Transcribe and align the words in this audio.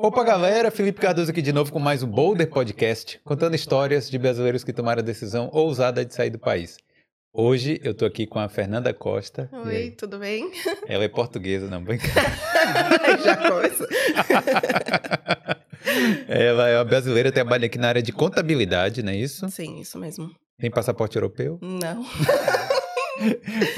Opa, 0.00 0.22
galera! 0.22 0.70
Felipe 0.70 1.00
Cardoso 1.00 1.30
aqui 1.32 1.42
de 1.42 1.52
novo 1.52 1.72
com 1.72 1.80
mais 1.80 2.04
um 2.04 2.06
Boulder 2.06 2.48
Podcast, 2.48 3.20
contando 3.24 3.56
histórias 3.56 4.08
de 4.08 4.16
brasileiros 4.16 4.62
que 4.62 4.72
tomaram 4.72 5.00
a 5.00 5.04
decisão 5.04 5.50
ousada 5.52 6.04
de 6.04 6.14
sair 6.14 6.30
do 6.30 6.38
país. 6.38 6.76
Hoje 7.32 7.80
eu 7.82 7.92
tô 7.92 8.04
aqui 8.04 8.24
com 8.26 8.38
a 8.38 8.48
Fernanda 8.48 8.94
Costa. 8.94 9.50
Oi, 9.52 9.90
tudo 9.90 10.20
bem? 10.20 10.52
Ela 10.86 11.02
é 11.04 11.08
portuguesa, 11.08 11.66
não, 11.68 11.82
brincadeira. 11.82 12.30
Já 13.24 13.36
começa. 13.36 13.88
Ela 16.28 16.68
é 16.68 16.78
uma 16.78 16.84
brasileira, 16.84 17.32
trabalha 17.32 17.66
aqui 17.66 17.76
na 17.78 17.88
área 17.88 18.02
de 18.02 18.12
contabilidade, 18.12 19.02
não 19.02 19.10
é 19.12 19.16
isso? 19.16 19.48
Sim, 19.50 19.80
isso 19.80 19.98
mesmo. 19.98 20.30
Tem 20.60 20.70
passaporte 20.70 21.16
europeu? 21.16 21.58
Não, 21.60 22.04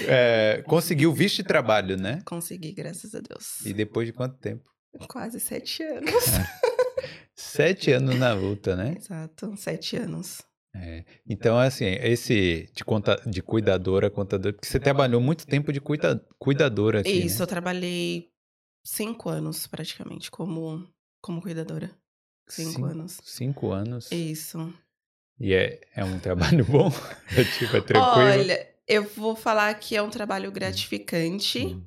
É, 0.07 0.63
conseguiu 0.67 1.15
visto 1.15 1.37
de 1.37 1.45
trabalho, 1.45 1.97
né? 1.97 2.21
consegui, 2.27 2.73
graças 2.73 3.15
a 3.15 3.21
Deus. 3.21 3.65
E 3.65 3.73
depois 3.73 4.07
de 4.07 4.13
quanto 4.13 4.37
tempo? 4.39 4.65
Quase 5.09 5.39
sete 5.41 5.83
anos. 5.83 6.13
Sete 7.35 7.93
anos 7.93 8.17
na 8.17 8.33
luta, 8.35 8.77
né? 8.77 8.95
Exato, 8.99 9.57
sete 9.57 9.97
anos. 9.97 10.43
É. 10.75 11.05
Então, 11.27 11.59
assim, 11.59 11.87
esse 11.87 12.71
de, 12.75 12.85
conta, 12.85 13.17
de 13.27 13.43
cuidadora, 13.43 14.09
contadora, 14.11 14.53
porque 14.53 14.69
você 14.69 14.79
trabalhou 14.79 15.21
muito 15.21 15.47
tempo 15.47 15.73
de 15.73 15.81
cuida, 15.81 16.25
cuidadora 16.39 17.01
aqui, 17.01 17.11
Isso, 17.11 17.39
né? 17.39 17.43
eu 17.43 17.47
trabalhei 17.47 18.31
cinco 18.85 19.29
anos 19.29 19.67
praticamente 19.67 20.31
como, 20.31 20.87
como 21.21 21.41
cuidadora. 21.43 21.91
Cinco, 22.49 22.71
Cinco- 22.73 22.85
anos. 22.87 23.21
Cinco 23.25 23.71
anos. 23.73 24.13
Isso. 24.13 24.73
E 25.41 25.55
é, 25.55 25.81
é 25.95 26.05
um 26.05 26.19
trabalho 26.21 26.65
bom? 26.65 26.91
É 27.37 27.43
tipo, 27.59 27.77
é 27.77 27.81
tranquilo? 27.81 28.19
Olha, 28.29 28.69
eu 28.87 29.03
vou 29.05 29.35
falar 29.35 29.73
que 29.75 29.97
é 29.97 30.03
um 30.03 30.11
trabalho 30.11 30.53
gratificante. 30.53 31.65
Hum. 31.67 31.85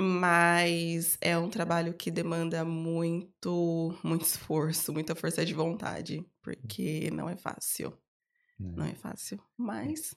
Mas 0.00 1.18
é 1.20 1.36
um 1.36 1.50
trabalho 1.50 1.92
que 1.92 2.10
demanda 2.10 2.64
muito, 2.64 3.94
muito 4.02 4.24
esforço, 4.24 4.92
muita 4.92 5.14
força 5.14 5.44
de 5.44 5.52
vontade, 5.52 6.24
porque 6.42 7.10
não 7.12 7.28
é 7.28 7.36
fácil. 7.36 7.92
Não 8.58 8.84
é 8.84 8.94
fácil, 8.94 9.40
mas 9.56 10.14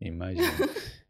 Imagina. 0.00 0.48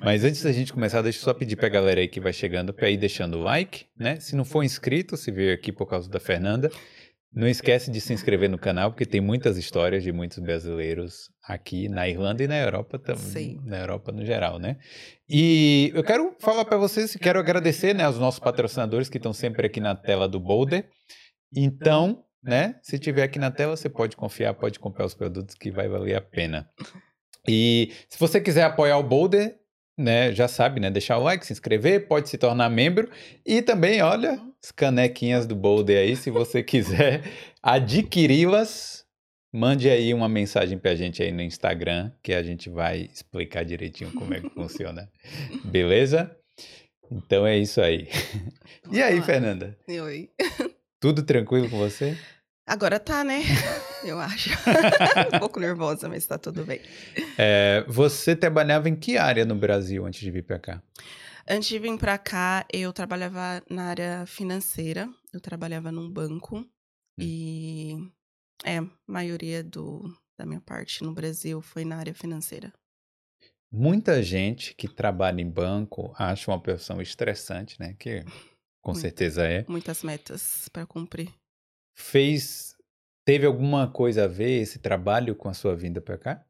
Mas 0.00 0.24
antes 0.24 0.42
da 0.42 0.50
gente 0.50 0.72
começar, 0.72 1.00
deixa 1.00 1.20
eu 1.20 1.22
só 1.22 1.32
pedir 1.32 1.54
pra 1.54 1.68
galera 1.68 2.00
aí 2.00 2.08
que 2.08 2.20
vai 2.20 2.32
chegando 2.32 2.74
pra 2.74 2.90
ir 2.90 2.96
deixando 2.96 3.38
o 3.38 3.42
like, 3.42 3.86
né? 3.96 4.18
Se 4.18 4.34
não 4.34 4.44
for 4.44 4.64
inscrito, 4.64 5.16
se 5.16 5.30
veio 5.30 5.54
aqui 5.54 5.70
por 5.70 5.86
causa 5.86 6.10
da 6.10 6.18
Fernanda, 6.18 6.70
não 7.32 7.46
esquece 7.46 7.90
de 7.90 8.00
se 8.00 8.12
inscrever 8.12 8.50
no 8.50 8.58
canal, 8.58 8.90
porque 8.90 9.06
tem 9.06 9.20
muitas 9.20 9.56
histórias 9.56 10.02
de 10.02 10.12
muitos 10.12 10.38
brasileiros 10.40 11.30
aqui 11.46 11.88
na 11.88 12.08
Irlanda 12.08 12.42
e 12.42 12.48
na 12.48 12.56
Europa 12.56 12.98
também, 12.98 13.22
Sim. 13.22 13.60
na 13.64 13.78
Europa 13.78 14.10
no 14.10 14.24
geral, 14.24 14.58
né? 14.58 14.78
E 15.28 15.92
eu 15.94 16.02
quero 16.02 16.34
falar 16.40 16.64
pra 16.64 16.78
vocês, 16.78 17.14
quero 17.16 17.38
agradecer, 17.38 17.94
né, 17.94 18.04
aos 18.04 18.18
nossos 18.18 18.40
patrocinadores 18.40 19.08
que 19.08 19.18
estão 19.18 19.32
sempre 19.32 19.66
aqui 19.66 19.80
na 19.80 19.94
tela 19.94 20.28
do 20.28 20.40
Boulder. 20.40 20.88
Então, 21.54 22.24
né, 22.42 22.76
se 22.82 22.98
tiver 22.98 23.22
aqui 23.22 23.38
na 23.38 23.50
tela, 23.50 23.76
você 23.76 23.88
pode 23.88 24.16
confiar, 24.16 24.54
pode 24.54 24.78
comprar 24.78 25.04
os 25.04 25.14
produtos 25.14 25.54
que 25.54 25.70
vai 25.70 25.88
valer 25.88 26.16
a 26.16 26.20
pena. 26.20 26.68
E 27.46 27.92
se 28.08 28.18
você 28.18 28.40
quiser 28.40 28.64
apoiar 28.64 28.96
o 28.96 29.02
Boulder, 29.02 29.58
né, 29.98 30.32
já 30.32 30.48
sabe, 30.48 30.80
né, 30.80 30.90
deixar 30.90 31.18
o 31.18 31.22
like, 31.22 31.46
se 31.46 31.52
inscrever, 31.52 32.08
pode 32.08 32.28
se 32.28 32.38
tornar 32.38 32.70
membro 32.70 33.08
e 33.46 33.62
também, 33.62 34.02
olha, 34.02 34.40
as 34.62 34.72
canequinhas 34.72 35.46
do 35.46 35.54
Boulder 35.54 35.98
aí, 35.98 36.16
se 36.16 36.30
você 36.30 36.62
quiser 36.64 37.22
adquiri-las, 37.62 39.03
mande 39.54 39.88
aí 39.88 40.12
uma 40.12 40.28
mensagem 40.28 40.76
pra 40.76 40.96
gente 40.96 41.22
aí 41.22 41.30
no 41.30 41.40
Instagram, 41.40 42.10
que 42.20 42.34
a 42.34 42.42
gente 42.42 42.68
vai 42.68 43.02
explicar 43.02 43.64
direitinho 43.64 44.12
como 44.12 44.34
é 44.34 44.40
que 44.40 44.50
funciona. 44.52 45.08
Beleza? 45.64 46.36
Então 47.08 47.46
é 47.46 47.56
isso 47.56 47.80
aí. 47.80 48.08
E 48.90 49.00
aí. 49.00 49.22
Fernanda? 49.22 49.78
oi. 49.88 50.28
Tudo 51.00 51.22
tranquilo 51.22 51.70
com 51.70 51.78
você? 51.78 52.18
Agora 52.66 52.98
tá, 53.00 53.24
né? 53.24 53.40
Eu 54.04 54.18
acho. 54.18 54.50
um 55.34 55.38
pouco 55.38 55.58
nervosa, 55.58 56.08
mas 56.08 56.26
tá 56.26 56.36
tudo 56.38 56.64
bem. 56.64 56.80
É, 57.38 57.84
você 57.88 58.36
trabalhava 58.36 58.88
em 58.88 58.96
que 58.96 59.16
área 59.16 59.44
no 59.44 59.54
Brasil 59.54 60.04
antes 60.04 60.20
de 60.20 60.30
vir 60.30 60.44
pra 60.44 60.58
cá? 60.58 60.82
Antes 61.48 61.68
de 61.68 61.78
vir 61.78 61.96
pra 61.98 62.16
cá, 62.18 62.66
eu 62.72 62.92
trabalhava 62.92 63.62
na 63.70 63.84
área 63.84 64.24
financeira. 64.26 65.08
Eu 65.32 65.40
trabalhava 65.40 65.90
num 65.92 66.10
banco. 66.10 66.64
E 67.18 67.96
é, 68.62 68.78
a 68.78 68.86
maioria 69.06 69.64
do, 69.64 70.02
da 70.38 70.44
minha 70.44 70.60
parte 70.60 71.02
no 71.02 71.12
Brasil 71.12 71.60
foi 71.60 71.84
na 71.84 71.96
área 71.96 72.14
financeira. 72.14 72.72
Muita 73.72 74.22
gente 74.22 74.74
que 74.74 74.86
trabalha 74.86 75.40
em 75.40 75.50
banco 75.50 76.14
acha 76.16 76.50
uma 76.50 76.60
profissão 76.60 77.02
estressante, 77.02 77.80
né? 77.80 77.94
Que 77.98 78.24
com 78.80 78.92
Muito. 78.92 79.00
certeza 79.00 79.46
é. 79.46 79.64
Muitas 79.68 80.02
metas 80.02 80.68
pra 80.68 80.86
cumprir. 80.86 81.32
Fez. 81.96 82.76
Teve 83.26 83.46
alguma 83.46 83.90
coisa 83.90 84.24
a 84.24 84.28
ver 84.28 84.60
esse 84.60 84.78
trabalho 84.78 85.34
com 85.34 85.48
a 85.48 85.54
sua 85.54 85.74
vinda 85.74 86.00
pra 86.00 86.18
cá? 86.18 86.44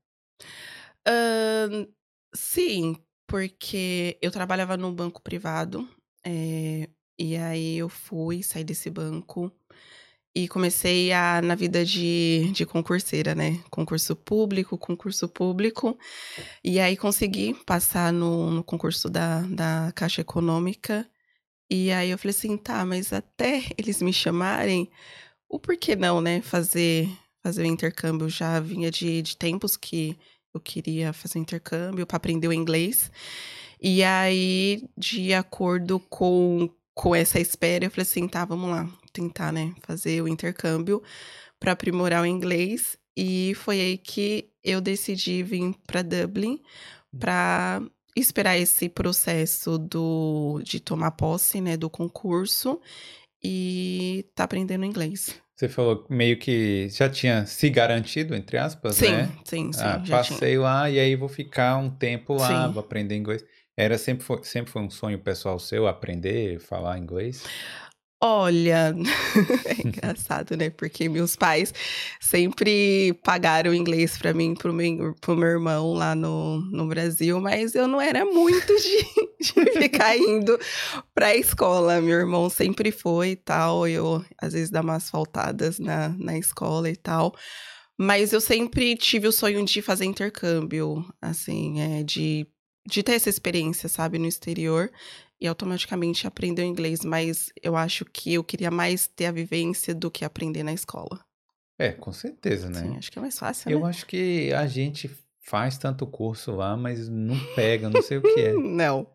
Ahn, 1.06 1.86
sim, 2.34 2.96
porque 3.26 4.18
eu 4.20 4.30
trabalhava 4.30 4.76
num 4.76 4.94
banco 4.94 5.22
privado, 5.22 5.88
eh, 6.26 6.88
e 7.18 7.36
aí 7.36 7.76
eu 7.76 7.88
fui, 7.88 8.42
saí 8.42 8.64
desse 8.64 8.90
banco 8.90 9.52
e 10.34 10.48
comecei 10.48 11.12
a, 11.12 11.40
na 11.40 11.54
vida 11.54 11.84
de, 11.84 12.50
de 12.52 12.66
concurseira, 12.66 13.34
né? 13.34 13.62
Concurso 13.70 14.16
público, 14.16 14.76
concurso 14.76 15.28
público. 15.28 15.96
E 16.62 16.80
aí 16.80 16.96
consegui 16.96 17.54
passar 17.64 18.12
no, 18.12 18.50
no 18.50 18.64
concurso 18.64 19.08
da, 19.08 19.42
da 19.42 19.92
Caixa 19.94 20.22
Econômica. 20.22 21.08
E 21.70 21.92
aí 21.92 22.10
eu 22.10 22.18
falei 22.18 22.30
assim, 22.36 22.56
tá, 22.56 22.84
mas 22.84 23.12
até 23.12 23.62
eles 23.78 24.02
me 24.02 24.12
chamarem, 24.12 24.90
o 25.48 25.58
porquê 25.58 25.94
não, 25.94 26.20
né? 26.20 26.40
Fazer, 26.42 27.08
fazer 27.42 27.62
o 27.62 27.66
intercâmbio. 27.66 28.28
Já 28.28 28.58
vinha 28.58 28.90
de, 28.90 29.22
de 29.22 29.36
tempos 29.36 29.76
que 29.76 30.18
eu 30.52 30.60
queria 30.60 31.12
fazer 31.12 31.38
um 31.38 31.42
intercâmbio 31.42 32.06
para 32.06 32.16
aprender 32.16 32.48
o 32.48 32.52
inglês. 32.52 33.10
E 33.80 34.02
aí, 34.02 34.84
de 34.96 35.32
acordo 35.32 36.00
com, 36.00 36.68
com 36.92 37.14
essa 37.14 37.38
espera, 37.38 37.84
eu 37.84 37.90
falei 37.90 38.02
assim, 38.02 38.26
tá, 38.26 38.44
vamos 38.44 38.70
lá, 38.70 38.88
tentar, 39.14 39.52
né, 39.52 39.72
fazer 39.86 40.20
o 40.20 40.28
intercâmbio 40.28 41.02
para 41.58 41.72
aprimorar 41.72 42.22
o 42.22 42.26
inglês. 42.26 42.98
E 43.16 43.54
foi 43.54 43.80
aí 43.80 43.96
que 43.96 44.50
eu 44.62 44.80
decidi 44.80 45.42
vir 45.42 45.72
para 45.86 46.02
Dublin 46.02 46.60
para 47.18 47.80
esperar 48.16 48.58
esse 48.58 48.88
processo 48.88 49.78
do 49.78 50.60
de 50.64 50.80
tomar 50.80 51.12
posse, 51.12 51.60
né, 51.60 51.76
do 51.76 51.88
concurso 51.88 52.80
e 53.42 54.26
tá 54.34 54.44
aprendendo 54.44 54.84
inglês. 54.84 55.40
Você 55.56 55.68
falou 55.68 56.04
meio 56.10 56.36
que 56.36 56.88
já 56.88 57.08
tinha 57.08 57.46
se 57.46 57.70
garantido, 57.70 58.34
entre 58.34 58.58
aspas, 58.58 58.96
Sim, 58.96 59.12
né? 59.12 59.30
sim, 59.44 59.72
sim, 59.72 59.80
Ah, 59.80 59.98
já 60.04 60.20
tinha. 60.22 60.38
passei 60.38 60.58
lá 60.58 60.90
e 60.90 60.98
aí 60.98 61.14
vou 61.14 61.28
ficar 61.28 61.76
um 61.76 61.88
tempo 61.88 62.34
lá, 62.34 62.66
Sim. 62.66 62.72
vou 62.72 62.80
aprender 62.80 63.16
inglês. 63.16 63.44
Era 63.76 63.96
sempre 63.96 64.24
foi, 64.24 64.42
sempre 64.42 64.72
foi 64.72 64.82
um 64.82 64.90
sonho 64.90 65.18
pessoal 65.18 65.58
seu 65.60 65.86
aprender, 65.86 66.58
falar 66.58 66.98
inglês? 66.98 67.42
Olha, 68.26 68.94
é 69.66 69.86
engraçado, 69.86 70.56
né? 70.56 70.70
Porque 70.70 71.10
meus 71.10 71.36
pais 71.36 71.74
sempre 72.18 73.12
pagaram 73.22 73.74
inglês 73.74 74.16
pra 74.16 74.32
mim, 74.32 74.54
pro 74.54 74.72
meu, 74.72 75.14
pro 75.20 75.36
meu 75.36 75.46
irmão 75.46 75.92
lá 75.92 76.14
no, 76.14 76.58
no 76.70 76.86
Brasil, 76.88 77.38
mas 77.38 77.74
eu 77.74 77.86
não 77.86 78.00
era 78.00 78.24
muito 78.24 78.72
de, 78.80 79.62
de 79.62 79.72
ficar 79.72 80.16
indo 80.16 80.58
pra 81.14 81.36
escola. 81.36 82.00
Meu 82.00 82.18
irmão 82.18 82.48
sempre 82.48 82.90
foi 82.90 83.32
e 83.32 83.36
tal, 83.36 83.86
eu 83.86 84.24
às 84.40 84.54
vezes 84.54 84.70
dava 84.70 84.92
umas 84.92 85.10
faltadas 85.10 85.78
na, 85.78 86.08
na 86.18 86.38
escola 86.38 86.88
e 86.88 86.96
tal. 86.96 87.34
Mas 87.98 88.32
eu 88.32 88.40
sempre 88.40 88.96
tive 88.96 89.28
o 89.28 89.32
sonho 89.32 89.62
de 89.66 89.82
fazer 89.82 90.06
intercâmbio, 90.06 91.04
assim, 91.20 91.78
é, 91.78 92.02
de, 92.02 92.46
de 92.88 93.02
ter 93.02 93.12
essa 93.12 93.28
experiência, 93.28 93.86
sabe, 93.86 94.18
no 94.18 94.26
exterior 94.26 94.90
e 95.44 95.46
automaticamente 95.46 96.26
aprender 96.26 96.62
o 96.62 96.64
inglês, 96.64 97.04
mas 97.04 97.52
eu 97.62 97.76
acho 97.76 98.04
que 98.06 98.32
eu 98.32 98.42
queria 98.42 98.70
mais 98.70 99.06
ter 99.06 99.26
a 99.26 99.32
vivência 99.32 99.94
do 99.94 100.10
que 100.10 100.24
aprender 100.24 100.62
na 100.62 100.72
escola. 100.72 101.22
É, 101.78 101.92
com 101.92 102.12
certeza, 102.12 102.70
né? 102.70 102.80
Sim, 102.80 102.96
acho 102.96 103.12
que 103.12 103.18
é 103.18 103.22
mais 103.22 103.38
fácil, 103.38 103.70
Eu 103.70 103.80
né? 103.80 103.86
acho 103.88 104.06
que 104.06 104.50
a 104.54 104.66
gente 104.66 105.10
faz 105.42 105.76
tanto 105.76 106.06
curso 106.06 106.52
lá, 106.52 106.76
mas 106.78 107.10
não 107.10 107.38
pega, 107.54 107.90
não 107.90 108.00
sei 108.00 108.16
o 108.18 108.22
que 108.22 108.40
é. 108.40 108.52
Não. 108.56 109.06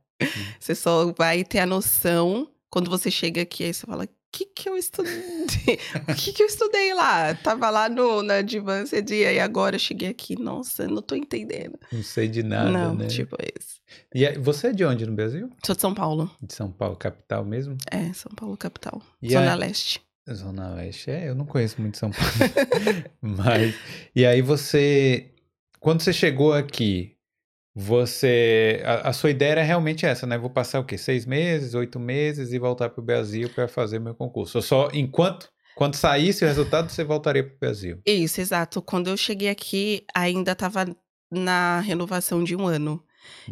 Você 0.60 0.76
só 0.76 1.12
vai 1.14 1.44
ter 1.44 1.60
a 1.60 1.66
noção 1.66 2.48
quando 2.70 2.90
você 2.92 3.10
chega 3.10 3.42
aqui, 3.42 3.64
aí 3.64 3.74
você 3.74 3.88
fala, 3.88 4.08
que 4.32 4.46
que 4.46 4.70
eu 4.70 4.78
estudei? 4.78 5.14
O 6.08 6.16
que 6.16 6.34
que 6.34 6.44
eu 6.44 6.48
estudei 6.48 6.94
lá? 6.94 7.34
Tava 7.36 7.70
lá 7.70 7.90
no, 7.90 8.22
na 8.24 8.36
Advanced 8.36 9.10
e 9.10 9.26
aí 9.26 9.40
agora 9.40 9.76
eu 9.76 9.80
cheguei 9.80 10.10
aqui, 10.10 10.40
nossa, 10.40 10.84
eu 10.84 10.90
não 10.90 11.02
tô 11.02 11.16
entendendo. 11.16 11.80
Não 11.92 12.04
sei 12.04 12.28
de 12.28 12.44
nada, 12.44 12.70
não, 12.70 12.96
né? 12.96 13.08
tipo 13.08 13.36
isso. 13.42 13.80
E 14.14 14.32
você 14.40 14.68
é 14.68 14.74
de 14.74 14.86
onde 14.86 15.06
no 15.06 15.14
Brasil? 15.14 15.50
Sou 15.66 15.76
de 15.76 15.82
São 15.82 15.94
Paulo. 15.94 16.30
De 16.42 16.54
São 16.54 16.72
Paulo, 16.72 16.96
capital 16.96 17.44
mesmo? 17.44 17.78
É, 17.92 18.12
São 18.14 18.32
Paulo 18.36 18.56
capital. 18.58 19.02
E 19.22 19.32
Zona 19.32 19.56
Leste. 19.56 20.02
Zona 20.32 20.70
Leste, 20.76 21.10
é, 21.10 21.30
eu 21.30 21.36
não 21.36 21.46
conheço 21.46 21.82
muito 21.82 21.98
São 21.98 22.12
Paulo. 22.12 22.32
Mas, 23.22 23.76
e 24.16 24.26
aí 24.26 24.42
você, 24.42 25.32
quando 25.80 26.02
você 26.02 26.14
chegou 26.14 26.54
aqui, 26.54 27.16
você, 27.80 28.82
a, 28.84 29.10
a 29.10 29.14
sua 29.14 29.32
ideia 29.32 29.52
era 29.52 29.64
realmente 29.64 30.06
essa, 30.06 30.28
né? 30.28 30.38
Vou 30.38 30.50
passar 30.50 30.82
o 30.82 30.84
quê? 30.84 30.98
Seis 30.98 31.26
meses, 31.26 31.74
oito 31.74 31.98
meses 31.98 32.52
e 32.52 32.60
voltar 32.60 32.90
para 32.90 33.00
o 33.00 33.04
Brasil 33.04 33.50
para 33.50 33.70
fazer 33.70 34.00
meu 34.00 34.14
concurso. 34.14 34.62
Só 34.62 34.90
enquanto 34.94 35.50
Quando 35.76 35.96
saísse 35.96 36.44
o 36.44 36.48
resultado, 36.48 36.92
você 36.92 37.06
voltaria 37.06 37.42
para 37.42 37.56
o 37.56 37.60
Brasil. 37.60 38.02
Isso, 38.06 38.42
exato. 38.42 38.82
Quando 38.82 39.10
eu 39.10 39.16
cheguei 39.16 39.48
aqui, 39.48 40.04
ainda 40.14 40.52
estava 40.52 40.86
na 41.32 41.80
renovação 41.80 42.44
de 42.44 42.54
um 42.54 42.68
ano. 42.68 43.02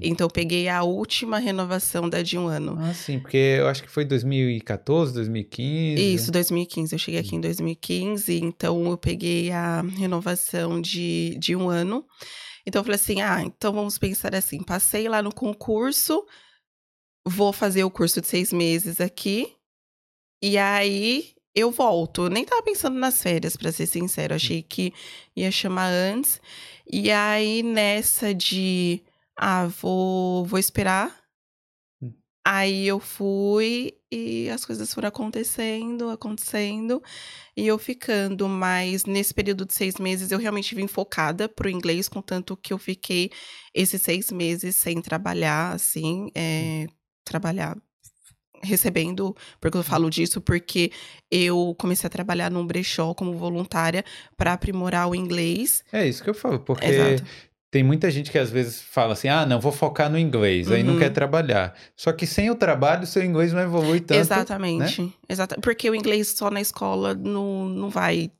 Então, 0.01 0.25
eu 0.25 0.31
peguei 0.31 0.67
a 0.67 0.83
última 0.83 1.37
renovação 1.37 2.09
da 2.09 2.21
de 2.21 2.37
um 2.37 2.47
ano. 2.47 2.77
Ah, 2.81 2.93
sim, 2.93 3.19
porque 3.19 3.37
eu 3.37 3.67
acho 3.67 3.81
que 3.81 3.89
foi 3.89 4.03
2014, 4.03 5.13
2015. 5.13 6.13
Isso, 6.15 6.31
2015. 6.31 6.93
Eu 6.93 6.99
cheguei 6.99 7.19
aqui 7.21 7.35
em 7.35 7.41
2015, 7.41 8.43
então 8.43 8.89
eu 8.89 8.97
peguei 8.97 9.51
a 9.51 9.81
renovação 9.97 10.81
de, 10.81 11.37
de 11.39 11.55
um 11.55 11.69
ano. 11.69 12.03
Então, 12.67 12.81
eu 12.81 12.83
falei 12.83 12.95
assim: 12.99 13.21
ah, 13.21 13.41
então 13.41 13.71
vamos 13.71 13.97
pensar 13.97 14.35
assim: 14.35 14.61
passei 14.61 15.07
lá 15.07 15.21
no 15.21 15.33
concurso, 15.33 16.25
vou 17.25 17.53
fazer 17.53 17.85
o 17.85 17.91
curso 17.91 18.19
de 18.19 18.27
seis 18.27 18.51
meses 18.51 18.99
aqui, 18.99 19.55
e 20.43 20.57
aí 20.57 21.33
eu 21.55 21.71
volto. 21.71 22.25
Eu 22.25 22.29
nem 22.29 22.45
tava 22.45 22.61
pensando 22.63 22.99
nas 22.99 23.21
férias, 23.23 23.55
para 23.55 23.71
ser 23.71 23.87
sincero. 23.87 24.35
Achei 24.35 24.61
que 24.61 24.93
ia 25.35 25.49
chamar 25.51 25.89
antes. 25.89 26.41
E 26.85 27.09
aí, 27.11 27.63
nessa 27.63 28.33
de 28.33 29.01
ah, 29.37 29.67
vou, 29.67 30.45
vou 30.45 30.59
esperar. 30.59 31.26
Aí 32.49 32.87
eu 32.87 32.97
fui 32.97 33.91
e 34.09 34.47
as 34.49 34.63
coisas 34.63 34.93
foram 34.93 35.09
acontecendo, 35.09 36.09
acontecendo, 36.09 37.03
e 37.57 37.67
eu 37.67 37.77
ficando. 37.77 38.47
Mas 38.47 39.03
nesse 39.03 39.33
período 39.33 39.65
de 39.65 39.73
seis 39.73 39.97
meses 39.97 40.31
eu 40.31 40.39
realmente 40.39 40.73
vim 40.73 40.87
focada 40.87 41.49
pro 41.49 41.69
inglês, 41.69 42.07
contanto 42.07 42.55
que 42.55 42.71
eu 42.71 42.77
fiquei 42.77 43.31
esses 43.73 44.01
seis 44.01 44.31
meses 44.31 44.77
sem 44.77 45.01
trabalhar, 45.01 45.73
assim, 45.73 46.31
é, 46.33 46.87
trabalhar 47.25 47.77
recebendo, 48.63 49.35
porque 49.59 49.77
eu 49.77 49.83
falo 49.83 50.09
disso, 50.09 50.39
porque 50.39 50.89
eu 51.29 51.75
comecei 51.77 52.07
a 52.07 52.09
trabalhar 52.09 52.49
num 52.49 52.65
brechó 52.65 53.13
como 53.13 53.33
voluntária 53.33 54.05
para 54.37 54.53
aprimorar 54.53 55.09
o 55.09 55.13
inglês. 55.13 55.83
É 55.91 56.07
isso 56.07 56.23
que 56.23 56.29
eu 56.29 56.33
falo, 56.33 56.61
porque 56.61 56.85
Exato. 56.85 57.25
Tem 57.69 57.83
muita 57.83 58.09
gente 58.09 58.31
que 58.31 58.37
às 58.37 58.49
vezes 58.49 58.81
fala 58.81 59.13
assim: 59.13 59.27
ah, 59.27 59.45
não, 59.45 59.59
vou 59.59 59.71
focar 59.71 60.09
no 60.09 60.17
inglês, 60.17 60.67
uhum. 60.67 60.73
aí 60.73 60.83
não 60.83 60.97
quer 60.97 61.07
uhum. 61.07 61.13
trabalhar. 61.13 61.75
Só 61.95 62.13
que 62.13 62.25
sem 62.25 62.49
o 62.49 62.55
trabalho, 62.55 63.05
seu 63.05 63.23
inglês 63.23 63.51
não 63.51 63.61
evolui 63.61 63.99
tanto. 63.99 64.19
Exatamente. 64.19 65.01
Né? 65.01 65.11
Exata 65.27 65.57
porque 65.61 65.89
o 65.89 65.95
inglês 65.95 66.29
só 66.29 66.49
na 66.49 66.61
escola 66.61 67.13
não, 67.13 67.67
não 67.67 67.89
vai 67.89 68.31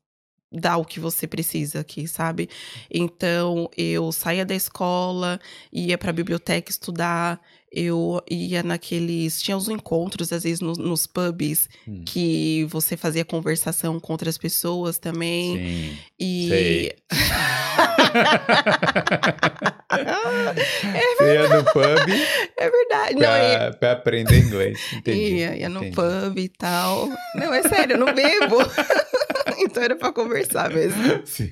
dar 0.52 0.78
o 0.78 0.86
que 0.86 1.00
você 1.00 1.28
precisa 1.28 1.82
aqui, 1.82 2.08
sabe? 2.08 2.50
Então, 2.90 3.70
eu 3.78 4.12
saía 4.12 4.46
da 4.46 4.56
escola, 4.56 5.40
ia 5.72 5.98
para 5.98 6.10
a 6.10 6.14
biblioteca 6.14 6.72
estudar, 6.72 7.42
eu 7.72 8.22
ia 8.30 8.64
naqueles. 8.64 9.42
Tinha 9.42 9.58
os 9.58 9.68
encontros, 9.68 10.32
às 10.32 10.44
vezes, 10.44 10.62
nos, 10.62 10.78
nos 10.78 11.06
pubs, 11.06 11.70
hum. 11.88 12.04
que 12.06 12.66
você 12.70 12.96
fazia 12.96 13.26
conversação 13.26 14.00
com 14.00 14.14
outras 14.14 14.38
pessoas 14.38 14.98
também. 14.98 15.58
Sim. 15.58 15.98
E. 16.20 16.48
Sei. 16.48 16.96
é 21.20 21.34
ia 21.34 21.48
no 21.50 21.64
pub. 21.66 22.10
É 22.58 22.70
verdade. 22.70 23.16
Pra, 23.16 23.28
não, 23.28 23.38
ia... 23.38 23.74
pra 23.80 23.92
aprender 23.94 24.40
inglês. 24.40 24.80
Entendi. 24.94 25.36
Ia, 25.36 25.56
ia 25.58 25.70
no 25.70 25.80
Entendi. 25.80 25.96
pub 25.96 26.38
e 26.38 26.50
tal. 26.50 27.10
Não, 27.36 27.54
é 27.54 27.64
sério, 27.64 27.94
eu 27.94 28.00
não 28.00 28.14
bebo. 28.14 28.58
então 29.60 29.84
era 29.84 29.96
pra 29.96 30.12
conversar 30.12 30.70
mesmo. 30.70 31.26
Sim. 31.26 31.50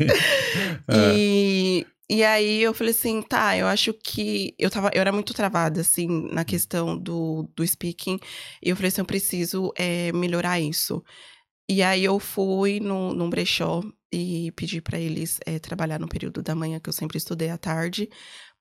E. 0.92 1.86
E 2.08 2.24
aí 2.24 2.62
eu 2.62 2.72
falei 2.72 2.94
assim, 2.94 3.20
tá, 3.24 3.58
eu 3.58 3.66
acho 3.66 3.92
que 3.92 4.54
eu 4.60 4.70
tava, 4.70 4.92
eu 4.94 5.02
era 5.02 5.12
muito 5.12 5.34
travada 5.34 5.82
assim 5.82 6.30
na 6.32 6.46
questão 6.46 6.96
do, 6.96 7.50
do 7.56 7.66
speaking. 7.66 8.20
E 8.62 8.70
eu 8.70 8.76
falei 8.76 8.90
assim, 8.90 9.02
eu 9.02 9.06
preciso 9.06 9.74
é, 9.76 10.12
melhorar 10.12 10.60
isso. 10.60 11.04
E 11.68 11.82
aí 11.82 12.04
eu 12.04 12.20
fui 12.20 12.80
no, 12.80 13.12
num 13.14 13.28
brechó 13.28 13.82
e 14.16 14.52
pedi 14.52 14.82
para 14.82 15.00
eles 15.00 15.40
é, 15.46 15.60
trabalhar 15.60 16.00
no 16.00 16.08
período 16.08 16.42
da 16.42 16.56
manhã 16.56 16.80
que 16.80 16.90
eu 16.90 16.94
sempre 16.94 17.18
estudei 17.18 17.50
à 17.50 17.58
tarde, 17.58 18.10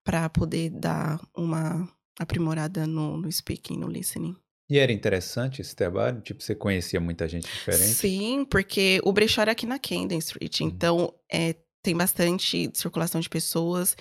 para 0.03 0.29
poder 0.29 0.71
dar 0.71 1.21
uma 1.35 1.89
aprimorada 2.19 2.87
no, 2.87 3.17
no 3.17 3.31
speaking, 3.33 3.79
no 3.79 3.89
listening. 3.89 4.37
E 4.69 4.79
era 4.79 4.93
interessante 4.93 5.61
esse 5.61 5.75
trabalho? 5.75 6.21
Tipo, 6.21 6.43
você 6.43 6.55
conhecia 6.55 7.01
muita 7.01 7.29
gente 7.29 7.45
diferente? 7.47 7.95
Sim, 7.95 8.45
porque 8.45 9.01
o 9.05 9.13
brechó 9.13 9.43
era 9.43 9.53
aqui 9.53 9.67
na 9.67 9.79
Camden 9.79 10.19
Street, 10.19 10.61
uhum. 10.61 10.69
então 10.69 11.15
é, 11.31 11.55
tem 11.83 11.97
bastante 11.97 12.71
circulação 12.75 13.21
de 13.21 13.29
pessoas 13.29 13.97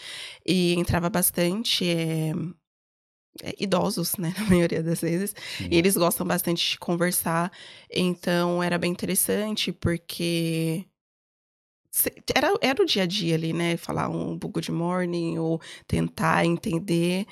e 0.46 0.74
entrava 0.76 1.10
bastante 1.10 1.86
é, 1.86 2.32
é, 3.42 3.56
idosos, 3.60 4.16
né, 4.18 4.34
na 4.40 4.46
maioria 4.46 4.82
das 4.82 5.02
vezes. 5.02 5.36
Sim. 5.58 5.68
E 5.70 5.78
eles 5.78 5.98
gostam 5.98 6.26
bastante 6.26 6.72
de 6.72 6.80
conversar, 6.80 7.52
então 7.92 8.64
era 8.64 8.78
bem 8.78 8.92
interessante 8.92 9.72
porque 9.72 10.86
era, 12.34 12.54
era 12.62 12.81
o 12.81 12.86
dia 12.86 13.04
a 13.04 13.06
dia 13.06 13.36
ali, 13.36 13.54
né? 13.54 13.78
Falar 13.78 14.10
um 14.10 14.38
good 14.38 14.72
morning 14.72 15.38
ou 15.38 15.62
tentar 15.88 16.45
entender 16.45 17.25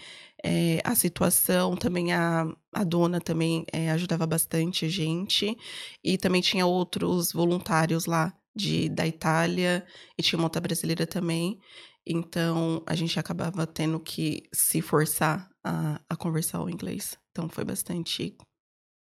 é, 0.44 0.80
a 0.84 0.94
situação. 0.94 1.75
Também 1.75 2.13
a, 2.13 2.46
a 2.74 2.84
dona 2.84 3.19
também 3.19 3.66
é, 3.72 3.90
ajudava 3.92 4.28
bastante 4.28 4.86
a 4.86 4.90
gente. 4.90 5.58
E 6.04 6.18
também 6.18 6.42
tinha 6.42 6.66
outros 6.66 7.31
voluntários 7.31 8.06
lá 8.06 8.34
de, 8.56 8.90
da 8.90 9.08
Itália 9.08 9.86
e 10.18 10.22
tinha 10.22 10.38
uma 10.38 10.46
outra 10.46 10.62
brasileira 10.62 11.08
também. 11.08 11.60
Então 12.06 12.84
a 12.86 12.96
gente 12.96 13.19
acabava 13.19 13.66
tendo 13.66 14.00
que 14.00 14.44
se 14.54 14.81
forçar 14.81 15.50
a, 15.63 16.00
a 16.10 16.16
conversar 16.16 16.62
o 16.62 16.69
inglês. 16.69 17.18
Então 17.31 17.50
foi 17.50 17.63
bastante 17.63 18.36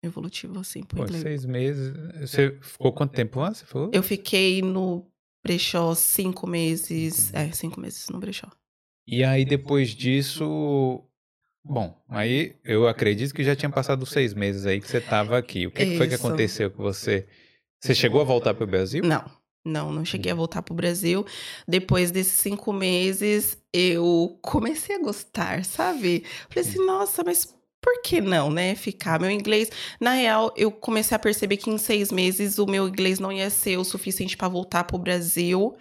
evolutivo, 0.02 0.58
assim, 0.60 0.82
pro 0.82 0.98
Pô, 0.98 1.04
inglês. 1.04 1.22
seis 1.22 1.44
meses. 1.44 1.94
Você 2.20 2.58
ficou 2.60 2.92
quanto 2.92 3.12
tempo 3.12 3.40
lá? 3.40 3.52
Você 3.52 3.64
falou? 3.64 3.90
Eu 3.92 4.02
fiquei 4.02 4.60
no 4.60 5.10
brechó 5.44 5.94
cinco 5.94 6.46
meses. 6.46 7.32
É, 7.34 7.52
cinco 7.52 7.78
meses 7.78 8.08
no 8.08 8.18
brechó. 8.18 8.48
E 9.06 9.22
aí, 9.22 9.44
depois 9.44 9.90
disso. 9.90 11.04
Bom, 11.62 11.96
aí 12.08 12.56
eu 12.64 12.88
acredito 12.88 13.34
que 13.34 13.44
já 13.44 13.54
tinha 13.54 13.70
passado 13.70 14.04
seis 14.04 14.34
meses 14.34 14.66
aí 14.66 14.80
que 14.80 14.88
você 14.88 14.98
estava 14.98 15.38
aqui. 15.38 15.66
O 15.66 15.70
que, 15.70 15.84
que, 15.84 15.96
foi 15.96 16.08
que 16.08 16.14
aconteceu 16.14 16.70
com 16.70 16.82
você? 16.82 17.26
Você 17.80 17.94
chegou 17.94 18.20
a 18.20 18.24
voltar 18.24 18.54
para 18.54 18.64
o 18.64 18.66
Brasil? 18.66 19.02
Não, 19.02 19.24
não, 19.64 19.90
não 19.90 20.04
cheguei 20.04 20.30
a 20.30 20.34
voltar 20.34 20.60
para 20.60 20.72
o 20.72 20.76
Brasil. 20.76 21.24
Depois 21.66 22.10
desses 22.10 22.34
cinco 22.34 22.70
meses, 22.72 23.56
eu 23.72 24.38
comecei 24.42 24.96
a 24.96 25.00
gostar, 25.00 25.64
sabe? 25.64 26.24
Falei 26.50 26.68
assim, 26.68 26.84
nossa, 26.84 27.24
mas 27.24 27.54
por 27.84 28.00
que 28.00 28.18
não, 28.18 28.50
né? 28.50 28.74
Ficar. 28.74 29.20
Meu 29.20 29.30
inglês. 29.30 29.68
Na 30.00 30.12
real, 30.14 30.50
eu 30.56 30.72
comecei 30.72 31.14
a 31.14 31.18
perceber 31.18 31.58
que 31.58 31.68
em 31.68 31.76
seis 31.76 32.10
meses 32.10 32.58
o 32.58 32.66
meu 32.66 32.88
inglês 32.88 33.18
não 33.18 33.30
ia 33.30 33.50
ser 33.50 33.76
o 33.76 33.84
suficiente 33.84 34.38
para 34.38 34.48
voltar 34.48 34.84
para 34.84 34.96
o 34.96 34.98
Brasil, 34.98 35.76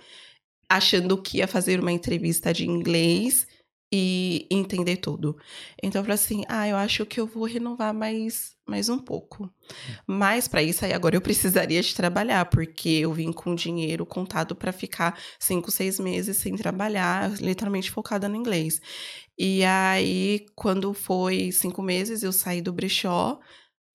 achando 0.69 1.21
que 1.21 1.37
ia 1.37 1.47
fazer 1.47 1.79
uma 1.79 1.93
entrevista 1.93 2.53
de 2.53 2.67
inglês 2.67 3.47
e 3.95 4.47
entender 4.51 4.97
tudo. 4.97 5.37
Então 5.81 6.01
eu 6.01 6.03
falei 6.03 6.15
assim: 6.15 6.43
ah, 6.49 6.67
eu 6.67 6.75
acho 6.75 7.05
que 7.05 7.21
eu 7.21 7.27
vou 7.27 7.45
renovar 7.45 7.93
mais, 7.93 8.55
mais 8.67 8.89
um 8.89 8.97
pouco. 8.97 9.49
Mas 10.05 10.47
para 10.47 10.63
isso 10.63 10.83
aí 10.83 10.91
agora 10.91 11.15
eu 11.15 11.21
precisaria 11.21 11.81
de 11.81 11.95
trabalhar, 11.95 12.45
porque 12.45 12.89
eu 12.89 13.13
vim 13.13 13.31
com 13.31 13.55
dinheiro 13.55 14.05
contado 14.05 14.55
para 14.55 14.73
ficar 14.73 15.17
cinco, 15.39 15.71
seis 15.71 15.99
meses 15.99 16.37
sem 16.37 16.55
trabalhar, 16.55 17.31
literalmente 17.39 17.91
focada 17.91 18.27
no 18.27 18.35
inglês. 18.35 18.81
E 19.37 19.63
aí, 19.63 20.45
quando 20.55 20.93
foi 20.93 21.51
cinco 21.51 21.81
meses, 21.81 22.23
eu 22.23 22.31
saí 22.31 22.61
do 22.61 22.73
brechó 22.73 23.39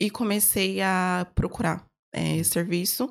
e 0.00 0.10
comecei 0.10 0.80
a 0.80 1.26
procurar 1.34 1.86
é, 2.12 2.42
serviço. 2.42 3.10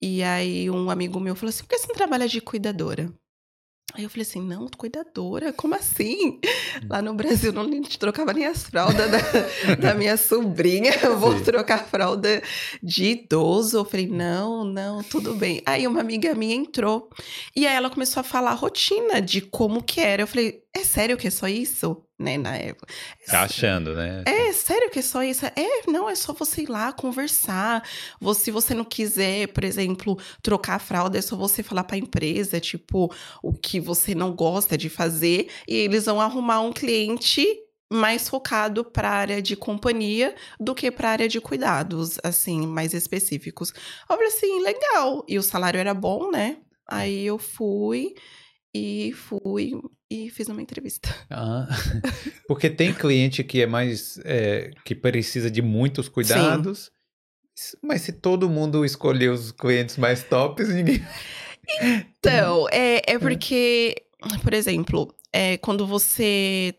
E 0.00 0.22
aí, 0.22 0.70
um 0.70 0.90
amigo 0.90 1.20
meu 1.20 1.34
falou 1.36 1.50
assim: 1.50 1.62
por 1.64 1.70
que 1.70 1.78
você 1.78 1.88
não 1.88 1.94
trabalha 1.94 2.28
de 2.28 2.40
cuidadora? 2.40 3.12
Aí 3.94 4.04
eu 4.04 4.10
falei 4.10 4.22
assim, 4.22 4.42
não, 4.42 4.68
cuidadora? 4.76 5.50
Como 5.50 5.74
assim? 5.74 6.38
Lá 6.90 7.00
no 7.00 7.14
Brasil 7.14 7.52
não 7.54 7.68
trocava 7.98 8.34
nem 8.34 8.44
as 8.44 8.64
fraldas 8.64 9.10
da, 9.10 9.74
da 9.80 9.94
minha 9.94 10.18
sobrinha, 10.18 10.92
eu 11.02 11.18
vou 11.18 11.38
Sim. 11.38 11.44
trocar 11.44 11.86
fralda 11.86 12.42
de 12.82 13.04
idoso. 13.06 13.78
Eu 13.78 13.84
falei, 13.86 14.06
não, 14.06 14.62
não, 14.62 15.02
tudo 15.02 15.34
bem. 15.34 15.62
Aí 15.64 15.86
uma 15.86 16.00
amiga 16.00 16.34
minha 16.34 16.54
entrou 16.54 17.08
e 17.56 17.66
aí 17.66 17.74
ela 17.74 17.88
começou 17.88 18.20
a 18.20 18.24
falar 18.24 18.50
a 18.50 18.54
rotina 18.54 19.22
de 19.22 19.40
como 19.40 19.82
que 19.82 20.00
era. 20.00 20.22
Eu 20.22 20.26
falei, 20.26 20.62
é 20.74 20.84
sério 20.84 21.16
que 21.16 21.26
é 21.26 21.30
só 21.30 21.48
isso? 21.48 22.04
Né, 22.18 22.36
na 22.36 22.56
época. 22.56 22.92
Tá 23.26 23.42
achando, 23.42 23.94
né? 23.94 24.24
É, 24.26 24.52
sério 24.52 24.90
que 24.90 24.98
é 24.98 25.02
só 25.02 25.22
isso? 25.22 25.46
É, 25.46 25.88
não, 25.88 26.10
é 26.10 26.16
só 26.16 26.32
você 26.32 26.62
ir 26.62 26.68
lá 26.68 26.92
conversar. 26.92 27.88
Você, 28.20 28.46
se 28.46 28.50
você 28.50 28.74
não 28.74 28.84
quiser, 28.84 29.46
por 29.48 29.62
exemplo, 29.62 30.18
trocar 30.42 30.74
a 30.74 30.78
fralda, 30.80 31.16
é 31.16 31.22
só 31.22 31.36
você 31.36 31.62
falar 31.62 31.84
pra 31.84 31.96
empresa, 31.96 32.58
tipo, 32.58 33.12
o 33.40 33.52
que 33.52 33.78
você 33.78 34.16
não 34.16 34.34
gosta 34.34 34.76
de 34.76 34.88
fazer, 34.88 35.48
e 35.68 35.76
eles 35.76 36.06
vão 36.06 36.20
arrumar 36.20 36.60
um 36.60 36.72
cliente 36.72 37.46
mais 37.90 38.28
focado 38.28 38.84
para 38.84 39.08
a 39.08 39.14
área 39.14 39.40
de 39.40 39.56
companhia 39.56 40.34
do 40.58 40.74
que 40.74 40.90
para 40.90 41.08
a 41.08 41.12
área 41.12 41.28
de 41.28 41.40
cuidados, 41.40 42.18
assim, 42.22 42.66
mais 42.66 42.92
específicos. 42.94 43.72
Eu 44.10 44.16
falei 44.16 44.26
assim, 44.26 44.60
legal. 44.60 45.24
E 45.28 45.38
o 45.38 45.42
salário 45.42 45.78
era 45.78 45.94
bom, 45.94 46.30
né? 46.30 46.58
Aí 46.86 47.24
eu 47.24 47.38
fui 47.38 48.14
e 48.74 49.12
fui 49.12 49.72
e 50.10 50.30
fiz 50.30 50.48
uma 50.48 50.62
entrevista. 50.62 51.08
Ah, 51.30 51.68
porque 52.46 52.70
tem 52.70 52.92
cliente 52.92 53.44
que 53.44 53.62
é 53.62 53.66
mais. 53.66 54.18
É, 54.24 54.70
que 54.84 54.94
precisa 54.94 55.50
de 55.50 55.60
muitos 55.60 56.08
cuidados. 56.08 56.90
Sim. 57.54 57.76
Mas 57.82 58.02
se 58.02 58.12
todo 58.12 58.48
mundo 58.48 58.84
escolher 58.84 59.30
os 59.30 59.52
clientes 59.52 59.96
mais 59.96 60.22
tops, 60.22 60.68
ninguém. 60.68 61.04
Então, 61.82 62.66
é, 62.72 63.02
é 63.06 63.18
porque, 63.18 63.94
por 64.42 64.54
exemplo, 64.54 65.14
é, 65.32 65.56
quando 65.58 65.86
você 65.86 66.74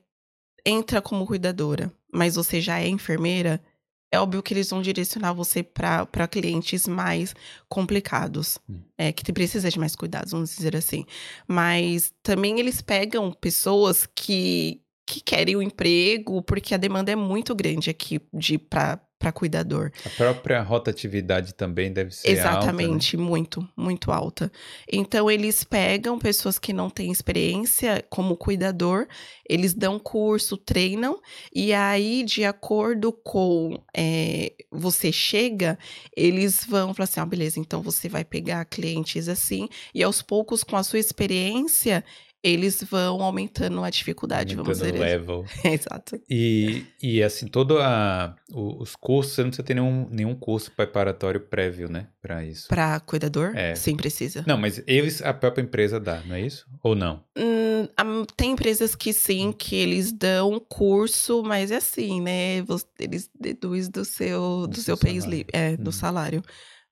entra 0.65 1.01
como 1.01 1.27
cuidadora, 1.27 1.91
mas 2.12 2.36
você 2.36 2.59
já 2.59 2.79
é 2.79 2.88
enfermeira, 2.88 3.62
é 4.11 4.19
óbvio 4.19 4.41
que 4.41 4.53
eles 4.53 4.69
vão 4.69 4.81
direcionar 4.81 5.33
você 5.33 5.61
para 5.61 6.27
clientes 6.27 6.87
mais 6.87 7.35
complicados, 7.67 8.57
hum. 8.69 8.81
é, 8.97 9.11
que 9.11 9.23
precisa 9.31 9.69
de 9.69 9.79
mais 9.79 9.95
cuidados, 9.95 10.31
vamos 10.31 10.55
dizer 10.55 10.75
assim. 10.75 11.05
Mas 11.47 12.13
também 12.23 12.59
eles 12.59 12.81
pegam 12.81 13.31
pessoas 13.31 14.07
que, 14.15 14.81
que 15.05 15.21
querem 15.21 15.55
o 15.55 15.61
emprego, 15.61 16.41
porque 16.41 16.73
a 16.73 16.77
demanda 16.77 17.11
é 17.11 17.15
muito 17.15 17.53
grande 17.53 17.89
aqui 17.89 18.19
de 18.33 18.57
para 18.57 18.99
para 19.19 19.33
cuidador. 19.33 19.91
A 20.05 20.09
própria 20.09 20.61
rotatividade 20.61 21.53
também 21.53 21.91
deve 21.91 22.15
ser 22.15 22.29
Exatamente, 22.29 23.17
alta, 23.17 23.23
né? 23.23 23.29
muito, 23.29 23.69
muito 23.75 24.11
alta. 24.11 24.49
Então 24.89 25.29
eles 25.29 25.65
pegam 25.65 26.17
pessoas 26.17 26.57
que 26.57 26.71
não 26.71 26.89
têm 26.89 27.11
experiência 27.11 28.03
como 28.09 28.38
cuidador, 28.38 29.07
eles 29.47 29.73
dão 29.73 29.99
curso, 29.99 30.55
treinam 30.55 31.19
e 31.53 31.73
aí 31.73 32.23
de 32.23 32.45
acordo 32.45 33.11
com 33.11 33.83
é, 33.93 34.53
você 34.71 35.11
chega, 35.11 35.77
eles 36.15 36.65
vão 36.65 36.93
falar 36.93 37.03
assim, 37.03 37.19
ah, 37.19 37.25
beleza, 37.25 37.59
então 37.59 37.81
você 37.81 38.07
vai 38.07 38.23
pegar 38.23 38.63
clientes 38.63 39.27
assim 39.27 39.67
e 39.93 40.01
aos 40.01 40.21
poucos 40.21 40.63
com 40.63 40.77
a 40.77 40.83
sua 40.83 40.99
experiência 40.99 42.05
eles 42.43 42.84
vão 42.84 43.22
aumentando 43.22 43.84
a 43.84 43.89
dificuldade, 43.89 44.55
aumentando 44.55 44.77
vamos 44.77 44.93
dizer. 44.93 44.96
o 44.96 45.00
level. 45.00 45.46
Exato. 45.63 46.22
E, 46.29 46.86
e 47.01 47.22
assim, 47.22 47.48
todo 47.48 47.79
a, 47.79 48.36
os 48.53 48.96
cursos, 48.96 49.34
você 49.34 49.41
não 49.41 49.50
precisa 49.50 49.65
ter 49.65 49.74
nenhum, 49.74 50.08
nenhum 50.10 50.36
curso 50.36 50.72
preparatório 50.72 51.41
prévio, 51.41 51.89
né, 51.89 52.08
para 52.22 52.43
isso. 52.46 52.67
Para 52.67 53.00
cuidador? 53.01 53.55
É. 53.55 53.75
Sim, 53.75 53.98
precisa. 53.98 54.43
Não, 54.48 54.58
mas 54.58 54.81
eles, 54.88 55.22
a 55.22 55.34
própria 55.34 55.62
empresa 55.62 56.00
dá, 56.00 56.22
não 56.25 56.36
é 56.36 56.41
isso? 56.41 56.65
Ou 56.81 56.96
não? 56.96 57.24
Hum, 57.38 58.25
tem 58.38 58.51
empresas 58.51 58.96
que 58.96 59.12
sim, 59.12 59.51
que 59.51 59.75
eles 59.75 60.12
dão 60.12 60.60
curso, 60.60 61.43
mas 61.43 61.72
é 61.72 61.77
assim, 61.77 62.22
né, 62.22 62.63
eles 63.00 63.29
deduzem 63.38 63.91
do 63.91 64.05
seu, 64.05 64.62
do, 64.62 64.67
do 64.67 64.75
seu, 64.75 64.96
seu 64.96 64.98
payslip, 64.98 65.50
é, 65.53 65.72
hum. 65.72 65.84
do 65.84 65.91
salário. 65.91 66.41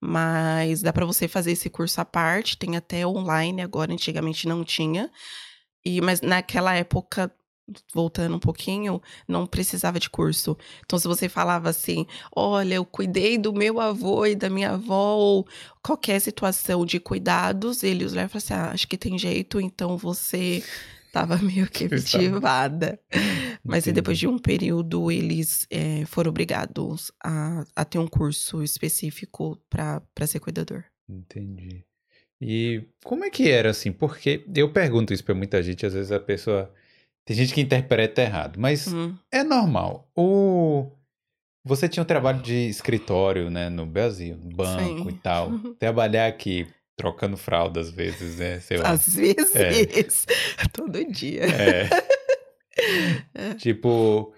Mas 0.02 0.82
dá 0.82 0.94
para 0.94 1.06
você 1.06 1.28
fazer 1.28 1.52
esse 1.52 1.70
curso 1.70 2.00
à 2.00 2.06
parte, 2.06 2.58
tem 2.58 2.78
até 2.78 3.06
online 3.06 3.62
agora, 3.62 3.92
antigamente 3.94 4.48
não 4.48 4.64
tinha. 4.64 5.12
E 5.84 6.02
mas 6.02 6.22
naquela 6.22 6.76
época 6.76 7.32
voltando 7.94 8.36
um 8.36 8.40
pouquinho, 8.40 9.02
não 9.28 9.46
precisava 9.46 10.00
de 10.00 10.10
curso. 10.10 10.58
Então, 10.86 10.98
se 10.98 11.08
você 11.08 11.28
falava 11.28 11.70
assim, 11.70 12.06
olha, 12.36 12.76
eu 12.76 12.86
cuidei 12.86 13.38
do 13.38 13.54
meu 13.54 13.80
avô 13.80 14.26
e 14.26 14.36
da 14.36 14.50
minha 14.50 14.72
avó, 14.72 15.16
ou 15.16 15.48
qualquer 15.84 16.20
situação 16.22 16.86
de 16.86 17.00
cuidados, 17.00 17.84
eles 17.84 18.14
levam 18.14 18.38
assim, 18.38 18.54
ah, 18.54 18.72
acho 18.72 18.88
que 18.88 18.98
tem 18.98 19.18
jeito, 19.18 19.60
então 19.60 19.98
você 19.98 20.64
Tava 21.18 21.38
meio 21.42 21.68
que 21.68 21.86
motivada. 21.90 23.00
Mas 23.64 23.86
depois 23.86 24.20
de 24.20 24.28
um 24.28 24.38
período, 24.38 25.12
eles 25.12 25.66
é, 25.72 26.06
foram 26.06 26.30
obrigados 26.30 27.12
a, 27.24 27.66
a 27.76 27.84
ter 27.84 27.98
um 27.98 28.08
curso 28.08 28.64
específico 28.64 29.60
para 29.68 30.28
ser 30.28 30.40
cuidador. 30.40 30.84
Entendi. 31.10 31.84
E 32.40 32.84
como 33.04 33.26
é 33.26 33.32
que 33.32 33.50
era 33.50 33.72
assim? 33.72 33.92
Porque 33.92 34.46
eu 34.56 34.72
pergunto 34.72 35.12
isso 35.12 35.24
para 35.24 35.34
muita 35.34 35.64
gente, 35.64 35.88
às 35.88 35.94
vezes 35.94 36.12
a 36.12 36.20
pessoa. 36.20 36.72
Tem 37.26 37.36
gente 37.36 37.54
que 37.54 37.62
interpreta 37.62 38.22
errado, 38.22 38.60
mas 38.60 38.88
hum. 38.88 39.16
é 39.32 39.44
normal. 39.44 40.10
O... 40.16 40.92
Você 41.66 41.90
tinha 41.90 42.04
um 42.04 42.06
trabalho 42.06 42.42
de 42.42 42.70
escritório, 42.70 43.50
né, 43.50 43.70
no 43.70 43.86
Brasil, 43.86 44.38
no 44.38 44.56
banco 44.56 45.10
Sim. 45.10 45.10
e 45.10 45.14
tal. 45.14 45.52
Trabalhar 45.80 46.28
aqui 46.28 46.68
trocando 46.98 47.38
fralda 47.38 47.80
às 47.80 47.92
vezes, 47.92 48.38
né? 48.38 48.60
Sei 48.60 48.78
lá. 48.78 48.90
Às 48.90 49.16
vezes. 49.16 49.56
É. 49.56 50.68
Todo 50.74 51.06
dia. 51.06 51.44
É. 51.44 51.90
é. 53.52 53.54
tipo, 53.54 54.34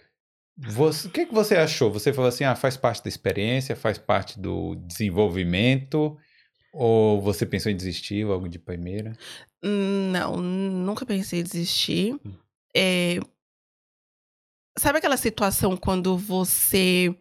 você, 0.57 1.07
o 1.07 1.11
que, 1.11 1.25
que 1.25 1.33
você 1.33 1.55
achou? 1.55 1.89
Você 1.91 2.11
falou 2.11 2.27
assim, 2.27 2.43
ah, 2.43 2.55
faz 2.55 2.75
parte 2.75 3.01
da 3.01 3.07
experiência, 3.07 3.75
faz 3.75 3.97
parte 3.97 4.37
do 4.37 4.75
desenvolvimento, 4.75 6.17
ou 6.73 7.21
você 7.21 7.45
pensou 7.45 7.71
em 7.71 7.77
desistir 7.77 8.25
logo 8.25 8.47
de 8.49 8.59
primeira? 8.59 9.13
Não, 9.63 10.37
nunca 10.37 11.05
pensei 11.05 11.39
em 11.39 11.43
desistir. 11.43 12.13
Hum. 12.25 12.33
É... 12.75 13.19
Sabe 14.77 14.99
aquela 14.99 15.17
situação 15.17 15.75
quando 15.75 16.17
você 16.17 17.15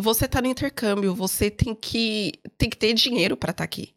você 0.00 0.26
tá 0.26 0.42
no 0.42 0.48
intercâmbio, 0.48 1.14
você 1.14 1.50
tem 1.50 1.74
que 1.74 2.32
tem 2.58 2.68
que 2.68 2.76
ter 2.76 2.92
dinheiro 2.94 3.36
para 3.36 3.50
estar 3.50 3.62
tá 3.62 3.64
aqui. 3.64 3.93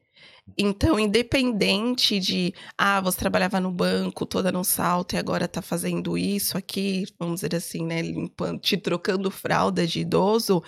Então, 0.57 0.99
independente 0.99 2.19
de, 2.19 2.53
ah, 2.77 3.01
você 3.01 3.17
trabalhava 3.17 3.59
no 3.59 3.71
banco 3.71 4.25
toda 4.25 4.51
no 4.51 4.63
salto 4.63 5.13
e 5.13 5.17
agora 5.17 5.47
tá 5.47 5.61
fazendo 5.61 6.17
isso 6.17 6.57
aqui, 6.57 7.05
vamos 7.19 7.41
dizer 7.41 7.55
assim, 7.55 7.85
né, 7.85 8.01
limpando, 8.01 8.59
te 8.59 8.77
trocando 8.77 9.31
fralda 9.31 9.85
de 9.85 10.01
idoso, 10.01 10.63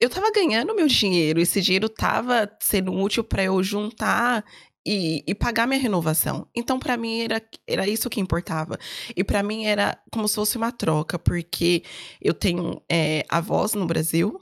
eu 0.00 0.08
tava 0.08 0.30
ganhando 0.32 0.74
meu 0.74 0.86
dinheiro, 0.86 1.40
esse 1.40 1.60
dinheiro 1.60 1.88
tava 1.88 2.50
sendo 2.60 2.92
útil 2.92 3.22
para 3.22 3.44
eu 3.44 3.62
juntar 3.62 4.44
e, 4.86 5.22
e, 5.26 5.34
pagar 5.34 5.66
minha 5.66 5.80
renovação. 5.80 6.48
Então, 6.56 6.78
para 6.78 6.96
mim, 6.96 7.20
era, 7.20 7.42
era 7.66 7.86
isso 7.86 8.08
que 8.08 8.20
importava. 8.20 8.78
E 9.14 9.22
para 9.22 9.42
mim, 9.42 9.66
era 9.66 9.98
como 10.10 10.26
se 10.26 10.36
fosse 10.36 10.56
uma 10.56 10.72
troca, 10.72 11.18
porque 11.18 11.84
eu 12.20 12.32
tenho 12.32 12.82
é, 12.90 13.24
avós 13.28 13.74
no 13.74 13.86
Brasil 13.86 14.40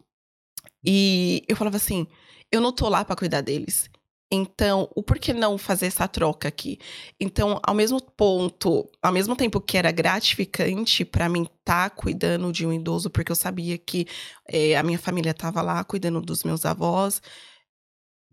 e 0.84 1.42
eu 1.48 1.56
falava 1.56 1.76
assim: 1.76 2.06
eu 2.52 2.60
não 2.60 2.72
tô 2.72 2.88
lá 2.88 3.04
para 3.04 3.16
cuidar 3.16 3.40
deles. 3.40 3.90
Então, 4.30 4.90
o 4.94 5.02
porquê 5.02 5.32
não 5.32 5.56
fazer 5.56 5.86
essa 5.86 6.06
troca 6.06 6.48
aqui? 6.48 6.78
Então, 7.18 7.58
ao 7.62 7.74
mesmo 7.74 8.00
ponto, 8.00 8.86
ao 9.02 9.10
mesmo 9.10 9.34
tempo 9.34 9.60
que 9.60 9.78
era 9.78 9.90
gratificante 9.90 11.02
para 11.02 11.30
mim 11.30 11.44
estar 11.44 11.88
tá 11.88 11.90
cuidando 11.90 12.52
de 12.52 12.66
um 12.66 12.72
idoso, 12.72 13.08
porque 13.08 13.32
eu 13.32 13.36
sabia 13.36 13.78
que 13.78 14.06
é, 14.46 14.76
a 14.76 14.82
minha 14.82 14.98
família 14.98 15.30
estava 15.30 15.62
lá 15.62 15.82
cuidando 15.82 16.20
dos 16.20 16.44
meus 16.44 16.66
avós, 16.66 17.22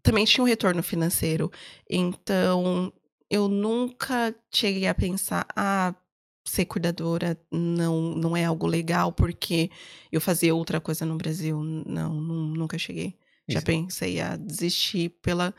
também 0.04 0.26
tinha 0.26 0.44
um 0.44 0.48
retorno 0.48 0.84
financeiro. 0.84 1.50
Então, 1.90 2.92
eu 3.30 3.48
nunca 3.48 4.36
cheguei 4.54 4.88
a 4.88 4.94
pensar, 4.94 5.48
ah, 5.56 5.96
ser 6.46 6.66
cuidadora 6.66 7.40
não, 7.52 8.14
não 8.16 8.38
é 8.38 8.46
algo 8.46 8.68
legal 8.68 9.12
porque 9.12 9.72
eu 10.12 10.22
fazia 10.22 10.54
outra 10.54 10.80
coisa 10.80 11.06
no 11.06 11.18
Brasil. 11.18 11.64
Não, 11.64 12.14
não 12.14 12.36
nunca 12.48 12.78
cheguei. 12.78 13.18
Já 13.48 13.62
pensei 13.62 14.20
a 14.20 14.36
desistir 14.36 15.10
pela 15.22 15.54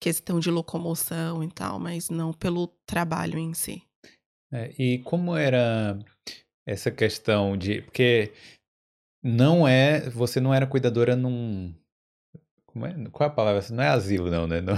questão 0.00 0.40
de 0.40 0.50
locomoção 0.50 1.44
e 1.44 1.48
tal, 1.48 1.78
mas 1.78 2.08
não 2.08 2.32
pelo 2.32 2.68
trabalho 2.86 3.38
em 3.38 3.52
si. 3.52 3.82
É, 4.52 4.72
e 4.78 4.98
como 4.98 5.36
era 5.36 5.98
essa 6.66 6.90
questão 6.90 7.56
de. 7.56 7.82
Porque 7.82 8.32
não 9.22 9.68
é. 9.68 10.08
Você 10.10 10.40
não 10.40 10.52
era 10.52 10.66
cuidadora 10.66 11.14
num. 11.14 11.72
Como 12.66 12.86
é, 12.86 12.94
qual 13.10 13.28
é 13.28 13.32
a 13.32 13.34
palavra? 13.34 13.64
Não 13.70 13.82
é 13.82 13.88
asilo, 13.88 14.30
não, 14.30 14.46
né? 14.46 14.60
Não, 14.60 14.74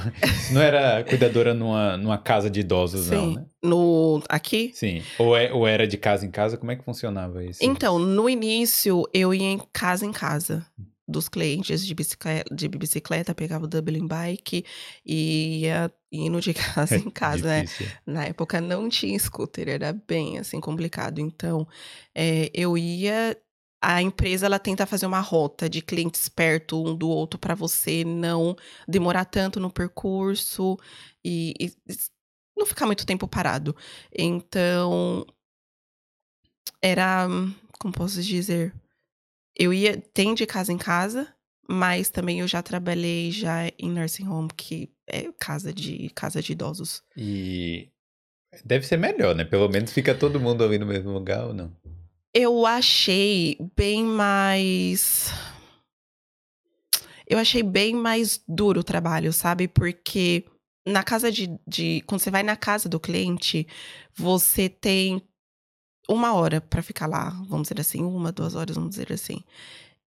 não 0.53 0.61
era 0.61 1.05
cuidadora 1.05 1.53
numa, 1.53 1.97
numa 1.97 2.19
casa 2.19 2.51
de 2.51 2.61
idosos, 2.61 3.07
Sim. 3.07 3.15
não, 3.15 3.35
né? 3.35 3.47
No, 3.63 4.23
aqui? 4.29 4.73
Sim. 4.75 5.03
Ou, 5.19 5.37
é, 5.37 5.53
ou 5.53 5.67
era 5.67 5.87
de 5.87 5.99
casa 5.99 6.27
em 6.27 6.31
casa? 6.31 6.57
Como 6.57 6.73
é 6.73 6.77
que 6.77 6.85
funcionava 6.85 7.45
isso? 7.45 7.61
Então, 7.63 7.99
no 7.99 8.31
início, 8.31 9.07
eu 9.13 9.35
ia 9.35 9.45
em 9.45 9.61
casa 9.73 10.07
em 10.07 10.13
casa. 10.13 10.67
Hum 10.79 10.92
dos 11.07 11.29
clientes 11.29 11.85
de 11.85 11.95
bicicleta, 11.95 12.55
de 12.55 12.69
bicicleta 12.69 13.35
pegava 13.35 13.65
o 13.65 13.69
Dublin 13.69 14.07
Bike 14.07 14.65
e 15.05 15.61
ia 15.63 15.93
indo 16.11 16.41
de 16.41 16.55
casa 16.55 16.97
em 16.97 17.09
casa, 17.11 17.49
né? 17.49 17.65
Na 18.07 18.25
época 18.27 18.61
não 18.61 18.89
tinha 18.89 19.19
scooter, 19.19 19.69
era 19.69 19.93
bem 19.93 20.39
assim 20.39 20.61
complicado. 20.61 21.21
Então, 21.21 21.67
é, 22.15 22.51
eu 22.55 22.77
ia 22.79 23.37
a 23.85 24.01
empresa 24.01 24.47
ela 24.47 24.61
tenta 24.61 24.87
fazer 24.87 25.07
uma 25.07 25.19
rota 25.19 25.69
de 25.69 25.83
clientes 25.83 26.29
perto 26.29 26.81
um 26.81 26.95
do 26.95 27.09
outro 27.09 27.37
para 27.39 27.53
você 27.57 28.05
não 28.05 28.55
demorar 28.87 29.25
tanto 29.25 29.59
no 29.59 29.73
percurso 29.73 30.79
e, 31.25 31.53
e, 31.59 31.73
não 32.57 32.65
ficar 32.65 32.87
muito 32.87 33.05
tempo 33.05 33.27
parado. 33.27 33.75
Então 34.17 35.27
era, 36.81 37.27
como 37.79 37.93
posso 37.93 38.23
dizer, 38.23 38.73
eu 39.57 39.73
ia, 39.73 40.01
tem 40.15 40.35
de 40.35 40.47
casa 40.47 40.73
em 40.73 40.79
casa, 40.79 41.29
mas 41.69 42.11
também 42.11 42.41
eu 42.41 42.49
já 42.49 42.63
trabalhei 42.63 43.31
já 43.31 43.69
em 43.79 43.91
nursing 43.91 44.29
home, 44.29 44.49
que 44.57 44.91
é 45.07 45.31
casa 45.39 45.73
de 45.73 46.11
casa 46.15 46.43
de 46.43 46.53
idosos. 46.53 47.03
E 47.17 47.89
deve 48.65 48.87
ser 48.87 48.97
melhor, 48.97 49.35
né? 49.35 49.45
Pelo 49.45 49.69
menos 49.69 49.93
fica 49.93 50.15
todo 50.15 50.41
mundo 50.41 50.65
ali 50.65 50.79
no 50.79 50.87
mesmo 50.87 51.11
lugar 51.11 51.47
ou 51.47 51.55
não? 51.55 51.75
Eu 52.35 52.65
achei 52.67 53.59
bem 53.77 54.05
mais 54.05 55.31
eu 57.27 57.39
achei 57.39 57.63
bem 57.63 57.95
mais 57.95 58.43
duro 58.47 58.81
o 58.81 58.85
trabalho, 58.85 59.33
sabe? 59.33 59.67
Porque 59.67 60.45
na 60.87 61.03
casa 61.03 61.31
de, 61.31 61.59
de. 61.67 62.03
Quando 62.07 62.21
você 62.21 62.31
vai 62.31 62.43
na 62.43 62.57
casa 62.57 62.89
do 62.89 63.01
cliente, 63.01 63.67
você 64.15 64.69
tem 64.69 65.23
uma 66.13 66.35
hora 66.35 66.61
para 66.61 66.83
ficar 66.83 67.07
lá, 67.07 67.31
vamos 67.49 67.69
dizer 67.69 67.81
assim, 67.81 68.03
uma, 68.03 68.33
duas 68.33 68.55
horas, 68.55 68.77
vamos 68.77 68.91
dizer 68.91 69.13
assim. 69.13 69.43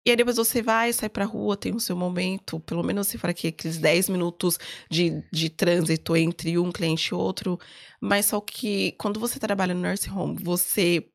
E 0.06 0.10
aí 0.12 0.18
depois 0.18 0.36
você 0.36 0.62
vai, 0.62 0.92
sai 0.92 1.08
pra 1.10 1.24
rua, 1.24 1.56
tem 1.56 1.74
o 1.74 1.80
seu 1.80 1.96
momento, 1.96 2.60
pelo 2.62 2.84
menos 2.84 3.08
se 3.08 3.18
for 3.18 3.30
aqui, 3.30 3.48
aqueles 3.48 3.78
10 3.78 4.10
minutos 4.10 4.60
de, 4.90 5.24
de 5.32 5.50
trânsito 5.50 6.16
entre 6.18 6.58
um 6.58 6.72
cliente 6.74 7.10
e 7.10 7.16
outro. 7.16 7.58
Mas 8.02 8.26
só 8.26 8.42
que 8.42 8.92
quando 8.94 9.18
você 9.20 9.40
trabalha 9.40 9.74
no 9.74 9.82
nursing 9.82 10.12
home, 10.12 10.38
você 10.44 11.08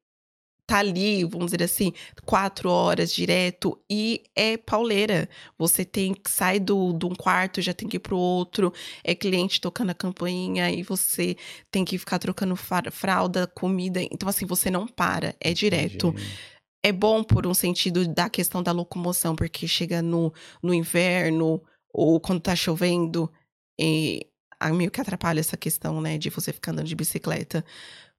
tá 0.69 0.79
ali, 0.79 1.25
vamos 1.25 1.53
dizer 1.53 1.65
assim, 1.65 1.95
quatro 2.27 2.69
horas 2.71 3.11
direto 3.11 3.81
e 3.91 4.23
é 4.37 4.59
pauleira. 4.59 5.29
Você 5.59 5.83
tem 5.85 6.13
que 6.13 6.31
sair 6.31 6.61
do, 6.61 6.93
de 6.93 7.07
um 7.07 7.15
quarto, 7.15 7.63
já 7.63 7.73
tem 7.73 7.89
que 7.89 7.97
ir 7.97 8.01
pro 8.01 8.19
outro, 8.19 8.73
é 9.03 9.15
cliente 9.15 9.61
tocando 9.61 9.91
a 9.91 9.95
campainha 9.95 10.71
e 10.71 10.83
você 10.83 11.37
tem 11.71 11.85
que 11.85 11.97
ficar 11.97 12.19
trocando 12.19 12.55
fralda, 12.57 13.47
comida. 13.47 14.03
Então, 14.03 14.29
assim, 14.29 14.45
você 14.45 14.71
não 14.71 14.87
para, 14.87 15.35
é 15.41 15.55
direto. 15.55 16.09
Entendi 16.09 16.59
é 16.81 16.93
bom 16.93 17.25
por 17.25 17.45
um 17.45 17.53
sentido 17.53 18.07
da 18.07 18.31
questão 18.31 18.63
da 18.63 18.71
locomoção, 18.71 19.35
porque 19.35 19.67
chega 19.67 20.01
no, 20.01 20.33
no 20.63 20.73
inverno 20.73 21.61
ou 21.93 22.21
quando 22.21 22.41
tá 22.41 22.55
chovendo, 22.55 23.31
e 23.79 24.27
meio 24.73 24.91
que 24.91 25.01
atrapalha 25.01 25.41
essa 25.41 25.57
questão, 25.57 26.01
né, 26.01 26.17
de 26.19 26.31
você 26.31 26.53
ficar 26.53 26.71
andando 26.71 26.87
de 26.87 26.95
bicicleta. 26.95 27.65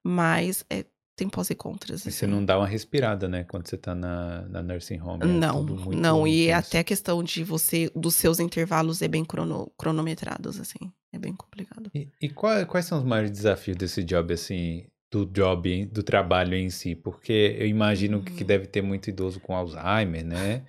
Mas 0.04 0.64
é, 0.70 0.84
tem 1.20 1.28
pós 1.28 1.50
e 1.50 1.54
contras. 1.54 2.00
Assim. 2.00 2.10
Você 2.10 2.26
não 2.26 2.42
dá 2.42 2.58
uma 2.58 2.66
respirada, 2.66 3.28
né, 3.28 3.44
quando 3.44 3.68
você 3.68 3.76
tá 3.76 3.94
na, 3.94 4.42
na 4.48 4.62
nursing 4.62 4.98
home. 5.00 5.22
É 5.22 5.26
não, 5.26 5.62
não. 5.62 6.26
E 6.26 6.50
até 6.50 6.78
a 6.78 6.84
questão 6.84 7.22
de 7.22 7.44
você, 7.44 7.90
dos 7.94 8.14
seus 8.14 8.40
intervalos 8.40 9.02
é 9.02 9.08
bem 9.08 9.24
crono, 9.24 9.70
cronometrados, 9.76 10.58
assim. 10.58 10.90
É 11.12 11.18
bem 11.18 11.34
complicado. 11.34 11.90
E, 11.94 12.08
e 12.22 12.28
qual, 12.30 12.64
quais 12.64 12.86
são 12.86 12.98
os 12.98 13.04
maiores 13.04 13.30
desafios 13.30 13.76
desse 13.76 14.02
job, 14.02 14.32
assim? 14.32 14.86
do 15.10 15.26
job, 15.26 15.86
do 15.86 16.04
trabalho 16.04 16.54
em 16.54 16.70
si, 16.70 16.94
porque 16.94 17.56
eu 17.58 17.66
imagino 17.66 18.18
uhum. 18.18 18.24
que 18.24 18.44
deve 18.44 18.68
ter 18.68 18.80
muito 18.80 19.10
idoso 19.10 19.40
com 19.40 19.56
Alzheimer, 19.56 20.24
né? 20.24 20.62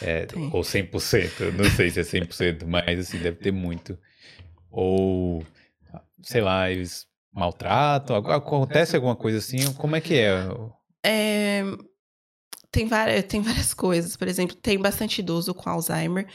É, 0.00 0.26
ou 0.50 0.62
100%, 0.62 1.52
não 1.52 1.64
sei 1.76 1.90
se 1.90 2.00
é 2.00 2.02
100%, 2.02 2.64
mas 2.66 2.98
assim, 2.98 3.18
deve 3.18 3.36
ter 3.36 3.52
muito. 3.52 3.98
Ou, 4.70 5.44
sei 6.22 6.40
lá, 6.40 6.70
eles 6.70 7.06
maltratam, 7.32 8.16
acontece 8.16 8.94
alguma 8.94 9.16
coisa 9.16 9.38
assim, 9.38 9.72
como 9.74 9.96
é 9.96 10.00
que 10.00 10.14
é? 10.14 10.48
é 11.04 11.62
tem, 12.70 12.86
várias, 12.86 13.24
tem 13.24 13.40
várias 13.40 13.72
coisas, 13.74 14.16
por 14.16 14.28
exemplo, 14.28 14.56
tem 14.56 14.78
bastante 14.78 15.20
idoso 15.20 15.54
com 15.54 15.68
Alzheimer 15.68 16.26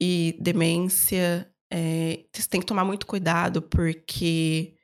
e 0.00 0.36
demência, 0.40 1.50
é, 1.72 2.24
você 2.32 2.48
tem 2.48 2.60
que 2.60 2.66
tomar 2.66 2.84
muito 2.84 3.06
cuidado, 3.06 3.62
porque 3.62 4.74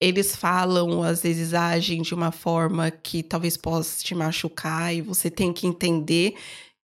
eles 0.00 0.34
falam, 0.34 1.02
às 1.02 1.22
vezes 1.22 1.52
agem 1.52 2.02
de 2.02 2.14
uma 2.14 2.32
forma 2.32 2.90
que 2.90 3.22
talvez 3.22 3.56
possa 3.56 4.02
te 4.02 4.14
machucar 4.14 4.94
e 4.94 5.02
você 5.02 5.30
tem 5.30 5.52
que 5.52 5.66
entender 5.66 6.34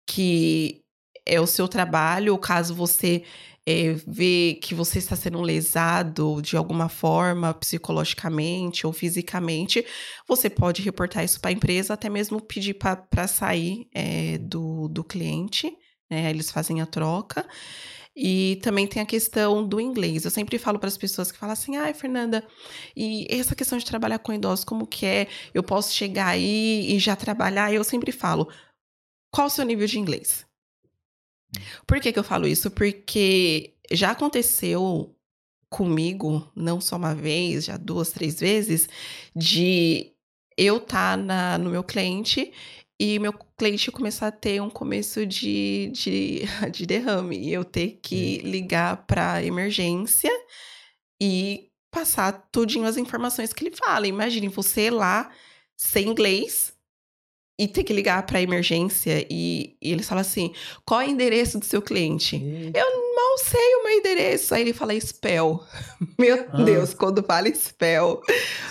que 0.07 0.83
é 1.25 1.41
o 1.41 1.47
seu 1.47 1.67
trabalho, 1.67 2.33
ou 2.33 2.39
caso 2.39 2.75
você 2.75 3.25
é, 3.67 3.95
vê 4.07 4.59
que 4.63 4.75
você 4.75 4.99
está 4.99 5.17
sendo 5.17 5.41
lesado 5.43 6.41
de 6.41 6.57
alguma 6.57 6.89
forma, 6.89 7.53
psicologicamente 7.53 8.87
ou 8.87 8.93
fisicamente, 8.93 9.85
você 10.29 10.49
pode 10.49 10.83
reportar 10.83 11.25
isso 11.25 11.41
para 11.41 11.51
a 11.51 11.53
empresa, 11.53 11.95
até 11.95 12.09
mesmo 12.09 12.41
pedir 12.41 12.75
para 12.75 13.27
sair 13.27 13.89
é, 13.93 14.39
do, 14.39 14.87
do 14.89 15.03
cliente, 15.03 15.77
né? 16.09 16.31
Eles 16.31 16.51
fazem 16.51 16.81
a 16.81 16.87
troca. 16.87 17.45
E 18.19 18.59
também 18.63 18.87
tem 18.87 19.03
a 19.03 19.07
questão 19.07 19.67
do 19.67 19.79
inglês. 19.79 20.25
Eu 20.25 20.31
sempre 20.31 20.59
falo 20.59 20.79
para 20.79 20.89
as 20.89 20.97
pessoas 20.97 21.31
que 21.31 21.37
falam 21.37 21.53
assim: 21.53 21.77
ai, 21.77 21.93
Fernanda, 21.93 22.43
e 22.97 23.27
essa 23.29 23.55
questão 23.55 23.77
de 23.77 23.85
trabalhar 23.85 24.19
com 24.21 24.33
idosos, 24.33 24.65
como 24.65 24.87
que 24.87 25.05
é? 25.05 25.29
Eu 25.53 25.63
posso 25.63 25.93
chegar 25.93 26.29
aí 26.29 26.95
e 26.95 26.99
já 26.99 27.15
trabalhar? 27.15 27.75
Eu 27.75 27.85
sempre 27.85 28.13
falo: 28.13 28.49
qual 29.31 29.49
o 29.49 29.51
seu 29.51 29.67
nível 29.67 29.87
de 29.87 29.99
inglês? 29.99 30.47
Por 31.87 32.01
que, 32.01 32.13
que 32.13 32.19
eu 32.19 32.25
falo 32.25 32.47
isso? 32.47 32.71
Porque 32.71 33.75
já 33.91 34.11
aconteceu 34.11 35.15
comigo, 35.69 36.51
não 36.55 36.81
só 36.81 36.97
uma 36.97 37.15
vez, 37.15 37.65
já 37.65 37.77
duas, 37.77 38.11
três 38.11 38.39
vezes, 38.41 38.89
de 39.35 40.13
eu 40.57 40.79
estar 40.79 41.19
tá 41.27 41.59
no 41.59 41.71
meu 41.71 41.85
cliente 41.85 42.53
e 42.99 43.19
meu 43.19 43.33
cliente 43.59 43.91
começar 43.91 44.29
a 44.29 44.33
ter 44.33 44.61
um 44.63 44.71
começo 44.71 45.27
de, 45.27 45.91
de, 45.93 46.43
de 46.73 46.87
derrame. 46.87 47.39
E 47.39 47.53
eu 47.53 47.65
ter 47.65 47.99
que 48.03 48.39
ligar 48.39 49.07
para 49.07 49.43
emergência 49.43 50.31
e 51.21 51.71
passar 51.91 52.33
tudinho 52.51 52.87
as 52.87 52.97
informações 52.97 53.53
que 53.53 53.65
ele 53.65 53.77
fala. 53.77 54.07
Imagine 54.07 54.49
você 54.49 54.91
lá, 54.91 55.31
sem 55.77 56.09
inglês, 56.09 56.76
e 57.59 57.67
ter 57.67 57.85
que 57.85 57.93
ligar 57.93 58.25
para 58.25 58.41
emergência 58.41 59.27
e, 59.31 59.77
e 59.81 59.93
eles 59.93 60.07
falam 60.07 60.21
assim: 60.21 60.53
qual 60.85 61.01
é 61.01 61.07
o 61.07 61.11
endereço 61.11 61.59
do 61.59 61.65
seu 61.65 61.81
cliente? 61.81 62.37
Eu 62.75 63.15
mal 63.15 63.39
sei 63.39 63.75
o 63.77 63.85
meu 63.85 63.99
endereço. 63.99 64.55
Aí 64.55 64.63
ele 64.63 64.73
fala 64.73 64.99
spell. 65.01 65.63
Meu 66.19 66.47
ah. 66.53 66.63
Deus, 66.63 66.93
quando 66.93 67.23
fala 67.23 67.53
spell. 67.55 68.23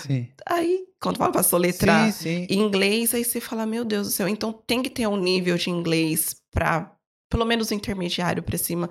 Sim. 0.02 0.28
Aí, 0.46 0.84
quando 1.00 1.18
fala 1.18 1.32
pra 1.32 1.42
soletrar 1.42 2.12
sim, 2.12 2.46
sim. 2.46 2.46
em 2.48 2.60
inglês, 2.60 3.12
aí 3.14 3.24
você 3.24 3.40
fala: 3.40 3.66
meu 3.66 3.84
Deus 3.84 4.06
do 4.06 4.12
céu. 4.12 4.28
Então 4.28 4.52
tem 4.52 4.82
que 4.82 4.90
ter 4.90 5.06
um 5.06 5.16
nível 5.16 5.56
de 5.56 5.70
inglês 5.70 6.36
para 6.52 6.92
pelo 7.28 7.44
menos 7.44 7.72
intermediário 7.72 8.42
para 8.42 8.56
cima 8.56 8.88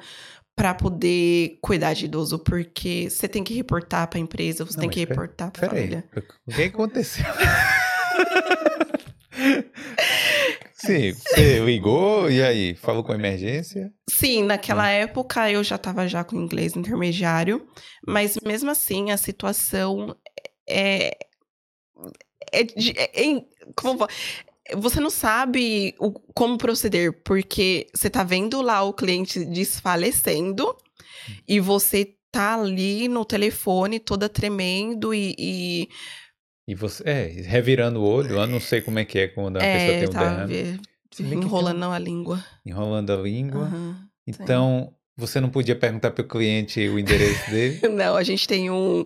para 0.55 0.73
poder 0.73 1.57
cuidar 1.61 1.93
de 1.93 2.05
idoso, 2.05 2.39
porque 2.39 3.09
você 3.09 3.27
tem 3.27 3.43
que 3.43 3.53
reportar 3.53 4.07
para 4.07 4.17
a 4.17 4.21
empresa, 4.21 4.63
você 4.63 4.77
Não, 4.77 4.81
tem 4.81 4.89
que 4.89 4.99
reportar 5.01 5.51
para 5.51 5.67
a 5.67 5.69
família. 5.69 6.05
O 6.47 6.51
que 6.51 6.63
aconteceu? 6.63 7.25
Sim, 10.73 11.13
você 11.13 11.59
ligou 11.59 12.29
e 12.29 12.43
aí, 12.43 12.75
falou 12.75 13.03
com 13.03 13.13
emergência? 13.13 13.91
Sim, 14.09 14.43
naquela 14.43 14.89
época 14.89 15.49
eu 15.51 15.63
já 15.63 15.75
estava 15.75 16.07
já 16.07 16.23
com 16.23 16.35
inglês 16.35 16.75
intermediário, 16.75 17.67
mas 18.05 18.37
mesmo 18.43 18.69
assim 18.69 19.11
a 19.11 19.17
situação 19.17 20.15
é, 20.67 21.17
é, 22.51 22.61
é, 22.61 23.45
como 23.75 24.07
você 24.75 24.99
não 24.99 25.09
sabe 25.09 25.93
o, 25.99 26.11
como 26.11 26.57
proceder, 26.57 27.21
porque 27.23 27.87
você 27.93 28.09
tá 28.09 28.23
vendo 28.23 28.61
lá 28.61 28.83
o 28.83 28.93
cliente 28.93 29.45
desfalecendo 29.45 30.75
e 31.47 31.59
você 31.59 32.15
tá 32.31 32.55
ali 32.55 33.07
no 33.07 33.23
telefone 33.23 33.99
toda 33.99 34.27
tremendo 34.27 35.13
e, 35.13 35.35
e 35.37 35.89
e 36.67 36.73
você, 36.73 37.03
é, 37.05 37.25
revirando 37.43 38.01
o 38.01 38.03
olho, 38.03 38.35
eu 38.35 38.47
não 38.47 38.59
sei 38.59 38.81
como 38.81 38.97
é 38.97 39.05
que 39.05 39.19
é 39.19 39.27
quando 39.27 39.57
a 39.57 39.63
é, 39.63 39.77
pessoa 39.77 39.99
tem 39.99 40.07
um 40.07 40.11
tá, 40.11 40.45
derrame. 40.45 40.79
Enrolando 41.19 41.83
a 41.85 41.99
língua. 41.99 42.43
Enrolando 42.65 43.13
a 43.13 43.15
língua. 43.15 43.65
Uhum, 43.65 43.95
então, 44.27 44.89
sim. 44.89 44.95
você 45.15 45.39
não 45.39 45.49
podia 45.49 45.75
perguntar 45.75 46.11
para 46.11 46.23
o 46.23 46.27
cliente 46.27 46.79
o 46.89 46.97
endereço 46.97 47.49
dele? 47.51 47.87
não, 47.87 48.17
a 48.17 48.23
gente 48.23 48.47
tem 48.47 48.69
um, 48.69 49.05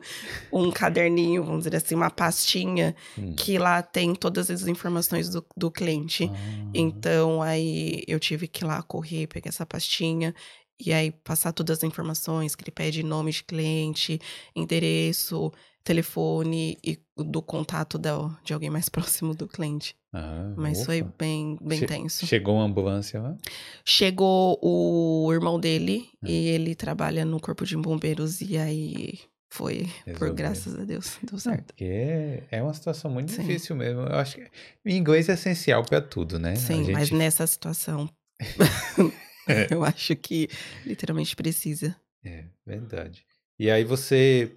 um 0.51 0.71
caderninho, 0.71 1.43
vamos 1.43 1.65
dizer 1.65 1.75
assim, 1.75 1.95
uma 1.95 2.09
pastinha, 2.09 2.95
hum. 3.17 3.35
que 3.35 3.57
lá 3.59 3.83
tem 3.83 4.15
todas 4.15 4.49
as 4.49 4.65
informações 4.65 5.29
do, 5.29 5.45
do 5.55 5.69
cliente. 5.69 6.31
Ah. 6.33 6.71
Então, 6.73 7.41
aí 7.41 8.03
eu 8.07 8.19
tive 8.19 8.47
que 8.47 8.63
ir 8.63 8.67
lá 8.67 8.81
correr, 8.81 9.27
pegar 9.27 9.49
essa 9.49 9.65
pastinha 9.65 10.33
e 10.79 10.93
aí 10.93 11.11
passar 11.11 11.51
todas 11.51 11.79
as 11.79 11.83
informações 11.83 12.55
que 12.55 12.63
ele 12.63 12.71
pede 12.71 13.03
nome 13.03 13.31
de 13.31 13.43
cliente, 13.43 14.19
endereço, 14.55 15.51
telefone 15.89 16.77
e 16.83 16.99
do 17.17 17.41
contato 17.41 17.97
da, 17.97 18.15
de 18.43 18.53
alguém 18.53 18.69
mais 18.69 18.87
próximo 18.89 19.33
do 19.33 19.47
cliente. 19.47 19.95
Ah, 20.13 20.53
Mas 20.55 20.85
foi 20.85 21.01
bem, 21.01 21.57
bem 21.61 21.79
che 21.79 21.87
tenso. 21.87 22.27
Chegou 22.27 22.55
uma 22.55 22.65
ambulância 22.65 23.19
lá? 23.19 23.35
Chegou 23.83 24.59
o 24.61 25.31
irmão 25.33 25.59
dele 25.59 26.07
ah. 26.23 26.29
e 26.29 26.47
ele 26.47 26.75
trabalha 26.75 27.25
no 27.25 27.39
corpo 27.39 27.65
de 27.65 27.75
bombeiros 27.75 28.39
e 28.41 28.57
aí 28.57 29.19
foi, 29.51 29.87
Resolveu. 30.05 30.15
por 30.15 30.33
graças 30.33 30.79
a 30.79 30.83
Deus, 30.83 31.17
deu 31.23 31.39
certo. 31.39 31.59
Não, 31.59 31.65
porque 31.65 31.85
é, 31.85 32.43
é 32.51 32.61
uma 32.61 32.73
situação 32.73 33.09
muito 33.09 33.31
Sim. 33.31 33.41
difícil 33.41 33.75
mesmo. 33.75 34.01
Eu 34.01 34.15
acho 34.15 34.35
que 34.35 34.47
inglês 34.85 35.27
é 35.27 35.33
essencial 35.33 35.83
para 35.83 36.01
tudo, 36.01 36.37
né? 36.37 36.55
Sim, 36.55 36.83
gente... 36.83 36.91
mas 36.91 37.09
nessa 37.09 37.47
situação 37.47 38.07
eu 39.71 39.83
acho 39.83 40.15
que 40.15 40.47
literalmente 40.85 41.35
precisa. 41.35 41.95
É, 42.23 42.45
verdade. 42.65 43.25
E 43.57 43.71
aí 43.71 43.83
você 43.83 44.55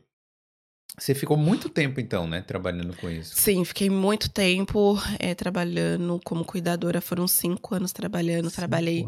você 0.98 1.14
ficou 1.14 1.36
muito 1.36 1.68
tempo, 1.68 2.00
então, 2.00 2.26
né, 2.26 2.42
trabalhando 2.42 2.94
com 2.96 3.08
isso? 3.08 3.34
Sim, 3.34 3.64
fiquei 3.64 3.88
muito 3.88 4.30
tempo 4.30 4.98
é, 5.18 5.34
trabalhando 5.34 6.20
como 6.24 6.44
cuidadora. 6.44 7.00
Foram 7.00 7.26
cinco 7.26 7.74
anos 7.74 7.92
trabalhando. 7.92 8.44
Cinco 8.44 8.56
Trabalhei 8.56 9.06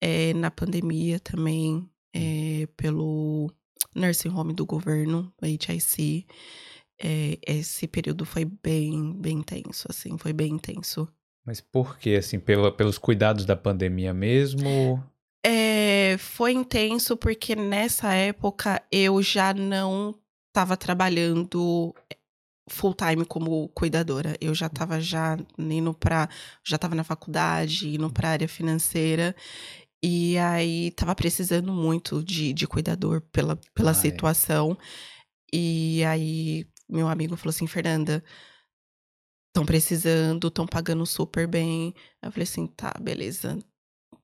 é, 0.00 0.32
na 0.34 0.50
pandemia 0.50 1.18
também, 1.18 1.88
é, 2.14 2.68
pelo 2.76 3.50
nursing 3.94 4.28
home 4.28 4.52
do 4.52 4.64
governo, 4.64 5.32
a 5.42 5.46
HIC. 5.46 6.26
esse 7.46 7.88
período 7.88 8.24
foi 8.24 8.44
bem, 8.44 9.12
bem 9.12 9.38
intenso, 9.38 9.86
assim, 9.90 10.16
foi 10.16 10.32
bem 10.32 10.52
intenso. 10.52 11.08
Mas 11.44 11.60
por 11.60 11.98
quê? 11.98 12.16
Assim, 12.18 12.38
pela, 12.38 12.72
pelos 12.72 12.96
cuidados 12.96 13.44
da 13.44 13.56
pandemia 13.56 14.14
mesmo? 14.14 15.02
É, 15.44 16.16
foi 16.18 16.52
intenso 16.52 17.16
porque 17.16 17.54
nessa 17.54 18.14
época 18.14 18.82
eu 18.90 19.20
já 19.20 19.52
não 19.52 20.14
estava 20.54 20.76
trabalhando 20.76 21.92
full 22.70 22.94
time 22.94 23.24
como 23.24 23.68
cuidadora. 23.70 24.36
Eu 24.40 24.54
já 24.54 24.66
estava 24.66 25.00
já 25.00 25.36
indo 25.58 25.92
para, 25.92 26.28
já 26.64 26.76
estava 26.76 26.94
na 26.94 27.02
faculdade, 27.02 27.88
indo 27.88 28.08
para 28.12 28.30
área 28.30 28.48
financeira. 28.48 29.34
E 30.02 30.38
aí 30.38 30.92
tava 30.92 31.14
precisando 31.14 31.72
muito 31.72 32.22
de, 32.22 32.52
de 32.52 32.66
cuidador 32.68 33.20
pela, 33.32 33.58
pela 33.74 33.90
ah, 33.90 33.94
situação. 33.94 34.78
É. 35.52 35.56
E 35.56 36.04
aí 36.04 36.66
meu 36.88 37.08
amigo 37.08 37.36
falou 37.36 37.50
assim, 37.50 37.66
Fernanda, 37.66 38.22
estão 39.48 39.66
precisando, 39.66 40.48
estão 40.48 40.66
pagando 40.66 41.04
super 41.04 41.48
bem. 41.48 41.94
Eu 42.22 42.30
falei 42.30 42.44
assim, 42.44 42.66
tá, 42.68 42.94
beleza. 43.00 43.58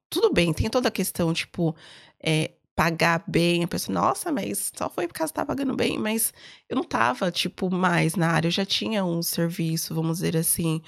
Tudo 0.09 0.33
bem, 0.33 0.53
tem 0.53 0.69
toda 0.71 0.88
a 0.88 0.93
questão, 0.93 1.33
tipo, 1.33 1.75
é, 2.23 2.53
pagar 2.81 3.23
bem. 3.29 3.62
A 3.62 3.69
pessoa, 3.69 3.95
nossa, 3.95 4.33
mas 4.33 4.73
só 4.75 4.88
foi 4.88 5.07
por 5.07 5.12
causa 5.12 5.31
que 5.31 5.37
tá 5.37 5.45
pagando 5.45 5.77
bem. 5.77 5.99
Mas 5.99 6.33
eu 6.66 6.75
não 6.75 6.83
tava, 6.83 7.31
tipo, 7.31 7.71
mais 7.71 8.14
na 8.14 8.29
área. 8.31 8.49
Eu 8.49 8.53
já 8.53 8.64
tinha 8.64 9.05
um 9.05 9.23
serviço, 9.23 9.95
vamos 9.95 10.16
dizer 10.16 10.35
assim. 10.35 10.81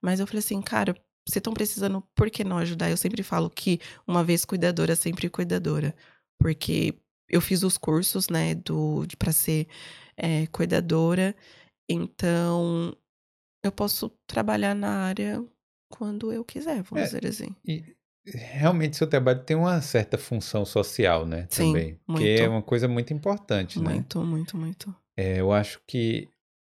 Mas 0.00 0.20
eu 0.20 0.26
falei 0.26 0.38
assim, 0.38 0.62
cara, 0.62 0.94
vocês 1.26 1.40
estão 1.40 1.52
precisando, 1.52 2.00
por 2.14 2.30
que 2.30 2.44
não 2.44 2.58
ajudar? 2.58 2.90
Eu 2.90 2.96
sempre 2.96 3.24
falo 3.24 3.50
que 3.50 3.80
uma 4.06 4.22
vez 4.22 4.44
cuidadora, 4.44 4.94
sempre 4.94 5.28
cuidadora. 5.28 5.96
Porque 6.40 6.94
eu 7.28 7.40
fiz 7.40 7.64
os 7.64 7.76
cursos, 7.76 8.28
né, 8.28 8.54
do, 8.54 9.04
para 9.18 9.32
ser 9.32 9.66
é, 10.16 10.46
cuidadora. 10.46 11.34
Então, 11.90 12.96
eu 13.64 13.72
posso 13.72 14.10
trabalhar 14.28 14.76
na 14.76 15.06
área 15.06 15.44
quando 15.90 16.32
eu 16.32 16.44
quiser, 16.44 16.82
vamos 16.82 17.02
é, 17.02 17.04
dizer 17.06 17.26
assim. 17.26 17.56
E 17.66 17.96
realmente 18.24 18.96
seu 18.96 19.06
trabalho 19.06 19.40
tem 19.40 19.56
uma 19.56 19.80
certa 19.80 20.16
função 20.16 20.64
social, 20.64 21.26
né? 21.26 21.46
Sim, 21.50 21.72
também. 21.72 22.00
Muito. 22.06 22.22
Que 22.22 22.40
é 22.40 22.48
uma 22.48 22.62
coisa 22.62 22.86
muito 22.88 23.12
importante, 23.12 23.78
muito, 23.78 23.88
né? 23.88 23.94
Muito, 23.94 24.24
muito, 24.24 24.56
muito. 24.56 24.96
É, 25.16 25.40
eu 25.40 25.52
acho 25.52 25.80
que 25.86 26.28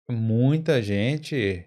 muita 0.08 0.82
gente 0.82 1.66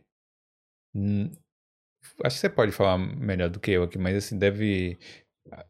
acho 2.23 2.35
que 2.35 2.41
você 2.41 2.49
pode 2.49 2.71
falar 2.71 2.97
melhor 2.97 3.49
do 3.49 3.59
que 3.59 3.71
eu 3.71 3.83
aqui, 3.83 3.97
mas 3.97 4.15
assim, 4.15 4.37
deve. 4.37 4.97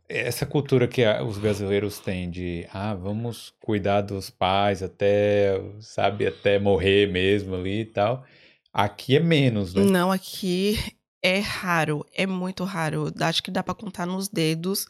Essa 0.07 0.45
cultura 0.45 0.87
que 0.87 1.05
os 1.05 1.37
brasileiros 1.37 1.99
têm 1.99 2.29
de, 2.29 2.65
ah, 2.71 2.93
vamos 2.93 3.53
cuidar 3.59 4.01
dos 4.01 4.29
pais 4.29 4.81
até, 4.81 5.59
sabe, 5.81 6.25
até 6.25 6.57
morrer 6.57 7.11
mesmo 7.11 7.55
ali 7.55 7.81
e 7.81 7.85
tal. 7.85 8.25
Aqui 8.71 9.17
é 9.17 9.19
menos, 9.19 9.73
né? 9.73 9.83
Não, 9.83 10.11
aqui 10.11 10.77
é 11.25 11.39
raro, 11.39 12.05
é 12.13 12.27
muito 12.27 12.63
raro. 12.63 13.11
Acho 13.19 13.41
que 13.41 13.49
dá 13.49 13.63
para 13.63 13.73
contar 13.73 14.05
nos 14.05 14.27
dedos 14.27 14.85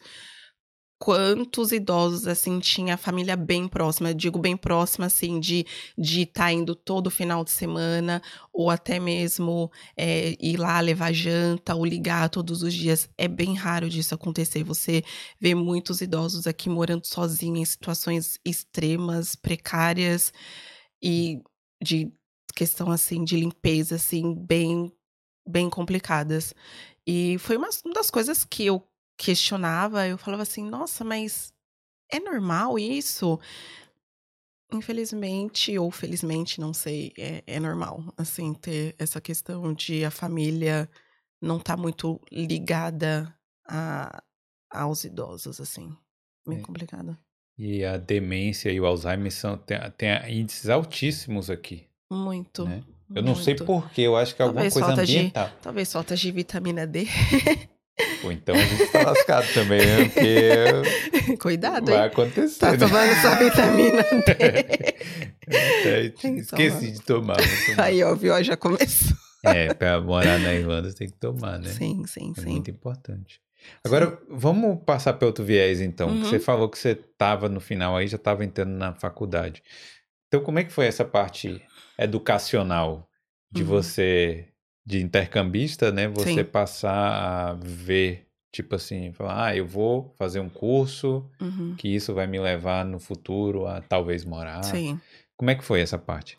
quantos 0.98 1.72
idosos 1.72 2.26
assim 2.26 2.58
tinha 2.58 2.94
a 2.94 2.98
família 2.98 3.36
bem 3.36 3.68
próxima, 3.68 4.10
eu 4.10 4.14
digo 4.14 4.38
bem 4.38 4.56
próxima 4.56 5.06
assim 5.06 5.38
de 5.40 5.66
de 5.96 6.22
estar 6.22 6.44
tá 6.44 6.52
indo 6.52 6.74
todo 6.74 7.10
final 7.10 7.44
de 7.44 7.50
semana 7.50 8.22
ou 8.52 8.70
até 8.70 8.98
mesmo 8.98 9.70
é, 9.96 10.34
ir 10.40 10.56
lá 10.58 10.80
levar 10.80 11.12
janta 11.12 11.74
ou 11.74 11.84
ligar 11.84 12.28
todos 12.30 12.62
os 12.62 12.72
dias 12.72 13.08
é 13.16 13.28
bem 13.28 13.54
raro 13.54 13.88
disso 13.88 14.14
acontecer. 14.14 14.62
Você 14.64 15.02
vê 15.40 15.54
muitos 15.54 16.00
idosos 16.02 16.46
aqui 16.46 16.68
morando 16.68 17.06
sozinhos 17.06 17.60
em 17.60 17.64
situações 17.64 18.38
extremas, 18.44 19.36
precárias 19.36 20.32
e 21.02 21.40
de 21.82 22.10
questão 22.54 22.90
assim 22.90 23.24
de 23.24 23.36
limpeza 23.36 23.96
assim 23.96 24.34
bem 24.34 24.92
bem 25.46 25.70
complicadas. 25.70 26.54
E 27.06 27.38
foi 27.38 27.56
uma 27.56 27.68
das 27.94 28.10
coisas 28.10 28.44
que 28.44 28.66
eu 28.66 28.82
questionava, 29.18 30.06
eu 30.08 30.18
falava 30.18 30.42
assim: 30.44 30.64
"Nossa, 30.68 31.04
mas 31.04 31.52
é 32.12 32.20
normal 32.20 32.78
isso?" 32.78 33.38
Infelizmente 34.72 35.78
ou 35.78 35.90
felizmente, 35.92 36.60
não 36.60 36.74
sei, 36.74 37.12
é 37.16 37.42
é 37.46 37.60
normal, 37.60 38.02
assim, 38.16 38.52
ter 38.52 38.96
essa 38.98 39.20
questão 39.20 39.72
de 39.72 40.04
a 40.04 40.10
família 40.10 40.90
não 41.40 41.60
tá 41.60 41.76
muito 41.76 42.20
ligada 42.32 43.32
a 43.68 44.22
aos 44.70 45.04
idosos, 45.04 45.60
assim. 45.60 45.96
Bem 46.46 46.58
É. 46.58 46.62
complicado. 46.62 47.16
E 47.58 47.84
a 47.84 47.96
demência 47.98 48.70
e 48.72 48.80
o 48.80 48.86
Alzheimer 48.86 49.32
são 49.32 49.58
tem 49.58 49.78
tem 49.92 50.40
índices 50.40 50.68
altíssimos 50.70 51.50
aqui, 51.50 51.88
Muito, 52.10 52.62
né. 52.62 52.84
Eu 53.14 53.22
não 53.22 53.34
sei 53.36 53.54
por 53.54 53.66
porquê, 53.66 54.02
eu 54.02 54.16
acho 54.16 54.34
que 54.34 54.42
é 54.42 54.44
alguma 54.44 54.62
coisa 54.62 54.80
falta 54.88 55.04
de 55.06 55.16
ambiental. 55.18 55.50
talvez 55.62 55.92
falta 55.92 56.16
de 56.16 56.30
vitamina 56.32 56.86
D. 56.86 57.06
Pô, 58.20 58.30
então 58.30 58.54
a 58.54 58.58
gente 58.58 58.86
tá 58.92 59.02
lascado 59.02 59.46
também, 59.54 59.80
né? 59.80 60.04
Porque 60.08 61.36
Cuidado, 61.40 61.86
vai 61.86 61.94
hein? 62.00 62.04
acontecer, 62.04 62.58
Tá 62.58 62.72
né? 62.72 62.78
tomando 62.78 63.14
sua 63.20 63.34
vitamina 63.36 64.02
D. 64.26 65.88
É, 65.88 66.08
que 66.10 66.28
esqueci 66.28 66.92
de 66.92 67.02
tomar, 67.02 67.36
tomar. 67.36 67.84
Aí, 67.84 68.02
ó, 68.02 68.14
viu? 68.14 68.42
Já 68.42 68.56
começou. 68.56 69.16
É, 69.44 69.72
pra 69.72 70.00
morar 70.00 70.38
na 70.40 70.52
Irlanda 70.52 70.90
você 70.90 70.96
tem 70.96 71.08
que 71.08 71.16
tomar, 71.16 71.58
né? 71.58 71.70
Sim, 71.70 72.04
sim, 72.06 72.34
É 72.36 72.40
sim. 72.40 72.50
muito 72.50 72.70
importante. 72.70 73.40
Agora, 73.84 74.18
vamos 74.28 74.82
passar 74.84 75.12
para 75.14 75.26
outro 75.26 75.44
viés, 75.44 75.80
então. 75.80 76.08
que 76.20 76.26
Você 76.26 76.36
Uhum. 76.36 76.42
falou 76.42 76.68
que 76.68 76.78
você 76.78 76.90
estava 76.90 77.48
no 77.48 77.60
final 77.60 77.96
aí, 77.96 78.06
já 78.08 78.16
estava 78.16 78.44
entrando 78.44 78.70
na 78.72 78.92
faculdade. 78.94 79.62
Então, 80.28 80.40
como 80.42 80.58
é 80.58 80.64
que 80.64 80.72
foi 80.72 80.86
essa 80.86 81.04
parte 81.04 81.62
educacional 81.98 83.08
de 83.50 83.62
Uhum. 83.62 83.68
você, 83.68 84.48
de 84.84 85.00
intercambista, 85.02 85.90
né? 85.90 86.08
Você 86.08 86.34
Sim. 86.34 86.44
passar 86.44 87.50
a 87.50 87.52
ver, 87.54 88.26
tipo 88.52 88.74
assim, 88.74 89.12
falar, 89.12 89.46
ah, 89.46 89.56
eu 89.56 89.66
vou 89.66 90.12
fazer 90.16 90.40
um 90.40 90.48
curso, 90.48 91.24
Uhum. 91.40 91.74
que 91.76 91.88
isso 91.88 92.12
vai 92.14 92.26
me 92.26 92.38
levar 92.38 92.84
no 92.84 92.98
futuro 92.98 93.66
a 93.66 93.80
talvez 93.80 94.24
morar. 94.24 94.62
Sim. 94.64 95.00
Como 95.36 95.50
é 95.50 95.54
que 95.54 95.64
foi 95.64 95.80
essa 95.80 95.98
parte? 95.98 96.36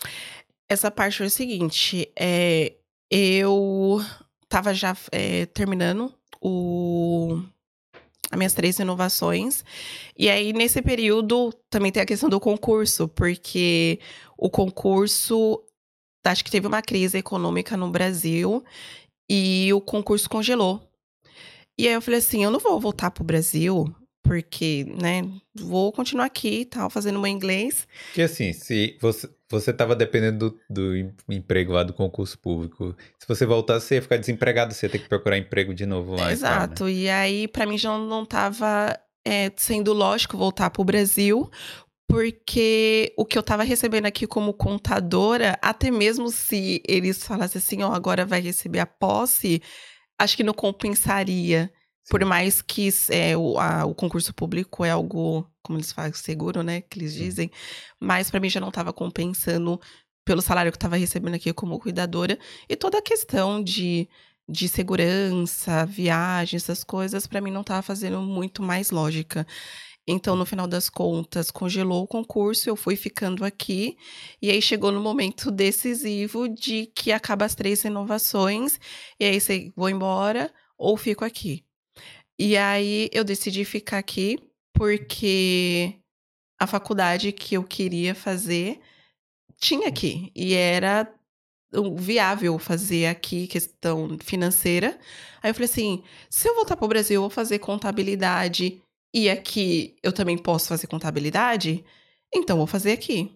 Essa 0.69 0.91
parte 0.91 1.17
foi 1.17 1.27
o 1.27 1.29
seguinte, 1.31 2.11
é, 2.19 2.73
eu 3.09 4.01
estava 4.43 4.73
já 4.73 4.95
é, 5.11 5.45
terminando 5.45 6.13
o 6.41 7.41
as 8.31 8.37
minhas 8.37 8.53
três 8.53 8.77
inovações. 8.79 9.63
E 10.17 10.29
aí, 10.29 10.53
nesse 10.53 10.81
período, 10.81 11.53
também 11.69 11.91
tem 11.91 12.03
a 12.03 12.05
questão 12.05 12.29
do 12.29 12.39
concurso, 12.39 13.07
porque 13.07 13.99
o 14.37 14.49
concurso, 14.49 15.63
acho 16.25 16.43
que 16.43 16.51
teve 16.51 16.67
uma 16.67 16.81
crise 16.81 17.17
econômica 17.17 17.77
no 17.77 17.89
Brasil 17.89 18.63
e 19.29 19.71
o 19.73 19.81
concurso 19.81 20.29
congelou. 20.29 20.81
E 21.79 21.87
aí 21.87 21.93
eu 21.93 22.01
falei 22.01 22.19
assim, 22.19 22.43
eu 22.43 22.51
não 22.51 22.59
vou 22.59 22.79
voltar 22.79 23.11
pro 23.11 23.23
Brasil, 23.23 23.93
porque, 24.23 24.85
né, 25.01 25.23
vou 25.55 25.91
continuar 25.91 26.25
aqui 26.25 26.61
e 26.61 26.65
tal, 26.65 26.89
fazendo 26.89 27.19
meu 27.19 27.27
inglês. 27.27 27.87
Porque 28.07 28.23
assim, 28.23 28.51
se 28.51 28.97
você 28.99 29.29
você 29.49 29.71
estava 29.71 29.95
dependendo 29.95 30.49
do, 30.51 30.59
do 30.69 30.95
em- 30.95 31.13
emprego 31.29 31.73
lá 31.73 31.83
do 31.83 31.93
concurso 31.93 32.37
público, 32.37 32.95
se 33.17 33.27
você 33.27 33.45
voltasse, 33.45 33.87
você 33.87 33.95
ia 33.95 34.01
ficar 34.01 34.17
desempregado, 34.17 34.73
você 34.73 34.85
ia 34.85 34.91
ter 34.91 34.99
que 34.99 35.07
procurar 35.09 35.37
emprego 35.37 35.73
de 35.73 35.85
novo 35.85 36.15
lá 36.15 36.27
né? 36.27 36.33
Exato. 36.33 36.89
E 36.89 37.09
aí, 37.09 37.47
pra 37.47 37.65
mim, 37.65 37.77
já 37.77 37.97
não 37.97 38.25
tava 38.25 38.97
é, 39.25 39.51
sendo 39.55 39.93
lógico 39.93 40.37
voltar 40.37 40.69
pro 40.69 40.83
Brasil, 40.83 41.49
porque 42.07 43.13
o 43.17 43.25
que 43.25 43.37
eu 43.37 43.43
tava 43.43 43.63
recebendo 43.63 44.05
aqui 44.05 44.25
como 44.25 44.53
contadora, 44.53 45.57
até 45.61 45.91
mesmo 45.91 46.29
se 46.29 46.81
eles 46.87 47.23
falassem 47.23 47.59
assim, 47.59 47.83
ó, 47.83 47.93
agora 47.93 48.25
vai 48.25 48.39
receber 48.39 48.79
a 48.79 48.85
posse, 48.85 49.61
acho 50.17 50.37
que 50.37 50.43
não 50.43 50.53
compensaria. 50.53 51.71
Por 52.09 52.23
mais 52.25 52.61
que 52.61 52.89
é, 53.09 53.35
o, 53.37 53.59
a- 53.59 53.85
o 53.85 53.93
concurso 53.93 54.33
público 54.33 54.85
é 54.85 54.91
algo, 54.91 55.45
como 55.61 55.77
eles 55.77 55.91
falam, 55.91 56.13
seguro, 56.13 56.63
né? 56.63 56.81
Que 56.81 56.99
eles 56.99 57.13
dizem. 57.13 57.51
Mas 57.99 58.29
pra 58.31 58.39
mim 58.39 58.49
já 58.49 58.59
não 58.61 58.71
tava 58.71 58.93
compensando 58.93 59.79
pelo 60.25 60.41
salário 60.41 60.71
que 60.71 60.75
eu 60.77 60.79
tava 60.81 60.95
recebendo 60.97 61.35
aqui 61.35 61.51
como 61.53 61.79
cuidadora. 61.79 62.37
E 62.69 62.75
toda 62.77 62.97
a 62.99 63.01
questão 63.01 63.61
de, 63.63 64.07
de 64.47 64.67
segurança, 64.69 65.85
viagem, 65.85 66.57
essas 66.57 66.83
coisas, 66.83 67.27
pra 67.27 67.41
mim 67.41 67.51
não 67.51 67.63
tava 67.63 67.81
fazendo 67.81 68.21
muito 68.21 68.61
mais 68.63 68.89
lógica. 68.91 69.45
Então, 70.07 70.35
no 70.35 70.45
final 70.45 70.67
das 70.67 70.89
contas, 70.89 71.51
congelou 71.51 72.03
o 72.03 72.07
concurso, 72.07 72.69
eu 72.69 72.75
fui 72.77 72.95
ficando 72.95 73.45
aqui. 73.45 73.97
E 74.41 74.49
aí 74.51 74.61
chegou 74.61 74.91
no 74.91 75.01
momento 75.01 75.51
decisivo 75.51 76.47
de 76.49 76.87
que 76.95 77.11
acaba 77.11 77.45
as 77.45 77.55
três 77.55 77.81
renovações. 77.81 78.79
E 79.19 79.25
aí, 79.25 79.41
você 79.41 79.71
vou 79.75 79.89
embora 79.89 80.53
ou 80.77 80.97
fico 80.97 81.25
aqui. 81.25 81.66
E 82.39 82.55
aí 82.55 83.09
eu 83.11 83.23
decidi 83.23 83.65
ficar 83.65 83.97
aqui 83.97 84.39
porque 84.73 85.95
a 86.59 86.67
faculdade 86.67 87.31
que 87.31 87.55
eu 87.55 87.63
queria 87.63 88.13
fazer 88.13 88.79
tinha 89.59 89.87
aqui. 89.87 90.31
E 90.35 90.53
era 90.53 91.11
viável 91.95 92.57
fazer 92.57 93.07
aqui, 93.07 93.47
questão 93.47 94.17
financeira. 94.19 94.97
Aí 95.41 95.49
eu 95.49 95.53
falei 95.53 95.69
assim: 95.69 96.03
se 96.29 96.47
eu 96.47 96.55
voltar 96.55 96.75
para 96.75 96.85
o 96.85 96.89
Brasil, 96.89 97.15
eu 97.15 97.21
vou 97.21 97.29
fazer 97.29 97.59
contabilidade 97.59 98.81
e 99.13 99.29
aqui 99.29 99.95
eu 100.03 100.13
também 100.13 100.37
posso 100.37 100.67
fazer 100.67 100.87
contabilidade, 100.87 101.83
então 102.33 102.57
vou 102.57 102.67
fazer 102.67 102.91
aqui. 102.91 103.31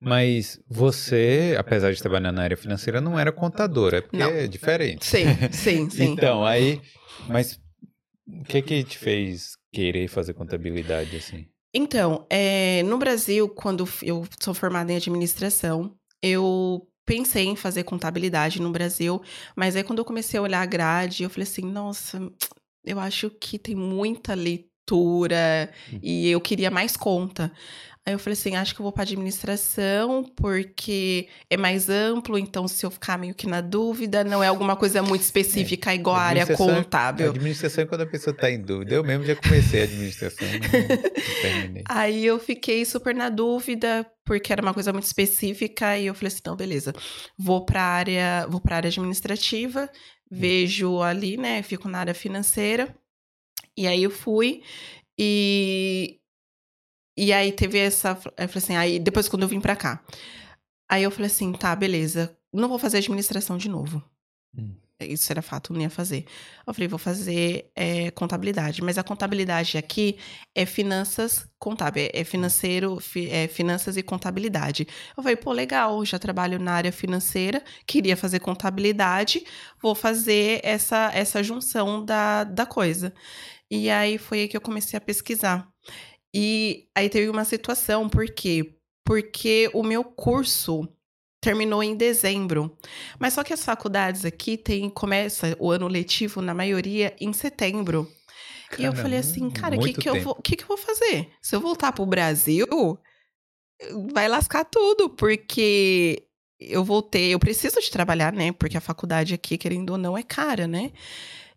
Mas 0.00 0.60
você, 0.68 1.54
apesar 1.58 1.92
de 1.92 2.00
trabalhar 2.00 2.30
na 2.30 2.42
área 2.42 2.56
financeira, 2.56 3.00
não 3.00 3.18
era 3.18 3.32
contadora, 3.32 4.02
porque 4.02 4.18
Não. 4.18 4.30
é 4.30 4.46
diferente. 4.46 5.06
Sim, 5.06 5.26
sim, 5.50 5.88
sim. 5.88 6.04
Então, 6.04 6.44
aí, 6.44 6.82
mas 7.26 7.58
o 8.26 8.44
que 8.44 8.62
que 8.62 8.84
te 8.84 8.98
fez 8.98 9.56
querer 9.72 10.08
fazer 10.08 10.34
contabilidade 10.34 11.16
assim? 11.16 11.46
Então, 11.72 12.26
é, 12.30 12.82
no 12.84 12.98
Brasil, 12.98 13.48
quando 13.48 13.88
eu 14.02 14.26
sou 14.40 14.54
formada 14.54 14.92
em 14.92 14.96
administração, 14.96 15.94
eu 16.22 16.86
pensei 17.04 17.44
em 17.46 17.56
fazer 17.56 17.82
contabilidade 17.84 18.62
no 18.62 18.70
Brasil, 18.70 19.20
mas 19.56 19.74
aí 19.76 19.82
quando 19.82 19.98
eu 19.98 20.04
comecei 20.04 20.38
a 20.38 20.42
olhar 20.42 20.62
a 20.62 20.66
grade, 20.66 21.24
eu 21.24 21.30
falei 21.30 21.42
assim, 21.42 21.62
nossa, 21.62 22.30
eu 22.84 22.98
acho 23.00 23.28
que 23.28 23.58
tem 23.58 23.74
muita 23.74 24.34
leitura 24.34 24.70
Hum. 25.90 25.98
e 26.02 26.28
eu 26.28 26.38
queria 26.42 26.70
mais 26.70 26.94
conta. 26.94 27.50
Aí 28.06 28.12
eu 28.12 28.18
falei 28.18 28.34
assim, 28.34 28.54
acho 28.54 28.74
que 28.74 28.80
eu 28.80 28.84
vou 28.84 28.92
para 28.92 29.04
administração 29.04 30.24
porque 30.36 31.26
é 31.48 31.56
mais 31.56 31.88
amplo, 31.88 32.36
então 32.36 32.68
se 32.68 32.84
eu 32.84 32.90
ficar 32.90 33.16
meio 33.18 33.34
que 33.34 33.46
na 33.46 33.62
dúvida, 33.62 34.22
não 34.22 34.42
é 34.42 34.46
alguma 34.46 34.76
coisa 34.76 35.02
muito 35.02 35.22
específica 35.22 35.94
igual 35.94 36.16
a 36.16 36.20
área 36.20 36.42
é- 36.42 36.54
contábil. 36.54 37.30
Administração 37.30 37.84
é 37.84 37.86
quando 37.86 38.02
a 38.02 38.06
pessoa 38.06 38.34
está 38.34 38.50
em 38.50 38.60
dúvida. 38.60 38.94
Eu 38.94 39.02
mesmo 39.02 39.24
já 39.24 39.34
comecei 39.34 39.80
a 39.80 39.84
administração, 39.84 40.46
terminei. 41.40 41.82
Aí 41.88 42.26
eu 42.26 42.38
fiquei 42.38 42.84
super 42.84 43.14
na 43.14 43.30
dúvida, 43.30 44.06
porque 44.22 44.52
era 44.52 44.60
uma 44.60 44.74
coisa 44.74 44.92
muito 44.92 45.06
específica, 45.06 45.96
e 45.96 46.04
eu 46.04 46.14
falei 46.14 46.28
assim, 46.28 46.42
não, 46.44 46.56
beleza. 46.56 46.92
Vou 47.38 47.64
para 47.64 47.80
área, 47.82 48.46
vou 48.50 48.60
para 48.60 48.76
área 48.76 48.88
administrativa, 48.88 49.88
vejo 50.30 51.00
ali, 51.00 51.38
né, 51.38 51.62
fico 51.62 51.88
na 51.88 52.00
área 52.00 52.14
financeira. 52.14 52.94
E 53.74 53.86
aí 53.86 54.02
eu 54.02 54.10
fui 54.10 54.62
e 55.18 56.18
e 57.16 57.32
aí 57.32 57.52
teve 57.52 57.78
essa, 57.78 58.10
eu 58.10 58.48
falei 58.48 58.64
assim, 58.64 58.76
aí 58.76 58.98
depois 58.98 59.28
quando 59.28 59.42
eu 59.42 59.48
vim 59.48 59.60
para 59.60 59.76
cá. 59.76 60.02
Aí 60.88 61.02
eu 61.02 61.10
falei 61.10 61.26
assim, 61.26 61.52
tá, 61.52 61.74
beleza, 61.74 62.36
não 62.52 62.68
vou 62.68 62.78
fazer 62.78 62.98
administração 62.98 63.56
de 63.56 63.68
novo. 63.68 64.02
Hum. 64.56 64.74
Isso 65.00 65.30
era 65.32 65.42
fato, 65.42 65.72
não 65.72 65.80
ia 65.80 65.90
fazer. 65.90 66.24
Eu 66.66 66.72
falei, 66.72 66.86
vou 66.88 66.98
fazer 67.00 67.70
é, 67.74 68.10
contabilidade. 68.12 68.80
Mas 68.80 68.96
a 68.96 69.02
contabilidade 69.02 69.76
aqui 69.76 70.16
é 70.54 70.64
finanças 70.64 71.48
contábil, 71.58 72.08
é 72.12 72.22
financeiro, 72.22 73.00
fi- 73.00 73.28
é 73.28 73.48
finanças 73.48 73.96
e 73.96 74.02
contabilidade. 74.02 74.86
Eu 75.16 75.22
falei, 75.22 75.36
pô, 75.36 75.52
legal, 75.52 76.04
já 76.04 76.18
trabalho 76.18 76.60
na 76.60 76.72
área 76.74 76.92
financeira, 76.92 77.62
queria 77.86 78.16
fazer 78.16 78.38
contabilidade, 78.38 79.44
vou 79.82 79.94
fazer 79.96 80.60
essa, 80.62 81.10
essa 81.12 81.42
junção 81.42 82.04
da, 82.04 82.44
da 82.44 82.64
coisa. 82.64 83.12
E 83.70 83.90
aí 83.90 84.16
foi 84.18 84.40
aí 84.42 84.48
que 84.48 84.56
eu 84.56 84.60
comecei 84.60 84.96
a 84.96 85.00
pesquisar. 85.00 85.68
E 86.34 86.88
aí 86.92 87.08
teve 87.08 87.28
uma 87.30 87.44
situação, 87.44 88.08
por 88.08 88.26
quê? 88.26 88.74
Porque 89.04 89.70
o 89.72 89.84
meu 89.84 90.02
curso 90.02 90.88
terminou 91.40 91.80
em 91.80 91.94
dezembro. 91.94 92.76
Mas 93.20 93.34
só 93.34 93.44
que 93.44 93.52
as 93.52 93.64
faculdades 93.64 94.24
aqui 94.24 94.56
tem, 94.56 94.90
começa 94.90 95.54
o 95.60 95.70
ano 95.70 95.86
letivo, 95.86 96.42
na 96.42 96.52
maioria, 96.52 97.14
em 97.20 97.32
setembro. 97.32 98.10
e 98.76 98.84
eu 98.84 98.92
falei 98.94 99.18
assim, 99.18 99.48
cara, 99.48 99.76
o 99.76 99.80
que, 99.80 99.92
que, 99.92 100.08
eu 100.08 100.20
vou, 100.22 100.34
que, 100.36 100.56
que 100.56 100.64
eu 100.64 100.68
vou 100.68 100.78
fazer? 100.78 101.30
Se 101.40 101.54
eu 101.54 101.60
voltar 101.60 101.92
pro 101.92 102.04
Brasil, 102.04 102.98
vai 104.12 104.26
lascar 104.26 104.64
tudo, 104.64 105.10
porque 105.10 106.26
eu 106.58 106.82
voltei, 106.82 107.32
eu 107.34 107.38
preciso 107.38 107.80
de 107.80 107.90
trabalhar, 107.90 108.32
né? 108.32 108.50
Porque 108.52 108.76
a 108.76 108.80
faculdade 108.80 109.34
aqui, 109.34 109.58
querendo 109.58 109.90
ou 109.90 109.98
não, 109.98 110.18
é 110.18 110.22
cara, 110.22 110.66
né? 110.66 110.90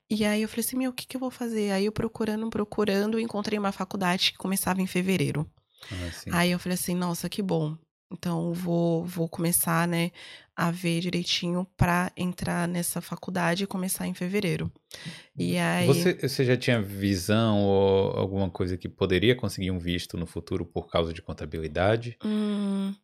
E 0.10 0.24
aí 0.24 0.42
eu 0.42 0.48
falei 0.48 0.66
assim, 0.66 0.78
meu, 0.78 0.92
o 0.92 0.94
que, 0.94 1.06
que 1.06 1.18
eu 1.18 1.20
vou 1.20 1.32
fazer? 1.32 1.72
Aí 1.72 1.86
eu 1.86 1.92
procurando, 1.92 2.50
procurando, 2.50 3.20
encontrei 3.20 3.60
uma 3.60 3.72
faculdade 3.72 4.32
que 4.32 4.38
começava 4.38 4.82
em 4.82 4.88
fevereiro. 4.88 5.50
Ah. 5.92 6.40
Aí 6.40 6.52
eu 6.52 6.60
falei 6.60 6.76
assim, 6.76 6.96
nossa, 6.96 7.30
que 7.30 7.42
bom. 7.42 7.78
Então 8.12 8.54
vou, 8.54 9.04
vou 9.04 9.28
começar, 9.28 9.86
né, 9.86 10.12
a 10.56 10.72
ver 10.72 11.02
direitinho 11.02 11.68
pra 11.76 12.12
entrar 12.16 12.68
nessa 12.68 13.02
faculdade 13.02 13.66
e 13.66 13.68
começar 13.68 14.08
em 14.08 14.14
fevereiro. 14.14 14.72
E 15.38 15.58
aí. 15.58 15.88
Você, 15.88 16.14
você 16.14 16.46
já 16.46 16.56
tinha 16.56 16.82
visão 16.82 17.64
ou 17.64 18.12
alguma 18.18 18.50
coisa 18.50 18.78
que 18.78 18.88
poderia 18.88 19.36
conseguir 19.36 19.72
um 19.72 19.80
visto 19.80 20.18
no 20.18 20.26
futuro 20.26 20.66
por 20.66 20.88
causa 20.88 21.14
de 21.14 21.22
contabilidade? 21.22 22.18
Hum, 22.24 22.96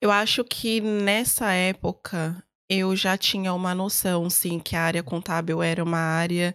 eu 0.00 0.10
acho 0.10 0.42
que 0.44 0.80
nessa 0.80 1.52
época 1.52 2.42
eu 2.68 2.94
já 2.96 3.16
tinha 3.16 3.52
uma 3.54 3.74
noção, 3.74 4.28
sim, 4.30 4.58
que 4.60 4.76
a 4.76 4.82
área 4.82 5.02
contábil 5.02 5.62
era 5.62 5.82
uma 5.82 5.98
área 5.98 6.54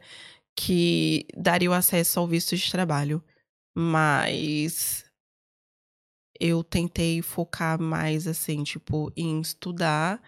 que 0.56 1.28
daria 1.38 1.70
o 1.72 1.74
acesso 1.74 2.20
ao 2.20 2.28
visto 2.28 2.56
de 2.58 2.72
trabalho. 2.72 3.24
Mas 3.76 5.06
eu 6.40 6.64
tentei 6.64 7.22
focar 7.22 7.80
mais, 7.80 8.28
assim, 8.28 8.64
tipo, 8.64 9.12
em 9.16 9.40
estudar 9.42 10.22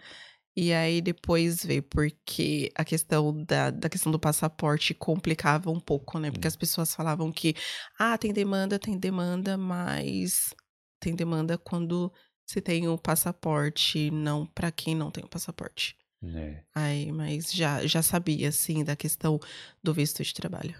e 0.56 0.72
aí 0.72 1.00
depois 1.02 1.64
ver, 1.64 1.82
porque 1.82 2.72
a 2.74 2.84
questão 2.84 3.44
da, 3.44 3.70
da 3.70 3.88
questão 3.90 4.12
do 4.12 4.18
passaporte 4.18 4.94
complicava 4.94 5.70
um 5.70 5.80
pouco, 5.80 6.18
né? 6.18 6.30
Porque 6.30 6.46
Hum. 6.48 6.50
as 6.50 6.56
pessoas 6.56 6.94
falavam 6.94 7.32
que, 7.32 7.54
ah, 7.98 8.18
tem 8.18 8.32
demanda, 8.32 8.78
tem 8.78 8.98
demanda, 8.98 9.58
mas 9.58 10.54
tem 11.00 11.14
demanda 11.14 11.58
quando 11.58 12.12
se 12.46 12.60
tem 12.60 12.86
o 12.88 12.96
passaporte, 12.96 14.10
não 14.10 14.46
para 14.46 14.70
quem 14.70 14.94
não 14.94 15.10
tem 15.10 15.24
o 15.24 15.28
passaporte. 15.28 15.96
É. 16.34 16.62
Aí, 16.74 17.12
mas 17.12 17.52
já, 17.52 17.84
já 17.86 18.02
sabia, 18.02 18.48
assim, 18.48 18.84
da 18.84 18.96
questão 18.96 19.38
do 19.82 19.92
visto 19.92 20.22
de 20.22 20.32
trabalho. 20.32 20.74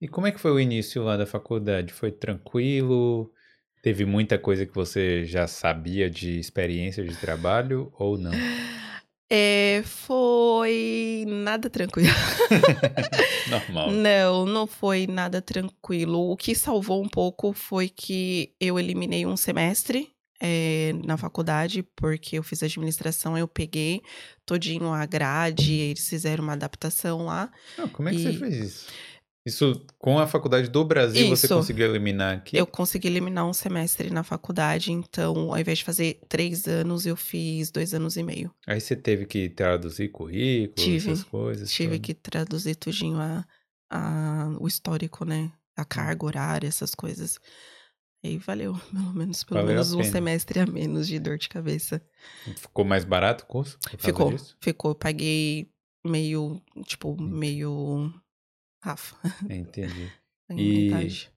E 0.00 0.06
como 0.06 0.26
é 0.26 0.32
que 0.32 0.40
foi 0.40 0.50
o 0.50 0.60
início 0.60 1.02
lá 1.02 1.16
da 1.16 1.26
faculdade? 1.26 1.92
Foi 1.92 2.12
tranquilo? 2.12 3.32
Teve 3.82 4.04
muita 4.04 4.38
coisa 4.38 4.66
que 4.66 4.74
você 4.74 5.24
já 5.24 5.46
sabia 5.46 6.08
de 6.10 6.38
experiência 6.38 7.02
de 7.02 7.16
trabalho 7.16 7.92
ou 7.98 8.18
não? 8.18 8.30
É, 9.32 9.84
foi 9.84 11.24
nada 11.28 11.70
tranquilo. 11.70 12.08
Normal. 13.48 13.92
Não, 13.92 14.44
não 14.44 14.66
foi 14.66 15.06
nada 15.06 15.40
tranquilo. 15.40 16.32
O 16.32 16.36
que 16.36 16.52
salvou 16.52 17.00
um 17.00 17.08
pouco 17.08 17.52
foi 17.52 17.88
que 17.88 18.52
eu 18.58 18.76
eliminei 18.76 19.24
um 19.24 19.36
semestre 19.36 20.12
eh, 20.40 20.92
na 21.04 21.16
faculdade, 21.16 21.82
porque 21.94 22.38
eu 22.38 22.42
fiz 22.42 22.62
administração, 22.62 23.36
eu 23.36 23.46
peguei 23.46 24.02
todinho 24.46 24.92
a 24.92 25.04
grade, 25.06 25.72
eles 25.74 26.08
fizeram 26.08 26.42
uma 26.44 26.54
adaptação 26.54 27.24
lá. 27.26 27.50
Não, 27.78 27.88
como 27.88 28.08
é 28.08 28.12
que 28.12 28.22
você 28.22 28.30
E- 28.30 28.38
fez 28.38 28.56
isso? 28.56 28.86
Isso 29.46 29.86
com 29.98 30.18
a 30.18 30.26
faculdade 30.26 30.68
do 30.68 30.84
Brasil 30.84 31.26
você 31.28 31.46
Isso. 31.46 31.54
conseguiu 31.54 31.86
eliminar 31.86 32.36
aqui? 32.36 32.58
Eu 32.58 32.66
consegui 32.66 33.08
eliminar 33.08 33.46
um 33.46 33.54
semestre 33.54 34.10
na 34.10 34.22
faculdade, 34.22 34.92
então, 34.92 35.50
ao 35.50 35.58
invés 35.58 35.78
de 35.78 35.84
fazer 35.84 36.20
três 36.28 36.68
anos, 36.68 37.06
eu 37.06 37.16
fiz 37.16 37.70
dois 37.70 37.94
anos 37.94 38.18
e 38.18 38.22
meio. 38.22 38.54
Aí 38.66 38.78
você 38.78 38.94
teve 38.94 39.24
que 39.24 39.48
traduzir 39.48 40.10
currículo, 40.10 40.74
Tive. 40.74 41.10
essas 41.12 41.24
coisas. 41.24 41.70
Tive 41.72 41.94
tudo. 41.96 42.02
que 42.04 42.12
traduzir 42.14 42.74
tudinho 42.74 43.18
a, 43.18 43.42
a- 43.90 44.54
o 44.60 44.68
histórico, 44.68 45.24
né? 45.24 45.50
A 45.74 45.86
carga 45.86 46.26
horária, 46.26 46.68
essas 46.68 46.94
coisas. 46.94 47.38
Aí 48.22 48.36
valeu, 48.38 48.74
pelo 48.92 49.12
menos, 49.14 49.44
pelo 49.44 49.60
Valeu 49.60 49.74
menos 49.74 49.92
um 49.94 50.04
semestre 50.04 50.60
a 50.60 50.66
menos 50.66 51.06
de 51.08 51.18
dor 51.18 51.38
de 51.38 51.48
cabeça. 51.48 52.02
Ficou 52.56 52.84
mais 52.84 53.04
barato 53.04 53.44
o 53.44 53.46
curso? 53.46 53.78
Ficou, 53.98 54.30
disso? 54.30 54.56
ficou. 54.60 54.94
Paguei 54.94 55.70
meio, 56.04 56.60
tipo, 56.86 57.12
Hum. 57.18 57.26
meio. 57.28 58.12
Rafa. 58.82 59.16
Entendi. 59.48 60.08
E- 60.52 60.90
metade. 60.90 61.30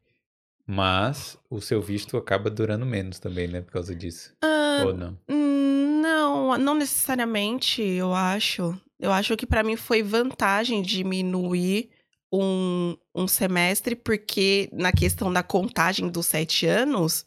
Mas 0.65 1.37
o 1.49 1.61
seu 1.61 1.81
visto 1.81 2.17
acaba 2.17 2.49
durando 2.49 2.83
menos 2.85 3.19
também, 3.19 3.47
né? 3.47 3.61
Por 3.61 3.71
causa 3.73 3.93
disso. 3.95 4.33
Ah, 4.41 4.81
Ou 4.85 4.93
não? 4.93 5.19
não, 5.29 6.57
não 6.57 6.73
necessariamente, 6.73 7.81
eu 7.81 8.13
acho. 8.13 8.75
Eu 8.99 9.11
acho 9.11 9.35
que 9.37 9.45
pra 9.45 9.61
mim 9.63 9.75
foi 9.75 10.01
vantagem 10.01 10.81
diminuir 10.81 11.91
um, 12.33 12.97
um 13.13 13.27
semestre, 13.27 13.95
porque 13.95 14.67
na 14.73 14.91
questão 14.91 15.31
da 15.31 15.43
contagem 15.43 16.09
dos 16.09 16.25
sete 16.25 16.65
anos, 16.65 17.25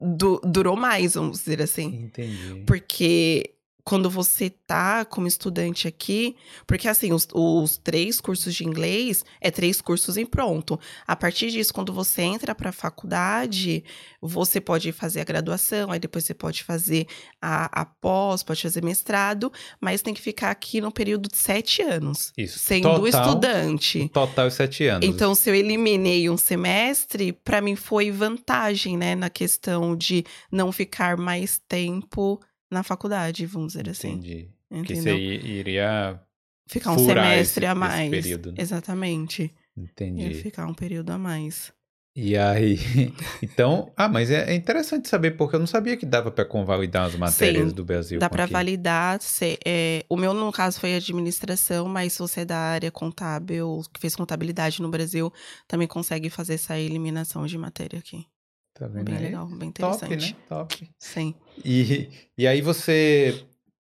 du- 0.00 0.40
durou 0.42 0.74
mais, 0.76 1.12
vamos 1.14 1.40
dizer 1.40 1.60
assim. 1.60 1.88
Entendi. 2.04 2.62
Porque 2.66 3.50
quando 3.86 4.10
você 4.10 4.50
tá 4.50 5.04
como 5.04 5.28
estudante 5.28 5.86
aqui, 5.86 6.34
porque 6.66 6.88
assim, 6.88 7.12
os, 7.12 7.28
os 7.32 7.78
três 7.78 8.20
cursos 8.20 8.52
de 8.52 8.64
inglês 8.64 9.24
é 9.40 9.48
três 9.48 9.80
cursos 9.80 10.16
em 10.16 10.26
pronto. 10.26 10.76
A 11.06 11.14
partir 11.14 11.52
disso, 11.52 11.72
quando 11.72 11.92
você 11.92 12.22
entra 12.22 12.52
pra 12.52 12.72
faculdade, 12.72 13.84
você 14.20 14.60
pode 14.60 14.90
fazer 14.90 15.20
a 15.20 15.24
graduação, 15.24 15.92
aí 15.92 16.00
depois 16.00 16.24
você 16.24 16.34
pode 16.34 16.64
fazer 16.64 17.06
a, 17.40 17.82
a 17.82 17.84
pós, 17.84 18.42
pode 18.42 18.60
fazer 18.60 18.82
mestrado, 18.82 19.52
mas 19.80 20.02
tem 20.02 20.12
que 20.12 20.20
ficar 20.20 20.50
aqui 20.50 20.80
no 20.80 20.90
período 20.90 21.28
de 21.28 21.36
sete 21.38 21.80
anos, 21.80 22.32
Isso. 22.36 22.58
sendo 22.58 22.88
Total, 22.88 23.06
estudante. 23.06 24.08
Total 24.08 24.50
sete 24.50 24.88
anos. 24.88 25.08
Então, 25.08 25.32
se 25.32 25.48
eu 25.48 25.54
eliminei 25.54 26.28
um 26.28 26.36
semestre, 26.36 27.32
pra 27.32 27.60
mim 27.60 27.76
foi 27.76 28.10
vantagem, 28.10 28.96
né, 28.96 29.14
na 29.14 29.30
questão 29.30 29.94
de 29.94 30.24
não 30.50 30.72
ficar 30.72 31.16
mais 31.16 31.60
tempo 31.68 32.40
na 32.70 32.82
faculdade, 32.82 33.46
vamos 33.46 33.72
dizer 33.74 33.88
assim. 33.88 34.12
Entendi. 34.12 34.50
Que 34.68 34.76
Entendeu? 34.94 35.02
você 35.16 35.16
i- 35.16 35.46
iria. 35.58 36.20
Ficar 36.68 36.92
um 36.92 36.98
semestre 36.98 37.64
esse- 37.64 37.66
a 37.70 37.74
mais. 37.74 38.10
período, 38.10 38.50
né? 38.52 38.56
Exatamente. 38.58 39.42
Ia 39.76 39.84
Entendi. 39.84 40.34
ficar 40.34 40.66
um 40.66 40.74
período 40.74 41.10
a 41.10 41.18
mais. 41.18 41.72
E 42.18 42.36
aí. 42.36 42.76
Então. 43.42 43.92
Ah, 43.96 44.08
mas 44.08 44.30
é 44.30 44.50
é 44.50 44.54
interessante 44.54 45.06
saber, 45.08 45.32
porque 45.32 45.54
eu 45.54 45.60
não 45.60 45.66
sabia 45.66 45.96
que 45.96 46.04
dava 46.06 46.30
pra 46.30 46.44
convalidar 46.44 47.04
as 47.06 47.14
matérias 47.14 47.68
Sim, 47.68 47.74
do 47.74 47.84
Brasil. 47.84 48.18
Dá 48.18 48.26
aqui. 48.26 48.52
validar. 48.52 49.20
se- 49.22 49.58
é, 49.64 50.04
o 50.08 50.16
meu, 50.16 50.32
no 50.34 50.50
caso, 50.50 50.80
foi 50.80 50.94
administração, 50.96 51.86
mas 51.88 52.14
se 52.14 52.18
você 52.18 52.40
é 52.40 52.44
da 52.44 52.58
área 52.58 52.90
contábil, 52.90 53.82
que 53.92 54.00
fez 54.00 54.16
contabilidade 54.16 54.80
no 54.82 54.88
Brasil, 54.88 55.32
também 55.68 55.86
consegue 55.86 56.28
fazer 56.30 56.54
essa 56.54 56.76
eliminação 56.78 57.46
de 57.46 57.56
matéria 57.58 57.98
aqui. 57.98 58.26
Tá 58.78 58.86
vendo 58.86 59.04
Bem 59.06 59.16
aí? 59.16 59.22
legal, 59.22 59.46
bem 59.46 59.70
Top, 59.70 59.96
interessante. 60.04 60.32
né? 60.34 60.38
Top. 60.48 60.90
Sim. 60.98 61.34
E, 61.64 62.08
e 62.36 62.46
aí 62.46 62.60
você 62.60 63.42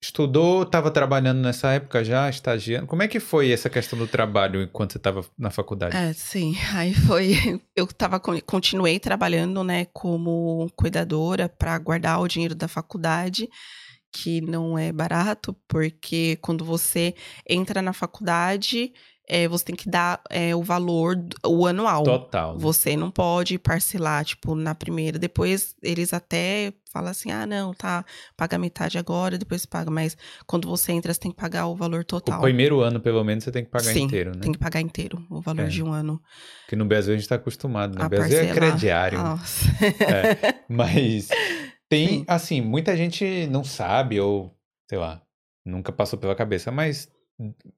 estudou, 0.01 0.63
estava 0.63 0.91
trabalhando 0.91 1.39
nessa 1.39 1.71
época 1.71 2.03
já, 2.03 2.29
estagiando. 2.29 2.85
Como 2.87 3.01
é 3.01 3.07
que 3.07 3.21
foi 3.21 3.51
essa 3.51 3.69
questão 3.69 3.97
do 3.97 4.05
trabalho 4.05 4.61
enquanto 4.61 4.91
você 4.91 4.97
estava 4.97 5.25
na 5.37 5.49
faculdade? 5.49 5.95
É, 5.95 6.11
sim. 6.11 6.55
Aí 6.75 6.93
foi. 6.93 7.61
Eu 7.73 7.87
tava, 7.87 8.19
continuei 8.19 8.99
trabalhando, 8.99 9.63
né, 9.63 9.85
como 9.93 10.69
cuidadora 10.75 11.47
para 11.47 11.77
guardar 11.79 12.19
o 12.19 12.27
dinheiro 12.27 12.53
da 12.53 12.67
faculdade, 12.67 13.47
que 14.11 14.41
não 14.41 14.77
é 14.77 14.91
barato, 14.91 15.55
porque 15.67 16.37
quando 16.41 16.65
você 16.65 17.15
entra 17.49 17.81
na 17.81 17.93
faculdade, 17.93 18.91
é, 19.27 19.47
você 19.47 19.65
tem 19.65 19.75
que 19.75 19.89
dar 19.89 20.21
é, 20.29 20.55
o 20.55 20.61
valor, 20.61 21.17
o 21.45 21.65
anual. 21.65 22.03
Total. 22.03 22.53
Né? 22.53 22.59
Você 22.59 22.97
não 22.97 23.09
pode 23.09 23.57
parcelar, 23.57 24.25
tipo, 24.25 24.53
na 24.53 24.75
primeira. 24.75 25.17
Depois 25.17 25.75
eles 25.81 26.13
até 26.13 26.73
falam 26.91 27.09
assim: 27.09 27.31
ah, 27.31 27.45
não, 27.45 27.73
tá, 27.73 28.03
paga 28.35 28.57
metade 28.57 28.97
agora, 28.97 29.37
depois 29.37 29.65
paga. 29.65 29.89
Mas 29.89 30.17
quando 30.45 30.67
você 30.67 30.91
entra, 30.91 31.13
você 31.13 31.19
tem 31.19 31.31
que 31.31 31.37
pagar 31.37 31.67
o 31.67 31.75
valor 31.75 32.03
total. 32.03 32.39
O 32.39 32.41
primeiro 32.43 32.81
ano, 32.81 32.99
pelo 32.99 33.23
menos, 33.23 33.45
você 33.45 33.51
tem 33.51 33.63
que 33.63 33.71
pagar 33.71 33.93
Sim, 33.93 34.03
inteiro, 34.03 34.31
né? 34.31 34.41
Tem 34.41 34.51
que 34.51 34.59
pagar 34.59 34.81
inteiro, 34.81 35.25
o 35.29 35.39
valor 35.39 35.65
é. 35.65 35.69
de 35.69 35.81
um 35.81 35.91
ano. 35.91 36.21
Porque 36.65 36.75
no 36.75 36.85
Brasil 36.85 37.13
a 37.13 37.17
gente 37.17 37.27
tá 37.27 37.35
acostumado, 37.35 37.97
né? 37.97 38.03
No 38.03 38.09
Brasil 38.09 38.39
é 38.39 38.45
parcelar. 38.47 38.67
é 38.67 38.71
crediário. 38.71 39.19
Nossa. 39.19 39.65
Mas 40.67 41.29
tem, 41.87 42.07
Sim. 42.07 42.25
assim, 42.27 42.61
muita 42.61 42.97
gente 42.97 43.47
não 43.47 43.63
sabe, 43.63 44.19
ou 44.19 44.53
sei 44.89 44.97
lá, 44.97 45.21
nunca 45.65 45.93
passou 45.93 46.19
pela 46.19 46.35
cabeça, 46.35 46.71
mas 46.71 47.09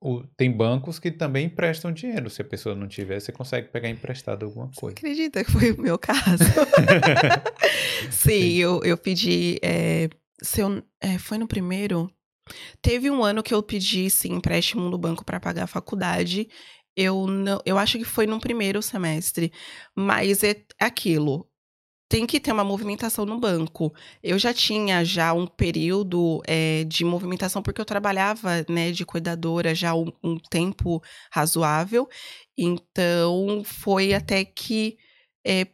o, 0.01 0.23
tem 0.35 0.51
bancos 0.51 0.99
que 0.99 1.11
também 1.11 1.45
emprestam 1.45 1.91
dinheiro. 1.91 2.29
Se 2.29 2.41
a 2.41 2.45
pessoa 2.45 2.75
não 2.75 2.87
tiver, 2.87 3.19
você 3.19 3.31
consegue 3.31 3.69
pegar 3.69 3.89
emprestado 3.89 4.45
alguma 4.45 4.69
coisa. 4.75 4.95
Você 4.95 5.05
acredita 5.05 5.43
que 5.43 5.51
foi 5.51 5.71
o 5.71 5.81
meu 5.81 5.97
caso? 5.97 6.43
Sim, 8.11 8.29
Sim, 8.29 8.53
Eu, 8.55 8.83
eu 8.83 8.97
pedi. 8.97 9.57
É, 9.63 10.09
eu, 10.57 10.83
é, 11.01 11.17
foi 11.17 11.37
no 11.37 11.47
primeiro. 11.47 12.11
Teve 12.81 13.09
um 13.09 13.23
ano 13.23 13.41
que 13.41 13.53
eu 13.53 13.63
pedi 13.63 14.07
sim, 14.09 14.33
empréstimo 14.33 14.87
no 14.87 14.97
banco 14.99 15.25
para 15.25 15.39
pagar 15.39 15.63
a 15.63 15.67
faculdade. 15.67 16.47
Eu 16.95 17.25
não, 17.25 17.59
eu 17.65 17.77
acho 17.77 17.97
que 17.97 18.05
foi 18.05 18.27
no 18.27 18.39
primeiro 18.39 18.81
semestre, 18.81 19.51
mas 19.95 20.43
é 20.43 20.63
aquilo 20.79 21.49
tem 22.15 22.25
que 22.25 22.39
ter 22.39 22.53
uma 22.53 22.63
movimentação 22.63 23.25
no 23.25 23.37
banco. 23.37 23.93
Eu 24.23 24.39
já 24.39 24.53
tinha 24.53 25.03
já 25.03 25.33
um 25.33 25.45
período 25.45 26.41
é, 26.47 26.85
de 26.85 27.03
movimentação, 27.03 27.61
porque 27.61 27.81
eu 27.81 27.83
trabalhava 27.83 28.65
né, 28.69 28.89
de 28.89 29.05
cuidadora 29.05 29.75
já 29.75 29.93
um, 29.93 30.09
um 30.23 30.39
tempo 30.39 31.03
razoável. 31.29 32.07
Então, 32.57 33.63
foi 33.65 34.13
até 34.13 34.45
que 34.45 34.97
é, 35.45 35.67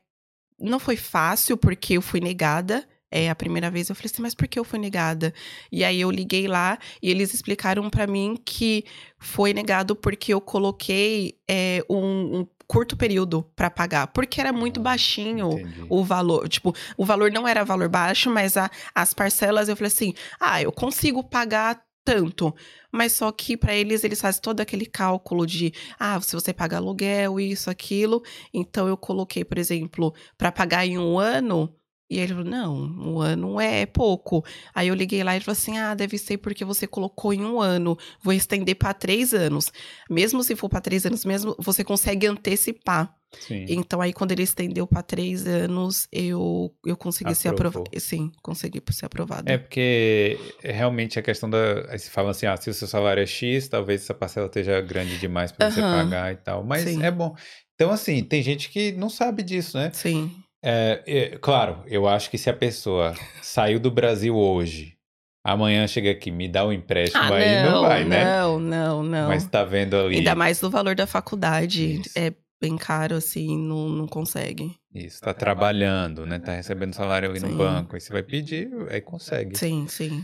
não 0.60 0.80
foi 0.80 0.98
fácil, 0.98 1.56
porque 1.58 1.94
eu 1.98 2.02
fui 2.02 2.20
negada. 2.20 2.88
É, 3.12 3.30
a 3.30 3.36
primeira 3.36 3.70
vez 3.70 3.90
eu 3.90 3.96
falei 3.96 4.10
assim, 4.12 4.24
mas 4.24 4.34
por 4.34 4.48
que 4.48 4.58
eu 4.58 4.64
fui 4.64 4.80
negada? 4.80 5.32
E 5.72 5.84
aí 5.84 6.02
eu 6.02 6.10
liguei 6.10 6.48
lá 6.48 6.80
e 7.04 7.12
eles 7.12 7.36
explicaram 7.36 7.88
para 7.88 8.08
mim 8.08 8.36
que 8.44 8.84
foi 9.20 9.54
negado 9.54 9.96
porque 9.96 10.34
eu 10.34 10.42
coloquei 10.42 11.38
é, 11.48 11.86
um, 11.88 12.40
um, 12.40 12.48
curto 12.72 12.96
período 12.96 13.44
para 13.54 13.70
pagar, 13.70 14.08
porque 14.08 14.40
era 14.40 14.54
muito 14.54 14.80
ah, 14.80 14.84
baixinho 14.84 15.60
Entendi. 15.60 15.86
o 15.90 16.06
valor. 16.06 16.48
Tipo, 16.48 16.74
o 16.96 17.04
valor 17.04 17.30
não 17.30 17.46
era 17.46 17.66
valor 17.66 17.90
baixo, 17.90 18.30
mas 18.32 18.56
a, 18.56 18.72
as 18.96 19.14
parcelas 19.14 19.68
eu 19.68 19.76
falei 19.76 19.90
assim: 19.90 20.14
ah, 20.40 20.62
eu 20.62 20.72
consigo 20.72 21.22
pagar 21.22 21.84
tanto. 22.06 22.56
Mas 22.90 23.12
só 23.12 23.30
que 23.30 23.58
para 23.58 23.76
eles, 23.76 24.06
eles 24.06 24.22
fazem 24.22 24.42
todo 24.42 24.62
aquele 24.62 24.86
cálculo 24.86 25.46
de, 25.46 25.74
ah, 26.00 26.22
se 26.22 26.34
você 26.34 26.54
paga 26.54 26.78
aluguel, 26.78 27.42
isso, 27.42 27.70
aquilo. 27.70 28.24
Então 28.54 28.88
eu 28.88 28.96
coloquei, 28.96 29.44
por 29.44 29.58
exemplo, 29.58 30.14
para 30.38 30.50
pagar 30.50 30.86
em 30.86 30.98
um 30.98 31.20
ano, 31.20 31.76
e 32.12 32.20
ele 32.20 32.34
falou: 32.34 32.44
não, 32.44 32.76
um 32.76 33.22
ano 33.22 33.62
é 33.62 33.86
pouco. 33.86 34.44
Aí 34.76 34.90
eu 34.90 34.94
liguei 34.94 35.24
lá 35.24 35.32
e 35.32 35.38
ele 35.38 35.46
falou 35.46 35.58
assim: 35.58 35.78
ah, 35.78 35.96
deve 35.96 36.18
ser 36.18 36.38
porque 36.40 36.66
você 36.66 36.86
colocou 36.86 37.34
em 37.34 37.42
um 37.42 37.62
ano. 37.62 37.98
Vou 38.22 38.34
estender 38.34 38.76
para 38.76 38.94
três 38.94 39.34
anos. 39.34 39.72
Mesmo 40.10 40.44
se 40.44 40.54
for 40.54 40.68
para 40.68 40.82
três 40.82 41.06
anos, 41.06 41.24
mesmo 41.24 41.56
você 41.58 41.86
consegue 41.86 42.28
antecipar. 42.28 43.16
Sim. 43.40 43.66
Então, 43.70 44.02
aí, 44.02 44.12
quando 44.12 44.34
ele 44.34 44.44
estendeu 44.44 44.86
para 44.86 45.02
três 45.02 45.48
anos, 45.48 46.06
eu, 46.12 46.76
eu 46.86 46.98
consegui 46.98 47.32
Aprovou. 47.32 47.42
ser 47.42 47.48
aprovado. 47.48 47.90
Sim, 47.98 48.30
consegui 48.42 48.84
ser 48.92 49.06
aprovado. 49.06 49.50
É 49.50 49.58
porque 49.58 50.38
realmente 50.62 51.18
a 51.18 51.22
questão 51.22 51.50
da. 51.50 51.86
Aí 51.88 51.98
se 51.98 52.10
fala 52.10 52.32
assim: 52.32 52.46
ah, 52.46 52.58
se 52.58 52.70
o 52.70 52.74
seu 52.74 52.90
salário 52.90 53.24
é 53.24 53.26
X, 53.26 53.70
talvez 53.70 54.02
essa 54.02 54.14
parcela 54.14 54.48
esteja 54.48 54.82
grande 54.82 55.18
demais 55.18 55.54
para 55.54 55.72
você 55.72 55.80
pagar 55.80 56.34
e 56.34 56.36
tal. 56.36 56.62
Mas 56.62 56.84
Sim. 56.84 57.02
é 57.02 57.10
bom. 57.10 57.34
Então, 57.74 57.90
assim, 57.90 58.22
tem 58.22 58.44
gente 58.44 58.70
que 58.70 58.92
não 58.92 59.10
sabe 59.10 59.44
disso, 59.44 59.78
né? 59.78 59.92
Sim. 59.94 60.30
É, 60.64 61.04
é, 61.08 61.38
claro, 61.38 61.84
eu 61.88 62.08
acho 62.08 62.30
que 62.30 62.38
se 62.38 62.50
a 62.50 62.54
pessoa 62.54 63.14
saiu 63.42 63.80
do 63.80 63.90
Brasil 63.90 64.36
hoje, 64.36 64.96
amanhã 65.44 65.88
chega 65.88 66.12
aqui, 66.12 66.30
me 66.30 66.48
dá 66.48 66.66
um 66.66 66.72
empréstimo, 66.72 67.24
ah, 67.24 67.36
aí 67.36 67.64
não, 67.64 67.72
não 67.72 67.82
vai, 67.82 68.04
né? 68.04 68.24
Não, 68.24 68.60
não, 68.60 69.04
não. 69.04 69.28
Mas 69.28 69.46
tá 69.48 69.64
vendo 69.64 69.96
ali. 69.96 70.18
Ainda 70.18 70.36
mais 70.36 70.62
no 70.62 70.70
valor 70.70 70.96
da 70.96 71.08
faculdade. 71.08 72.02
Isso. 72.02 72.12
É 72.18 72.34
bem 72.62 72.78
caro, 72.78 73.16
assim, 73.16 73.58
não, 73.58 73.90
não 73.90 74.08
consegue. 74.08 74.76
Isso, 74.94 75.22
tá 75.22 75.34
trabalhando, 75.34 76.26
né? 76.28 76.38
Tá 76.38 76.54
recebendo 76.54 76.94
salário 76.94 77.30
ali 77.30 77.40
sim. 77.40 77.48
no 77.48 77.58
banco. 77.58 77.96
Aí 77.96 78.02
você 78.02 78.14
vai 78.14 78.22
pedir, 78.22 78.70
aí 78.90 79.02
consegue. 79.02 79.58
Sim, 79.58 79.88
sim. 79.88 80.24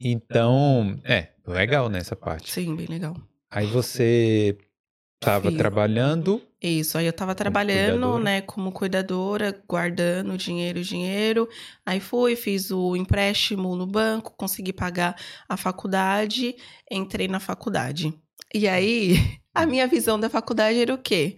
Então, 0.00 0.98
é, 1.04 1.28
legal 1.46 1.88
nessa 1.88 2.16
parte. 2.16 2.52
Sim, 2.52 2.74
bem 2.74 2.86
legal. 2.86 3.16
Aí 3.50 3.66
você 3.66 4.58
Tava 5.20 5.50
trabalhando. 5.52 6.42
Isso, 6.66 6.98
aí 6.98 7.06
eu 7.06 7.12
tava 7.12 7.32
trabalhando, 7.32 8.18
né, 8.18 8.40
como 8.40 8.72
cuidadora, 8.72 9.62
guardando 9.68 10.36
dinheiro, 10.36 10.82
dinheiro. 10.82 11.48
Aí 11.84 12.00
fui, 12.00 12.34
fiz 12.34 12.72
o 12.72 12.96
empréstimo 12.96 13.76
no 13.76 13.86
banco, 13.86 14.34
consegui 14.36 14.72
pagar 14.72 15.16
a 15.48 15.56
faculdade, 15.56 16.56
entrei 16.90 17.28
na 17.28 17.38
faculdade. 17.38 18.12
E 18.52 18.66
aí, 18.66 19.38
a 19.54 19.64
minha 19.64 19.86
visão 19.86 20.18
da 20.18 20.28
faculdade 20.28 20.80
era 20.80 20.92
o 20.92 20.98
quê? 20.98 21.36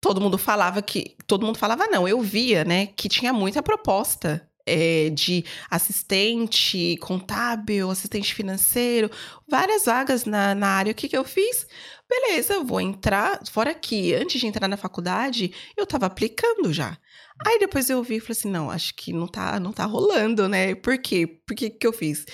Todo 0.00 0.20
mundo 0.20 0.38
falava 0.38 0.80
que. 0.80 1.14
Todo 1.26 1.44
mundo 1.44 1.58
falava, 1.58 1.86
não, 1.86 2.08
eu 2.08 2.20
via, 2.22 2.64
né, 2.64 2.86
que 2.86 3.10
tinha 3.10 3.34
muita 3.34 3.62
proposta 3.62 4.48
é, 4.66 5.10
de 5.10 5.44
assistente 5.70 6.96
contábil, 6.98 7.90
assistente 7.90 8.34
financeiro, 8.34 9.10
várias 9.48 9.84
vagas 9.84 10.24
na, 10.24 10.54
na 10.54 10.68
área. 10.68 10.92
O 10.92 10.94
que, 10.94 11.08
que 11.08 11.16
eu 11.16 11.24
fiz? 11.24 11.66
Beleza, 12.12 12.62
vou 12.62 12.78
entrar. 12.78 13.40
Fora 13.50 13.74
que 13.74 14.12
antes 14.12 14.38
de 14.38 14.46
entrar 14.46 14.68
na 14.68 14.76
faculdade, 14.76 15.54
eu 15.74 15.86
tava 15.86 16.04
aplicando 16.04 16.70
já. 16.70 16.98
Aí 17.46 17.58
depois 17.58 17.88
eu 17.88 18.02
vi 18.02 18.16
e 18.16 18.20
falei 18.20 18.32
assim: 18.32 18.50
não, 18.50 18.70
acho 18.70 18.94
que 18.94 19.14
não 19.14 19.26
tá, 19.26 19.58
não 19.58 19.72
tá 19.72 19.86
rolando, 19.86 20.46
né? 20.46 20.74
Por 20.74 20.98
quê? 20.98 21.26
Por 21.26 21.56
que, 21.56 21.70
que 21.70 21.86
eu 21.86 21.92
fiz? 21.92 22.26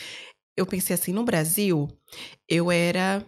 Eu 0.57 0.67
pensei 0.67 0.95
assim: 0.95 1.12
no 1.12 1.25
Brasil, 1.25 1.88
eu 2.49 2.73
era. 2.73 3.25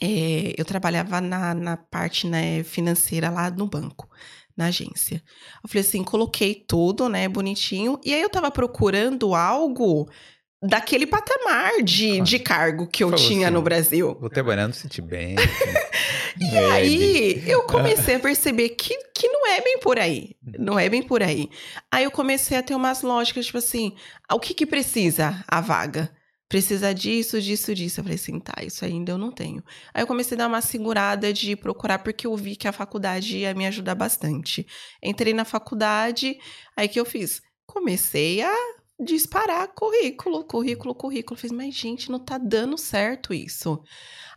É, 0.00 0.54
eu 0.58 0.64
trabalhava 0.64 1.20
na, 1.20 1.54
na 1.54 1.76
parte 1.76 2.26
né, 2.26 2.64
financeira 2.64 3.30
lá 3.30 3.50
no 3.50 3.66
banco 3.66 4.08
na 4.56 4.66
agência. 4.66 5.22
Eu 5.62 5.68
falei 5.68 5.82
assim, 5.82 6.02
coloquei 6.02 6.54
tudo, 6.54 7.08
né, 7.08 7.28
bonitinho. 7.28 8.00
E 8.04 8.12
aí 8.14 8.20
eu 8.20 8.30
tava 8.30 8.50
procurando 8.50 9.34
algo 9.34 10.08
daquele 10.62 11.06
patamar 11.06 11.82
de, 11.82 12.20
de 12.20 12.38
cargo 12.38 12.86
que 12.86 13.02
eu 13.02 13.12
tinha 13.14 13.46
assim, 13.46 13.54
no 13.54 13.62
Brasil. 13.62 14.16
Vou 14.20 14.28
trabalhar 14.28 14.68
no 14.68 14.74
Citibank. 14.74 15.36
e 16.38 16.56
é, 16.56 16.70
aí 16.70 17.48
eu 17.48 17.62
comecei 17.62 18.16
a 18.16 18.20
perceber 18.20 18.70
que, 18.70 18.96
que 19.14 19.28
não 19.28 19.46
é 19.46 19.60
bem 19.60 19.78
por 19.78 19.98
aí. 19.98 20.36
Não 20.58 20.78
é 20.78 20.88
bem 20.88 21.02
por 21.02 21.22
aí. 21.22 21.48
Aí 21.90 22.04
eu 22.04 22.10
comecei 22.10 22.58
a 22.58 22.62
ter 22.62 22.74
umas 22.74 23.02
lógicas, 23.02 23.46
tipo 23.46 23.58
assim, 23.58 23.94
o 24.30 24.38
que 24.38 24.52
que 24.52 24.66
precisa 24.66 25.42
a 25.48 25.60
vaga? 25.60 26.10
precisa 26.50 26.92
disso, 26.92 27.40
disso, 27.40 27.72
disso. 27.72 28.00
Eu 28.00 28.04
falei 28.04 28.16
assim, 28.16 28.40
tá, 28.40 28.54
isso 28.60 28.84
ainda 28.84 29.12
eu 29.12 29.16
não 29.16 29.30
tenho. 29.30 29.62
Aí 29.94 30.02
eu 30.02 30.06
comecei 30.06 30.34
a 30.34 30.38
dar 30.38 30.48
uma 30.48 30.60
segurada 30.60 31.32
de 31.32 31.54
procurar, 31.54 32.00
porque 32.00 32.26
eu 32.26 32.36
vi 32.36 32.56
que 32.56 32.66
a 32.66 32.72
faculdade 32.72 33.38
ia 33.38 33.54
me 33.54 33.68
ajudar 33.68 33.94
bastante. 33.94 34.66
Entrei 35.00 35.32
na 35.32 35.44
faculdade, 35.44 36.36
aí 36.76 36.88
que 36.88 36.98
eu 36.98 37.04
fiz? 37.04 37.40
Comecei 37.64 38.42
a 38.42 38.52
disparar 39.00 39.68
currículo, 39.68 40.44
currículo, 40.44 40.94
currículo. 40.94 41.38
Fiz, 41.38 41.50
mas 41.50 41.74
gente, 41.74 42.10
não 42.10 42.18
tá 42.18 42.36
dando 42.38 42.76
certo 42.76 43.32
isso. 43.32 43.82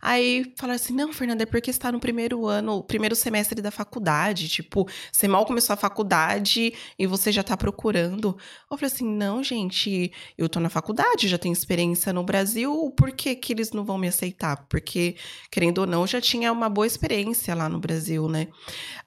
Aí 0.00 0.52
falaram 0.58 0.76
assim: 0.76 0.94
não, 0.94 1.12
Fernanda, 1.12 1.44
é 1.44 1.46
porque 1.46 1.70
está 1.70 1.90
no 1.90 1.98
primeiro 1.98 2.46
ano, 2.46 2.82
primeiro 2.82 3.14
semestre 3.14 3.62
da 3.62 3.70
faculdade. 3.70 4.48
Tipo, 4.48 4.86
você 5.10 5.26
mal 5.26 5.46
começou 5.46 5.72
a 5.72 5.76
faculdade 5.76 6.74
e 6.98 7.06
você 7.06 7.32
já 7.32 7.42
tá 7.42 7.56
procurando. 7.56 8.36
Eu 8.70 8.76
falei 8.76 8.92
assim: 8.92 9.06
não, 9.06 9.42
gente, 9.42 10.12
eu 10.36 10.48
tô 10.48 10.60
na 10.60 10.68
faculdade, 10.68 11.28
já 11.28 11.38
tenho 11.38 11.52
experiência 11.52 12.12
no 12.12 12.22
Brasil, 12.22 12.92
por 12.96 13.12
que, 13.12 13.34
que 13.34 13.52
eles 13.52 13.72
não 13.72 13.84
vão 13.84 13.96
me 13.96 14.08
aceitar? 14.08 14.66
Porque, 14.68 15.16
querendo 15.50 15.78
ou 15.78 15.86
não, 15.86 16.06
já 16.06 16.20
tinha 16.20 16.52
uma 16.52 16.68
boa 16.68 16.86
experiência 16.86 17.54
lá 17.54 17.68
no 17.68 17.80
Brasil, 17.80 18.28
né? 18.28 18.48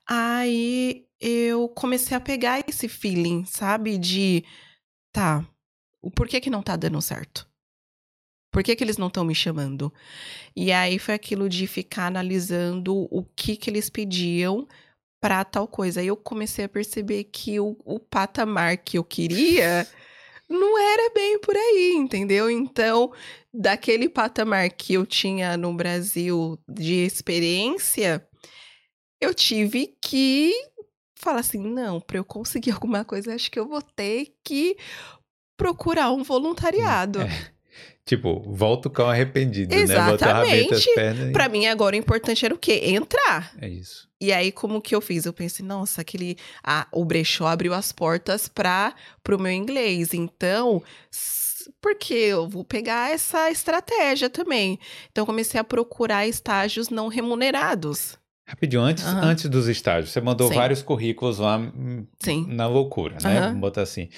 Aí 0.07 1.05
eu 1.19 1.67
comecei 1.69 2.15
a 2.15 2.19
pegar 2.19 2.63
esse 2.67 2.87
feeling, 2.87 3.43
sabe? 3.45 3.97
De 3.97 4.43
tá, 5.17 5.43
por 6.15 6.27
que 6.27 6.39
que 6.39 6.49
não 6.51 6.61
tá 6.61 6.75
dando 6.75 7.01
certo? 7.01 7.49
Por 8.51 8.61
que, 8.63 8.75
que 8.75 8.83
eles 8.83 8.99
não 8.99 9.07
estão 9.07 9.25
me 9.25 9.33
chamando? 9.33 9.91
E 10.55 10.71
aí 10.71 10.99
foi 10.99 11.15
aquilo 11.15 11.49
de 11.49 11.65
ficar 11.65 12.05
analisando 12.05 13.07
o 13.11 13.23
que, 13.35 13.55
que 13.57 13.67
eles 13.67 13.89
pediam 13.89 14.67
para 15.19 15.43
tal 15.43 15.67
coisa. 15.67 16.01
Aí 16.01 16.07
eu 16.07 16.15
comecei 16.15 16.65
a 16.65 16.69
perceber 16.69 17.23
que 17.25 17.59
o, 17.59 17.75
o 17.83 17.99
patamar 17.99 18.77
que 18.77 18.99
eu 18.99 19.03
queria 19.03 19.87
não 20.47 20.77
era 20.77 21.11
bem 21.13 21.39
por 21.39 21.55
aí, 21.55 21.93
entendeu? 21.95 22.49
Então, 22.49 23.11
daquele 23.51 24.07
patamar 24.07 24.69
que 24.69 24.93
eu 24.93 25.05
tinha 25.05 25.57
no 25.57 25.73
Brasil 25.73 26.59
de 26.69 27.05
experiência, 27.05 28.25
eu 29.19 29.33
tive 29.33 29.97
que 29.99 30.53
falar 31.17 31.39
assim: 31.39 31.59
não, 31.59 31.99
para 31.99 32.17
eu 32.17 32.23
conseguir 32.23 32.71
alguma 32.77 33.03
coisa, 33.03 33.33
acho 33.33 33.51
que 33.51 33.59
eu 33.59 33.67
vou 33.67 33.81
ter 33.81 34.33
que 34.43 34.77
procurar 35.57 36.11
um 36.11 36.23
voluntariado. 36.23 37.21
É. 37.21 37.57
Tipo, 38.05 38.39
volta 38.39 38.87
o 38.87 38.91
cão 38.91 39.09
arrependido, 39.09 39.75
Exatamente. 39.75 40.73
né? 40.95 41.09
Exatamente. 41.09 41.33
Para 41.33 41.49
mim, 41.49 41.65
agora 41.67 41.93
o 41.93 41.99
importante 41.99 42.45
era 42.45 42.55
o 42.55 42.57
quê? 42.57 42.81
Entrar. 42.85 43.53
É 43.59 43.67
isso. 43.67 44.07
E 44.19 44.31
aí, 44.31 44.49
como 44.51 44.81
que 44.81 44.95
eu 44.95 45.01
fiz? 45.01 45.25
Eu 45.25 45.33
pensei, 45.33 45.65
nossa, 45.65 46.01
aquele. 46.01 46.37
Ah, 46.63 46.87
o 46.91 47.03
brechó 47.03 47.47
abriu 47.47 47.73
as 47.73 47.91
portas 47.91 48.47
para 48.47 48.95
o 49.29 49.37
meu 49.37 49.51
inglês. 49.51 50.13
Então, 50.13 50.81
porque 51.81 52.13
eu 52.13 52.47
vou 52.47 52.63
pegar 52.63 53.11
essa 53.11 53.51
estratégia 53.51 54.29
também. 54.29 54.79
Então, 55.11 55.25
comecei 55.25 55.59
a 55.59 55.63
procurar 55.63 56.25
estágios 56.25 56.89
não 56.89 57.09
remunerados. 57.09 58.17
Rapidinho, 58.47 58.81
antes, 58.81 59.03
uhum. 59.03 59.19
antes 59.19 59.49
dos 59.49 59.67
estágios, 59.67 60.11
você 60.11 60.21
mandou 60.21 60.47
Sim. 60.47 60.55
vários 60.55 60.81
currículos 60.81 61.37
lá 61.37 61.57
hum, 61.57 62.05
Sim. 62.19 62.45
na 62.47 62.65
loucura, 62.65 63.17
né? 63.21 63.39
Uhum. 63.39 63.45
Vamos 63.47 63.59
botar 63.59 63.81
assim 63.81 64.09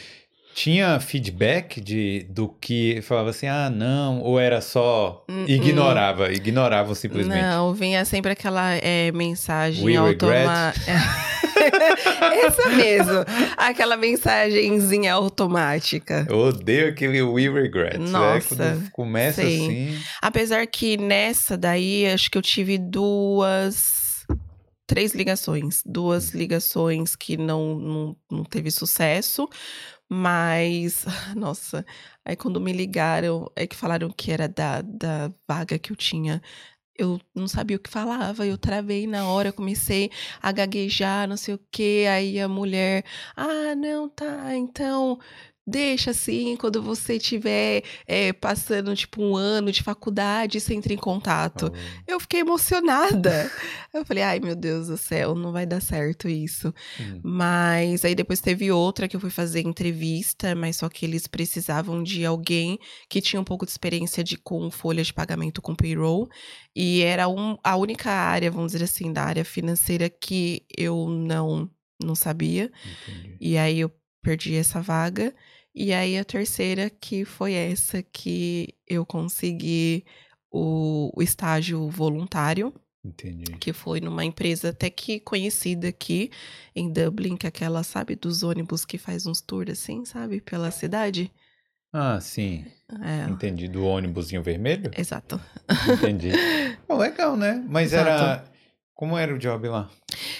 tinha 0.53 0.99
feedback 0.99 1.79
de 1.79 2.25
do 2.29 2.49
que 2.49 3.01
falava 3.01 3.29
assim, 3.29 3.47
ah, 3.47 3.69
não, 3.69 4.21
ou 4.21 4.39
era 4.39 4.59
só 4.59 5.23
uh 5.29 5.31
-uh. 5.31 5.49
ignorava, 5.49 6.33
ignoravam 6.33 6.93
simplesmente? 6.93 7.41
Não, 7.41 7.73
vinha 7.73 8.03
sempre 8.03 8.31
aquela 8.31 8.73
é, 8.75 9.09
mensagem 9.11 9.95
automática. 9.95 10.91
Essa 12.45 12.69
mesmo, 12.69 13.25
aquela 13.55 13.95
mensagenzinha 13.95 15.13
automática. 15.13 16.25
Eu 16.29 16.39
odeio 16.39 16.89
aquele 16.89 17.21
we 17.21 17.49
regret. 17.49 17.97
Né? 17.97 18.09
Nossa, 18.09 18.55
né? 18.55 18.83
começa 18.91 19.41
sim. 19.41 19.65
assim. 19.65 19.99
Apesar 20.21 20.65
que 20.67 20.97
nessa 20.97 21.57
daí, 21.57 22.05
acho 22.07 22.29
que 22.31 22.37
eu 22.37 22.41
tive 22.41 22.77
duas 22.77 23.98
três 24.89 25.13
ligações. 25.13 25.83
Duas 25.85 26.31
ligações 26.31 27.15
que 27.15 27.37
não, 27.37 27.75
não, 27.75 28.17
não 28.31 28.43
teve 28.43 28.71
sucesso. 28.71 29.47
Mas, 30.09 31.05
nossa, 31.37 31.85
aí 32.25 32.35
quando 32.35 32.59
me 32.59 32.73
ligaram, 32.73 33.51
é 33.55 33.67
que 33.67 33.75
falaram 33.75 34.09
que 34.09 34.31
era 34.31 34.47
da, 34.49 34.81
da 34.81 35.31
vaga 35.47 35.77
que 35.77 35.91
eu 35.91 35.95
tinha. 35.95 36.41
Eu 36.97 37.21
não 37.35 37.47
sabia 37.47 37.77
o 37.77 37.79
que 37.79 37.89
falava, 37.89 38.45
eu 38.45 38.57
travei 38.57 39.07
na 39.07 39.27
hora, 39.29 39.53
comecei 39.53 40.11
a 40.41 40.51
gaguejar, 40.51 41.27
não 41.29 41.37
sei 41.37 41.53
o 41.53 41.59
quê. 41.71 42.05
Aí 42.09 42.39
a 42.39 42.47
mulher, 42.49 43.05
ah, 43.37 43.75
não, 43.75 44.09
tá, 44.09 44.55
então 44.55 45.19
Deixa 45.69 46.11
assim, 46.11 46.55
quando 46.57 46.81
você 46.81 47.17
estiver 47.17 47.83
é, 48.07 48.33
passando, 48.33 48.95
tipo, 48.95 49.21
um 49.21 49.35
ano 49.35 49.71
de 49.71 49.83
faculdade, 49.83 50.59
você 50.59 50.73
entra 50.73 50.91
em 50.91 50.97
contato. 50.97 51.71
Oh. 51.71 52.11
Eu 52.11 52.19
fiquei 52.19 52.39
emocionada. 52.39 53.51
eu 53.93 54.03
falei, 54.03 54.23
ai, 54.23 54.39
meu 54.39 54.55
Deus 54.55 54.87
do 54.87 54.97
céu, 54.97 55.35
não 55.35 55.51
vai 55.51 55.67
dar 55.67 55.79
certo 55.79 56.27
isso. 56.27 56.73
Hum. 56.99 57.21
Mas 57.23 58.03
aí 58.03 58.15
depois 58.15 58.41
teve 58.41 58.71
outra 58.71 59.07
que 59.07 59.15
eu 59.15 59.19
fui 59.19 59.29
fazer 59.29 59.61
entrevista, 59.61 60.55
mas 60.55 60.77
só 60.77 60.89
que 60.89 61.05
eles 61.05 61.27
precisavam 61.27 62.01
de 62.01 62.25
alguém 62.25 62.79
que 63.07 63.21
tinha 63.21 63.39
um 63.39 63.45
pouco 63.45 63.63
de 63.65 63.71
experiência 63.71 64.23
de 64.23 64.37
com 64.37 64.71
folha 64.71 65.03
de 65.03 65.13
pagamento 65.13 65.61
com 65.61 65.75
payroll. 65.75 66.27
E 66.75 67.01
era 67.01 67.27
um, 67.27 67.57
a 67.63 67.75
única 67.75 68.09
área, 68.09 68.49
vamos 68.49 68.71
dizer 68.71 68.85
assim, 68.85 69.13
da 69.13 69.23
área 69.23 69.45
financeira 69.45 70.09
que 70.09 70.65
eu 70.75 71.07
não, 71.09 71.69
não 72.01 72.15
sabia. 72.15 72.71
Entendi. 73.07 73.37
E 73.39 73.57
aí 73.57 73.79
eu 73.79 73.91
perdi 74.21 74.55
essa 74.55 74.81
vaga. 74.81 75.33
E 75.81 75.93
aí 75.93 76.17
a 76.17 76.25
terceira 76.25 76.89
que 76.89 77.23
foi 77.23 77.53
essa 77.53 78.03
que 78.03 78.75
eu 78.85 79.05
consegui 79.05 80.03
o, 80.51 81.09
o 81.15 81.23
estágio 81.23 81.87
voluntário. 81.89 82.73
Entendi. 83.01 83.53
Que 83.53 83.71
foi 83.71 84.01
numa 84.01 84.25
empresa 84.25 84.71
até 84.71 84.89
que 84.89 85.21
conhecida 85.21 85.87
aqui 85.87 86.31
em 86.75 86.91
Dublin, 86.91 87.37
que 87.37 87.47
é 87.47 87.49
aquela, 87.49 87.81
sabe, 87.81 88.17
dos 88.17 88.43
ônibus 88.43 88.83
que 88.83 88.97
faz 88.97 89.25
uns 89.25 89.39
tours 89.39 89.71
assim, 89.71 90.03
sabe, 90.03 90.41
pela 90.41 90.69
cidade. 90.69 91.31
Ah, 91.93 92.19
sim. 92.19 92.65
É. 93.01 93.29
Entendi. 93.29 93.69
Do 93.69 93.85
ônibusinho 93.85 94.43
vermelho? 94.43 94.91
Exato. 94.97 95.39
Entendi. 95.93 96.31
Bom, 96.89 96.97
legal, 96.97 97.37
né? 97.37 97.63
Mas 97.69 97.93
Exato. 97.93 98.09
era 98.09 98.43
como 98.99 99.17
era 99.17 99.33
o 99.33 99.39
job 99.39 99.65
lá? 99.69 99.89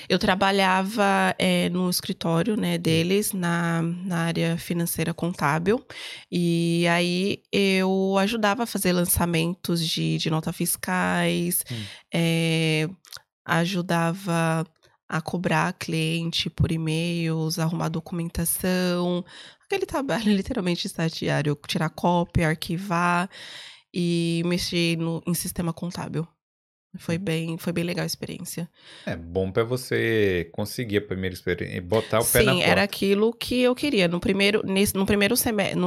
Eu 0.10 0.20
trabalhava 0.20 1.34
é, 1.39 1.70
no 1.70 1.89
escritório 1.89 2.57
né, 2.57 2.78
deles, 2.78 3.32
na, 3.32 3.82
na 3.82 4.18
área 4.18 4.57
financeira 4.57 5.14
contábil. 5.14 5.82
E 6.30 6.86
aí 6.89 7.41
eu 7.53 8.18
ajudava 8.18 8.64
a 8.64 8.66
fazer 8.66 8.91
lançamentos 8.91 9.88
de, 9.88 10.18
de 10.18 10.30
notas 10.30 10.53
fiscais, 10.53 11.64
hum. 11.72 11.86
é, 12.14 12.89
ajudava 13.45 14.66
a 15.07 15.22
cobrar 15.22 15.72
cliente 15.72 16.49
por 16.49 16.70
e-mails, 16.70 17.60
arrumar 17.60 17.88
documentação, 17.88 19.24
aquele 19.64 19.86
trabalho 19.86 20.26
literalmente 20.36 20.86
estagiário, 20.86 21.57
tirar 21.66 21.91
cópia, 21.91 22.49
arquivar 22.49 23.30
e 23.93 24.41
mexer 24.45 24.97
no, 24.97 25.24
em 25.26 25.34
sistema 25.34 25.72
contábil. 25.72 26.28
Foi 26.97 27.19
bem, 27.19 27.57
foi 27.57 27.71
bem 27.71 27.83
legal 27.83 28.03
a 28.03 28.07
experiência. 28.07 28.67
É 29.05 29.15
bom 29.15 29.51
para 29.51 29.63
você 29.63 30.49
conseguir 30.51 30.97
a 30.97 31.01
primeira 31.01 31.33
experiência 31.35 31.77
e 31.77 31.81
botar 31.81 32.19
o 32.19 32.25
pé 32.25 32.39
Sim, 32.39 32.45
na 32.45 32.51
porta. 32.53 32.65
Sim, 32.65 32.71
era 32.71 32.83
aquilo 32.83 33.31
que 33.31 33.61
eu 33.61 33.75
queria. 33.75 34.07
No 34.07 34.19
primeiro, 34.19 34.63
nesse, 34.65 34.95
no 34.95 35.05
primeiro 35.05 35.37
semestre, 35.37 35.79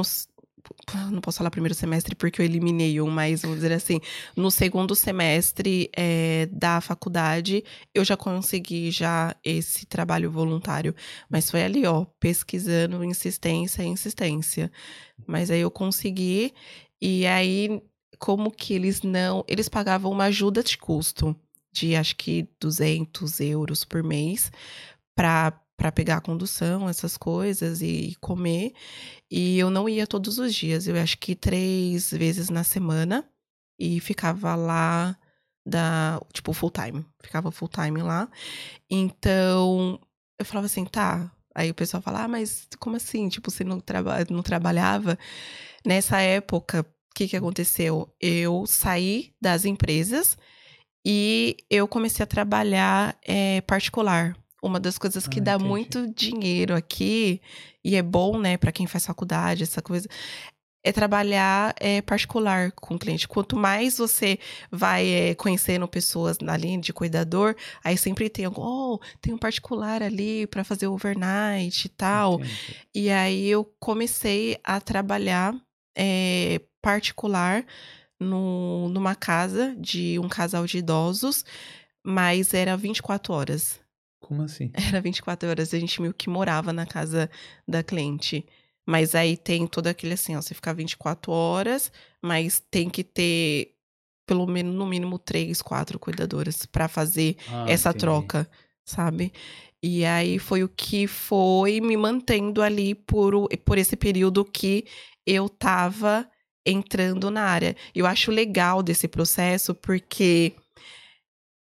não 1.11 1.21
posso 1.21 1.37
falar 1.37 1.51
primeiro 1.51 1.75
semestre 1.75 2.15
porque 2.15 2.41
eu 2.41 2.45
eliminei 2.45 3.01
um, 3.01 3.09
mas 3.09 3.41
vamos 3.41 3.57
dizer 3.57 3.73
assim, 3.73 3.99
no 4.35 4.49
segundo 4.49 4.95
semestre 4.95 5.89
é, 5.95 6.47
da 6.51 6.79
faculdade, 6.79 7.63
eu 7.93 8.05
já 8.05 8.15
consegui 8.15 8.89
já 8.89 9.35
esse 9.43 9.85
trabalho 9.85 10.31
voluntário. 10.31 10.95
Mas 11.29 11.51
foi 11.51 11.63
ali, 11.63 11.85
ó, 11.85 12.05
pesquisando 12.17 13.03
insistência, 13.03 13.83
insistência. 13.83 14.71
Mas 15.27 15.51
aí 15.51 15.59
eu 15.59 15.71
consegui, 15.71 16.53
e 17.01 17.25
aí 17.27 17.81
como 18.19 18.51
que 18.51 18.73
eles 18.73 19.01
não. 19.01 19.43
Eles 19.47 19.69
pagavam 19.69 20.11
uma 20.11 20.25
ajuda 20.25 20.63
de 20.63 20.77
custo 20.77 21.35
de 21.71 21.95
acho 21.95 22.15
que 22.15 22.47
200 22.59 23.39
euros 23.39 23.83
por 23.83 24.03
mês 24.03 24.51
para 25.15 25.59
para 25.75 25.91
pegar 25.91 26.17
a 26.17 26.21
condução, 26.21 26.87
essas 26.87 27.17
coisas 27.17 27.81
e 27.81 28.15
comer. 28.21 28.73
E 29.29 29.57
eu 29.57 29.69
não 29.69 29.89
ia 29.89 30.05
todos 30.05 30.37
os 30.37 30.53
dias, 30.53 30.87
eu 30.87 30.95
acho 30.95 31.17
que 31.17 31.35
três 31.35 32.11
vezes 32.11 32.49
na 32.49 32.63
semana 32.63 33.27
e 33.77 33.99
ficava 33.99 34.55
lá 34.55 35.17
da, 35.65 36.21
tipo, 36.31 36.53
full 36.53 36.69
time. 36.71 37.05
Ficava 37.21 37.51
full 37.51 37.67
time 37.67 38.01
lá. 38.01 38.29
Então, 38.89 39.99
eu 40.39 40.45
falava 40.45 40.67
assim, 40.67 40.85
tá. 40.85 41.31
Aí 41.55 41.69
o 41.71 41.75
pessoal 41.75 42.01
fala, 42.01 42.23
ah, 42.23 42.27
mas 42.27 42.67
como 42.79 42.95
assim? 42.95 43.27
Tipo, 43.27 43.51
você 43.51 43.63
não, 43.63 43.79
traba 43.79 44.25
não 44.29 44.43
trabalhava? 44.43 45.17
Nessa 45.85 46.21
época, 46.21 46.85
o 47.13 47.15
que, 47.15 47.27
que 47.27 47.37
aconteceu? 47.37 48.11
Eu 48.19 48.65
saí 48.65 49.35
das 49.39 49.65
empresas 49.65 50.35
e 51.05 51.55
eu 51.69 51.87
comecei 51.87 52.23
a 52.23 52.27
trabalhar 52.27 53.15
é, 53.21 53.61
particular. 53.61 54.35
Uma 54.63 54.79
das 54.79 54.97
coisas 54.97 55.27
que 55.27 55.39
ah, 55.39 55.43
dá 55.43 55.53
entendi. 55.53 55.69
muito 55.69 56.07
dinheiro 56.15 56.73
aqui, 56.75 57.39
e 57.83 57.95
é 57.95 58.01
bom, 58.01 58.39
né, 58.39 58.57
para 58.57 58.71
quem 58.71 58.87
faz 58.87 59.05
faculdade, 59.05 59.61
essa 59.61 59.79
coisa, 59.79 60.07
é 60.83 60.91
trabalhar 60.91 61.75
é, 61.79 62.01
particular 62.01 62.71
com 62.71 62.95
o 62.95 62.99
cliente. 62.99 63.27
Quanto 63.27 63.55
mais 63.55 63.99
você 63.99 64.39
vai 64.71 65.07
é, 65.07 65.35
conhecendo 65.35 65.87
pessoas 65.87 66.39
na 66.39 66.57
linha 66.57 66.79
de 66.79 66.91
cuidador, 66.91 67.55
aí 67.83 67.95
sempre 67.95 68.27
tem 68.27 68.45
algum, 68.45 68.63
oh, 68.63 68.99
tem 69.21 69.33
um 69.35 69.37
particular 69.37 70.01
ali 70.01 70.47
para 70.47 70.63
fazer 70.63 70.87
overnight 70.87 71.85
e 71.85 71.89
tal. 71.89 72.35
Entendi. 72.35 72.77
E 72.95 73.11
aí 73.11 73.47
eu 73.47 73.63
comecei 73.79 74.57
a 74.63 74.81
trabalhar 74.81 75.53
é, 75.95 76.59
particular 76.83 77.65
no, 78.19 78.89
numa 78.89 79.15
casa 79.15 79.73
de 79.79 80.19
um 80.19 80.27
casal 80.27 80.67
de 80.67 80.79
idosos, 80.79 81.45
mas 82.03 82.53
era 82.53 82.75
24 82.75 83.33
horas. 83.33 83.79
Como 84.19 84.43
assim? 84.43 84.71
Era 84.89 85.01
24 85.01 85.49
horas. 85.49 85.73
A 85.73 85.79
gente 85.79 86.01
meio 86.01 86.13
que 86.13 86.29
morava 86.29 86.71
na 86.71 86.85
casa 86.85 87.29
da 87.67 87.83
cliente. 87.83 88.45
Mas 88.85 89.15
aí 89.15 89.35
tem 89.35 89.67
todo 89.67 89.87
aquele 89.87 90.13
assim, 90.13 90.35
ó, 90.35 90.41
você 90.41 90.53
fica 90.53 90.73
24 90.73 91.31
horas, 91.31 91.91
mas 92.21 92.61
tem 92.71 92.89
que 92.89 93.03
ter 93.03 93.75
pelo 94.25 94.47
menos 94.47 94.73
no 94.73 94.85
mínimo 94.85 95.19
três, 95.19 95.61
quatro 95.61 95.99
cuidadoras 95.99 96.65
para 96.65 96.87
fazer 96.87 97.35
ah, 97.49 97.65
essa 97.67 97.89
entendi. 97.89 97.99
troca, 97.99 98.49
sabe? 98.85 99.33
E 99.81 100.05
aí 100.05 100.39
foi 100.39 100.63
o 100.63 100.69
que 100.69 101.05
foi 101.07 101.81
me 101.81 101.97
mantendo 101.97 102.61
ali 102.61 102.95
por, 102.95 103.49
por 103.65 103.77
esse 103.77 103.97
período 103.97 104.45
que 104.45 104.85
eu 105.25 105.49
tava 105.49 106.29
entrando 106.65 107.29
na 107.29 107.43
área. 107.43 107.75
Eu 107.93 108.05
acho 108.05 108.31
legal 108.31 108.81
desse 108.81 109.07
processo 109.07 109.75
porque 109.75 110.55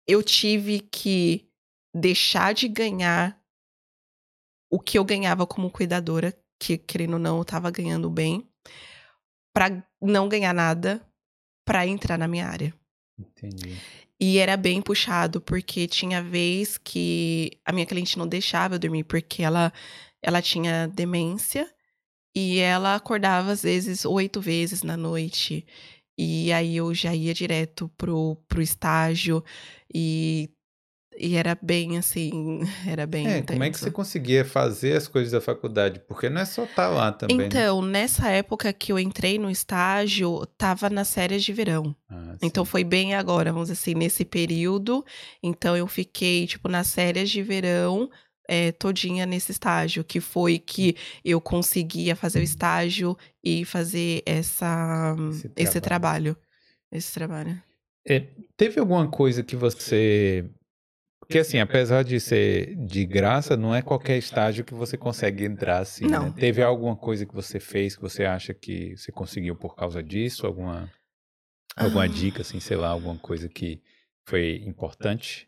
eu 0.07 0.23
tive 0.23 0.81
que 0.81 1.49
deixar 1.95 2.55
de 2.55 2.69
ganhar 2.69 3.39
o 4.71 4.79
que 4.79 4.99
eu 4.99 5.05
ganhava 5.05 5.47
como 5.47 5.71
cuidadora, 5.71 6.37
que 6.59 6.77
querendo 6.77 7.15
ou 7.15 7.19
não 7.19 7.39
eu 7.39 7.45
tava 7.45 7.71
ganhando 7.71 8.11
bem, 8.11 8.49
pra 9.53 9.83
não 10.01 10.29
ganhar 10.29 10.53
nada, 10.53 11.03
pra 11.65 11.87
entrar 11.87 12.19
na 12.19 12.29
minha 12.29 12.47
área. 12.47 12.75
Entendi. 13.19 13.77
E 14.21 14.39
era 14.39 14.57
bem 14.57 14.83
puxado, 14.83 15.41
porque 15.41 15.87
tinha 15.87 16.23
vez 16.23 16.77
que 16.77 17.53
a 17.65 17.73
minha 17.73 17.87
cliente 17.87 18.19
não 18.19 18.27
deixava 18.27 18.75
eu 18.75 18.79
dormir, 18.79 19.05
porque 19.05 19.43
ela, 19.43 19.73
ela 20.23 20.43
tinha 20.43 20.89
demência 20.89 21.73
e 22.35 22.59
ela 22.59 22.95
acordava 22.95 23.51
às 23.53 23.63
vezes 23.63 24.05
oito 24.05 24.41
vezes 24.41 24.83
na 24.83 24.97
noite. 24.97 25.67
E 26.17 26.53
aí 26.53 26.77
eu 26.77 26.93
já 26.95 27.15
ia 27.15 27.33
direto 27.33 27.89
pro, 27.97 28.37
pro 28.49 28.61
estágio 28.61 29.43
e, 29.95 30.51
e 31.17 31.37
era 31.37 31.57
bem 31.61 31.97
assim, 31.97 32.61
era 32.87 33.07
bem 33.07 33.25
É, 33.27 33.31
intenso. 33.39 33.53
como 33.53 33.63
é 33.65 33.71
que 33.71 33.79
você 33.79 33.91
conseguia 33.91 34.45
fazer 34.45 34.97
as 34.97 35.07
coisas 35.07 35.31
da 35.33 35.41
faculdade? 35.41 36.01
Porque 36.09 36.29
não 36.29 36.41
é 36.41 36.45
só 36.45 36.65
estar 36.65 36.89
lá 36.89 37.13
também, 37.13 37.37
né? 37.39 37.45
Então, 37.47 37.81
nessa 37.83 38.29
época 38.31 38.73
que 38.73 38.91
eu 38.93 38.99
entrei 38.99 39.39
no 39.39 39.49
estágio, 39.51 40.45
tava 40.59 40.91
nas 40.91 41.15
férias 41.15 41.43
de 41.45 41.53
verão. 41.53 41.95
Ah, 42.11 42.37
Então 42.43 42.65
foi 42.65 42.83
bem 42.83 43.15
agora, 43.15 43.53
vamos 43.53 43.69
dizer 43.69 43.81
assim, 43.81 43.95
nesse 43.95 44.25
período. 44.25 45.05
Então 45.41 45.77
eu 45.77 45.87
fiquei, 45.87 46.47
tipo, 46.49 46.69
nas 46.69 46.93
férias 46.93 47.31
de 47.31 47.43
verão, 47.43 48.11
é, 48.49 48.73
todinha 48.73 49.27
nesse 49.27 49.53
estágio, 49.53 50.03
que 50.03 50.21
foi 50.21 50.59
que 50.59 50.97
eu 51.25 51.41
conseguia 51.41 52.17
fazer 52.17 52.41
o 52.41 52.43
estágio 52.43 53.17
e 53.45 53.65
fazer 53.67 54.23
essa, 54.25 55.15
Esse 55.31 55.53
esse 55.55 55.81
trabalho. 55.81 56.35
trabalho. 56.35 56.37
Esse 56.91 57.13
trabalho. 57.13 57.63
É, 58.07 58.25
teve 58.57 58.81
alguma 58.81 59.07
coisa 59.09 59.43
que 59.43 59.55
você. 59.55 60.49
Porque, 61.21 61.41
assim, 61.41 61.59
apesar 61.59 62.03
de 62.05 62.19
ser 62.19 62.75
de 62.87 63.05
graça, 63.05 63.55
não 63.55 63.75
é 63.75 63.83
qualquer 63.83 64.17
estágio 64.17 64.65
que 64.65 64.73
você 64.73 64.97
consegue 64.97 65.45
entrar 65.45 65.81
assim, 65.81 66.07
né? 66.07 66.19
Não. 66.19 66.33
Teve 66.33 66.63
alguma 66.63 66.97
coisa 66.97 67.27
que 67.27 67.35
você 67.35 67.61
fez 67.61 67.95
que 67.95 68.01
você 68.01 68.25
acha 68.25 68.55
que 68.55 68.97
você 68.97 69.13
conseguiu 69.13 69.55
por 69.55 69.77
causa 69.77 70.03
disso? 70.03 70.47
Alguma, 70.47 70.91
alguma 71.77 72.05
Ah. 72.05 72.09
dica, 72.09 72.41
assim, 72.41 72.59
sei 72.61 72.79
lá, 72.79 72.89
alguma 72.89 73.19
coisa 73.19 73.47
que 73.47 73.83
foi 74.27 74.63
importante? 74.67 75.47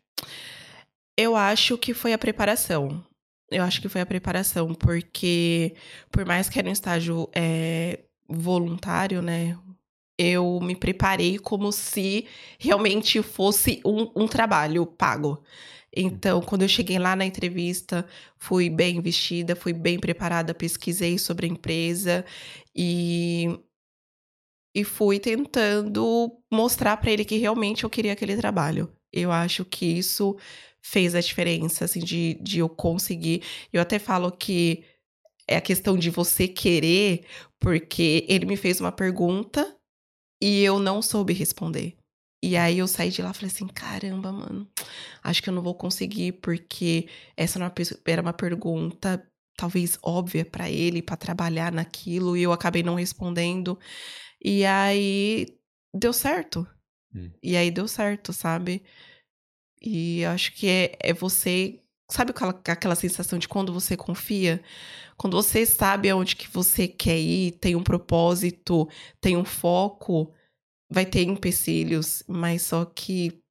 Eu 1.21 1.35
acho 1.35 1.77
que 1.77 1.93
foi 1.93 2.13
a 2.13 2.17
preparação. 2.17 3.05
Eu 3.51 3.63
acho 3.63 3.79
que 3.79 3.87
foi 3.87 4.01
a 4.01 4.05
preparação, 4.07 4.73
porque 4.73 5.75
por 6.09 6.25
mais 6.25 6.49
que 6.49 6.57
era 6.57 6.67
um 6.67 6.71
estágio 6.71 7.29
é, 7.31 7.99
voluntário, 8.27 9.21
né? 9.21 9.55
Eu 10.17 10.59
me 10.61 10.75
preparei 10.75 11.37
como 11.37 11.71
se 11.71 12.25
realmente 12.57 13.21
fosse 13.21 13.81
um, 13.85 14.09
um 14.15 14.27
trabalho 14.27 14.83
pago. 14.85 15.43
Então, 15.95 16.41
quando 16.41 16.63
eu 16.63 16.67
cheguei 16.67 16.97
lá 16.97 17.15
na 17.15 17.25
entrevista, 17.25 18.07
fui 18.37 18.67
bem 18.67 18.99
vestida, 18.99 19.55
fui 19.55 19.73
bem 19.73 19.99
preparada, 19.99 20.55
pesquisei 20.55 21.19
sobre 21.19 21.45
a 21.45 21.49
empresa 21.49 22.25
e, 22.75 23.59
e 24.73 24.83
fui 24.83 25.19
tentando 25.19 26.31
mostrar 26.51 26.97
para 26.97 27.11
ele 27.11 27.25
que 27.25 27.37
realmente 27.37 27.83
eu 27.83 27.89
queria 27.91 28.13
aquele 28.13 28.35
trabalho. 28.37 28.91
Eu 29.13 29.31
acho 29.31 29.65
que 29.65 29.85
isso 29.85 30.37
fez 30.83 31.15
a 31.15 31.21
diferença, 31.21 31.85
assim, 31.85 31.99
de, 31.99 32.35
de 32.41 32.59
eu 32.59 32.69
conseguir. 32.69 33.43
Eu 33.71 33.81
até 33.81 33.99
falo 33.99 34.31
que 34.31 34.83
é 35.47 35.57
a 35.57 35.61
questão 35.61 35.97
de 35.97 36.09
você 36.09 36.47
querer, 36.47 37.25
porque 37.59 38.25
ele 38.29 38.45
me 38.45 38.57
fez 38.57 38.79
uma 38.81 38.91
pergunta 38.91 39.77
e 40.41 40.61
eu 40.63 40.79
não 40.79 41.01
soube 41.01 41.33
responder. 41.33 41.95
E 42.43 42.57
aí 42.57 42.79
eu 42.79 42.87
saí 42.87 43.09
de 43.11 43.21
lá 43.21 43.31
e 43.31 43.33
falei 43.33 43.51
assim: 43.51 43.67
caramba, 43.67 44.31
mano, 44.31 44.67
acho 45.23 45.43
que 45.43 45.49
eu 45.49 45.53
não 45.53 45.61
vou 45.61 45.75
conseguir, 45.75 46.33
porque 46.33 47.07
essa 47.37 47.57
era 47.59 47.65
uma, 47.65 47.71
pe- 47.71 47.99
era 48.05 48.21
uma 48.21 48.33
pergunta 48.33 49.25
talvez 49.57 49.99
óbvia 50.01 50.43
pra 50.45 50.71
ele, 50.71 51.01
pra 51.03 51.15
trabalhar 51.15 51.71
naquilo, 51.71 52.35
e 52.35 52.41
eu 52.43 52.51
acabei 52.51 52.81
não 52.83 52.95
respondendo. 52.95 53.79
E 54.43 54.65
aí 54.65 55.47
deu 55.93 56.13
certo. 56.13 56.67
Hum. 57.15 57.31
E 57.43 57.57
aí 57.57 57.71
deu 57.71 57.87
certo, 57.87 58.33
sabe? 58.33 58.83
E 59.81 60.23
acho 60.25 60.53
que 60.53 60.67
é, 60.67 60.97
é 60.99 61.13
você. 61.13 61.79
Sabe 62.09 62.31
aquela, 62.31 62.51
aquela 62.67 62.95
sensação 62.95 63.39
de 63.39 63.47
quando 63.47 63.73
você 63.73 63.95
confia? 63.97 64.61
Quando 65.17 65.37
você 65.37 65.65
sabe 65.65 66.09
aonde 66.09 66.35
que 66.35 66.49
você 66.49 66.87
quer 66.87 67.17
ir, 67.19 67.53
tem 67.53 67.75
um 67.75 67.83
propósito, 67.83 68.89
tem 69.21 69.37
um 69.37 69.45
foco, 69.45 70.33
vai 70.91 71.05
ter 71.05 71.23
empecilhos, 71.23 72.23
mas 72.27 72.63
só 72.63 72.85
que 72.85 73.41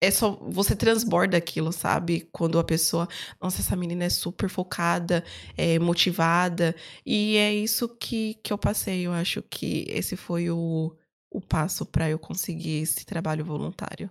é 0.00 0.10
só 0.10 0.32
você 0.42 0.76
transborda 0.76 1.36
aquilo, 1.36 1.72
sabe? 1.72 2.28
Quando 2.32 2.58
a 2.58 2.64
pessoa, 2.64 3.08
nossa, 3.40 3.60
essa 3.60 3.74
menina 3.74 4.04
é 4.04 4.10
super 4.10 4.48
focada, 4.48 5.24
é 5.56 5.78
motivada, 5.78 6.74
e 7.04 7.36
é 7.36 7.54
isso 7.54 7.88
que, 7.88 8.34
que 8.42 8.52
eu 8.52 8.58
passei. 8.58 9.06
Eu 9.06 9.12
acho 9.12 9.42
que 9.42 9.86
esse 9.88 10.16
foi 10.16 10.50
o, 10.50 10.94
o 11.30 11.40
passo 11.40 11.86
para 11.86 12.10
eu 12.10 12.18
conseguir 12.18 12.82
esse 12.82 13.04
trabalho 13.06 13.44
voluntário. 13.44 14.10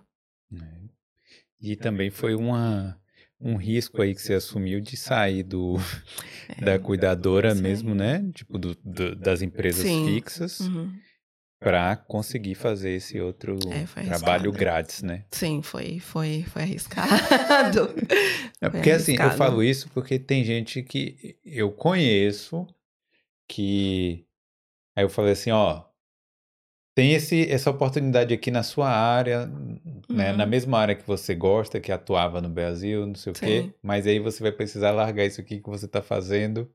É. 0.52 0.85
E 1.60 1.74
também 1.76 2.10
foi 2.10 2.34
uma, 2.34 2.98
um 3.40 3.56
risco 3.56 4.02
aí 4.02 4.14
que 4.14 4.20
você 4.20 4.34
assumiu 4.34 4.80
de 4.80 4.96
sair 4.96 5.42
do, 5.42 5.76
da 6.60 6.72
É, 6.74 6.78
cuidadora 6.78 7.54
sim. 7.54 7.62
mesmo, 7.62 7.94
né? 7.94 8.28
Tipo, 8.34 8.58
do- 8.58 8.76
do- 8.84 9.16
das 9.16 9.42
empresas 9.42 9.82
Sim. 9.84 10.04
fixas. 10.04 10.60
uhum. 10.60 10.92
para 11.58 11.96
conseguir 11.96 12.54
fazer 12.54 12.90
esse 12.90 13.18
outro 13.18 13.56
É, 13.72 13.84
trabalho 14.04 14.50
arriscado. 14.50 14.52
grátis, 14.52 15.02
né? 15.02 15.24
Sim, 15.30 15.62
foi, 15.62 15.98
foi, 15.98 16.44
foi 16.44 16.62
arriscado. 16.62 17.88
É 18.60 18.70
Foi 18.70 18.78
porque 18.78 18.90
assim, 18.90 19.12
eu 19.12 19.18
arriscado. 19.18 19.38
falo 19.38 19.62
isso 19.62 19.88
porque 19.90 20.18
tem 20.18 20.44
gente 20.44 20.82
que 20.82 21.38
eu 21.44 21.70
conheço 21.72 22.66
que 23.48 24.26
aí 24.94 25.04
eu 25.04 25.08
falei 25.08 25.32
assim, 25.32 25.50
ó, 25.50 25.84
tem 26.96 27.12
esse, 27.12 27.46
essa 27.52 27.68
oportunidade 27.68 28.32
aqui 28.32 28.50
na 28.50 28.62
sua 28.62 28.88
área, 28.88 29.44
né? 30.08 30.30
Uhum. 30.30 30.36
Na 30.38 30.46
mesma 30.46 30.78
área 30.78 30.94
que 30.94 31.06
você 31.06 31.34
gosta, 31.34 31.78
que 31.78 31.92
atuava 31.92 32.40
no 32.40 32.48
Brasil, 32.48 33.06
não 33.06 33.14
sei 33.14 33.32
o 33.32 33.34
quê, 33.34 33.62
Sim. 33.64 33.72
mas 33.82 34.06
aí 34.06 34.18
você 34.18 34.42
vai 34.42 34.50
precisar 34.50 34.92
largar 34.92 35.26
isso 35.26 35.38
aqui 35.38 35.60
que 35.60 35.68
você 35.68 35.86
tá 35.86 36.00
fazendo, 36.00 36.70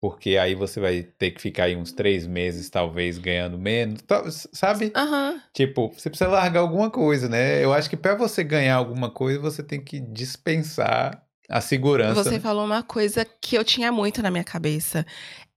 porque 0.00 0.36
aí 0.36 0.54
você 0.54 0.78
vai 0.78 1.02
ter 1.02 1.32
que 1.32 1.42
ficar 1.42 1.64
aí 1.64 1.74
uns 1.74 1.90
três 1.90 2.28
meses, 2.28 2.70
talvez, 2.70 3.18
ganhando 3.18 3.58
menos, 3.58 4.04
sabe? 4.52 4.92
Aham, 4.94 5.42
Tipo, 5.52 5.88
você 5.88 6.08
precisa 6.08 6.30
largar 6.30 6.60
alguma 6.60 6.88
coisa, 6.88 7.28
né? 7.28 7.62
Eu 7.62 7.72
acho 7.72 7.90
que 7.90 7.96
para 7.96 8.14
você 8.14 8.44
ganhar 8.44 8.76
alguma 8.76 9.10
coisa, 9.10 9.40
você 9.40 9.64
tem 9.64 9.82
que 9.82 9.98
dispensar 9.98 11.24
a 11.48 11.60
segurança. 11.60 12.22
Você 12.22 12.36
né? 12.36 12.40
falou 12.40 12.64
uma 12.64 12.84
coisa 12.84 13.24
que 13.24 13.58
eu 13.58 13.64
tinha 13.64 13.90
muito 13.90 14.22
na 14.22 14.30
minha 14.30 14.44
cabeça. 14.44 15.04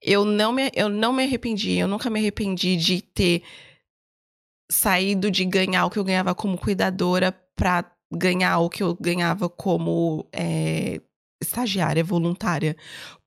Eu 0.02 0.26
não 0.26 0.52
me, 0.52 0.72
eu 0.74 0.89
não 0.89 1.14
me 1.14 1.22
arrependi, 1.22 1.78
eu 1.78 1.88
nunca 1.88 2.10
me 2.10 2.20
arrependi 2.20 2.76
de 2.76 3.04
ter 3.04 3.44
saído 4.74 5.32
de 5.32 5.46
ganhar 5.46 5.86
o 5.86 5.90
que 5.90 6.00
eu 6.00 6.04
ganhava 6.04 6.36
como 6.36 6.58
cuidadora 6.58 7.32
pra 7.56 7.86
ganhar 8.12 8.60
o 8.60 8.70
que 8.70 8.84
eu 8.84 8.96
ganhava 9.00 9.50
como 9.50 10.28
é, 10.34 11.00
estagiária 11.42 12.04
voluntária. 12.04 12.76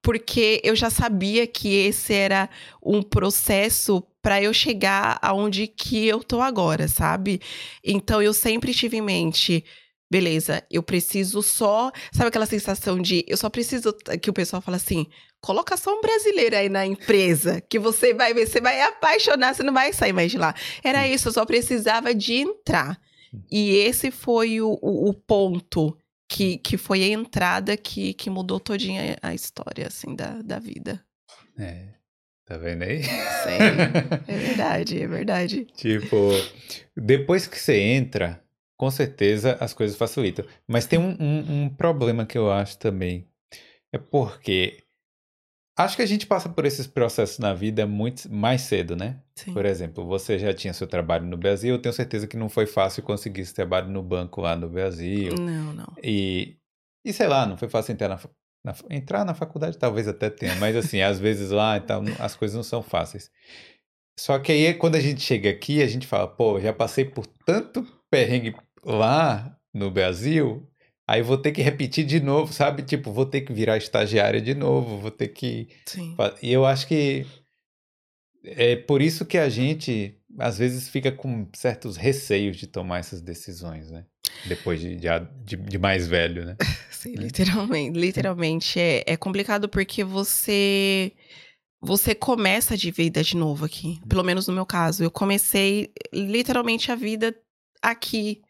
Porque 0.03 0.61
eu 0.65 0.77
já 0.77 0.91
sabia 0.91 1.47
que 1.47 1.69
esse 1.69 2.13
era 2.15 2.49
um 2.85 3.03
processo 3.03 4.03
pra 4.23 4.43
eu 4.43 4.53
chegar 4.53 5.19
aonde 5.23 5.67
que 5.67 6.07
eu 6.07 6.23
tô 6.23 6.41
agora, 6.41 6.89
sabe? 6.89 7.41
Então 7.85 8.21
eu 8.21 8.33
sempre 8.33 8.75
tive 8.75 8.97
em 8.97 9.03
mente, 9.03 9.65
beleza, 10.11 10.63
eu 10.71 10.83
preciso 10.83 11.43
só, 11.43 11.91
sabe 12.13 12.29
aquela 12.29 12.47
sensação 12.47 13.01
de 13.01 13.25
eu 13.27 13.37
só 13.37 13.51
preciso 13.51 13.93
que 14.21 14.31
o 14.31 14.33
pessoal 14.33 14.63
fala 14.63 14.77
assim, 14.77 15.07
coloca 15.41 15.77
só 15.77 15.97
um 15.97 16.01
brasileiro 16.01 16.57
aí 16.57 16.69
na 16.69 16.87
empresa, 16.87 17.61
que 17.61 17.79
você 17.79 18.15
vai 18.15 18.33
ver, 18.33 18.47
você 18.47 18.61
vai 18.61 18.81
apaixonar, 18.83 19.55
você 19.55 19.63
não 19.63 19.73
vai 19.73 19.93
sair 19.93 20.13
mais 20.13 20.31
de 20.31 20.39
lá. 20.39 20.55
Era 20.83 21.07
isso, 21.07 21.29
eu 21.29 21.33
só 21.33 21.45
precisava 21.45 22.15
de 22.15 22.35
entrar. 22.35 22.99
E 23.51 23.77
esse 23.77 24.11
foi 24.11 24.61
o, 24.61 24.79
o, 24.81 25.11
o 25.11 25.15
ponto 25.15 25.97
que, 26.29 26.59
que 26.59 26.77
foi 26.77 27.03
a 27.03 27.09
entrada 27.09 27.77
que, 27.77 28.15
que 28.15 28.31
mudou 28.31 28.59
todinha 28.59 29.17
a 29.23 29.35
história, 29.35 29.87
assim, 29.87 30.15
da, 30.15 30.41
da 30.43 30.59
vida. 30.59 31.05
É, 31.59 31.89
tá 32.45 32.57
vendo 32.57 32.83
aí? 32.83 33.03
Sim, 33.03 33.13
é 34.27 34.37
verdade, 34.39 35.03
é 35.03 35.07
verdade. 35.07 35.67
tipo, 35.77 36.31
depois 36.97 37.47
que 37.47 37.59
você 37.59 37.79
entra, 37.79 38.43
com 38.77 38.91
certeza 38.91 39.57
as 39.61 39.72
coisas 39.72 39.97
facilitam. 39.97 40.45
Mas 40.66 40.87
tem 40.87 40.99
um, 40.99 41.16
um- 41.20 41.62
um 41.64 41.68
problema 41.68 42.27
que 42.27 42.37
eu 42.37 42.51
acho 42.51 42.79
também. 42.79 43.27
É 43.93 43.99
porque 43.99 44.83
acho 45.79 45.97
que 45.97 46.03
a 46.03 46.07
gente 46.07 46.27
passa 46.27 46.49
por 46.49 46.64
esses 46.64 46.87
processos 46.87 47.39
na 47.39 47.53
vida 47.55 47.87
muito 47.87 48.33
mais 48.33 48.62
cedo, 48.62 48.97
né? 48.97 49.20
Sim. 49.35 49.53
Por 49.53 49.64
exemplo, 49.64 50.07
você 50.07 50.39
já 50.39 50.53
tinha 50.53 50.72
seu 50.74 50.87
trabalho 50.87 51.27
no 51.27 51.37
Brasil, 51.37 51.74
eu 51.74 51.81
tenho 51.83 51.93
certeza 51.93 52.27
que 52.27 52.37
não 52.37 52.49
foi 52.49 52.66
fácil 52.66 53.03
conseguir 53.03 53.43
esse 53.43 53.55
trabalho 53.55 53.89
no 53.89 54.03
banco 54.03 54.41
lá 54.41 54.57
no 54.57 54.68
Brasil. 54.68 55.35
Não, 55.37 55.72
não. 55.72 55.87
E, 56.03 56.57
e 57.05 57.12
sei 57.12 57.27
lá, 57.29 57.47
não 57.47 57.57
foi 57.57 57.68
fácil 57.68 57.93
entrar 57.93 58.09
na, 58.09 58.18
na 58.64 58.74
entrar 58.91 59.24
na 59.24 59.35
faculdade, 59.35 59.79
talvez 59.79 60.09
até 60.09 60.29
tenha, 60.31 60.55
mas 60.57 60.74
assim, 60.77 61.01
às 61.01 61.18
vezes 61.18 61.51
lá 61.51 61.77
e 61.77 61.81
não- 61.81 62.16
as 62.18 62.35
coisas 62.35 62.55
não 62.57 62.62
são 62.62 62.83
fáceis. 62.83 63.31
Só 64.18 64.39
que 64.39 64.51
aí, 64.51 64.72
quando 64.74 64.95
a 64.97 65.01
gente 65.01 65.20
chega 65.20 65.51
aqui, 65.51 65.83
a 65.83 65.87
gente 65.87 66.07
fala, 66.07 66.27
pô, 66.27 66.59
já 66.59 66.72
passei 66.72 67.05
por 67.05 67.27
tanto 67.27 67.87
perrengue 68.11 68.55
lá 68.87 69.59
no 69.74 69.91
Brasil, 69.91 70.66
Aí 71.09 71.22
vou 71.22 71.39
ter 71.39 71.53
que 71.53 71.62
repetir 71.62 72.05
de 72.05 72.18
novo, 72.18 72.53
sabe? 72.53 72.82
Tipo, 72.82 73.12
vou 73.12 73.24
ter 73.24 73.43
que 73.43 73.53
virar 73.53 73.76
estagiária 73.76 74.41
de 74.41 74.55
novo, 74.55 74.99
vou 74.99 75.11
ter 75.11 75.28
que. 75.28 75.68
Sim. 75.87 76.16
E 76.43 76.53
eu 76.53 76.66
acho 76.66 76.89
que 76.89 77.24
é 78.43 78.74
por 78.74 79.01
isso 79.01 79.24
que 79.24 79.39
a 79.39 79.49
gente 79.49 80.18
às 80.39 80.59
vezes 80.59 80.89
fica 80.89 81.12
com 81.12 81.49
certos 81.55 81.97
receios 81.97 82.57
de 82.57 82.66
tomar 82.66 82.99
essas 82.99 83.20
decisões, 83.20 83.91
né? 83.91 84.05
Depois 84.47 84.80
de, 84.80 84.97
de, 84.97 85.57
de 85.57 85.78
mais 85.78 86.09
velho, 86.09 86.45
né? 86.45 86.57
Sim, 86.91 87.14
literalmente. 87.14 87.99
Literalmente. 87.99 88.80
É, 88.80 89.05
é 89.07 89.16
complicado 89.16 89.68
porque 89.68 90.03
você. 90.03 91.12
Você 91.80 92.16
começa 92.16 92.76
de 92.76 92.91
vida 92.91 93.22
de 93.22 93.37
novo 93.37 93.64
aqui. 93.64 94.01
Pelo 94.09 94.24
menos 94.24 94.49
no 94.49 94.55
meu 94.55 94.66
caso. 94.66 95.05
Eu 95.05 95.11
comecei 95.11 95.93
literalmente 96.12 96.91
a 96.91 96.97
vida 96.97 97.32
aqui. 97.80 98.43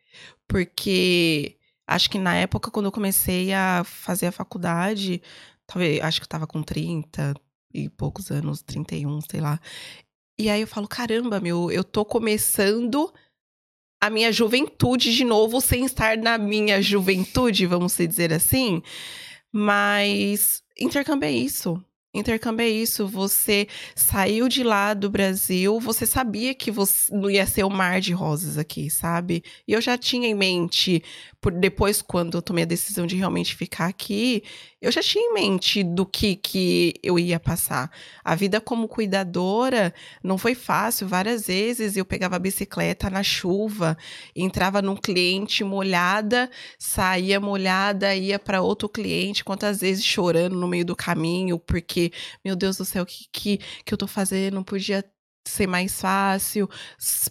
Porque 0.48 1.56
acho 1.86 2.10
que 2.10 2.18
na 2.18 2.34
época, 2.34 2.70
quando 2.70 2.86
eu 2.86 2.92
comecei 2.92 3.52
a 3.52 3.82
fazer 3.84 4.26
a 4.26 4.32
faculdade, 4.32 5.22
talvez, 5.66 6.00
acho 6.02 6.20
que 6.20 6.24
eu 6.24 6.28
tava 6.28 6.46
com 6.46 6.62
30 6.62 7.34
e 7.72 7.88
poucos 7.88 8.30
anos, 8.30 8.62
31, 8.62 9.20
sei 9.22 9.40
lá. 9.40 9.60
E 10.38 10.48
aí 10.50 10.60
eu 10.60 10.66
falo, 10.66 10.88
caramba, 10.88 11.40
meu, 11.40 11.70
eu 11.70 11.82
tô 11.82 12.04
começando 12.04 13.12
a 14.00 14.10
minha 14.10 14.30
juventude 14.30 15.14
de 15.14 15.24
novo 15.24 15.60
sem 15.60 15.84
estar 15.84 16.16
na 16.18 16.36
minha 16.38 16.80
juventude, 16.82 17.66
vamos 17.66 17.96
dizer 17.96 18.32
assim. 18.32 18.82
Mas 19.52 20.62
intercâmbio 20.78 21.26
é 21.26 21.32
isso. 21.32 21.82
Intercâmbio 22.18 22.64
é 22.64 22.68
isso. 22.68 23.06
Você 23.06 23.66
saiu 23.94 24.48
de 24.48 24.62
lá 24.62 24.94
do 24.94 25.10
Brasil, 25.10 25.78
você 25.80 26.06
sabia 26.06 26.54
que 26.54 26.70
você 26.70 27.14
não 27.14 27.30
ia 27.30 27.46
ser 27.46 27.64
o 27.64 27.68
um 27.68 27.70
mar 27.70 28.00
de 28.00 28.12
rosas 28.12 28.58
aqui, 28.58 28.90
sabe? 28.90 29.42
E 29.66 29.72
eu 29.72 29.80
já 29.80 29.96
tinha 29.96 30.28
em 30.28 30.34
mente, 30.34 31.02
por 31.46 31.52
depois, 31.52 32.02
quando 32.02 32.36
eu 32.36 32.42
tomei 32.42 32.64
a 32.64 32.66
decisão 32.66 33.06
de 33.06 33.14
realmente 33.14 33.54
ficar 33.54 33.86
aqui, 33.86 34.42
eu 34.82 34.90
já 34.90 35.00
tinha 35.00 35.30
em 35.30 35.32
mente 35.32 35.84
do 35.84 36.04
que, 36.04 36.34
que 36.34 36.94
eu 37.04 37.20
ia 37.20 37.38
passar. 37.38 37.88
A 38.24 38.34
vida 38.34 38.60
como 38.60 38.88
cuidadora 38.88 39.94
não 40.24 40.38
foi 40.38 40.56
fácil. 40.56 41.06
Várias 41.06 41.46
vezes 41.46 41.96
eu 41.96 42.04
pegava 42.04 42.34
a 42.34 42.40
bicicleta 42.40 43.08
na 43.08 43.22
chuva, 43.22 43.96
entrava 44.34 44.82
num 44.82 44.96
cliente 44.96 45.62
molhada, 45.62 46.50
saía 46.80 47.38
molhada, 47.38 48.12
ia 48.12 48.40
para 48.40 48.60
outro 48.60 48.88
cliente, 48.88 49.44
quantas 49.44 49.78
vezes 49.82 50.04
chorando 50.04 50.56
no 50.56 50.66
meio 50.66 50.84
do 50.84 50.96
caminho, 50.96 51.60
porque, 51.60 52.10
meu 52.44 52.56
Deus 52.56 52.76
do 52.76 52.84
céu, 52.84 53.04
o 53.04 53.06
que, 53.06 53.26
que, 53.30 53.60
que 53.84 53.94
eu 53.94 53.98
tô 53.98 54.08
fazendo? 54.08 54.54
Não 54.54 54.64
podia 54.64 55.04
ser 55.48 55.66
mais 55.66 56.00
fácil, 56.00 56.68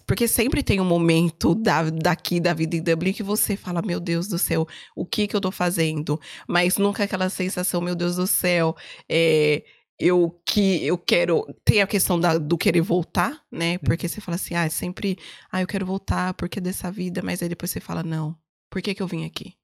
porque 0.06 0.26
sempre 0.28 0.62
tem 0.62 0.80
um 0.80 0.84
momento 0.84 1.54
da, 1.54 1.90
daqui 1.90 2.40
da 2.40 2.54
vida 2.54 2.76
em 2.76 2.82
Dublin 2.82 3.12
que 3.12 3.22
você 3.22 3.56
fala, 3.56 3.82
meu 3.82 4.00
Deus 4.00 4.28
do 4.28 4.38
céu, 4.38 4.66
o 4.94 5.04
que 5.04 5.26
que 5.26 5.36
eu 5.36 5.40
tô 5.40 5.50
fazendo? 5.50 6.20
Mas 6.48 6.78
nunca 6.78 7.04
aquela 7.04 7.28
sensação, 7.28 7.80
meu 7.80 7.94
Deus 7.94 8.16
do 8.16 8.26
céu, 8.26 8.76
é, 9.08 9.64
eu 9.98 10.40
que 10.44 10.84
eu 10.84 10.98
quero, 10.98 11.44
tem 11.64 11.80
a 11.80 11.86
questão 11.86 12.20
da, 12.20 12.38
do 12.38 12.58
querer 12.58 12.82
voltar, 12.82 13.42
né? 13.50 13.76
Hum. 13.76 13.78
Porque 13.84 14.08
você 14.08 14.20
fala 14.20 14.36
assim, 14.36 14.54
ah, 14.54 14.68
sempre, 14.68 15.18
ah, 15.50 15.60
eu 15.62 15.66
quero 15.66 15.86
voltar 15.86 16.34
porque 16.34 16.60
dessa 16.60 16.90
vida, 16.90 17.22
mas 17.22 17.42
aí 17.42 17.48
depois 17.48 17.70
você 17.70 17.80
fala, 17.80 18.02
não, 18.02 18.36
por 18.70 18.82
que 18.82 18.94
que 18.94 19.02
eu 19.02 19.06
vim 19.06 19.24
aqui? 19.24 19.54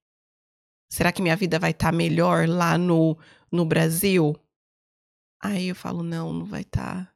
Será 0.91 1.13
que 1.13 1.23
minha 1.23 1.37
vida 1.37 1.59
vai 1.59 1.71
estar 1.71 1.91
tá 1.91 1.97
melhor 1.97 2.49
lá 2.49 2.77
no, 2.77 3.19
no 3.51 3.65
Brasil? 3.65 4.37
Aí 5.43 5.69
eu 5.69 5.75
falo, 5.75 6.03
não, 6.03 6.33
não 6.33 6.45
vai 6.45 6.63
estar. 6.63 7.07
Tá 7.07 7.12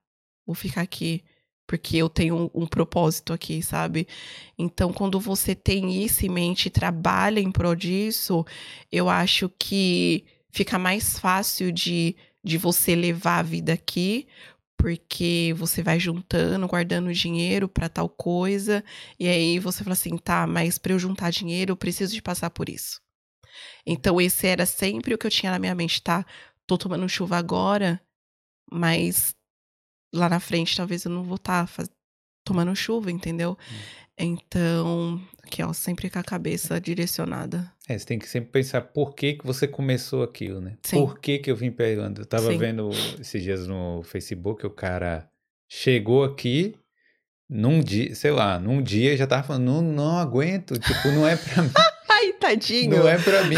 vou 0.47 0.55
ficar 0.55 0.83
aqui 0.83 1.25
porque 1.67 1.97
eu 1.97 2.09
tenho 2.09 2.37
um, 2.55 2.63
um, 2.63 2.67
propósito 2.67 3.33
aqui, 3.33 3.63
sabe? 3.63 4.07
Então, 4.57 4.93
quando 4.93 5.19
você 5.19 5.55
tem 5.55 6.03
isso 6.05 6.25
em 6.25 6.29
mente 6.29 6.67
e 6.67 6.71
trabalha 6.71 7.41
em 7.41 7.51
prol 7.51 7.75
disso, 7.75 8.47
eu 8.91 9.09
acho 9.09 9.51
que 9.59 10.25
fica 10.51 10.79
mais 10.79 11.19
fácil 11.19 11.73
de, 11.73 12.15
de 12.43 12.57
você 12.57 12.95
levar 12.95 13.39
a 13.39 13.43
vida 13.43 13.73
aqui, 13.73 14.29
porque 14.77 15.55
você 15.57 15.83
vai 15.83 15.99
juntando, 15.99 16.69
guardando 16.69 17.13
dinheiro 17.13 17.69
para 17.69 17.89
tal 17.89 18.09
coisa, 18.09 18.85
e 19.19 19.27
aí 19.29 19.59
você 19.59 19.83
fala 19.83 19.95
assim, 19.95 20.17
tá, 20.17 20.47
mas 20.47 20.79
para 20.79 20.93
eu 20.93 20.99
juntar 20.99 21.31
dinheiro, 21.31 21.73
eu 21.73 21.77
preciso 21.77 22.15
de 22.15 22.23
passar 22.23 22.51
por 22.51 22.69
isso. 22.69 23.01
Então, 23.85 24.21
esse 24.21 24.47
era 24.47 24.67
sempre 24.67 25.15
o 25.15 25.19
que 25.19 25.27
eu 25.27 25.31
tinha 25.31 25.53
na 25.53 25.59
minha 25.59 25.75
mente, 25.75 26.03
tá? 26.03 26.25
Tô 26.67 26.79
tomando 26.79 27.09
chuva 27.09 27.37
agora, 27.37 28.01
mas 28.71 29.36
lá 30.13 30.29
na 30.29 30.41
frente 30.41 30.77
talvez 30.77 31.05
eu 31.05 31.11
não 31.11 31.23
vou 31.23 31.37
estar 31.37 31.67
tá 31.67 31.85
tomando 32.45 32.75
chuva, 32.75 33.11
entendeu? 33.11 33.59
Hum. 33.71 34.07
Então, 34.19 35.21
aqui 35.43 35.63
ó, 35.63 35.73
sempre 35.75 36.09
com 36.09 36.19
a 36.19 36.25
cabeça 36.25 36.81
direcionada. 36.81 37.71
É, 37.87 37.99
você 37.99 38.07
tem 38.07 38.19
que 38.19 38.29
sempre 38.29 38.51
pensar 38.51 38.81
por 38.81 39.15
que, 39.15 39.35
que 39.35 39.47
você 39.47 39.69
começou 39.69 40.23
aquilo, 40.23 40.61
né? 40.61 40.79
Sim. 40.83 40.97
Por 40.97 41.19
que, 41.19 41.39
que 41.39 41.51
eu 41.51 41.57
vim 41.57 41.71
pegando? 41.71 42.23
Eu 42.23 42.27
tava 42.27 42.51
Sim. 42.51 42.59
vendo 42.59 42.91
esses 43.21 43.43
dias 43.43 43.67
no 43.67 44.03
Facebook, 44.05 44.65
o 44.65 44.71
cara 44.71 45.29
chegou 45.69 46.25
aqui 46.25 46.75
num 47.49 47.81
dia, 47.81 48.15
sei 48.15 48.31
lá, 48.31 48.59
num 48.59 48.83
dia 48.83 49.17
já 49.17 49.27
tava 49.27 49.43
falando, 49.43 49.65
não, 49.65 49.83
não 49.83 50.19
aguento, 50.19 50.79
tipo, 50.79 51.09
não 51.09 51.29
é 51.29 51.37
pra 51.37 51.63
mim. 51.63 51.71
Ai, 52.09 52.33
tadinho. 52.33 52.97
Não 52.97 53.09
é 53.09 53.19
pra 53.19 53.45
mim. 53.45 53.57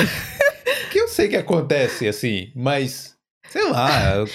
que 0.90 0.98
eu 0.98 1.08
sei 1.08 1.28
que 1.28 1.36
acontece, 1.36 2.08
assim, 2.08 2.50
mas 2.54 3.16
Sei 3.48 3.68
lá. 3.70 3.88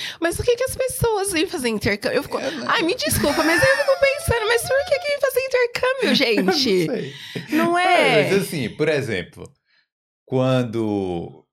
Mas 0.20 0.40
o 0.40 0.44
que, 0.44 0.56
que 0.56 0.64
as 0.64 0.76
pessoas 0.76 1.32
vêm 1.32 1.48
fazer 1.48 1.70
intercâmbio? 1.70 2.18
Eu 2.18 2.24
fico... 2.24 2.38
Ai, 2.68 2.82
me 2.84 2.96
desculpa, 2.96 3.44
mas 3.44 3.62
eu 3.62 3.78
fico 3.78 4.00
pensando, 4.00 4.48
mas 4.48 4.62
por 4.62 4.86
que, 4.86 5.00
que 5.00 5.08
vem 5.08 5.22
fazer 5.22 5.40
intercâmbio, 5.42 6.16
gente? 6.16 7.14
não, 7.52 7.66
não 7.66 7.78
é? 7.78 8.20
é? 8.20 8.32
Mas 8.32 8.44
assim, 8.44 8.70
por 8.70 8.90
exemplo, 8.90 9.52
quando. 10.26 11.46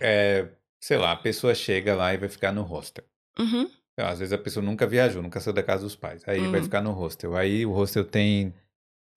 É, 0.00 0.46
sei 0.80 0.98
lá, 0.98 1.12
a 1.12 1.16
pessoa 1.16 1.54
chega 1.54 1.94
lá 1.94 2.12
e 2.12 2.18
vai 2.18 2.28
ficar 2.28 2.52
no 2.52 2.62
hostel. 2.62 3.04
Uhum. 3.38 3.68
Às 3.98 4.18
vezes 4.18 4.32
a 4.32 4.38
pessoa 4.38 4.64
nunca 4.64 4.86
viajou, 4.86 5.22
nunca 5.22 5.40
saiu 5.40 5.54
da 5.54 5.62
casa 5.62 5.82
dos 5.82 5.96
pais. 5.96 6.22
Aí 6.26 6.40
uhum. 6.40 6.50
vai 6.50 6.62
ficar 6.62 6.82
no 6.82 6.92
hostel. 6.92 7.34
Aí 7.34 7.64
o 7.64 7.72
hostel 7.72 8.04
tem 8.04 8.54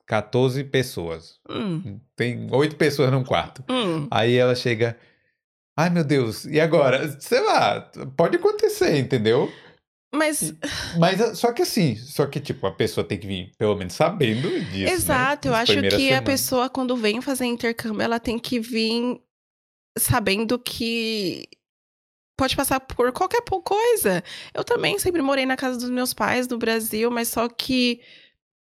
14 0.10 0.64
pessoas. 0.64 1.40
Uhum. 1.50 2.00
Tem 2.16 2.48
8 2.50 2.76
pessoas 2.78 3.12
num 3.12 3.24
quarto. 3.24 3.64
Hum. 3.70 4.08
Aí 4.10 4.36
ela 4.36 4.56
chega. 4.56 4.98
Ai, 5.80 5.90
meu 5.90 6.04
Deus, 6.04 6.44
e 6.44 6.60
agora? 6.60 7.18
Sei 7.22 7.40
lá, 7.40 7.90
pode 8.18 8.36
acontecer, 8.36 8.98
entendeu? 8.98 9.50
Mas. 10.14 10.54
Mas 10.98 11.40
só 11.40 11.54
que 11.54 11.62
assim, 11.62 11.96
só 11.96 12.26
que, 12.26 12.42
tipo, 12.42 12.68
a 12.68 12.72
pessoa 12.74 13.08
tem 13.08 13.18
que 13.18 13.26
vir, 13.26 13.54
pelo 13.58 13.78
menos, 13.78 13.94
sabendo 13.94 14.50
disso. 14.66 14.86
Né, 14.86 14.92
Exato, 14.92 15.48
né? 15.48 15.54
eu 15.54 15.58
acho 15.58 15.82
que 15.82 15.90
semana. 15.92 16.18
a 16.18 16.22
pessoa, 16.22 16.70
quando 16.70 16.98
vem 16.98 17.22
fazer 17.22 17.46
intercâmbio, 17.46 18.02
ela 18.02 18.20
tem 18.20 18.38
que 18.38 18.60
vir 18.60 19.22
sabendo 19.98 20.60
que 20.60 21.48
pode 22.38 22.58
passar 22.58 22.82
por 22.82 23.14
qualquer 23.14 23.42
coisa. 23.64 24.22
Eu 24.54 24.66
também 24.66 25.00
sempre 25.00 25.22
morei 25.22 25.46
na 25.46 25.56
casa 25.56 25.80
dos 25.80 25.90
meus 25.90 26.14
pais 26.14 26.46
no 26.50 26.58
Brasil, 26.58 27.10
mas 27.10 27.30
só 27.30 27.48
que 27.48 28.02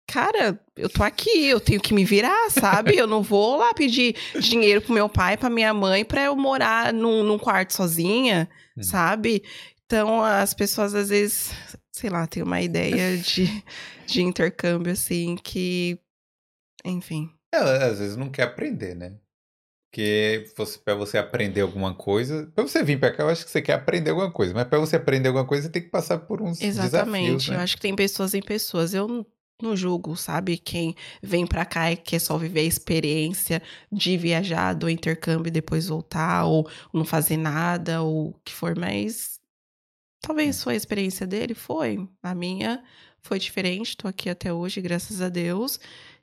cara, 0.06 0.58
eu 0.76 0.88
tô 0.88 1.02
aqui, 1.02 1.46
eu 1.46 1.60
tenho 1.60 1.80
que 1.80 1.94
me 1.94 2.04
virar, 2.04 2.50
sabe? 2.50 2.96
Eu 2.96 3.06
não 3.06 3.22
vou 3.22 3.56
lá 3.56 3.72
pedir 3.74 4.16
dinheiro 4.40 4.80
pro 4.80 4.94
meu 4.94 5.08
pai, 5.08 5.36
pra 5.36 5.50
minha 5.50 5.72
mãe, 5.72 6.04
pra 6.04 6.24
eu 6.24 6.36
morar 6.36 6.92
num, 6.92 7.22
num 7.22 7.38
quarto 7.38 7.72
sozinha, 7.72 8.48
hum. 8.76 8.82
sabe? 8.82 9.42
Então, 9.86 10.22
as 10.22 10.54
pessoas 10.54 10.94
às 10.94 11.08
vezes, 11.08 11.52
sei 11.92 12.10
lá, 12.10 12.26
têm 12.26 12.42
uma 12.42 12.60
ideia 12.60 13.18
de, 13.18 13.62
de 14.06 14.22
intercâmbio, 14.22 14.92
assim, 14.92 15.36
que. 15.36 15.98
Enfim. 16.84 17.30
É, 17.54 17.58
às 17.58 17.98
vezes 17.98 18.16
não 18.16 18.30
quer 18.30 18.42
aprender, 18.42 18.94
né? 18.94 19.14
Porque 19.94 20.50
você, 20.56 20.78
pra 20.78 20.96
você 20.96 21.16
aprender 21.16 21.60
alguma 21.60 21.94
coisa. 21.94 22.50
Pra 22.52 22.64
você 22.64 22.82
vir 22.82 22.98
pra 22.98 23.12
cá, 23.12 23.22
eu 23.22 23.28
acho 23.28 23.44
que 23.44 23.50
você 23.50 23.62
quer 23.62 23.74
aprender 23.74 24.10
alguma 24.10 24.32
coisa. 24.32 24.52
Mas 24.52 24.66
pra 24.66 24.80
você 24.80 24.96
aprender 24.96 25.28
alguma 25.28 25.46
coisa, 25.46 25.62
você 25.62 25.68
tem 25.68 25.82
que 25.82 25.88
passar 25.88 26.18
por 26.18 26.42
uns 26.42 26.60
Exatamente. 26.60 27.26
desafios. 27.26 27.48
Né? 27.48 27.56
Eu 27.56 27.60
acho 27.60 27.76
que 27.76 27.82
tem 27.82 27.94
pessoas 27.94 28.34
em 28.34 28.42
pessoas. 28.42 28.92
Eu 28.92 29.24
no 29.62 29.76
julgo, 29.76 30.16
sabe? 30.16 30.58
Quem 30.58 30.94
vem 31.22 31.46
para 31.46 31.64
cá 31.64 31.92
e 31.92 31.96
quer 31.96 32.18
só 32.18 32.36
viver 32.36 32.60
a 32.60 32.64
experiência 32.64 33.62
de 33.90 34.16
viajar 34.16 34.74
do 34.74 34.88
intercâmbio 34.88 35.48
e 35.48 35.52
depois 35.52 35.88
voltar, 35.88 36.44
ou 36.44 36.68
não 36.92 37.04
fazer 37.04 37.36
nada, 37.36 38.02
ou 38.02 38.30
o 38.30 38.34
que 38.44 38.52
for, 38.52 38.76
mas 38.76 39.40
talvez 40.20 40.62
foi 40.62 40.74
a 40.74 40.76
experiência 40.76 41.26
dele, 41.26 41.54
foi. 41.54 42.08
A 42.22 42.34
minha 42.34 42.82
foi 43.22 43.38
diferente, 43.38 43.96
tô 43.96 44.08
aqui 44.08 44.28
até 44.28 44.52
hoje, 44.52 44.80
graças 44.80 45.20
a 45.20 45.28
Deus. 45.28 45.78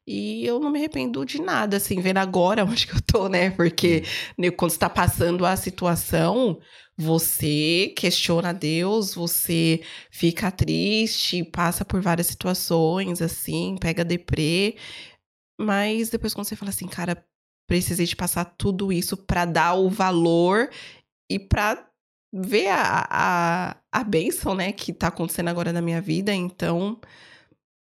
E 0.06 0.46
eu 0.46 0.60
não 0.60 0.72
me 0.72 0.80
arrependo 0.80 1.24
de 1.26 1.40
nada, 1.40 1.78
assim, 1.78 2.02
vendo 2.02 2.18
agora 2.18 2.66
onde 2.66 2.88
que 2.88 2.96
eu 2.96 3.02
tô, 3.02 3.30
né? 3.30 3.52
Porque 3.52 4.04
né, 4.38 4.50
quando 4.52 4.72
está 4.72 4.90
passando 4.90 5.46
a 5.46 5.56
situação, 5.56 6.60
você 7.02 7.94
questiona 7.98 8.54
Deus, 8.54 9.14
você 9.16 9.82
fica 10.10 10.52
triste, 10.52 11.44
passa 11.44 11.84
por 11.84 12.02
várias 12.02 12.28
situações, 12.28 13.22
assim, 13.22 13.76
pega 13.80 14.06
deprê. 14.06 14.78
Mas 15.60 16.10
depois 16.10 16.34
quando 16.34 16.48
você 16.48 16.56
fala 16.56 16.70
assim, 16.70 16.88
cara, 16.88 17.26
precisei 17.68 18.06
de 18.06 18.16
passar 18.16 18.46
tudo 18.46 18.92
isso 18.92 19.18
para 19.18 19.46
dar 19.46 19.74
o 19.74 19.90
valor 19.90 20.70
e 21.30 21.40
para 21.40 21.90
ver 22.34 22.68
a, 22.68 23.08
a, 23.10 23.78
a 23.92 24.04
bênção, 24.04 24.56
né, 24.56 24.72
que 24.72 24.94
tá 24.94 25.08
acontecendo 25.08 25.50
agora 25.50 25.74
na 25.74 25.82
minha 25.82 26.02
vida. 26.02 26.34
Então, 26.34 27.00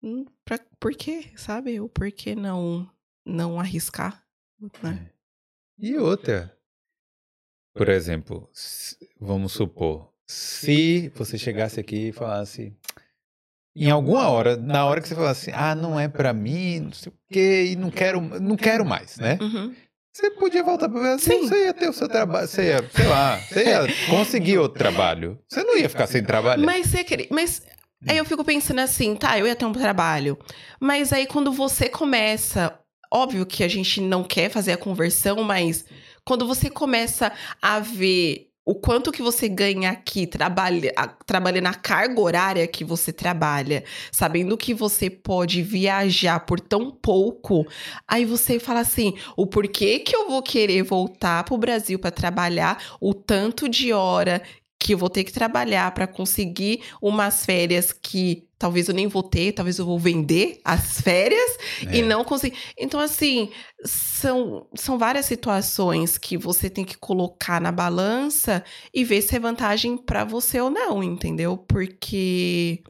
hum, 0.03 0.25
pra, 0.45 0.59
por 0.79 0.93
quê, 0.93 1.31
sabe? 1.37 1.81
O 1.81 1.89
porquê 1.89 2.35
não, 2.35 2.91
não 3.25 3.61
arriscar, 3.61 4.25
né? 4.83 5.13
É. 5.17 5.21
E 5.83 5.97
outra, 5.97 6.55
por 7.75 7.89
exemplo, 7.89 8.51
vamos 9.21 9.53
supor, 9.53 10.09
se 10.29 11.13
você 11.15 11.37
chegasse 11.37 11.79
aqui 11.79 12.09
e 12.09 12.13
falasse, 12.13 12.73
em 13.77 13.91
alguma 13.91 14.29
hora, 14.29 14.57
na 14.57 14.87
hora 14.87 15.01
que 15.01 15.09
você 15.09 15.15
falasse, 15.15 15.51
ah, 15.53 15.75
não 15.75 15.99
é 15.99 16.09
pra 16.09 16.33
mim, 16.33 16.81
não 16.81 16.93
sei 16.93 17.13
o 17.13 17.15
quê, 17.33 17.65
e 17.73 17.77
não 17.77 17.91
quero, 17.91 18.21
não 18.21 18.57
quero 18.57 18.85
mais, 18.85 19.17
né? 19.19 19.39
Uhum. 19.41 19.75
Você 20.13 20.31
podia 20.33 20.63
voltar 20.63 20.89
pro 20.89 21.01
Brasil, 21.01 21.33
Sim. 21.33 21.49
você 21.49 21.67
ia 21.67 21.75
ter 21.75 21.89
o 21.89 21.93
seu 21.93 22.09
trabalho, 22.09 22.49
você 22.49 22.69
ia, 22.69 22.91
sei 22.93 23.07
lá, 23.07 23.39
você 23.39 23.65
ia 23.65 23.81
conseguir 24.11 24.59
outro 24.59 24.79
trabalho. 24.79 25.39
Você 25.49 25.63
não 25.63 25.79
ia 25.79 25.89
ficar 25.89 26.09
sem 26.09 26.23
trabalho. 26.23 26.65
Mas 26.65 26.89
você 26.89 27.05
queria. 27.05 27.29
Mas 27.31 27.63
aí 28.09 28.19
eu 28.19 28.25
fico 28.25 28.45
pensando 28.45 28.81
assim, 28.81 29.15
tá, 29.15 29.39
eu 29.39 29.47
ia 29.47 29.55
ter 29.55 29.65
um 29.65 29.73
trabalho. 29.73 30.37
Mas 30.81 31.13
aí 31.13 31.27
quando 31.27 31.53
você 31.53 31.89
começa. 31.89 32.77
Óbvio 33.13 33.45
que 33.45 33.65
a 33.65 33.69
gente 33.69 34.01
não 34.01 34.23
quer 34.23 34.49
fazer 34.49 34.71
a 34.71 34.77
conversão, 34.77 35.43
mas 35.43 35.85
quando 36.25 36.47
você 36.47 36.71
começa 36.71 37.33
a 37.61 37.81
ver 37.81 38.50
o 38.65 38.75
quanto 38.75 39.11
que 39.11 39.23
você 39.23 39.49
ganha 39.49 39.91
aqui 39.91 40.27
trabalha, 40.27 40.93
trabalhando 41.27 41.67
a 41.67 41.75
carga 41.75 42.21
horária 42.21 42.67
que 42.69 42.85
você 42.85 43.13
trabalha, 43.13 43.83
sabendo 44.13 44.57
que 44.57 44.75
você 44.75 45.09
pode 45.09 45.63
viajar 45.63 46.41
por 46.41 46.61
tão 46.61 46.91
pouco, 46.91 47.67
aí 48.07 48.25
você 48.25 48.61
fala 48.61 48.81
assim, 48.81 49.15
o 49.37 49.47
porquê 49.47 50.01
que 50.01 50.15
eu 50.15 50.29
vou 50.29 50.43
querer 50.43 50.83
voltar 50.83 51.45
pro 51.45 51.57
Brasil 51.57 51.99
para 51.99 52.11
trabalhar 52.11 52.97
o 53.01 53.15
tanto 53.15 53.69
de 53.69 53.93
hora 53.93 54.43
que 54.83 54.95
eu 54.95 54.99
vou 54.99 55.11
ter 55.11 55.25
que 55.25 55.33
trabalhar 55.33 55.93
para 55.93 56.07
conseguir 56.07 56.83
umas 57.03 57.45
férias 57.45 57.93
que 57.93 58.49
talvez 58.59 58.89
eu 58.89 58.95
nem 58.95 59.07
vou 59.07 59.23
ter, 59.23 59.53
talvez 59.53 59.79
eu 59.79 59.85
vou 59.85 59.99
vender 59.99 60.59
as 60.65 61.01
férias 61.03 61.59
É. 61.87 61.99
e 61.99 62.03
não 62.03 62.25
conseguir. 62.25 62.57
Então, 62.79 62.99
assim, 62.99 63.51
são, 63.85 64.67
são 64.75 64.99
várias 64.99 65.27
situações 65.27 66.17
que 66.17 66.37
você 66.39 66.71
tem 66.71 66.85
que 66.85 66.97
colocar 66.97 67.61
na 67.61 67.71
balança 67.71 68.65
e 68.93 69.05
ver 69.05 69.21
se 69.23 69.37
é 69.37 69.39
vantagem 69.39 69.99
para 69.99 70.25
você 70.25 70.59
ou 70.61 70.71
não, 70.71 71.03
entendeu? 71.03 71.59
Porque 71.59 72.83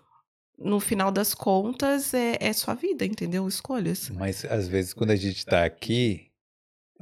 no 0.56 0.78
final 0.78 1.10
das 1.10 1.34
contas 1.34 2.14
é, 2.14 2.36
é 2.38 2.52
sua 2.52 2.74
vida, 2.74 3.04
entendeu? 3.04 3.48
Escolhas. 3.48 4.10
Mas 4.10 4.44
às 4.44 4.68
vezes 4.68 4.94
quando 4.94 5.10
a 5.10 5.16
gente 5.16 5.44
tá 5.44 5.64
aqui, 5.64 6.28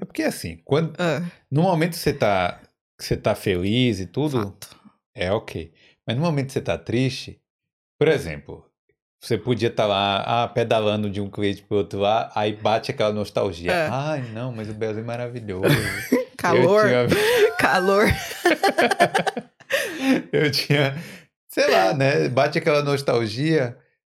é 0.01 0.05
porque 0.05 0.23
assim, 0.23 0.61
quando 0.65 0.95
Ah, 0.99 1.23
no 1.51 1.63
momento 1.63 1.91
que 1.93 1.99
você 1.99 2.13
tá, 2.13 2.61
que 2.99 3.05
você 3.05 3.17
tá 3.17 3.35
feliz 3.35 3.99
e 4.01 4.07
tudo, 4.07 4.43
fato. 4.43 4.78
É 5.19 5.33
ok. 5.33 5.73
Mas 6.07 6.17
no 6.17 6.23
momento 6.23 6.47
que 6.47 6.53
você 6.53 6.61
tá 6.63 6.79
triste, 6.79 7.41
por 7.99 8.09
exemplo, 8.09 8.65
você 9.21 9.37
podia 9.37 9.69
estar 9.69 9.87
lá, 9.87 10.45
ah, 10.45 10.49
pedalando 10.49 11.11
de 11.11 11.21
um 11.21 11.29
cliente 11.29 11.63
pro 11.63 11.79
outro 11.79 11.99
lá, 11.99 12.31
aí 12.35 12.55
bate 12.55 12.91
aquela 12.91 13.13
nostalgia. 13.13 13.73
É. 13.73 13.89
Ai, 13.91 14.23
não, 14.33 14.53
mas 14.53 14.71
o 14.71 14.75
Brasil 14.75 15.03
é 15.03 15.07
maravilhoso. 15.07 15.65
Calor, 16.39 16.87
Eu 16.87 17.09
tinha, 17.09 17.19
calor. 17.59 18.07
eu 20.33 20.51
tinha, 20.51 20.95
sei 21.49 21.71
lá, 21.71 21.95
né? 21.95 22.29
Bate 22.29 22.59
aquela 22.59 22.83
nostalgia 22.83 23.77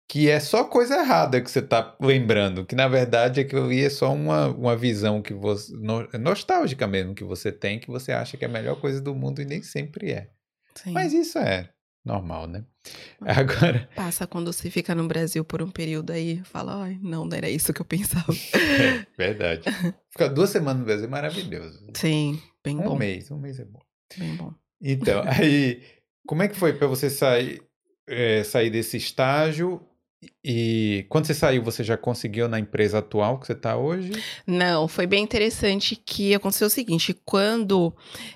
que 0.08 0.30
é 0.30 0.39
só 0.39 0.64
coisa 0.64 0.95
errada 1.00 1.39
que 1.39 1.50
você 1.50 1.62
tá 1.62 1.95
lembrando, 2.02 2.66
que 2.66 2.76
na 2.76 2.88
verdade 2.88 3.39
aquilo 3.39 3.66
ali 3.66 3.84
é 3.86 3.89
só 3.89 4.12
uma, 4.12 4.47
uma 4.47 4.76
visão 4.76 5.22
que 5.22 5.34
você, 5.34 5.72
no- 5.78 6.08
nostálgica 6.20 6.88
mesmo, 6.88 7.14
que 7.14 7.24
você 7.24 7.52
tem, 7.52 7.80
que 7.80 7.88
você 7.91 8.12
acha 8.12 8.36
que 8.36 8.43
é 8.43 8.47
a 8.47 8.52
melhor 8.52 8.80
coisa 8.82 9.00
do 9.00 9.14
mundo 9.14 9.41
e 9.41 9.45
nem 9.45 9.62
sempre 9.62 10.12
é. 10.12 10.30
Sim. 10.84 10.91
Mas 10.91 11.13
isso 11.13 11.38
é 11.38 11.69
normal, 12.05 12.47
né? 12.47 12.63
Hum. 13.21 13.25
Agora, 13.27 13.89
Passa 13.95 14.25
quando 14.25 14.51
você 14.51 14.69
fica 14.69 14.95
no 14.95 15.07
Brasil 15.07 15.43
por 15.43 15.61
um 15.61 15.69
período 15.69 16.11
aí, 16.11 16.41
fala, 16.43 16.84
ai, 16.84 16.97
não, 17.01 17.25
não 17.25 17.38
era 17.38 17.49
isso 17.49 17.73
que 17.73 17.82
eu 17.82 17.86
pensava. 17.86 18.25
é 18.55 19.05
verdade. 19.17 19.63
Ficar 20.11 20.27
duas 20.30 20.49
semanas 20.49 20.80
no 20.80 20.86
Brasil 20.86 21.05
é 21.05 21.09
maravilhoso. 21.09 21.86
Sim, 21.95 22.41
bem 22.63 22.77
Um 22.80 22.84
bom, 22.84 22.95
mês, 22.97 23.30
um 23.32 23.38
mês 23.38 23.59
é 23.59 23.65
bom. 23.65 23.80
bem 24.17 24.34
bom. 24.36 24.53
Então, 24.82 25.23
aí, 25.27 25.84
como 26.25 26.41
é 26.41 26.47
que 26.47 26.55
foi 26.55 26.73
para 26.73 26.88
você 26.88 27.09
sair, 27.09 27.61
é, 28.07 28.43
sair 28.43 28.69
desse 28.69 28.95
estágio? 28.97 29.86
E 30.43 31.05
quando 31.09 31.25
você 31.27 31.34
saiu, 31.34 31.61
você 31.63 31.84
já 31.84 31.95
conseguiu 31.97 32.47
na 32.49 32.59
empresa 32.59 32.99
atual 32.99 33.39
que 33.39 33.45
você 33.47 33.53
está 33.53 33.77
hoje? 33.77 34.11
Não, 34.47 34.88
foi 34.88 35.05
bem 35.07 35.23
interessante 35.23 35.95
que 35.95 36.34
aconteceu 36.34 36.67
o 36.67 36.69
seguinte, 36.69 37.13
quando 37.25 37.95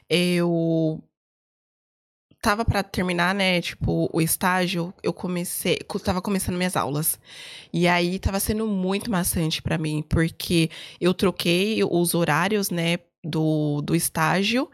eu 0.09 1.03
tava 2.43 2.65
pra 2.65 2.83
terminar, 2.83 3.33
né, 3.33 3.61
tipo, 3.61 4.09
o 4.11 4.19
estágio, 4.21 4.93
eu 5.01 5.13
comecei, 5.13 5.79
eu 5.81 5.99
tava 5.99 6.21
começando 6.21 6.57
minhas 6.57 6.75
aulas. 6.75 7.17
E 7.71 7.87
aí 7.87 8.19
tava 8.19 8.37
sendo 8.37 8.67
muito 8.67 9.09
maçante 9.09 9.61
pra 9.61 9.77
mim, 9.77 10.03
porque 10.09 10.69
eu 10.99 11.13
troquei 11.13 11.81
os 11.83 12.13
horários, 12.13 12.69
né, 12.69 12.97
do, 13.23 13.81
do 13.81 13.95
estágio 13.95 14.69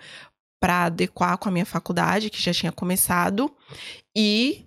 pra 0.60 0.86
adequar 0.86 1.38
com 1.38 1.48
a 1.48 1.52
minha 1.52 1.66
faculdade, 1.66 2.32
que 2.32 2.42
já 2.42 2.52
tinha 2.52 2.72
começado, 2.72 3.50
e 4.18 4.66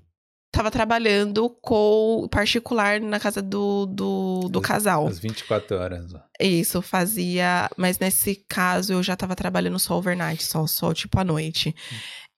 tava 0.55 0.71
trabalhando 0.71 1.51
com 1.61 2.29
particular 2.31 3.01
na 3.01 3.19
casa 3.19 3.43
do, 3.43 3.87
do, 3.87 4.49
do 4.49 4.59
As- 4.61 4.65
casal. 4.67 5.09
Às 5.09 5.19
24 5.19 5.77
horas. 5.79 6.13
Isso, 6.39 6.81
fazia. 6.83 7.69
Mas 7.77 7.99
nesse 7.99 8.37
caso 8.49 8.93
eu 8.93 9.03
já 9.03 9.17
tava 9.17 9.35
trabalhando 9.35 9.79
só 9.79 9.97
overnight, 9.99 10.43
só, 10.45 10.67
só 10.67 10.93
tipo 10.95 11.19
à 11.19 11.25
noite. 11.25 11.75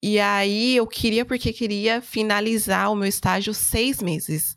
E 0.06 0.20
aí 0.20 0.76
eu 0.76 0.86
queria, 0.86 1.24
porque 1.24 1.50
queria 1.50 2.02
finalizar 2.02 2.92
o 2.92 2.94
meu 2.94 3.08
estágio 3.08 3.54
seis 3.54 4.02
meses. 4.02 4.54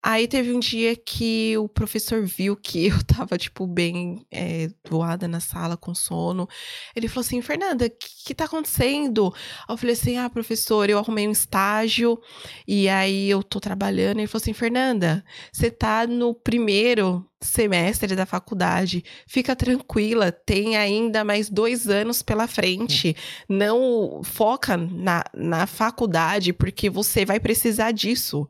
Aí 0.00 0.28
teve 0.28 0.52
um 0.52 0.60
dia 0.60 0.94
que 0.94 1.58
o 1.58 1.68
professor 1.68 2.24
viu 2.24 2.56
que 2.56 2.86
eu 2.88 3.02
tava, 3.04 3.36
tipo, 3.36 3.66
bem 3.66 4.24
é, 4.30 4.70
doada 4.88 5.26
na 5.26 5.40
sala, 5.40 5.76
com 5.76 5.94
sono. 5.94 6.48
Ele 6.94 7.08
falou 7.08 7.22
assim: 7.22 7.42
Fernanda, 7.42 7.86
o 7.86 7.90
que, 7.90 8.08
que 8.26 8.34
tá 8.34 8.44
acontecendo? 8.44 9.34
Eu 9.68 9.76
falei 9.76 9.94
assim: 9.94 10.16
ah, 10.16 10.30
professor, 10.30 10.88
eu 10.88 10.98
arrumei 10.98 11.26
um 11.26 11.32
estágio 11.32 12.18
e 12.66 12.88
aí 12.88 13.28
eu 13.28 13.42
tô 13.42 13.58
trabalhando. 13.60 14.18
Ele 14.18 14.28
falou 14.28 14.42
assim: 14.42 14.52
Fernanda, 14.52 15.24
você 15.52 15.70
tá 15.70 16.06
no 16.06 16.32
primeiro 16.32 17.28
semestre 17.40 18.14
da 18.14 18.26
faculdade. 18.26 19.04
Fica 19.26 19.54
tranquila, 19.54 20.30
tem 20.32 20.76
ainda 20.76 21.24
mais 21.24 21.50
dois 21.50 21.88
anos 21.88 22.22
pela 22.22 22.46
frente. 22.46 23.16
Não 23.48 24.22
foca 24.24 24.76
na, 24.76 25.24
na 25.34 25.66
faculdade, 25.66 26.52
porque 26.52 26.88
você 26.88 27.24
vai 27.24 27.40
precisar 27.40 27.92
disso. 27.92 28.48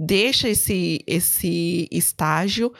Deixa 0.00 0.48
esse, 0.48 1.02
esse 1.08 1.88
estágio, 1.90 2.72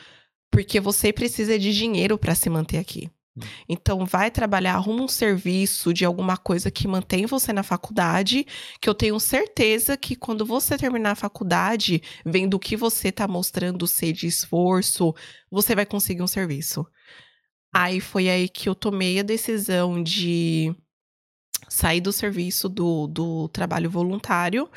porque 0.53 0.79
você 0.79 1.13
precisa 1.13 1.59
de 1.59 1.75
dinheiro 1.75 2.17
para 2.17 2.33
se 2.33 2.49
manter 2.49 2.79
aqui. 2.79 3.11
Então, 3.69 4.07
vai 4.07 4.31
trabalhar, 4.31 4.75
arruma 4.75 5.03
um 5.03 5.09
serviço 5.09 5.93
de 5.93 6.05
alguma 6.05 6.37
coisa 6.37 6.71
que 6.71 6.87
mantém 6.87 7.27
você 7.27 7.53
na 7.53 7.65
faculdade, 7.65 8.47
que 8.81 8.89
eu 8.89 8.95
tenho 8.95 9.19
certeza 9.19 9.97
que 9.97 10.15
quando 10.15 10.47
você 10.47 10.77
terminar 10.77 11.13
a 11.13 11.17
faculdade, 11.17 12.01
vendo 12.25 12.55
o 12.55 12.61
que 12.61 12.77
você 12.77 13.11
tá 13.11 13.27
mostrando 13.27 13.87
ser 13.89 14.13
de 14.13 14.29
esforço, 14.29 15.13
você 15.51 15.75
vai 15.75 15.85
conseguir 15.85 16.23
um 16.23 16.29
serviço. 16.29 16.87
Aí 17.75 18.01
foi 18.01 18.29
aí 18.29 18.49
que 18.49 18.69
eu 18.69 18.77
tomei 18.77 19.19
a 19.19 19.25
decisão 19.25 20.01
de 20.03 20.73
sair 21.69 22.01
do 22.01 22.13
serviço 22.13 22.69
do, 22.69 23.07
do 23.07 23.49
trabalho 23.49 23.91
voluntário. 23.91 24.69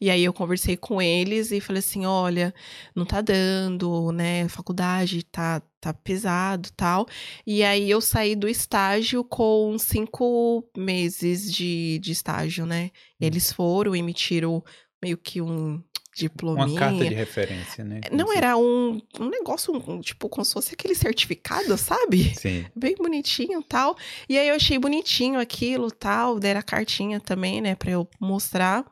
E 0.00 0.10
aí 0.10 0.24
eu 0.24 0.32
conversei 0.32 0.76
com 0.76 1.00
eles 1.00 1.50
e 1.52 1.60
falei 1.60 1.80
assim: 1.80 2.06
olha, 2.06 2.54
não 2.94 3.04
tá 3.04 3.20
dando, 3.20 4.12
né? 4.12 4.42
A 4.44 4.48
faculdade 4.48 5.22
tá, 5.24 5.62
tá 5.80 5.92
pesado 5.92 6.70
tal. 6.76 7.06
E 7.46 7.62
aí 7.62 7.90
eu 7.90 8.00
saí 8.00 8.34
do 8.34 8.48
estágio 8.48 9.22
com 9.24 9.76
cinco 9.78 10.64
meses 10.76 11.52
de, 11.52 11.98
de 12.00 12.12
estágio, 12.12 12.66
né? 12.66 12.90
Eles 13.20 13.52
foram, 13.52 13.94
emitiram 13.94 14.62
meio 15.02 15.16
que 15.16 15.40
um 15.40 15.82
diplominha. 16.18 16.66
Uma 16.66 16.78
carta 16.78 17.04
de 17.08 17.14
referência, 17.14 17.84
né? 17.84 18.00
Não 18.10 18.32
era 18.32 18.56
um, 18.56 19.00
um 19.20 19.28
negócio, 19.28 19.72
um, 19.72 20.00
tipo, 20.00 20.28
como 20.28 20.44
se 20.44 20.52
fosse 20.52 20.74
aquele 20.74 20.94
certificado, 20.94 21.78
sabe? 21.78 22.34
Sim. 22.34 22.66
Bem 22.74 22.96
bonitinho 22.96 23.62
tal. 23.62 23.96
E 24.28 24.36
aí 24.36 24.48
eu 24.48 24.56
achei 24.56 24.78
bonitinho 24.78 25.38
aquilo 25.38 25.90
tal. 25.90 26.40
Deram 26.40 26.60
a 26.60 26.62
cartinha 26.62 27.20
também, 27.20 27.60
né, 27.60 27.76
pra 27.76 27.92
eu 27.92 28.08
mostrar. 28.20 28.84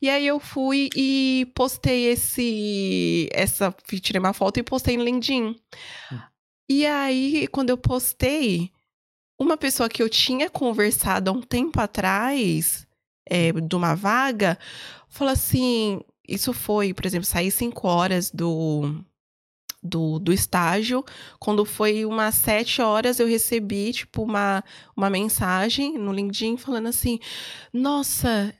E 0.00 0.10
aí 0.10 0.26
eu 0.26 0.40
fui 0.40 0.90
e 0.96 1.46
postei 1.54 2.06
esse. 2.06 3.28
Essa. 3.32 3.74
Tirei 4.00 4.18
uma 4.18 4.32
foto 4.32 4.58
e 4.58 4.62
postei 4.62 4.96
no 4.96 5.04
LinkedIn. 5.04 5.56
E 6.68 6.84
aí, 6.86 7.46
quando 7.48 7.70
eu 7.70 7.78
postei, 7.78 8.70
uma 9.38 9.56
pessoa 9.56 9.88
que 9.88 10.02
eu 10.02 10.08
tinha 10.08 10.50
conversado 10.50 11.30
há 11.30 11.32
um 11.32 11.42
tempo 11.42 11.80
atrás, 11.80 12.86
é, 13.28 13.52
de 13.52 13.76
uma 13.76 13.94
vaga, 13.94 14.58
falou 15.08 15.32
assim: 15.32 16.00
isso 16.26 16.52
foi, 16.52 16.94
por 16.94 17.04
exemplo, 17.06 17.26
saí 17.26 17.50
cinco 17.50 17.88
horas 17.88 18.30
do, 18.30 19.04
do, 19.82 20.18
do 20.18 20.32
estágio. 20.32 21.04
Quando 21.38 21.64
foi 21.64 22.04
umas 22.04 22.34
sete 22.36 22.80
horas, 22.80 23.18
eu 23.18 23.26
recebi, 23.26 23.92
tipo, 23.92 24.22
uma, 24.22 24.62
uma 24.96 25.10
mensagem 25.10 25.98
no 25.98 26.12
LinkedIn 26.12 26.56
falando 26.56 26.88
assim: 26.88 27.18
Nossa, 27.72 28.54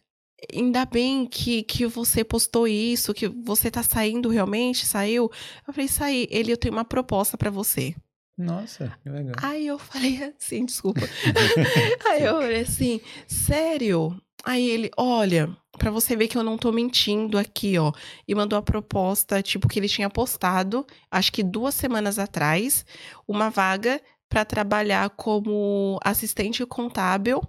ainda 0.52 0.84
bem 0.84 1.26
que, 1.26 1.62
que 1.62 1.86
você 1.86 2.24
postou 2.24 2.66
isso, 2.66 3.14
que 3.14 3.28
você 3.28 3.70
tá 3.70 3.82
saindo 3.82 4.28
realmente, 4.28 4.86
saiu. 4.86 5.30
Eu 5.66 5.72
falei, 5.72 5.88
saí. 5.88 6.26
Ele, 6.30 6.52
eu 6.52 6.56
tenho 6.56 6.74
uma 6.74 6.84
proposta 6.84 7.38
pra 7.38 7.50
você. 7.50 7.94
Nossa, 8.36 8.96
que 9.02 9.08
legal. 9.08 9.34
Aí 9.42 9.66
eu 9.66 9.78
falei 9.78 10.18
assim, 10.36 10.64
desculpa. 10.64 11.00
Aí 12.08 12.24
eu 12.24 12.40
falei 12.40 12.60
assim, 12.62 13.00
sério? 13.28 14.20
Aí 14.44 14.68
ele, 14.68 14.90
olha, 14.96 15.56
pra 15.78 15.90
você 15.90 16.14
ver 16.16 16.28
que 16.28 16.36
eu 16.36 16.42
não 16.42 16.58
tô 16.58 16.70
mentindo 16.70 17.38
aqui, 17.38 17.78
ó. 17.78 17.92
E 18.26 18.34
mandou 18.34 18.58
a 18.58 18.62
proposta, 18.62 19.42
tipo, 19.42 19.68
que 19.68 19.78
ele 19.78 19.88
tinha 19.88 20.10
postado, 20.10 20.86
acho 21.10 21.32
que 21.32 21.42
duas 21.42 21.74
semanas 21.74 22.18
atrás, 22.18 22.84
uma 23.26 23.50
vaga 23.50 24.00
pra 24.28 24.44
trabalhar 24.44 25.10
como 25.10 25.98
assistente 26.02 26.64
contábil 26.64 27.42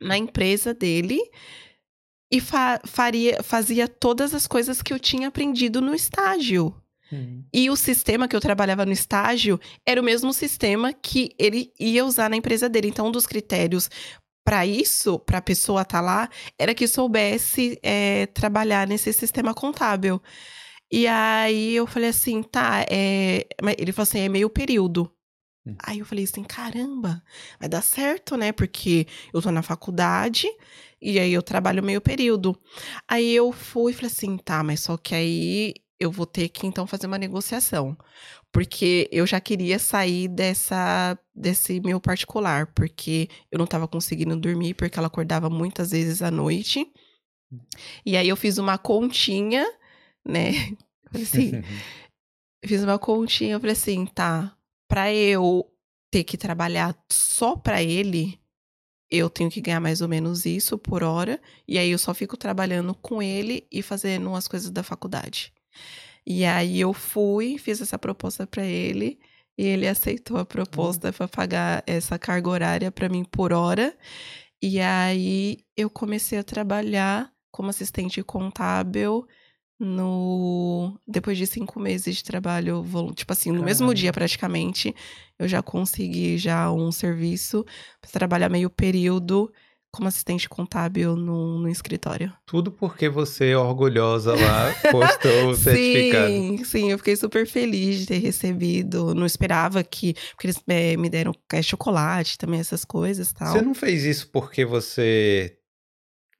na 0.00 0.16
empresa 0.18 0.74
dele 0.74 1.20
e 2.30 2.40
fa 2.40 2.80
faria, 2.84 3.42
fazia 3.42 3.86
todas 3.86 4.34
as 4.34 4.46
coisas 4.46 4.82
que 4.82 4.92
eu 4.92 4.98
tinha 4.98 5.28
aprendido 5.28 5.80
no 5.80 5.94
estágio. 5.94 6.74
Uhum. 7.12 7.44
E 7.52 7.68
o 7.68 7.76
sistema 7.76 8.26
que 8.26 8.34
eu 8.34 8.40
trabalhava 8.40 8.86
no 8.86 8.92
estágio 8.92 9.60
era 9.86 10.00
o 10.00 10.04
mesmo 10.04 10.32
sistema 10.32 10.94
que 10.94 11.34
ele 11.38 11.70
ia 11.78 12.04
usar 12.06 12.30
na 12.30 12.36
empresa 12.36 12.70
dele. 12.70 12.88
Então, 12.88 13.08
um 13.08 13.12
dos 13.12 13.26
critérios 13.26 13.90
para 14.44 14.66
isso, 14.66 15.18
para 15.18 15.38
a 15.38 15.42
pessoa 15.42 15.82
estar 15.82 16.00
lá, 16.00 16.28
era 16.58 16.74
que 16.74 16.86
soubesse 16.86 17.78
é, 17.82 18.26
trabalhar 18.26 18.86
nesse 18.86 19.12
sistema 19.12 19.54
contábil. 19.54 20.20
E 20.90 21.06
aí 21.06 21.74
eu 21.74 21.86
falei 21.86 22.10
assim, 22.10 22.42
tá, 22.42 22.84
é... 22.90 23.46
ele 23.78 23.92
falou 23.92 24.02
assim, 24.02 24.20
é 24.20 24.28
meio 24.28 24.50
período. 24.50 25.10
Hum. 25.66 25.74
Aí 25.82 26.00
eu 26.00 26.04
falei 26.04 26.24
assim, 26.24 26.44
caramba, 26.44 27.22
vai 27.58 27.68
dar 27.68 27.82
certo, 27.82 28.36
né? 28.36 28.52
Porque 28.52 29.06
eu 29.32 29.40
tô 29.40 29.50
na 29.50 29.62
faculdade 29.62 30.46
e 31.00 31.18
aí 31.18 31.32
eu 31.32 31.42
trabalho 31.42 31.82
meio 31.82 32.00
período. 32.00 32.54
Aí 33.08 33.32
eu 33.32 33.52
fui 33.52 33.92
e 33.92 33.94
falei 33.94 34.10
assim, 34.10 34.36
tá, 34.36 34.62
mas 34.62 34.80
só 34.80 34.96
que 34.98 35.14
aí 35.14 35.74
eu 35.98 36.10
vou 36.10 36.26
ter 36.26 36.48
que 36.48 36.66
então 36.66 36.86
fazer 36.86 37.06
uma 37.06 37.18
negociação. 37.18 37.96
Porque 38.52 39.08
eu 39.10 39.26
já 39.26 39.40
queria 39.40 39.78
sair 39.78 40.28
dessa 40.28 41.18
desse 41.34 41.80
meu 41.80 41.98
particular, 41.98 42.66
porque 42.74 43.28
eu 43.50 43.58
não 43.58 43.66
tava 43.66 43.88
conseguindo 43.88 44.36
dormir, 44.36 44.74
porque 44.74 44.98
ela 44.98 45.06
acordava 45.06 45.48
muitas 45.48 45.90
vezes 45.92 46.20
à 46.20 46.30
noite. 46.30 46.86
E 48.04 48.16
aí 48.16 48.28
eu 48.28 48.36
fiz 48.36 48.58
uma 48.58 48.76
continha, 48.76 49.66
né? 50.26 50.50
Assim, 51.14 51.52
fiz 52.64 52.82
uma 52.82 52.98
continha, 52.98 53.54
eu 53.54 53.60
falei 53.60 53.72
assim, 53.72 54.06
tá, 54.06 54.56
pra 54.88 55.12
eu 55.12 55.70
ter 56.10 56.24
que 56.24 56.38
trabalhar 56.38 56.96
só 57.10 57.56
pra 57.56 57.82
ele, 57.82 58.40
eu 59.10 59.28
tenho 59.28 59.50
que 59.50 59.60
ganhar 59.60 59.80
mais 59.80 60.00
ou 60.00 60.08
menos 60.08 60.46
isso 60.46 60.78
por 60.78 61.02
hora, 61.02 61.40
e 61.68 61.78
aí 61.78 61.90
eu 61.90 61.98
só 61.98 62.14
fico 62.14 62.36
trabalhando 62.36 62.94
com 62.94 63.22
ele 63.22 63.66
e 63.70 63.82
fazendo 63.82 64.34
as 64.34 64.48
coisas 64.48 64.70
da 64.70 64.82
faculdade. 64.82 65.52
E 66.26 66.44
aí 66.44 66.80
eu 66.80 66.92
fui, 66.92 67.58
fiz 67.58 67.80
essa 67.80 67.98
proposta 67.98 68.46
pra 68.46 68.64
ele, 68.64 69.18
e 69.58 69.64
ele 69.64 69.86
aceitou 69.86 70.38
a 70.38 70.44
proposta 70.44 71.12
pra 71.12 71.28
pagar 71.28 71.82
essa 71.86 72.18
carga 72.18 72.48
horária 72.48 72.90
pra 72.92 73.08
mim 73.08 73.24
por 73.24 73.52
hora. 73.52 73.96
E 74.62 74.80
aí 74.80 75.58
eu 75.76 75.90
comecei 75.90 76.38
a 76.38 76.44
trabalhar 76.44 77.30
como 77.50 77.68
assistente 77.70 78.22
contábil 78.22 79.26
no 79.78 80.98
depois 81.06 81.36
de 81.36 81.46
cinco 81.46 81.80
meses 81.80 82.16
de 82.16 82.24
trabalho 82.24 82.84
tipo 83.16 83.32
assim 83.32 83.50
no 83.50 83.64
mesmo 83.64 83.86
Caramba. 83.86 83.94
dia 83.94 84.12
praticamente 84.12 84.94
eu 85.36 85.48
já 85.48 85.60
consegui 85.60 86.38
já 86.38 86.70
um 86.70 86.92
serviço 86.92 87.64
para 88.00 88.10
trabalhar 88.10 88.48
meio 88.48 88.70
período 88.70 89.52
como 89.92 90.08
assistente 90.08 90.48
contábil 90.48 91.14
no, 91.14 91.58
no 91.58 91.68
escritório 91.68 92.32
Tudo 92.46 92.72
porque 92.72 93.08
você, 93.08 93.54
orgulhosa 93.54 94.34
lá, 94.34 94.74
postou 94.90 95.48
o 95.50 95.54
certificado. 95.54 96.26
sim 96.28 96.64
sim 96.64 96.90
eu 96.90 96.98
fiquei 96.98 97.14
super 97.14 97.46
feliz 97.46 97.98
de 98.00 98.06
ter 98.06 98.18
recebido 98.18 99.14
não 99.14 99.26
esperava 99.26 99.82
que 99.84 100.14
porque 100.34 100.46
eles 100.46 100.62
eh, 100.68 100.96
me 100.96 101.10
deram 101.10 101.32
eh, 101.52 101.62
chocolate 101.62 102.38
também 102.38 102.58
essas 102.58 102.84
coisas 102.84 103.30
e 103.30 103.34
tal 103.34 103.52
Você 103.52 103.60
não 103.62 103.74
fez 103.74 104.04
isso 104.04 104.28
porque 104.32 104.64
você 104.64 105.56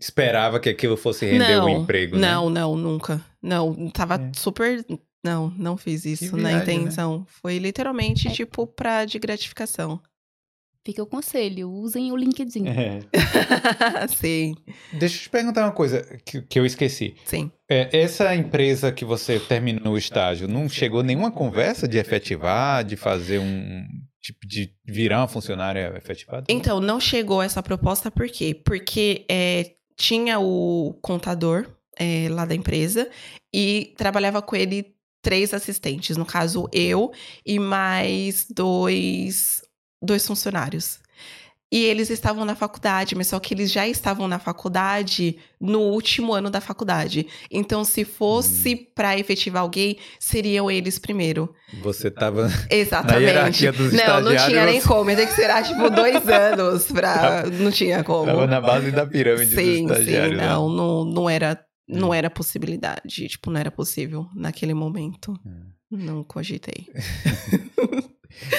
esperava 0.01 0.59
que 0.59 0.69
aquilo 0.69 0.97
fosse 0.97 1.25
render 1.27 1.61
um 1.63 1.69
emprego, 1.69 2.17
né? 2.17 2.29
Não, 2.33 2.51
não, 2.51 2.77
nunca. 2.77 3.21
Não, 3.41 3.89
tava 3.91 4.17
É. 4.17 4.31
super. 4.35 4.85
Não, 5.25 5.49
não 5.51 5.77
fiz 5.77 6.05
isso 6.05 6.37
na 6.37 6.51
né? 6.51 6.63
intenção. 6.63 7.25
Foi 7.29 7.59
literalmente, 7.59 8.27
É. 8.27 8.33
tipo, 8.33 8.67
pra 8.67 9.05
de 9.05 9.21
gratificação. 9.21 10.01
Fica 10.85 11.03
o 11.03 11.07
conselho, 11.07 11.71
usem 11.71 12.11
o 12.11 12.17
LinkedIn. 12.17 12.67
É. 12.67 13.01
sim, 14.09 14.55
Deixa 14.93 15.17
eu 15.17 15.21
te 15.23 15.31
perguntar 15.31 15.65
uma 15.65 15.73
coisa 15.73 16.03
que, 16.25 16.43
que 16.43 16.59
eu 16.59 16.67
esqueci. 16.67 17.15
sim. 17.25 17.51
É, 17.71 18.01
essa 18.01 18.35
empresa 18.35 18.93
que 18.93 19.05
você 19.05 19.39
terminou 19.39 19.95
o 19.95 19.99
estágio, 19.99 20.47
não 20.49 20.69
chegou 20.69 21.03
nenhuma 21.03 21.31
conversa 21.31 21.89
de 21.89 21.99
efetivar, 21.99 22.85
de 22.85 22.97
fazer 22.97 23.39
um 23.39 23.87
tipo 24.21 24.47
de 24.47 24.73
virar 24.85 25.21
uma 25.21 25.29
funcionária 25.29 25.93
efetivada? 25.97 26.47
Então, 26.49 26.81
não 26.81 27.01
chegou 27.01 27.43
essa 27.43 27.63
proposta 27.63 28.11
por 28.11 28.29
quê? 28.29 28.55
Porque 28.55 29.25
é, 29.29 29.73
tinha 29.97 30.39
o 30.39 30.99
contador 31.01 31.67
é, 31.99 32.29
lá 32.29 32.45
da 32.45 32.55
empresa 32.55 33.09
e 33.53 33.95
trabalhava 33.97 34.43
com 34.43 34.57
ele 34.57 34.95
três 35.23 35.55
assistentes. 35.55 36.17
No 36.17 36.27
caso, 36.27 36.69
eu 36.73 37.13
e 37.47 37.59
mais 37.59 38.47
dois, 38.51 39.62
dois 40.03 40.27
funcionários. 40.27 41.01
E 41.73 41.87
eles 41.87 42.11
estavam 42.11 42.45
na 42.45 42.55
faculdade, 42.55 43.15
mas 43.15 43.29
só 43.29 43.41
que 43.41 43.55
eles 43.55 43.73
já 43.73 43.89
estavam 43.89 44.29
na 44.29 44.39
faculdade 44.39 45.39
no 45.59 45.81
último 45.81 46.35
ano 46.35 46.51
da 46.51 46.61
faculdade. 46.61 47.27
Então, 47.51 47.83
se 47.83 48.05
fosse 48.05 48.77
pra 48.77 49.19
efetivar 49.19 49.63
alguém, 49.63 49.97
seriam 50.21 50.71
eles 50.71 50.99
primeiro. 50.99 51.55
Você 51.83 52.09
estava 52.09 52.47
Exatamente. 52.69 53.25
hierarquia 53.25 53.73
dos 53.73 53.91
não, 53.91 54.21
não 54.21 54.37
tinha 54.37 54.67
nem 54.67 54.83
como. 54.83 55.09
Ia 55.09 55.17
ter 55.17 55.27
que 55.29 55.33
ser 55.33 55.63
tipo 55.63 55.89
dois 55.89 56.17
anos 56.29 56.89
pra. 56.89 57.45
Não 57.47 57.71
tinha 57.71 58.05
como. 58.05 58.27
tava 58.27 58.47
na 58.47 58.61
base 58.61 58.91
da 58.91 59.07
pirâmide 59.07 59.55
sim, 59.55 59.87
dos 59.87 59.97
sim, 59.97 60.11
né? 60.13 60.47
não, 60.47 60.69
não, 60.69 61.05
não 61.07 61.31
era. 61.31 61.59
Não 61.89 62.15
era 62.15 62.31
possibilidade, 62.31 63.29
tipo, 63.29 63.51
não 63.51 63.59
era 63.59 63.71
possível 63.71 64.27
naquele 64.35 64.73
momento. 64.73 65.33
Hum. 65.45 65.73
Não 65.91 66.23
cogitei. 66.23 66.87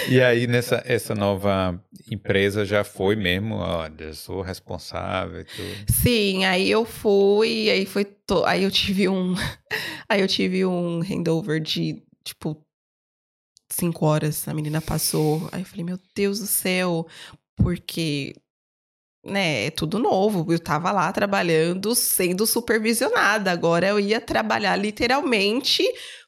E 0.09 0.21
aí, 0.21 0.47
nessa 0.47 0.81
essa 0.85 1.13
nova 1.15 1.81
empresa 2.11 2.65
já 2.65 2.83
foi 2.83 3.15
mesmo, 3.15 3.55
olha, 3.55 4.13
sou 4.13 4.41
responsável 4.41 5.41
e 5.41 5.43
tudo. 5.45 5.91
Sim, 5.91 6.45
aí 6.45 6.69
eu 6.69 6.85
fui, 6.85 7.69
aí 7.69 7.85
foi. 7.85 8.05
to- 8.05 8.43
Aí 8.45 8.63
eu 8.63 8.71
tive 8.71 9.07
um. 9.09 9.33
Aí 10.09 10.21
eu 10.21 10.27
tive 10.27 10.65
um 10.65 10.99
handover 11.01 11.59
de, 11.61 12.03
tipo, 12.23 12.61
cinco 13.71 14.05
horas. 14.05 14.47
A 14.47 14.53
menina 14.53 14.81
passou. 14.81 15.47
Aí 15.51 15.61
eu 15.61 15.65
falei, 15.65 15.83
meu 15.83 15.99
Deus 16.15 16.39
do 16.39 16.45
céu, 16.45 17.07
porque. 17.55 18.35
Né, 19.25 19.67
é 19.67 19.71
tudo 19.71 19.97
novo. 19.99 20.51
Eu 20.51 20.59
tava 20.59 20.91
lá 20.91 21.09
trabalhando, 21.13 21.95
sendo 21.95 22.45
supervisionada. 22.45 23.51
Agora 23.51 23.87
eu 23.87 23.97
ia 23.99 24.19
trabalhar 24.19 24.75
literalmente 24.75 25.81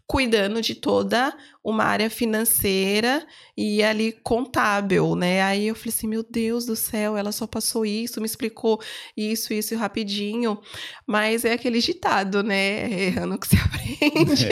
cuidando 0.07 0.61
de 0.61 0.75
toda 0.75 1.35
uma 1.63 1.83
área 1.83 2.09
financeira 2.11 3.25
e 3.57 3.81
ali 3.81 4.11
contábil, 4.23 5.15
né? 5.15 5.41
Aí 5.41 5.67
eu 5.67 5.73
falei 5.75 5.89
assim, 5.95 6.07
meu 6.07 6.23
Deus 6.23 6.65
do 6.65 6.75
céu, 6.75 7.17
ela 7.17 7.31
só 7.31 7.47
passou 7.47 7.83
isso, 7.85 8.19
me 8.21 8.27
explicou 8.27 8.79
isso, 9.17 9.51
isso 9.51 9.75
rapidinho. 9.75 10.59
Mas 11.07 11.43
é 11.43 11.53
aquele 11.53 11.79
ditado, 11.79 12.43
né? 12.43 12.87
Errando 13.05 13.39
que 13.39 13.47
se 13.47 13.55
aprende. 13.57 14.47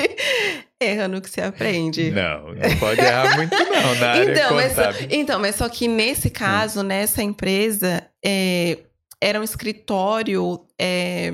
Errando 0.81 1.21
que 1.21 1.29
se 1.29 1.39
aprende. 1.39 2.09
Não, 2.09 2.53
não 2.55 2.77
pode 2.79 2.99
errar 2.99 3.37
muito 3.37 3.55
não 3.55 3.95
na 3.99 4.09
área 4.09 4.31
Então, 4.31 4.55
mas, 4.55 4.73
contábil. 4.75 5.07
então, 5.11 5.39
mas 5.39 5.55
só 5.55 5.69
que 5.69 5.87
nesse 5.87 6.29
caso, 6.31 6.81
nessa 6.81 7.21
empresa, 7.21 8.03
é, 8.25 8.79
era 9.21 9.39
um 9.39 9.43
escritório. 9.43 10.65
é, 10.79 11.31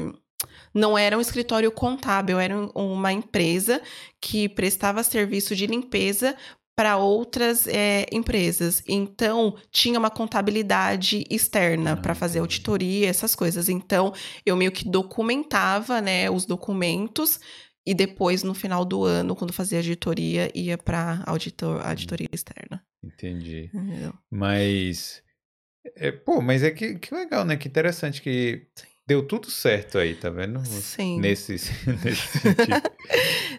não 0.73 0.97
era 0.97 1.17
um 1.17 1.21
escritório 1.21 1.71
contábil, 1.71 2.39
era 2.39 2.55
um- 2.57 2.69
uma 2.75 3.11
empresa 3.13 3.81
que 4.21 4.47
prestava 4.49 5.03
serviço 5.03 5.55
de 5.55 5.65
limpeza 5.67 6.35
para 6.75 6.95
outras 6.97 7.67
é, 7.67 8.05
empresas. 8.11 8.81
Então, 8.87 9.57
tinha 9.69 9.99
uma 9.99 10.09
contabilidade 10.09 11.25
externa 11.29 11.91
Ah, 11.91 11.97
para 11.97 12.15
fazer 12.15 12.39
auditoria, 12.39 13.09
essas 13.09 13.35
coisas. 13.35 13.67
Então, 13.67 14.13
eu 14.45 14.55
meio 14.55 14.71
que 14.71 14.87
documentava 14.87 15.99
né, 15.99 16.29
os 16.29 16.45
documentos 16.45 17.39
e 17.85 17.93
depois, 17.93 18.43
no 18.43 18.53
final 18.53 18.85
do 18.85 19.03
ano, 19.03 19.35
quando 19.35 19.51
fazia 19.51 19.79
auditoria, 19.79 20.49
ia 20.55 20.77
para 20.77 21.21
auditor, 21.25 21.85
auditoria 21.85 22.29
externa. 22.31 22.81
Entendi. 23.03 23.69
Entendeu? 23.73 24.13
Mas. 24.31 25.21
é, 25.97 26.11
pô, 26.11 26.41
mas 26.41 26.63
é 26.63 26.71
que, 26.71 26.95
que 26.99 27.13
legal, 27.13 27.43
né? 27.43 27.57
Que 27.57 27.67
interessante 27.67 28.21
que 28.21 28.67
deu 29.09 29.23
tudo 29.23 29.49
certo 29.49 29.97
aí, 29.97 30.13
tá 30.13 30.29
vendo? 30.29 30.63
Sim. 30.63 31.19
Nesse, 31.19 31.53
nesse 32.03 32.27
sentido. 32.39 32.91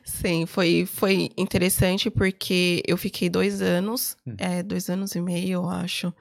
Sim, 0.05 0.46
foi, 0.46 0.86
foi 0.86 1.28
interessante 1.36 2.09
porque 2.09 2.80
eu 2.86 2.96
fiquei 2.96 3.28
dois 3.28 3.61
anos, 3.61 4.16
Hum. 4.24 4.34
é, 4.38 4.62
dois 4.62 4.88
anos 4.88 5.16
e 5.16 5.20
meio, 5.20 5.55
eu 5.55 5.68
acho, 5.68 6.14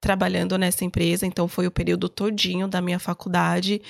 trabalhando 0.00 0.56
nessa 0.56 0.84
empresa. 0.84 1.26
Então 1.26 1.48
foi 1.48 1.66
o 1.66 1.70
período 1.70 2.08
todinho 2.08 2.68
da 2.68 2.80
minha 2.80 3.00
faculdade. 3.00 3.82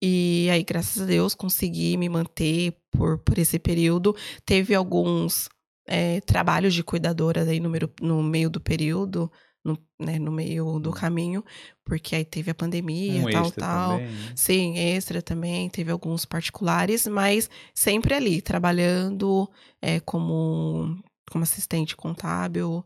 E 0.00 0.48
aí, 0.50 0.64
graças 0.64 1.02
a 1.02 1.04
Deus, 1.04 1.34
consegui 1.34 1.96
me 1.98 2.08
manter 2.08 2.72
por, 2.90 3.18
por 3.18 3.36
esse 3.38 3.58
período. 3.58 4.16
Teve 4.46 4.74
alguns 4.74 5.48
é, 5.86 6.22
trabalhos 6.22 6.72
de 6.72 6.82
cuidadora 6.82 7.42
aí 7.42 7.60
no, 7.60 7.70
no 8.00 8.22
meio 8.22 8.48
do 8.48 8.60
período, 8.60 9.30
no, 9.64 9.78
né, 9.98 10.18
no 10.18 10.30
meio 10.30 10.78
do 10.78 10.92
caminho, 10.92 11.44
porque 11.84 12.16
aí 12.16 12.24
teve 12.24 12.50
a 12.50 12.54
pandemia, 12.54 13.22
Um 13.22 13.30
tal, 13.30 13.46
extra 13.46 13.60
tal. 13.60 13.98
também, 13.98 14.06
né? 14.12 14.32
Sim, 14.34 14.78
extra 14.78 15.22
também, 15.22 15.68
teve 15.68 15.90
alguns 15.90 16.24
particulares, 16.24 17.06
mas 17.06 17.50
sempre 17.74 18.14
ali, 18.14 18.40
trabalhando 18.40 19.50
é, 19.82 20.00
como, 20.00 21.02
como 21.30 21.44
assistente 21.44 21.96
contábil 21.96 22.84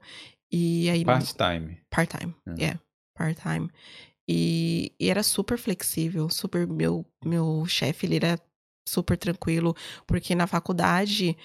e 0.51 0.89
aí 0.91 1.05
Part-time. 1.05 1.79
part-time, 1.91 2.35
é, 2.59 2.79
part-time. 3.15 3.71
E, 4.29 4.93
e 4.99 5.11
era 5.11 5.23
super 5.23 5.59
flexível, 5.59 6.29
super, 6.29 6.67
meu, 6.67 7.05
meu 7.25 7.65
chefe, 7.67 8.07
ele 8.07 8.17
era 8.17 8.41
super 8.89 9.17
tranquilo, 9.17 9.75
porque 10.07 10.35
na 10.35 10.47
faculdade, 10.47 11.37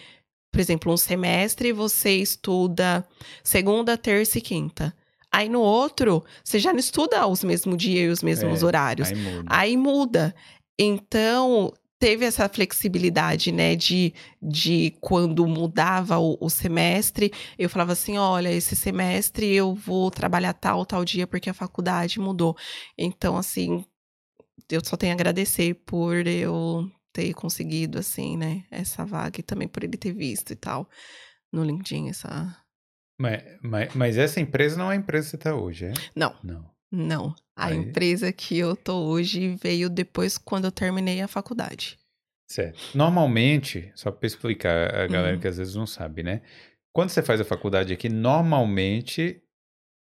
por 0.51 0.59
exemplo, 0.59 0.93
um 0.93 0.97
semestre 0.97 1.71
você 1.71 2.17
estuda 2.17 3.07
segunda, 3.43 3.97
terça 3.97 4.37
e 4.37 4.41
quinta. 4.41 4.95
Aí 5.37 5.49
no 5.49 5.61
outro, 5.61 6.25
você 6.43 6.57
já 6.57 6.73
não 6.73 6.79
estuda 6.79 7.27
os 7.27 7.43
mesmos 7.43 7.77
dias 7.77 8.07
e 8.07 8.11
os 8.11 8.23
mesmos 8.23 8.63
É, 8.63 8.65
horários. 8.65 9.09
Aí 9.09 9.15
muda. 9.15 9.47
Aí 9.47 9.77
muda. 9.77 10.35
Então, 10.79 11.71
teve 11.99 12.25
essa 12.25 12.49
flexibilidade, 12.49 13.51
né? 13.51 13.75
De, 13.75 14.15
de 14.41 14.95
quando 14.99 15.45
mudava 15.45 16.17
o, 16.17 16.39
o 16.41 16.49
semestre, 16.49 17.31
eu 17.55 17.69
falava 17.69 17.91
assim: 17.91 18.17
olha, 18.17 18.49
esse 18.49 18.75
semestre 18.75 19.53
eu 19.53 19.75
vou 19.75 20.09
trabalhar 20.09 20.53
tal, 20.53 20.83
tal 20.87 21.05
dia, 21.05 21.27
porque 21.27 21.51
a 21.51 21.53
faculdade 21.53 22.19
mudou. 22.19 22.57
Então, 22.97 23.37
assim, 23.37 23.85
eu 24.71 24.83
só 24.83 24.97
tenho 24.97 25.13
a 25.13 25.15
agradecer 25.15 25.75
por 25.85 26.25
eu 26.25 26.89
ter 27.13 27.31
conseguido, 27.35 27.99
assim, 27.99 28.35
né? 28.35 28.63
Essa 28.71 29.05
vaga 29.05 29.39
e 29.39 29.43
também 29.43 29.67
por 29.67 29.83
ele 29.83 29.97
ter 29.97 30.13
visto 30.13 30.51
e 30.51 30.55
tal 30.55 30.89
no 31.53 31.63
LinkedIn 31.63 32.09
essa. 32.09 32.57
Mas, 33.19 33.43
mas, 33.61 33.95
mas 33.95 34.17
essa 34.17 34.39
empresa 34.39 34.77
não 34.77 34.91
é 34.91 34.95
a 34.95 34.97
empresa 34.97 35.25
que 35.25 35.29
você 35.31 35.35
está 35.37 35.55
hoje, 35.55 35.85
é? 35.85 35.93
Não. 36.15 36.35
Não. 36.43 36.69
Não. 36.91 37.35
A 37.55 37.67
Aí- 37.67 37.77
empresa 37.77 38.31
que 38.31 38.57
eu 38.57 38.75
tô 38.75 39.05
hoje 39.07 39.55
veio 39.61 39.89
depois 39.89 40.37
quando 40.37 40.65
eu 40.65 40.71
terminei 40.71 41.21
a 41.21 41.27
faculdade. 41.27 41.97
Certo. 42.49 42.79
Normalmente, 42.95 43.91
só 43.95 44.09
para 44.11 44.25
explicar 44.27 44.95
a 44.95 45.07
galera 45.07 45.33
Uhum. 45.35 45.41
que 45.41 45.47
às 45.47 45.57
vezes 45.57 45.75
não 45.75 45.85
sabe, 45.87 46.23
né? 46.23 46.41
Quando 46.95 47.09
você 47.09 47.21
faz 47.21 47.41
a 47.41 47.45
faculdade 47.45 47.91
aqui, 47.91 48.07
normalmente, 48.07 49.41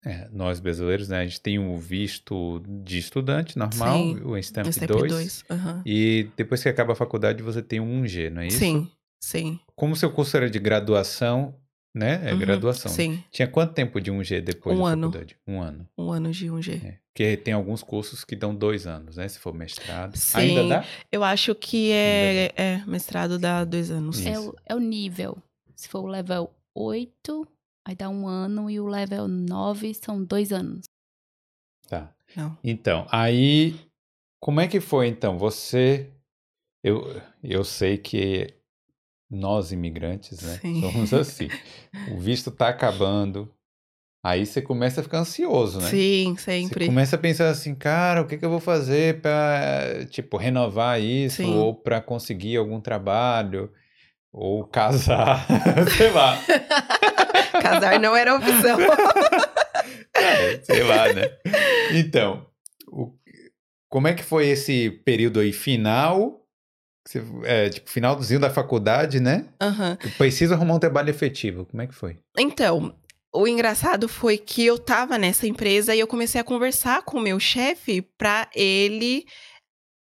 é, 0.04 0.28
nós 0.30 0.60
brasileiros, 0.60 1.08
né, 1.08 1.18
a 1.18 1.24
gente 1.26 1.40
tem 1.40 1.58
um 1.58 1.76
visto 1.76 2.62
de 2.84 2.98
estudante 2.98 3.58
normal, 3.58 3.96
Sim, 3.98 4.20
o 4.22 4.38
Stamp 4.38 4.68
Esse 4.68 4.86
2, 4.86 5.12
P2. 5.12 5.44
aham. 5.50 5.82
e 5.84 6.30
depois 6.36 6.62
que 6.62 6.68
acaba 6.68 6.92
a 6.92 6.96
faculdade 6.96 7.42
você 7.42 7.60
tem 7.62 7.80
um 7.80 8.02
1G, 8.02 8.30
não 8.30 8.42
é 8.42 8.46
isso? 8.46 8.58
Sim, 8.58 8.88
sim. 9.20 9.58
Como 9.74 9.96
seu 9.96 10.12
curso 10.12 10.36
era 10.36 10.48
de 10.48 10.58
graduação, 10.60 11.58
né? 11.98 12.20
É 12.30 12.32
Uhum, 12.32 12.38
graduação. 12.38 12.90
Sim, 12.90 13.22
Tinha 13.30 13.48
quanto 13.48 13.74
tempo 13.74 14.00
de 14.00 14.10
1G 14.10 14.40
depois 14.40 14.76
Um 14.78 14.84
da 14.84 14.90
ano. 14.90 15.06
faculdade? 15.08 15.36
Um 15.46 15.60
ano. 15.60 15.88
um 15.98 16.10
ano 16.12 16.30
de 16.30 16.46
1G. 16.46 16.84
É. 16.84 16.98
Porque 17.12 17.36
tem 17.36 17.52
alguns 17.52 17.82
cursos 17.82 18.24
que 18.24 18.36
dão 18.36 18.54
dois 18.54 18.86
anos, 18.86 19.16
né? 19.16 19.26
Se 19.26 19.38
for 19.40 19.52
mestrado. 19.52 20.16
Sim. 20.16 20.38
Ainda 20.38 20.68
dá? 20.68 20.84
Eu 21.10 21.24
acho 21.24 21.54
que 21.54 21.90
é, 21.90 22.52
é 22.56 22.84
mestrado 22.86 23.38
dá 23.38 23.64
dois 23.64 23.90
anos. 23.90 24.24
É 24.24 24.38
o, 24.38 24.54
é 24.64 24.74
o 24.74 24.78
nível. 24.78 25.36
Se 25.74 25.88
for 25.88 26.00
o 26.00 26.06
level 26.06 26.50
8, 26.74 27.46
aí 27.86 27.96
dá 27.96 28.08
um 28.08 28.26
ano, 28.26 28.70
e 28.70 28.78
o 28.78 28.86
level 28.86 29.26
9 29.26 29.92
são 29.94 30.22
dois 30.22 30.52
anos. 30.52 30.84
Tá. 31.88 32.14
Não. 32.36 32.56
Então, 32.62 33.06
aí, 33.10 33.74
como 34.40 34.60
é 34.60 34.68
que 34.68 34.78
foi 34.80 35.08
então? 35.08 35.38
Você, 35.38 36.08
eu, 36.84 37.20
eu 37.42 37.64
sei 37.64 37.98
que 37.98 38.54
nós 39.30 39.72
imigrantes, 39.72 40.40
né, 40.42 40.58
Sim. 40.60 40.80
somos 40.80 41.12
assim. 41.12 41.48
O 42.10 42.18
visto 42.18 42.50
tá 42.50 42.68
acabando, 42.68 43.52
aí 44.24 44.46
você 44.46 44.60
começa 44.62 45.00
a 45.00 45.04
ficar 45.04 45.18
ansioso, 45.18 45.80
né? 45.80 45.88
Sim, 45.88 46.34
Você 46.36 46.44
sempre. 46.44 46.86
começa 46.86 47.16
a 47.16 47.18
pensar 47.18 47.48
assim, 47.50 47.74
cara, 47.74 48.22
o 48.22 48.26
que 48.26 48.36
que 48.38 48.44
eu 48.44 48.50
vou 48.50 48.60
fazer 48.60 49.20
para, 49.20 50.06
tipo, 50.10 50.36
renovar 50.36 51.00
isso 51.00 51.36
Sim. 51.42 51.54
ou 51.56 51.74
para 51.74 52.00
conseguir 52.00 52.56
algum 52.56 52.80
trabalho 52.80 53.70
ou 54.32 54.64
casar, 54.64 55.46
sei 55.96 56.10
lá. 56.10 56.38
Casar 57.62 57.98
não 57.98 58.14
era 58.16 58.34
opção. 58.34 58.78
É, 60.14 60.60
sei 60.64 60.82
lá, 60.82 61.12
né? 61.12 61.22
Então, 61.92 62.44
o- 62.88 63.12
como 63.88 64.08
é 64.08 64.12
que 64.14 64.22
foi 64.22 64.48
esse 64.48 64.90
período 64.90 65.38
aí 65.40 65.52
final? 65.52 66.37
É, 67.44 67.68
tipo, 67.70 67.88
finalzinho 67.90 68.40
da 68.40 68.50
faculdade, 68.50 69.20
né? 69.20 69.46
Aham. 69.60 69.96
Eu 70.02 70.10
preciso 70.12 70.54
arrumar 70.54 70.74
um 70.74 70.78
trabalho 70.78 71.10
efetivo. 71.10 71.64
Como 71.64 71.82
é 71.82 71.86
que 71.86 71.94
foi? 71.94 72.18
Então, 72.38 72.94
o 73.34 73.46
engraçado 73.48 74.08
foi 74.08 74.36
que 74.36 74.64
eu 74.64 74.78
tava 74.78 75.16
nessa 75.18 75.46
empresa 75.46 75.94
e 75.94 76.00
eu 76.00 76.06
comecei 76.06 76.40
a 76.40 76.44
conversar 76.44 77.02
com 77.02 77.18
o 77.18 77.22
meu 77.22 77.38
chefe 77.40 78.02
pra 78.02 78.48
ele 78.54 79.24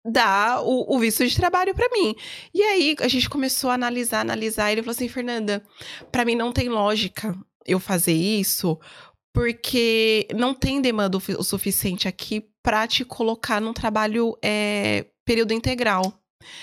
dar 0.06 0.62
o, 0.64 0.96
o 0.96 1.00
visto 1.00 1.26
de 1.28 1.36
trabalho 1.36 1.74
pra 1.76 1.90
mim. 1.90 2.16
E 2.54 2.62
aí 2.62 2.96
a 3.00 3.08
gente 3.08 3.30
começou 3.30 3.70
a 3.70 3.74
analisar, 3.76 4.22
analisar. 4.22 4.70
E 4.70 4.74
ele 4.74 4.82
falou 4.82 4.92
assim: 4.96 5.08
Fernanda, 5.08 5.64
pra 6.12 6.26
mim 6.26 6.36
não 6.36 6.52
tem 6.52 6.70
lógica 6.70 7.36
eu 7.66 7.80
fazer 7.80 8.14
isso, 8.14 8.80
porque 9.34 10.28
não 10.36 10.54
tem 10.54 10.82
demanda 10.82 11.18
o, 11.18 11.20
fi- 11.20 11.36
o 11.36 11.44
suficiente 11.44 12.08
aqui 12.08 12.46
pra 12.64 12.88
te 12.88 13.06
colocar 13.06 13.62
num 13.62 13.74
trabalho 13.74 14.38
é, 14.44 15.06
período 15.26 15.54
integral. 15.54 16.14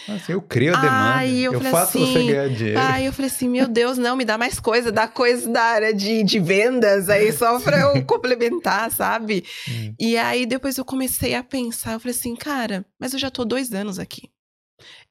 Assim, 0.08 0.32
eu 0.32 0.40
crio 0.40 0.74
a 0.74 0.80
demanda. 0.80 1.14
Ai, 1.16 1.38
eu 1.38 1.52
eu 1.52 1.58
falei 1.60 1.72
faço 1.72 1.98
você 1.98 2.04
assim, 2.04 2.26
ganhar 2.28 2.48
dinheiro. 2.48 2.80
Aí 2.80 3.06
eu 3.06 3.12
falei 3.12 3.30
assim, 3.30 3.48
meu 3.48 3.66
Deus, 3.66 3.98
não, 3.98 4.16
me 4.16 4.24
dá 4.24 4.38
mais 4.38 4.60
coisa, 4.60 4.92
dá 4.92 5.08
coisa 5.08 5.48
da 5.50 5.62
área 5.62 5.92
de, 5.92 6.22
de 6.22 6.38
vendas 6.38 7.08
aí 7.08 7.32
só 7.32 7.58
pra 7.60 7.80
eu 7.80 8.04
complementar, 8.06 8.90
sabe? 8.90 9.44
Hum. 9.68 9.94
E 9.98 10.16
aí 10.16 10.46
depois 10.46 10.78
eu 10.78 10.84
comecei 10.84 11.34
a 11.34 11.42
pensar, 11.42 11.94
eu 11.94 12.00
falei 12.00 12.16
assim, 12.16 12.36
cara, 12.36 12.84
mas 12.98 13.12
eu 13.12 13.18
já 13.18 13.30
tô 13.30 13.44
dois 13.44 13.72
anos 13.72 13.98
aqui. 13.98 14.30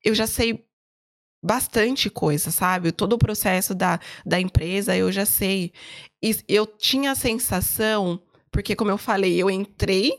Eu 0.03 0.15
já 0.15 0.27
sei 0.27 0.65
bastante 1.43 2.09
coisa, 2.09 2.49
sabe? 2.49 2.91
Todo 2.91 3.13
o 3.13 3.19
processo 3.19 3.75
da, 3.75 3.99
da 4.25 4.39
empresa 4.39 4.95
eu 4.95 5.11
já 5.11 5.25
sei. 5.25 5.73
E 6.23 6.35
eu 6.47 6.65
tinha 6.65 7.11
a 7.11 7.15
sensação, 7.15 8.19
porque 8.49 8.75
como 8.75 8.91
eu 8.91 8.97
falei, 8.97 9.35
eu 9.39 9.49
entrei, 9.49 10.13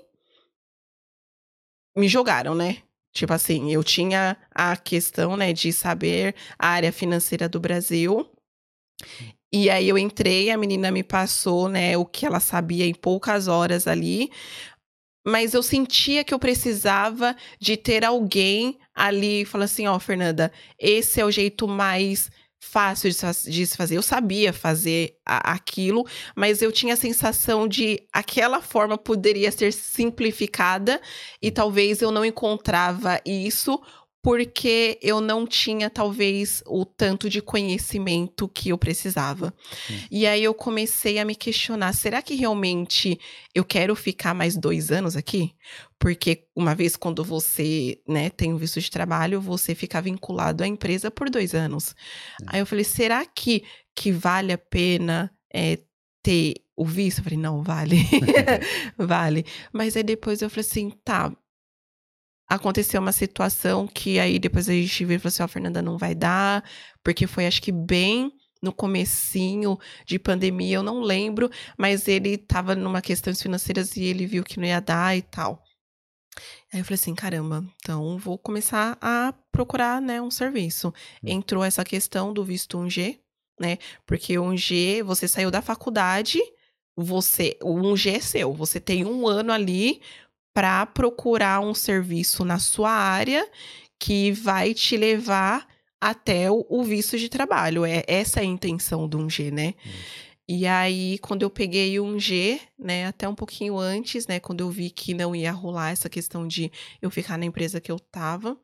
me 1.97 2.09
jogaram, 2.09 2.55
né? 2.55 2.83
Tipo 3.17 3.33
assim, 3.33 3.73
eu 3.73 3.83
tinha 3.83 4.37
a 4.55 4.77
questão, 4.77 5.39
né, 5.39 5.51
de 5.51 5.73
saber 5.73 6.35
a 6.59 6.69
área 6.69 6.93
financeira 6.93 7.49
do 7.49 7.59
Brasil. 7.59 8.29
E 9.51 9.71
aí 9.71 9.89
eu 9.89 9.97
entrei, 9.97 10.51
a 10.51 10.59
menina 10.59 10.91
me 10.91 11.03
passou, 11.03 11.67
né, 11.67 11.97
o 11.97 12.05
que 12.05 12.27
ela 12.27 12.41
sabia 12.41 12.85
em 12.85 12.93
poucas 12.93 13.49
horas 13.49 13.87
ali. 13.87 14.31
Mas 15.27 15.55
eu 15.55 15.63
sentia 15.63 16.23
que 16.23 16.35
eu 16.35 16.39
precisava 16.39 17.35
de 17.59 17.75
ter 17.79 18.05
alguém 18.05 18.79
ali 18.95 19.41
e 19.43 19.47
falar 19.47 19.65
assim, 19.65 19.87
ó, 19.87 19.99
Fernanda, 19.99 20.53
esse 20.79 21.19
é 21.19 21.25
o 21.25 21.31
jeito 21.31 21.67
mais 21.67 22.31
fácil 22.71 23.11
de, 23.11 23.17
se- 23.17 23.51
fazer. 23.77 23.97
Eu 23.97 24.03
sabia 24.03 24.53
fazer 24.53 25.17
a- 25.25 25.53
aquilo, 25.53 26.05
mas 26.35 26.61
eu 26.63 26.71
tinha 26.73 26.95
a 26.95 26.97
sensação 26.97 27.67
de 27.69 28.03
aquela 28.13 28.61
forma 28.61 28.99
poderia 28.99 29.51
ser 29.53 29.73
simplificada 29.73 31.01
e 31.41 31.51
talvez 31.51 32.03
eu 32.03 32.11
não 32.11 32.25
encontrava 32.25 33.21
isso 33.25 33.81
porque 34.27 34.99
eu 35.01 35.21
não 35.21 35.47
tinha 35.47 35.89
talvez 35.89 36.61
o 36.67 36.85
tanto 36.85 37.31
de 37.31 37.41
conhecimento 37.41 38.49
que 38.49 38.71
eu 38.71 38.77
precisava. 38.77 39.55
Hum. 39.89 39.99
E 40.11 40.27
aí 40.27 40.43
eu 40.43 40.53
comecei 40.53 41.21
a 41.21 41.25
me 41.25 41.37
questionar, 41.37 41.93
será 41.93 42.21
que 42.21 42.35
realmente 42.35 43.21
eu 43.55 43.65
quero 43.65 43.95
ficar 43.95 44.35
mais 44.35 44.57
dois 44.57 44.91
anos 44.91 45.15
aqui? 45.15 45.55
Porque 45.97 46.49
uma 46.57 46.75
vez 46.75 46.97
quando 46.97 47.23
você, 47.23 48.01
né, 48.09 48.29
tem 48.29 48.53
um 48.53 48.57
visto 48.57 48.81
de 48.81 48.91
trabalho, 48.91 49.41
você 49.41 49.77
fica 49.77 50.03
vinculado 50.03 50.65
à 50.65 50.67
empresa 50.67 51.09
por 51.09 51.31
dois 51.31 51.55
anos. 51.55 51.95
Aí 52.49 52.59
eu 52.59 52.67
falei, 52.67 52.83
será 52.85 53.25
que, 53.25 53.63
que 53.95 54.11
vale 54.11 54.53
a 54.53 54.59
pena 54.59 55.33
é, 55.55 55.79
ter 56.21 56.55
o 56.77 56.85
visto? 56.85 57.19
Eu 57.19 57.25
falei, 57.25 57.39
não, 57.39 57.63
vale. 57.63 57.99
vale. 58.99 59.47
Mas 59.73 59.97
aí 59.97 60.03
depois 60.03 60.43
eu 60.43 60.51
falei 60.51 60.69
assim, 60.69 60.91
tá. 61.05 61.33
Aconteceu 62.49 63.01
uma 63.01 63.13
situação 63.13 63.87
que 63.87 64.19
aí 64.19 64.39
depois 64.39 64.69
a 64.69 64.73
gente 64.73 65.05
viu 65.05 65.17
e 65.17 65.19
falou 65.19 65.29
assim, 65.29 65.43
ó, 65.43 65.49
Fernanda, 65.49 65.83
não 65.83 65.99
vai 65.99 66.15
dar, 66.15 66.65
porque 67.03 67.27
foi 67.27 67.47
acho 67.47 67.61
que 67.61 67.73
bem 67.73 68.33
no 68.63 68.73
comecinho 68.73 69.79
de 70.05 70.19
pandemia, 70.19 70.77
eu 70.77 70.83
não 70.83 71.01
lembro, 71.01 71.51
mas 71.77 72.09
ele 72.09 72.39
tava 72.39 72.75
numa 72.75 73.03
questões 73.03 73.41
financeiras 73.41 73.97
e 73.97 74.05
ele 74.05 74.27
viu 74.27 74.43
que 74.43 74.59
não 74.59 74.67
ia 74.67 74.81
dar 74.81 75.17
e 75.17 75.23
tal. 75.23 75.63
Aí 76.73 76.81
eu 76.81 76.85
falei 76.85 76.97
assim, 76.97 77.15
caramba, 77.15 77.65
então 77.77 78.19
vou 78.19 78.39
começar 78.39 78.99
a 79.01 79.33
procurar, 79.51 80.01
né, 80.01 80.21
um 80.21 80.31
serviço. 80.31 80.93
Entrou 81.23 81.65
essa 81.65 81.85
questão 81.85 82.33
do 82.33 82.45
visto 82.45 82.79
1G, 82.79 83.19
né? 83.59 83.79
Porque 84.05 84.39
o 84.39 84.45
1G, 84.45 85.03
você 85.03 85.27
saiu 85.27 85.51
da 85.51 85.63
faculdade, 85.63 86.39
você, 86.95 87.57
o 87.63 87.75
1G 87.75 88.17
é 88.17 88.21
seu, 88.21 88.53
você 88.53 88.81
tem 88.81 89.05
um 89.05 89.27
ano 89.27 89.53
ali 89.53 90.01
para 90.57 90.87
procurar 90.87 91.61
um 91.61 91.75
serviço 91.75 92.43
na 92.43 92.59
sua 92.59 92.91
área 92.91 93.47
que 94.01 94.33
vai 94.33 94.73
te 94.73 94.97
levar 94.97 95.69
até 96.01 96.51
o, 96.51 96.83
visto 96.83 97.19
de 97.19 97.29
trabalho. 97.29 97.85
É 97.85 98.03
essa 98.07 98.41
é 98.41 98.43
a 98.43 98.47
intenção 98.47 99.07
do 99.07 99.19
1G, 99.19 99.53
né? 99.53 99.75
E 100.49 100.67
aí, 100.67 101.19
quando 101.19 101.43
eu 101.43 101.51
peguei 101.51 102.01
o 102.01 102.07
1G, 102.07 102.59
né, 102.79 103.07
até 103.07 103.29
um 103.29 103.35
pouquinho 103.35 103.77
antes, 103.77 104.27
né, 104.27 104.41
quando 104.41 104.63
eu 104.63 104.71
vi 104.71 104.89
que 104.89 105.13
não 105.13 105.37
ia 105.37 105.53
rolar 105.53 105.91
essa 105.91 106.09
questão 106.09 106.49
de 106.49 106.73
eu 107.03 107.11
ficar 107.11 107.37
na 107.37 107.45
empresa 107.45 107.79
que 107.79 107.93
eu 107.93 108.01
tava, 108.01 108.59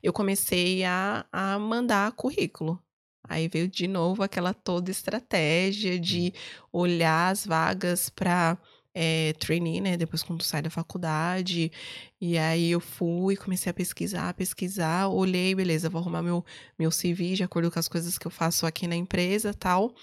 eu 0.00 0.12
comecei 0.12 0.84
a, 0.84 1.26
a 1.32 1.58
mandar 1.58 2.12
currículo. 2.12 2.80
Aí 3.28 3.48
veio 3.48 3.66
de 3.66 3.88
novo 3.88 4.22
aquela 4.22 4.54
toda 4.54 4.92
estratégia 4.92 5.98
de 5.98 6.32
olhar 6.72 7.32
as 7.32 7.44
vagas 7.44 8.08
para 8.08 8.56
é, 8.94 9.32
trainee, 9.34 9.80
né? 9.80 9.96
Depois 9.96 10.22
quando 10.22 10.42
sai 10.42 10.62
da 10.62 10.70
faculdade. 10.70 11.72
E 12.20 12.36
aí 12.38 12.70
eu 12.70 12.80
fui, 12.80 13.36
comecei 13.36 13.70
a 13.70 13.74
pesquisar, 13.74 14.32
pesquisar, 14.34 15.08
olhei, 15.08 15.54
beleza, 15.54 15.88
vou 15.88 16.00
arrumar 16.00 16.22
meu, 16.22 16.44
meu 16.78 16.90
CV 16.90 17.34
de 17.34 17.42
acordo 17.42 17.70
com 17.70 17.78
as 17.78 17.88
coisas 17.88 18.18
que 18.18 18.26
eu 18.26 18.30
faço 18.30 18.66
aqui 18.66 18.86
na 18.86 18.96
empresa 18.96 19.54
tal. 19.54 19.94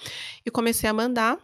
E 0.45 0.51
comecei 0.51 0.89
a 0.89 0.93
mandar. 0.93 1.37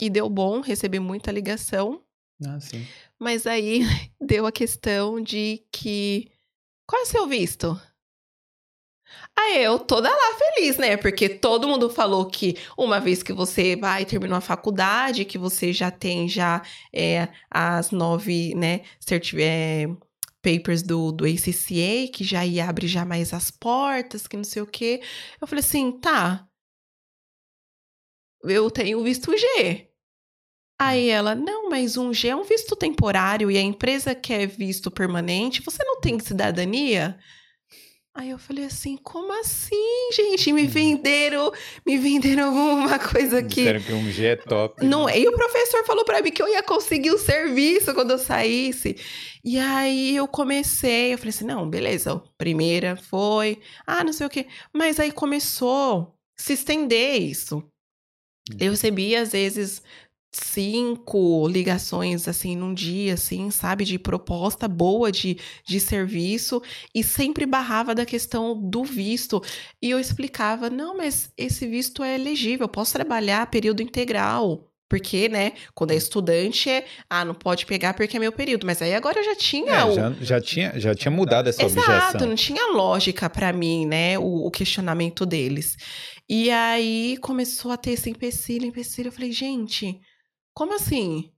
E 0.00 0.10
deu 0.10 0.28
bom, 0.28 0.60
recebi 0.60 1.00
muita 1.00 1.32
ligação. 1.32 2.02
Ah, 2.44 2.60
sim. 2.60 2.86
Mas 3.18 3.46
aí 3.46 3.80
deu 4.20 4.46
a 4.46 4.52
questão 4.52 5.20
de 5.20 5.64
que. 5.72 6.30
Qual 6.86 7.00
é 7.00 7.04
o 7.04 7.08
seu 7.08 7.26
visto? 7.26 7.80
Aí 9.38 9.62
eu 9.62 9.78
toda 9.78 10.08
lá 10.10 10.38
feliz, 10.38 10.76
né? 10.78 10.96
Porque 10.96 11.28
todo 11.28 11.68
mundo 11.68 11.90
falou 11.90 12.26
que 12.26 12.56
uma 12.76 13.00
vez 13.00 13.22
que 13.22 13.32
você 13.32 13.76
vai 13.76 14.04
terminar 14.04 14.38
a 14.38 14.40
faculdade, 14.40 15.24
que 15.24 15.38
você 15.38 15.72
já 15.72 15.90
tem 15.90 16.28
já 16.28 16.62
é, 16.92 17.28
as 17.50 17.90
nove, 17.90 18.54
né, 18.54 18.82
é, 19.38 19.86
papers 20.42 20.82
do, 20.82 21.12
do 21.12 21.24
ACCA, 21.24 22.10
que 22.12 22.24
já 22.24 22.44
ia 22.46 22.68
abre 22.68 22.86
já 22.86 23.04
mais 23.04 23.32
as 23.32 23.50
portas, 23.50 24.26
que 24.26 24.36
não 24.36 24.44
sei 24.44 24.62
o 24.62 24.66
quê. 24.66 25.02
Eu 25.40 25.46
falei 25.46 25.64
assim, 25.64 25.92
tá. 25.92 26.46
Eu 28.42 28.70
tenho 28.70 29.02
visto 29.02 29.36
G. 29.36 29.88
Aí 30.78 31.08
ela, 31.08 31.34
não, 31.34 31.70
mas 31.70 31.96
um 31.96 32.12
G 32.12 32.28
é 32.28 32.36
um 32.36 32.44
visto 32.44 32.76
temporário 32.76 33.50
e 33.50 33.56
a 33.56 33.62
empresa 33.62 34.14
quer 34.14 34.46
visto 34.46 34.90
permanente, 34.90 35.62
você 35.62 35.82
não 35.82 36.00
tem 36.00 36.18
cidadania? 36.20 37.18
Aí 38.18 38.30
eu 38.30 38.38
falei 38.38 38.64
assim, 38.64 38.96
como 38.96 39.30
assim, 39.40 40.10
gente? 40.14 40.50
Me 40.50 40.62
hum. 40.62 40.68
venderam, 40.68 41.52
me 41.84 41.98
venderam 41.98 42.46
alguma 42.46 42.98
coisa 42.98 43.40
aqui. 43.40 43.56
Disseram 43.56 43.80
que 43.82 43.92
um 43.92 44.10
G 44.10 44.24
é 44.24 44.36
top. 44.36 44.86
Não, 44.86 45.04
né? 45.04 45.20
e 45.20 45.28
o 45.28 45.32
professor 45.32 45.84
falou 45.84 46.02
para 46.02 46.22
mim 46.22 46.30
que 46.30 46.42
eu 46.42 46.48
ia 46.48 46.62
conseguir 46.62 47.10
o 47.10 47.18
serviço 47.18 47.92
quando 47.92 48.12
eu 48.12 48.18
saísse. 48.18 48.96
E 49.44 49.58
aí 49.58 50.16
eu 50.16 50.26
comecei, 50.26 51.12
eu 51.12 51.18
falei 51.18 51.28
assim, 51.28 51.44
não, 51.44 51.68
beleza, 51.68 52.22
primeira 52.38 52.96
foi, 52.96 53.60
ah, 53.86 54.02
não 54.02 54.14
sei 54.14 54.26
o 54.26 54.30
quê. 54.30 54.46
Mas 54.72 54.98
aí 54.98 55.12
começou 55.12 56.16
a 56.38 56.42
se 56.42 56.54
estender 56.54 57.20
isso. 57.20 57.62
Eu 58.58 58.68
hum. 58.68 58.70
recebia, 58.70 59.20
às 59.20 59.32
vezes, 59.32 59.82
cinco 60.42 61.48
ligações 61.48 62.28
assim 62.28 62.54
num 62.56 62.74
dia, 62.74 63.14
assim, 63.14 63.50
sabe, 63.50 63.84
de 63.84 63.98
proposta 63.98 64.68
boa 64.68 65.10
de, 65.10 65.38
de 65.64 65.80
serviço 65.80 66.62
e 66.94 67.02
sempre 67.02 67.46
barrava 67.46 67.94
da 67.94 68.04
questão 68.04 68.58
do 68.60 68.84
visto. 68.84 69.42
E 69.80 69.90
eu 69.90 69.98
explicava: 69.98 70.68
não, 70.68 70.96
mas 70.96 71.32
esse 71.36 71.66
visto 71.66 72.02
é 72.02 72.14
elegível, 72.14 72.68
posso 72.68 72.92
trabalhar 72.92 73.50
período 73.50 73.82
integral. 73.82 74.70
Porque, 74.88 75.28
né, 75.28 75.54
quando 75.74 75.90
é 75.90 75.96
estudante, 75.96 76.70
é, 76.70 76.84
ah, 77.10 77.24
não 77.24 77.34
pode 77.34 77.66
pegar 77.66 77.92
porque 77.94 78.16
é 78.16 78.20
meu 78.20 78.30
período. 78.30 78.64
Mas 78.64 78.80
aí 78.80 78.94
agora 78.94 79.20
já 79.24 79.34
tinha. 79.34 79.72
É, 79.72 79.84
o... 79.84 79.92
já, 79.92 80.12
já, 80.20 80.40
tinha, 80.40 80.78
já 80.78 80.94
tinha 80.94 81.10
mudado 81.10 81.48
essa 81.48 81.64
Exato, 81.64 81.80
objeção. 81.80 82.08
Exato, 82.10 82.26
não 82.26 82.36
tinha 82.36 82.72
lógica 82.72 83.28
para 83.28 83.52
mim, 83.52 83.84
né, 83.84 84.16
o, 84.16 84.46
o, 84.46 84.50
questionamento 84.50 85.26
deles. 85.26 85.76
E 86.28 86.52
aí 86.52 87.16
começou 87.20 87.72
a 87.72 87.76
ter 87.76 87.92
esse 87.92 88.08
empecilho, 88.08 88.64
empecilho. 88.64 89.08
Eu 89.08 89.12
falei, 89.12 89.32
gente, 89.32 90.00
como 90.56 90.74
assim? 90.74 91.30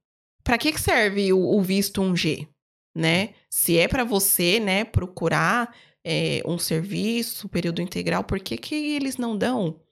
Para 0.45 0.57
que, 0.57 0.71
que 0.71 0.81
serve 0.81 1.33
o, 1.33 1.41
o, 1.41 1.61
visto 1.61 2.01
1G? 2.01 2.49
Né? 2.95 3.35
Se 3.51 3.77
é 3.77 3.89
para 3.89 4.05
você, 4.05 4.61
né, 4.61 4.85
procurar 4.85 5.75
é, 6.05 6.41
um 6.47 6.57
serviço, 6.57 7.49
período 7.49 7.83
integral, 7.83 8.23
por 8.23 8.39
que, 8.39 8.57
que 8.57 8.75
eles 8.75 9.17
não 9.17 9.37
dão? 9.37 9.83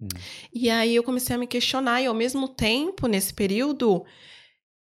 Hum. 0.00 0.08
E 0.50 0.70
aí 0.70 0.96
eu 0.96 1.02
comecei 1.02 1.36
a 1.36 1.38
me 1.38 1.46
questionar, 1.46 2.00
e 2.00 2.06
ao 2.06 2.14
mesmo 2.14 2.48
tempo, 2.48 3.06
nesse 3.06 3.34
período, 3.34 4.02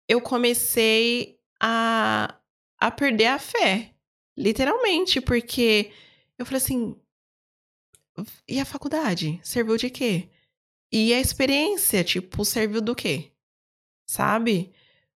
eu 0.08 0.22
comecei 0.22 1.38
a, 1.62 2.34
a 2.80 2.92
perder 2.92 3.28
a 3.28 3.40
fé. 3.40 3.94
Literalmente, 4.38 5.20
porque 5.20 5.92
eu 6.38 6.46
falei 6.46 6.62
assim: 6.62 6.96
e 8.48 8.58
a 8.58 8.66
faculdade? 8.66 9.40
Serviu 9.44 9.76
de 9.78 9.90
quê? 9.90 10.30
E 10.92 11.14
a 11.14 11.20
experiência, 11.20 12.04
tipo, 12.06 12.44
serviu 12.46 12.82
do 12.82 12.96
quê? 12.96 13.35
Sabe? 14.16 14.72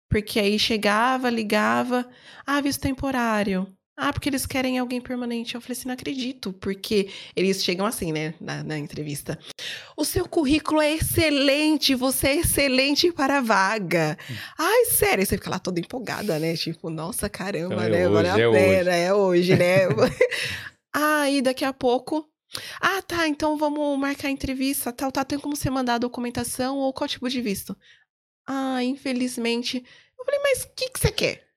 Porque 0.09 0.39
aí 0.39 0.57
chegava, 0.57 1.29
ligava, 1.29 2.07
ah, 2.45 2.61
visto 2.61 2.81
temporário. 2.81 3.67
Ah, 3.99 4.13
porque 4.13 4.29
eles 4.29 4.45
querem 4.45 4.77
alguém 4.77 5.01
permanente. 5.01 5.55
Eu 5.55 5.61
falei 5.61 5.75
assim, 5.75 5.87
não 5.87 5.95
acredito, 5.95 6.53
porque 6.53 7.09
eles 7.35 7.63
chegam 7.63 7.83
assim, 7.83 8.11
né, 8.11 8.35
na, 8.39 8.63
na, 8.63 8.77
entrevista. 8.77 9.39
O 9.97 10.05
seu 10.05 10.29
currículo 10.29 10.79
é 10.81 10.93
excelente, 10.93 11.95
você 11.95 12.27
é 12.27 12.35
excelente 12.37 13.11
para 13.11 13.39
a 13.39 13.41
vaga. 13.41 14.15
Hum. 14.29 14.35
Ai, 14.59 14.85
sério, 14.85 15.25
você 15.25 15.35
fica 15.35 15.49
lá 15.49 15.57
toda 15.57 15.79
empolgada, 15.79 16.37
né? 16.37 16.55
Tipo, 16.55 16.91
nossa, 16.91 17.27
caramba, 17.27 17.87
então, 17.87 17.89
né? 17.89 18.07
Vale 18.07 18.29
a 18.29 18.33
é 18.33 18.51
pena, 18.51 18.91
hoje. 18.91 18.99
é 18.99 19.13
hoje, 19.13 19.55
né? 19.55 19.77
Aí, 20.93 21.41
daqui 21.41 21.65
a 21.65 21.73
pouco, 21.73 22.29
ah, 22.79 23.01
tá, 23.01 23.27
então 23.27 23.57
vamos 23.57 23.99
marcar 23.99 24.27
a 24.27 24.31
entrevista, 24.31 24.93
tal, 24.93 25.11
tá, 25.11 25.25
tem 25.25 25.39
como 25.39 25.55
você 25.55 25.69
mandar 25.69 25.95
a 25.95 25.99
documentação 25.99 26.77
ou 26.77 26.93
qual 26.93 27.07
tipo 27.07 27.27
de 27.27 27.41
visto? 27.41 27.75
Ah, 28.47 28.83
infelizmente. 28.83 29.83
Eu 30.17 30.25
falei, 30.25 30.39
mas 30.41 30.63
o 30.63 30.69
que, 30.75 30.89
que 30.89 30.99
você 30.99 31.11
quer? 31.11 31.47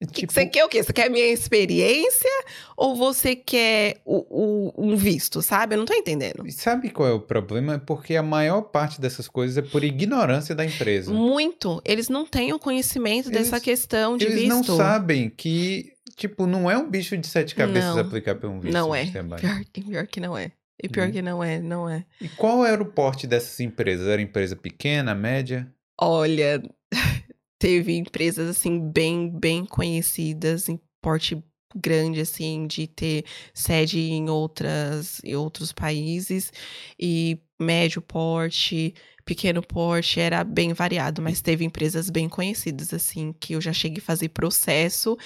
Tipo... 0.00 0.12
Que 0.14 0.26
que 0.26 0.32
você 0.32 0.40
tipo 0.40 0.52
quer 0.52 0.64
o 0.64 0.68
quê? 0.68 0.82
Você 0.82 0.92
quer 0.94 1.06
a 1.08 1.10
minha 1.10 1.26
experiência 1.26 2.30
ou 2.74 2.96
você 2.96 3.36
quer 3.36 4.00
o, 4.04 4.24
o, 4.30 4.72
um 4.78 4.96
visto, 4.96 5.42
sabe? 5.42 5.74
Eu 5.74 5.78
não 5.78 5.84
tô 5.84 5.92
entendendo. 5.92 6.46
E 6.46 6.52
sabe 6.52 6.88
qual 6.88 7.06
é 7.06 7.12
o 7.12 7.20
problema? 7.20 7.74
É 7.74 7.78
porque 7.78 8.16
a 8.16 8.22
maior 8.22 8.62
parte 8.62 8.98
dessas 8.98 9.28
coisas 9.28 9.58
é 9.58 9.62
por 9.62 9.84
ignorância 9.84 10.54
da 10.54 10.64
empresa. 10.64 11.12
Muito. 11.12 11.82
Eles 11.84 12.08
não 12.08 12.24
têm 12.24 12.52
o 12.54 12.58
conhecimento 12.58 13.28
eles, 13.28 13.50
dessa 13.50 13.60
questão 13.60 14.16
de 14.16 14.24
eles 14.24 14.36
visto. 14.36 14.52
Eles 14.54 14.68
não 14.68 14.76
sabem 14.76 15.28
que, 15.28 15.92
tipo, 16.16 16.46
não 16.46 16.70
é 16.70 16.78
um 16.78 16.88
bicho 16.88 17.14
de 17.18 17.26
sete 17.26 17.54
cabeças 17.54 17.96
não, 17.96 18.00
aplicar 18.00 18.36
por 18.36 18.48
um 18.48 18.58
visto. 18.58 18.72
Não 18.72 18.94
é. 18.94 19.04
Pior, 19.04 19.64
pior 19.70 20.06
que 20.06 20.18
não 20.18 20.36
é. 20.36 20.50
E 20.82 20.88
pior 20.88 21.08
uhum. 21.08 21.12
que 21.12 21.20
não 21.20 21.44
é, 21.44 21.60
não 21.60 21.86
é. 21.86 22.06
E 22.18 22.28
qual 22.30 22.64
era 22.64 22.82
o 22.82 22.86
porte 22.86 23.26
dessas 23.26 23.60
empresas? 23.60 24.08
Era 24.08 24.22
empresa 24.22 24.56
pequena, 24.56 25.14
média? 25.14 25.70
Olha, 26.00 26.62
teve 27.58 27.96
empresas 27.96 28.48
assim 28.48 28.80
bem, 28.90 29.30
bem 29.30 29.64
conhecidas 29.66 30.68
em 30.68 30.80
porte 31.00 31.42
grande 31.74 32.20
assim 32.20 32.66
de 32.66 32.86
ter 32.88 33.24
sede 33.54 34.00
em 34.00 34.28
outras 34.28 35.20
em 35.22 35.36
outros 35.36 35.72
países 35.72 36.52
e 36.98 37.38
médio 37.60 38.02
porte, 38.02 38.92
pequeno 39.24 39.62
porte 39.62 40.18
era 40.18 40.42
bem 40.42 40.72
variado, 40.72 41.22
mas 41.22 41.40
teve 41.40 41.64
empresas 41.64 42.10
bem 42.10 42.28
conhecidas 42.28 42.92
assim 42.92 43.32
que 43.38 43.54
eu 43.54 43.60
já 43.60 43.72
cheguei 43.72 43.98
a 43.98 44.04
fazer 44.04 44.30
processo 44.30 45.16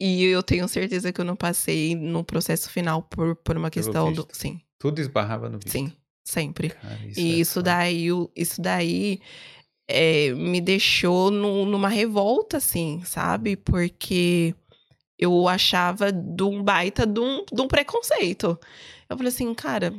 e 0.00 0.24
eu 0.24 0.42
tenho 0.42 0.66
certeza 0.66 1.12
que 1.12 1.20
eu 1.20 1.24
não 1.24 1.36
passei 1.36 1.94
no 1.94 2.24
processo 2.24 2.68
final 2.70 3.02
por, 3.02 3.36
por 3.36 3.56
uma 3.56 3.70
questão 3.70 4.12
do 4.12 4.26
sim. 4.32 4.60
Tudo 4.78 5.00
esbarrava 5.00 5.48
no 5.48 5.60
visto. 5.60 5.70
Sim, 5.70 5.92
sempre. 6.24 6.70
Cara, 6.70 7.06
isso 7.06 7.20
e 7.20 7.32
é 7.32 7.34
isso 7.36 7.62
daí, 7.62 8.08
isso 8.34 8.60
daí 8.60 9.20
é, 9.92 10.32
me 10.34 10.60
deixou 10.60 11.30
no, 11.30 11.64
numa 11.66 11.88
revolta, 11.88 12.56
assim, 12.56 13.02
sabe? 13.04 13.56
Porque 13.56 14.54
eu 15.18 15.46
achava 15.46 16.10
de 16.10 16.42
um 16.42 16.62
baita 16.62 17.06
de 17.06 17.20
um, 17.20 17.44
de 17.50 17.60
um 17.60 17.68
preconceito. 17.68 18.58
Eu 19.08 19.16
falei 19.16 19.28
assim, 19.32 19.52
cara, 19.54 19.94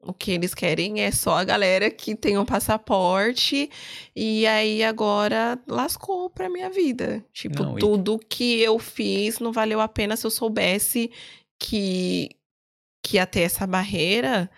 o 0.00 0.12
que 0.12 0.30
eles 0.30 0.54
querem 0.54 1.00
é 1.00 1.10
só 1.10 1.38
a 1.38 1.44
galera 1.44 1.90
que 1.90 2.14
tem 2.14 2.38
um 2.38 2.44
passaporte 2.44 3.70
e 4.14 4.46
aí 4.46 4.82
agora 4.82 5.58
lascou 5.66 6.30
pra 6.30 6.48
minha 6.48 6.70
vida. 6.70 7.24
Tipo, 7.32 7.62
não, 7.62 7.74
tudo 7.76 8.20
e... 8.22 8.24
que 8.26 8.60
eu 8.60 8.78
fiz 8.78 9.38
não 9.38 9.52
valeu 9.52 9.80
a 9.80 9.88
pena 9.88 10.16
se 10.16 10.26
eu 10.26 10.30
soubesse 10.30 11.10
que 11.58 12.30
que 13.02 13.18
até 13.18 13.42
essa 13.42 13.66
barreira 13.66 14.50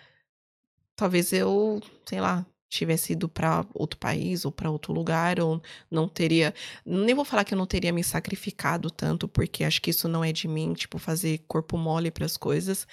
talvez 0.95 1.31
eu, 1.31 1.81
sei 2.05 2.19
lá, 2.19 2.45
tivesse 2.69 3.13
ido 3.13 3.29
para 3.29 3.65
outro 3.73 3.99
país 3.99 4.45
ou 4.45 4.51
para 4.51 4.69
outro 4.69 4.93
lugar, 4.93 5.39
ou 5.39 5.61
não 5.89 6.07
teria. 6.07 6.53
Nem 6.85 7.15
vou 7.15 7.25
falar 7.25 7.43
que 7.43 7.53
eu 7.53 7.57
não 7.57 7.65
teria 7.65 7.93
me 7.93 8.03
sacrificado 8.03 8.89
tanto, 8.89 9.27
porque 9.27 9.63
acho 9.63 9.81
que 9.81 9.89
isso 9.91 10.07
não 10.07 10.23
é 10.23 10.31
de 10.31 10.47
mim, 10.47 10.73
tipo, 10.73 10.97
fazer 10.97 11.39
corpo 11.47 11.77
mole 11.77 12.11
para 12.11 12.25
as 12.25 12.37
coisas, 12.37 12.87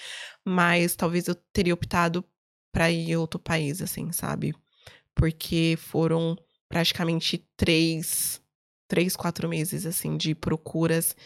mas 0.45 0.95
talvez 0.97 1.27
eu 1.29 1.35
teria 1.53 1.75
optado 1.75 2.25
para 2.73 2.91
ir 2.91 3.11
em 3.11 3.17
outro 3.17 3.39
país, 3.39 3.81
assim, 3.83 4.11
sabe? 4.13 4.55
Porque 5.15 5.77
foram 5.79 6.37
praticamente 6.69 7.39
três, 7.57 8.41
três, 8.89 9.17
quatro 9.17 9.49
meses, 9.49 9.87
assim, 9.87 10.17
de 10.17 10.35
procuras 10.35 11.17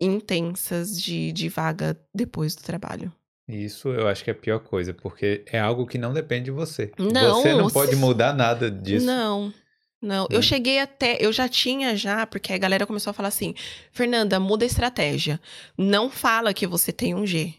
intensas 0.00 1.00
de, 1.00 1.32
de 1.32 1.48
vaga 1.48 2.00
depois 2.14 2.54
do 2.54 2.62
trabalho. 2.62 3.12
Isso 3.48 3.88
eu 3.88 4.06
acho 4.08 4.22
que 4.22 4.30
é 4.30 4.32
a 4.34 4.36
pior 4.36 4.58
coisa, 4.60 4.92
porque 4.92 5.42
é 5.46 5.58
algo 5.58 5.86
que 5.86 5.96
não 5.96 6.12
depende 6.12 6.46
de 6.46 6.50
você. 6.50 6.92
Não, 6.98 7.40
você 7.42 7.54
não 7.54 7.68
se- 7.68 7.74
pode 7.74 7.96
mudar 7.96 8.34
nada 8.34 8.70
disso. 8.70 9.06
Não. 9.06 9.52
Não, 10.00 10.24
Né? 10.30 10.36
eu 10.36 10.42
cheguei 10.42 10.78
até, 10.78 11.16
eu 11.18 11.32
já 11.32 11.48
tinha 11.48 11.96
já, 11.96 12.24
porque 12.26 12.52
a 12.52 12.58
galera 12.58 12.86
começou 12.86 13.10
a 13.10 13.14
falar 13.14 13.28
assim, 13.30 13.54
Fernanda, 13.90 14.38
muda 14.38 14.64
a 14.64 14.66
estratégia. 14.66 15.40
Não 15.76 16.08
fala 16.08 16.54
que 16.54 16.66
você 16.68 16.92
tem 16.92 17.14
um 17.16 17.26
G. 17.26 17.54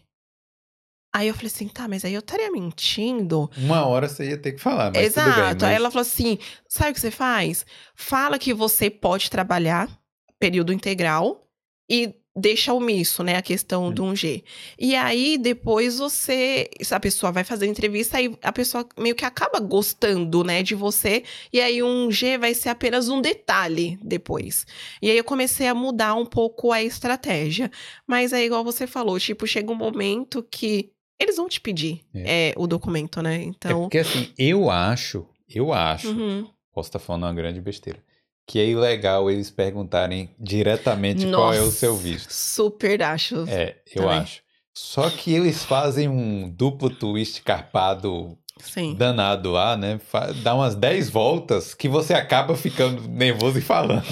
Aí 1.12 1.26
eu 1.28 1.34
falei 1.34 1.48
assim, 1.48 1.66
tá, 1.68 1.88
mas 1.88 2.04
aí 2.04 2.14
eu 2.14 2.20
estaria 2.20 2.50
mentindo. 2.52 3.50
Uma 3.58 3.84
hora 3.84 4.08
você 4.08 4.30
ia 4.30 4.38
ter 4.38 4.52
que 4.52 4.60
falar, 4.60 4.92
mas 4.94 5.04
Exato. 5.04 5.28
bem. 5.28 5.44
mas- 5.54 5.62
Aí 5.64 5.74
ela 5.74 5.90
falou 5.90 6.02
assim: 6.02 6.38
sabe 6.68 6.92
o 6.92 6.94
que 6.94 7.00
você 7.00 7.10
faz? 7.10 7.66
Fala 7.96 8.38
que 8.38 8.54
você 8.54 8.88
pode 8.88 9.28
trabalhar 9.28 9.90
período 10.38 10.72
integral 10.72 11.46
e 11.90 12.14
deixa 12.36 12.72
omisso, 12.72 13.22
né, 13.24 13.36
a 13.36 13.42
questão 13.42 13.86
Hum. 13.88 13.92
do 13.92 14.04
1G. 14.04 14.42
E 14.78 14.94
aí 14.94 15.36
depois 15.36 15.98
você, 15.98 16.70
a 16.90 17.00
pessoa 17.00 17.32
vai 17.32 17.42
fazer 17.44 17.64
a 17.66 17.68
entrevista 17.68 18.20
e 18.20 18.32
a 18.42 18.52
pessoa 18.52 18.86
meio 18.98 19.14
que 19.14 19.24
acaba 19.24 19.58
gostando, 19.58 20.44
né, 20.44 20.62
de 20.62 20.74
você, 20.74 21.24
e 21.52 21.60
aí 21.60 21.82
um 21.82 22.10
G 22.10 22.38
vai 22.38 22.54
ser 22.54 22.68
apenas 22.68 23.08
um 23.08 23.20
detalhe 23.20 23.98
depois. 24.02 24.64
E 25.02 25.10
aí 25.10 25.16
eu 25.18 25.24
comecei 25.24 25.66
a 25.66 25.74
mudar 25.74 26.14
um 26.14 26.24
pouco 26.26 26.70
a 26.72 26.82
estratégia. 26.82 27.70
Mas 28.06 28.32
é 28.32 28.44
igual 28.44 28.62
você 28.64 28.86
falou, 28.86 29.18
tipo, 29.18 29.46
chega 29.46 29.70
um 29.72 29.74
momento 29.74 30.42
que 30.50 30.90
eles 31.18 31.36
vão 31.36 31.48
te 31.48 31.60
pedir 31.60 32.00
é, 32.14 32.54
o 32.56 32.66
documento, 32.66 33.20
né? 33.20 33.36
É 33.42 33.44
Então, 33.44 33.80
porque 33.82 33.98
assim, 33.98 34.32
eu 34.38 34.70
acho, 34.70 35.26
eu 35.48 35.72
acho, 35.72 36.08
Uhum. 36.08 36.46
posso 36.72 36.88
estar 36.88 36.98
falando 36.98 37.24
uma 37.24 37.34
grande 37.34 37.60
besteira, 37.60 38.02
que 38.46 38.58
é 38.58 38.66
ilegal 38.66 39.30
eles 39.30 39.50
perguntarem 39.50 40.30
diretamente 40.38 41.24
qual 41.30 41.52
é 41.54 41.60
o 41.60 41.64
Nossa, 41.66 41.76
seu 41.76 41.96
visto. 41.96 42.32
Super 42.32 43.02
acho. 43.02 43.44
É, 43.48 43.76
eu 43.94 44.02
Também. 44.02 44.18
acho. 44.18 44.40
Só 44.74 45.10
que 45.10 45.32
eles 45.32 45.64
fazem 45.64 46.08
um 46.08 46.48
duplo 46.48 46.88
twist 46.90 47.42
carpado 47.42 48.36
Sim. 48.58 48.94
danado 48.94 49.50
lá, 49.50 49.76
né? 49.76 50.00
Dá 50.42 50.54
umas 50.54 50.74
10 50.74 51.10
voltas 51.10 51.74
que 51.74 51.88
você 51.88 52.14
acaba 52.14 52.56
ficando 52.56 53.06
nervoso 53.08 53.58
e 53.58 53.62
falando. 53.62 54.02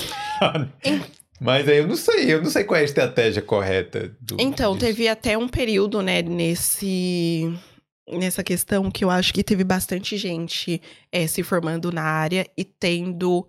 Mas 1.41 1.69
aí 1.69 1.79
eu 1.79 1.87
não 1.87 1.97
sei, 1.97 2.33
eu 2.33 2.43
não 2.43 2.51
sei 2.51 2.65
qual 2.65 2.79
é 2.79 2.81
a 2.83 2.85
estratégia 2.85 3.41
correta. 3.41 4.13
Do, 4.21 4.37
Então, 4.41 4.75
disso. 4.75 4.87
teve 4.87 5.07
até 5.09 5.39
um 5.39 5.49
período, 5.49 6.03
né, 6.03 6.21
nesse. 6.23 7.53
Nessa 8.11 8.43
questão 8.43 8.91
que 8.91 9.05
eu 9.05 9.11
acho 9.11 9.35
que 9.35 9.45
teve 9.45 9.63
bastante 9.63 10.17
gente 10.17 10.81
eh, 11.13 11.27
se 11.27 11.43
formando 11.43 11.93
na 11.93 12.03
área 12.03 12.47
e 12.57 12.65
tendo 12.65 13.47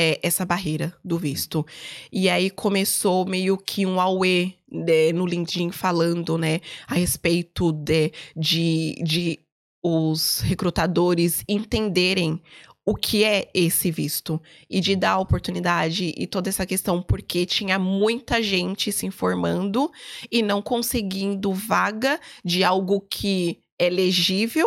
eh, 0.00 0.20
essa 0.22 0.46
barreira 0.46 0.94
do 1.04 1.18
visto. 1.18 1.66
E 2.12 2.30
aí 2.30 2.50
começou 2.50 3.26
meio 3.26 3.58
que 3.58 3.84
um 3.84 4.00
auê 4.00 4.52
né, 4.70 5.12
no 5.12 5.26
LinkedIn 5.26 5.72
falando, 5.72 6.38
né, 6.38 6.60
a 6.86 6.94
respeito 6.94 7.72
de, 7.72 8.12
de, 8.36 8.94
de 9.02 9.40
os 9.82 10.38
recrutadores 10.38 11.42
entenderem 11.48 12.40
o 12.86 12.94
que 12.94 13.24
é 13.24 13.50
esse 13.52 13.90
visto 13.90 14.40
e 14.70 14.80
de 14.80 14.94
dar 14.94 15.18
oportunidade 15.18 16.14
e 16.16 16.26
toda 16.28 16.48
essa 16.48 16.64
questão, 16.64 17.02
porque 17.02 17.44
tinha 17.44 17.76
muita 17.76 18.40
gente 18.40 18.92
se 18.92 19.04
informando 19.04 19.90
e 20.30 20.42
não 20.42 20.62
conseguindo 20.62 21.52
vaga 21.52 22.20
de 22.44 22.62
algo 22.62 23.00
que 23.00 23.58
é 23.80 23.90
legível, 23.90 24.66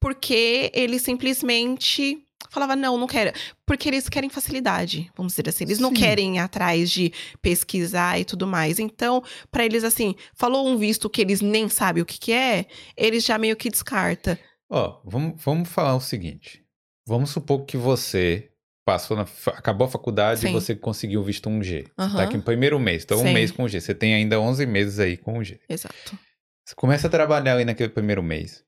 porque 0.00 0.70
ele 0.74 0.98
simplesmente 0.98 2.27
falava 2.58 2.74
não, 2.74 2.98
não 2.98 3.06
quero, 3.06 3.32
porque 3.64 3.88
eles 3.88 4.08
querem 4.08 4.28
facilidade, 4.28 5.10
vamos 5.16 5.32
dizer 5.32 5.48
assim, 5.48 5.64
eles 5.64 5.78
não 5.78 5.90
Sim. 5.90 5.96
querem 5.96 6.36
ir 6.36 6.38
atrás 6.40 6.90
de 6.90 7.12
pesquisar 7.40 8.18
e 8.18 8.24
tudo 8.24 8.46
mais. 8.46 8.78
Então, 8.78 9.22
para 9.50 9.64
eles 9.64 9.84
assim, 9.84 10.14
falou 10.34 10.66
um 10.66 10.76
visto 10.76 11.08
que 11.08 11.22
eles 11.22 11.40
nem 11.40 11.68
sabem 11.68 12.02
o 12.02 12.06
que 12.06 12.18
que 12.18 12.32
é, 12.32 12.66
eles 12.96 13.24
já 13.24 13.38
meio 13.38 13.56
que 13.56 13.70
descarta. 13.70 14.38
Ó, 14.68 15.00
vamos, 15.04 15.42
vamos 15.42 15.68
falar 15.68 15.94
o 15.94 16.00
seguinte. 16.00 16.64
Vamos 17.06 17.30
supor 17.30 17.64
que 17.64 17.76
você 17.76 18.50
passou 18.84 19.16
na, 19.16 19.26
acabou 19.48 19.86
a 19.86 19.90
faculdade 19.90 20.40
e 20.40 20.48
Sim. 20.48 20.52
você 20.52 20.74
conseguiu 20.74 21.22
visto 21.22 21.48
1G. 21.48 21.88
Você 21.96 22.16
tá 22.16 22.22
aqui 22.24 22.36
no 22.36 22.42
primeiro 22.42 22.78
mês, 22.78 23.04
então 23.04 23.18
um 23.18 23.22
Sim. 23.22 23.34
mês 23.34 23.50
com 23.50 23.68
G. 23.68 23.80
Você 23.80 23.94
tem 23.94 24.14
ainda 24.14 24.40
11 24.40 24.66
meses 24.66 24.98
aí 24.98 25.16
com 25.16 25.38
o 25.38 25.44
G. 25.44 25.60
Exato. 25.68 26.18
Você 26.64 26.74
começa 26.74 27.06
a 27.06 27.10
trabalhar 27.10 27.54
ali 27.54 27.64
naquele 27.64 27.90
primeiro 27.90 28.22
mês. 28.22 28.64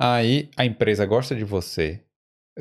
Aí 0.00 0.50
a 0.56 0.64
empresa 0.64 1.04
gosta 1.06 1.34
de 1.34 1.44
você. 1.44 2.05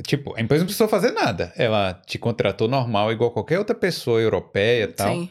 Tipo, 0.03 0.35
a 0.35 0.41
empresa 0.41 0.61
não 0.63 0.67
precisou 0.67 0.87
fazer 0.87 1.11
nada. 1.11 1.53
Ela 1.55 1.93
te 2.05 2.17
contratou 2.17 2.67
normal, 2.67 3.11
igual 3.11 3.31
qualquer 3.31 3.59
outra 3.59 3.75
pessoa 3.75 4.19
europeia 4.19 4.83
e 4.83 4.87
tal. 4.87 5.13
Sim. 5.15 5.29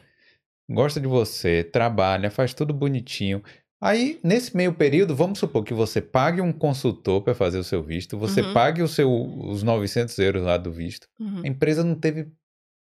Gosta 0.70 0.98
de 1.00 1.06
você, 1.06 1.62
trabalha, 1.62 2.30
faz 2.30 2.54
tudo 2.54 2.72
bonitinho. 2.72 3.42
Aí, 3.80 4.18
nesse 4.24 4.56
meio 4.56 4.72
período, 4.72 5.14
vamos 5.14 5.38
supor 5.38 5.62
que 5.62 5.74
você 5.74 6.00
pague 6.00 6.40
um 6.40 6.52
consultor 6.52 7.20
para 7.20 7.34
fazer 7.34 7.58
o 7.58 7.64
seu 7.64 7.82
visto, 7.82 8.16
você 8.16 8.40
Uhum. 8.40 8.54
pague 8.54 8.80
o 8.80 8.88
seu, 8.88 9.12
os 9.12 9.62
900 9.62 10.18
euros 10.18 10.42
lá 10.42 10.56
do 10.56 10.72
visto. 10.72 11.06
Uhum. 11.20 11.42
A 11.44 11.46
empresa 11.46 11.84
não 11.84 11.94
teve 11.94 12.28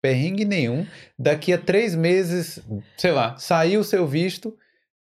perrengue 0.02 0.46
nenhum. 0.46 0.88
Daqui 1.20 1.52
a 1.52 1.58
três 1.58 1.94
meses, 1.94 2.62
sei 2.98 3.12
lá, 3.12 3.36
saiu 3.38 3.82
o 3.82 3.84
seu 3.84 4.08
visto, 4.08 4.58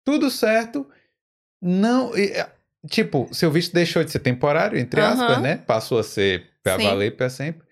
tudo 0.04 0.30
certo. 0.30 0.86
Não. 1.62 2.14
e, 2.16 2.32
é, 2.32 2.50
Tipo, 2.88 3.28
seu 3.32 3.50
visto 3.50 3.74
deixou 3.74 4.04
de 4.04 4.10
ser 4.10 4.20
temporário, 4.20 4.78
entre 4.78 5.00
aspas, 5.00 5.30
Aham. 5.32 5.40
né? 5.40 5.56
Passou 5.56 5.98
a 5.98 6.02
ser 6.04 6.47
para 6.76 6.90
valer 6.90 7.16
para 7.16 7.30
sempre. 7.30 7.68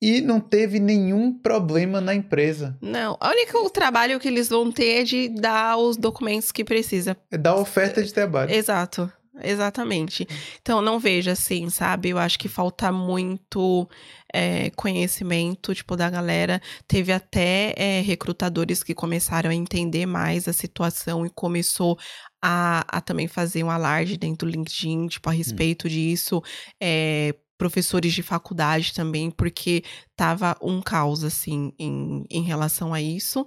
E 0.00 0.20
não 0.20 0.38
teve 0.38 0.78
nenhum 0.78 1.32
problema 1.32 2.00
na 2.00 2.14
empresa. 2.14 2.76
Não, 2.82 3.16
o 3.20 3.28
único 3.28 3.70
trabalho 3.70 4.20
que 4.20 4.28
eles 4.28 4.48
vão 4.48 4.70
ter 4.70 5.00
é 5.00 5.02
de 5.04 5.28
dar 5.28 5.78
os 5.78 5.96
documentos 5.96 6.52
que 6.52 6.64
precisa. 6.64 7.16
É 7.30 7.38
dar 7.38 7.56
oferta 7.56 8.02
de 8.02 8.12
trabalho. 8.12 8.52
Exato, 8.52 9.10
exatamente. 9.42 10.28
Então, 10.60 10.82
não 10.82 10.98
vejo 10.98 11.30
assim, 11.30 11.70
sabe? 11.70 12.10
Eu 12.10 12.18
acho 12.18 12.38
que 12.38 12.46
falta 12.46 12.92
muito 12.92 13.88
é, 14.34 14.68
conhecimento, 14.76 15.74
tipo, 15.74 15.96
da 15.96 16.10
galera. 16.10 16.60
Teve 16.86 17.10
até 17.10 17.72
é, 17.74 18.02
recrutadores 18.02 18.82
que 18.82 18.94
começaram 18.94 19.48
a 19.48 19.54
entender 19.54 20.04
mais 20.04 20.46
a 20.46 20.52
situação 20.52 21.24
e 21.24 21.30
começou 21.30 21.98
a, 22.42 22.84
a 22.86 23.00
também 23.00 23.28
fazer 23.28 23.64
um 23.64 23.70
alarde 23.70 24.18
dentro 24.18 24.46
do 24.46 24.52
LinkedIn, 24.52 25.06
tipo, 25.06 25.30
a 25.30 25.32
respeito 25.32 25.88
disso. 25.88 26.42
É, 26.78 27.34
professores 27.58 28.12
de 28.12 28.22
faculdade 28.22 28.92
também, 28.92 29.30
porque 29.30 29.82
tava 30.14 30.56
um 30.62 30.80
caos, 30.80 31.24
assim, 31.24 31.72
em, 31.78 32.24
em 32.30 32.42
relação 32.42 32.92
a 32.92 33.00
isso. 33.00 33.46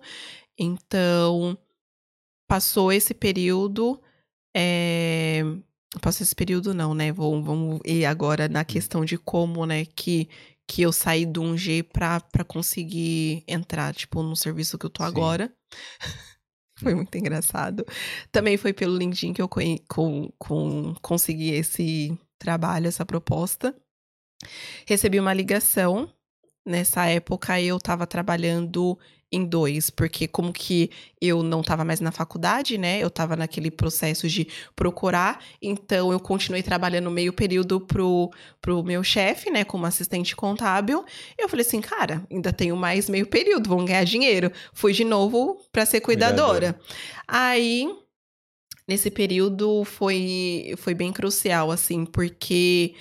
Então, 0.57 1.57
passou 2.47 2.91
esse 2.91 3.13
período. 3.13 4.01
É... 4.55 5.41
Passou 6.01 6.23
esse 6.23 6.35
período, 6.35 6.73
não, 6.73 6.93
né? 6.93 7.11
Vamos, 7.11 7.45
vamos 7.45 7.79
ir 7.85 8.05
agora 8.05 8.47
na 8.47 8.63
questão 8.63 9.03
de 9.03 9.17
como, 9.17 9.65
né, 9.65 9.85
que, 9.85 10.29
que 10.67 10.83
eu 10.83 10.91
saí 10.91 11.25
do 11.25 11.41
1G 11.41 11.83
pra, 11.83 12.19
pra 12.19 12.43
conseguir 12.43 13.43
entrar, 13.47 13.93
tipo, 13.93 14.21
no 14.21 14.35
serviço 14.35 14.77
que 14.77 14.85
eu 14.85 14.89
tô 14.89 15.03
Sim. 15.03 15.09
agora. 15.09 15.53
Foi 16.79 16.95
muito 16.95 17.17
engraçado. 17.17 17.85
Também 18.31 18.55
foi 18.55 18.71
pelo 18.71 18.97
LinkedIn 18.97 19.33
que 19.33 19.41
eu 19.41 19.49
com, 19.49 20.31
com, 20.37 20.95
consegui 21.01 21.51
esse 21.51 22.17
trabalho, 22.37 22.87
essa 22.87 23.05
proposta. 23.05 23.75
Recebi 24.85 25.19
uma 25.19 25.33
ligação. 25.33 26.09
Nessa 26.65 27.05
época 27.05 27.59
eu 27.61 27.79
tava 27.79 28.05
trabalhando 28.05 28.97
em 29.31 29.45
dois, 29.45 29.89
porque 29.89 30.27
como 30.27 30.51
que 30.51 30.89
eu 31.21 31.43
não 31.43 31.61
tava 31.61 31.85
mais 31.85 31.99
na 31.99 32.11
faculdade, 32.11 32.77
né? 32.77 32.99
Eu 32.99 33.09
tava 33.09 33.35
naquele 33.35 33.69
processo 33.69 34.27
de 34.27 34.47
procurar, 34.75 35.43
então 35.61 36.11
eu 36.11 36.19
continuei 36.19 36.63
trabalhando 36.63 37.11
meio 37.11 37.31
período 37.31 37.79
pro, 37.79 38.31
pro 38.59 38.83
meu 38.83 39.03
chefe, 39.03 39.51
né, 39.51 39.63
como 39.63 39.85
assistente 39.85 40.35
contábil. 40.35 41.05
Eu 41.37 41.47
falei 41.47 41.65
assim, 41.65 41.79
cara, 41.79 42.25
ainda 42.29 42.51
tenho 42.51 42.75
mais 42.75 43.07
meio 43.07 43.27
período, 43.27 43.69
vamos 43.69 43.85
ganhar 43.85 44.03
dinheiro. 44.03 44.51
Fui 44.73 44.93
de 44.93 45.03
novo 45.03 45.61
pra 45.71 45.85
ser 45.85 46.01
cuidadora. 46.01 46.73
Cuidadora. 46.73 46.79
Aí, 47.27 47.87
nesse 48.87 49.11
período 49.11 49.83
foi, 49.85 50.73
foi 50.77 50.95
bem 50.95 51.13
crucial, 51.13 51.69
assim, 51.69 52.03
porque 52.03 52.95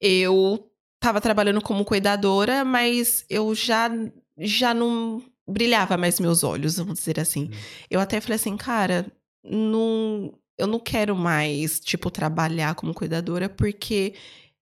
eu 0.00 0.64
tava 1.00 1.20
trabalhando 1.20 1.60
como 1.62 1.84
cuidadora, 1.84 2.64
mas 2.64 3.24
eu 3.28 3.54
já, 3.54 3.90
já 4.36 4.74
não 4.74 5.22
brilhava 5.46 5.96
mais 5.96 6.20
meus 6.20 6.42
olhos, 6.44 6.76
vamos 6.76 6.98
dizer 6.98 7.18
assim. 7.18 7.44
Hum. 7.44 7.50
Eu 7.90 8.00
até 8.00 8.20
falei 8.20 8.36
assim, 8.36 8.56
cara, 8.56 9.06
não, 9.42 10.32
eu 10.58 10.66
não 10.66 10.78
quero 10.78 11.16
mais, 11.16 11.80
tipo, 11.80 12.10
trabalhar 12.10 12.74
como 12.74 12.92
cuidadora, 12.94 13.48
porque 13.48 14.14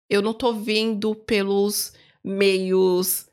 eu 0.09 0.21
não 0.21 0.33
tô 0.33 0.53
vendo 0.53 1.15
pelos 1.15 1.93
meios 2.23 3.27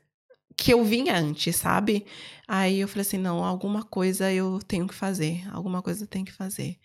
que 0.55 0.73
eu 0.73 0.83
vinha 0.83 1.17
antes, 1.17 1.55
sabe? 1.55 2.05
Aí 2.47 2.79
eu 2.81 2.87
falei 2.87 3.01
assim, 3.01 3.17
não, 3.17 3.43
alguma 3.43 3.83
coisa 3.83 4.31
eu 4.31 4.59
tenho 4.67 4.87
que 4.87 4.93
fazer, 4.93 5.47
alguma 5.51 5.81
coisa 5.81 6.03
eu 6.03 6.07
tenho 6.07 6.25
que 6.25 6.33
fazer. 6.33 6.77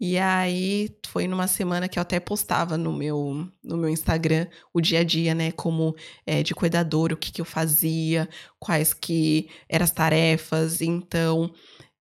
E 0.00 0.18
aí 0.18 0.90
foi 1.06 1.26
numa 1.26 1.46
semana 1.48 1.88
que 1.88 1.98
eu 1.98 2.02
até 2.02 2.20
postava 2.20 2.76
no 2.76 2.92
meu, 2.92 3.48
no 3.64 3.76
meu 3.78 3.88
Instagram 3.88 4.46
o 4.72 4.80
dia 4.80 5.00
a 5.00 5.04
dia, 5.04 5.34
né, 5.34 5.52
como 5.52 5.94
é, 6.26 6.42
de 6.42 6.54
cuidador, 6.54 7.12
o 7.12 7.16
que, 7.16 7.32
que 7.32 7.40
eu 7.40 7.44
fazia, 7.46 8.28
quais 8.58 8.92
que 8.92 9.48
eram 9.68 9.84
as 9.84 9.90
tarefas. 9.90 10.82
Então, 10.82 11.52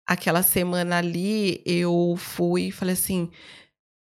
aquela 0.06 0.42
semana 0.42 0.98
ali 0.98 1.62
eu 1.66 2.14
fui 2.16 2.68
e 2.68 2.72
falei 2.72 2.94
assim, 2.94 3.30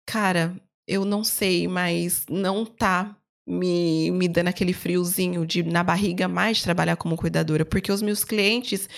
Cara, 0.07 0.61
eu 0.87 1.05
não 1.05 1.25
sei, 1.25 1.67
mas 1.67 2.27
não 2.29 2.65
tá 2.65 3.17
me, 3.47 4.11
me 4.11 4.27
dando 4.29 4.49
aquele 4.49 4.73
friozinho 4.73 5.45
de 5.45 5.63
na 5.63 5.83
barriga 5.83 6.27
mais 6.27 6.63
trabalhar 6.63 6.97
como 6.97 7.17
cuidadora, 7.17 7.65
porque 7.65 7.93
os 7.93 8.01
meus 8.01 8.25
clientes 8.25 8.89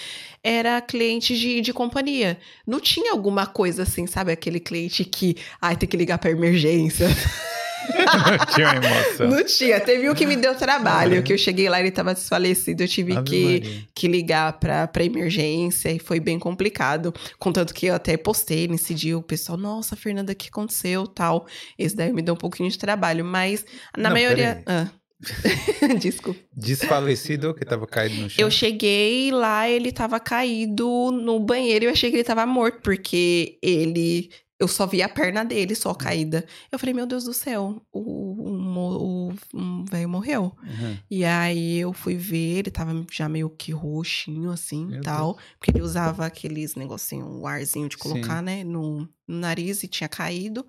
era 0.42 0.80
cliente 0.80 1.36
de, 1.36 1.60
de 1.60 1.72
companhia. 1.72 2.38
Não 2.66 2.80
tinha 2.80 3.12
alguma 3.12 3.46
coisa 3.46 3.82
assim, 3.82 4.06
sabe? 4.06 4.30
Aquele 4.30 4.60
cliente 4.60 5.04
que, 5.04 5.36
ai, 5.60 5.76
tem 5.76 5.88
que 5.88 5.96
ligar 5.96 6.18
pra 6.18 6.30
emergência. 6.30 7.08
não 7.88 8.46
tinha 8.54 8.66
uma 8.68 8.76
emoção. 8.76 9.28
Não 9.28 9.44
tinha. 9.44 9.80
Teve 9.80 10.08
um 10.10 10.14
que 10.14 10.26
me 10.26 10.36
deu 10.36 10.54
trabalho, 10.54 11.22
que 11.22 11.32
eu 11.32 11.38
cheguei 11.38 11.68
lá 11.68 11.78
e 11.78 11.84
ele 11.84 11.90
tava 11.90 12.14
desfalecido. 12.14 12.82
Eu 12.82 12.88
tive 12.88 13.22
que, 13.22 13.86
que 13.94 14.08
ligar 14.08 14.54
pra, 14.58 14.86
pra 14.86 15.04
emergência 15.04 15.90
e 15.90 15.98
foi 15.98 16.20
bem 16.20 16.38
complicado. 16.38 17.14
Contanto 17.38 17.74
que 17.74 17.86
eu 17.86 17.94
até 17.94 18.16
postei 18.16 18.68
nesse 18.68 18.94
dia, 18.94 19.16
o 19.16 19.22
pessoal, 19.22 19.58
nossa, 19.58 19.96
Fernanda, 19.96 20.32
o 20.32 20.36
que 20.36 20.48
aconteceu? 20.48 21.06
Tal. 21.06 21.46
Esse 21.78 21.96
daí 21.96 22.12
me 22.12 22.22
deu 22.22 22.34
um 22.34 22.38
pouquinho 22.38 22.70
de 22.70 22.78
trabalho, 22.78 23.24
mas 23.24 23.64
na 23.96 24.04
Não, 24.04 24.12
maioria. 24.12 24.62
Ah. 24.66 24.88
Desculpa. 25.98 26.38
Desfalecido 26.52 27.54
que 27.54 27.64
tava 27.64 27.86
caído 27.86 28.16
no 28.16 28.30
chão. 28.30 28.44
Eu 28.44 28.50
cheguei 28.50 29.30
lá, 29.30 29.68
ele 29.68 29.90
tava 29.90 30.20
caído 30.20 31.10
no 31.10 31.40
banheiro 31.40 31.84
e 31.84 31.88
eu 31.88 31.92
achei 31.92 32.10
que 32.10 32.16
ele 32.16 32.24
tava 32.24 32.44
morto, 32.44 32.80
porque 32.82 33.58
ele 33.62 34.30
eu 34.58 34.66
só 34.66 34.86
vi 34.86 35.02
a 35.02 35.08
perna 35.08 35.44
dele 35.44 35.74
só 35.74 35.92
caída. 35.92 36.46
Eu 36.72 36.78
falei, 36.78 36.94
meu 36.94 37.06
Deus 37.06 37.24
do 37.24 37.34
céu, 37.34 37.82
o, 37.92 38.00
o, 38.00 39.28
o, 39.30 39.34
o 39.52 39.84
velho 39.84 40.08
morreu. 40.08 40.56
Uhum. 40.62 40.98
E 41.10 41.24
aí 41.24 41.78
eu 41.78 41.92
fui 41.92 42.16
ver, 42.16 42.58
ele 42.58 42.70
tava 42.70 43.04
já 43.12 43.28
meio 43.28 43.50
que 43.50 43.70
roxinho, 43.70 44.50
assim, 44.50 44.86
Meu 44.86 45.02
tal. 45.02 45.34
Deus. 45.34 45.44
Porque 45.58 45.70
ele 45.72 45.82
usava 45.82 46.24
aqueles 46.24 46.74
negocinho, 46.74 47.26
um 47.26 47.46
arzinho 47.46 47.88
de 47.88 47.98
colocar, 47.98 48.38
Sim. 48.38 48.44
né, 48.44 48.64
no, 48.64 49.00
no 49.00 49.38
nariz 49.40 49.82
e 49.82 49.88
tinha 49.88 50.08
caído. 50.08 50.66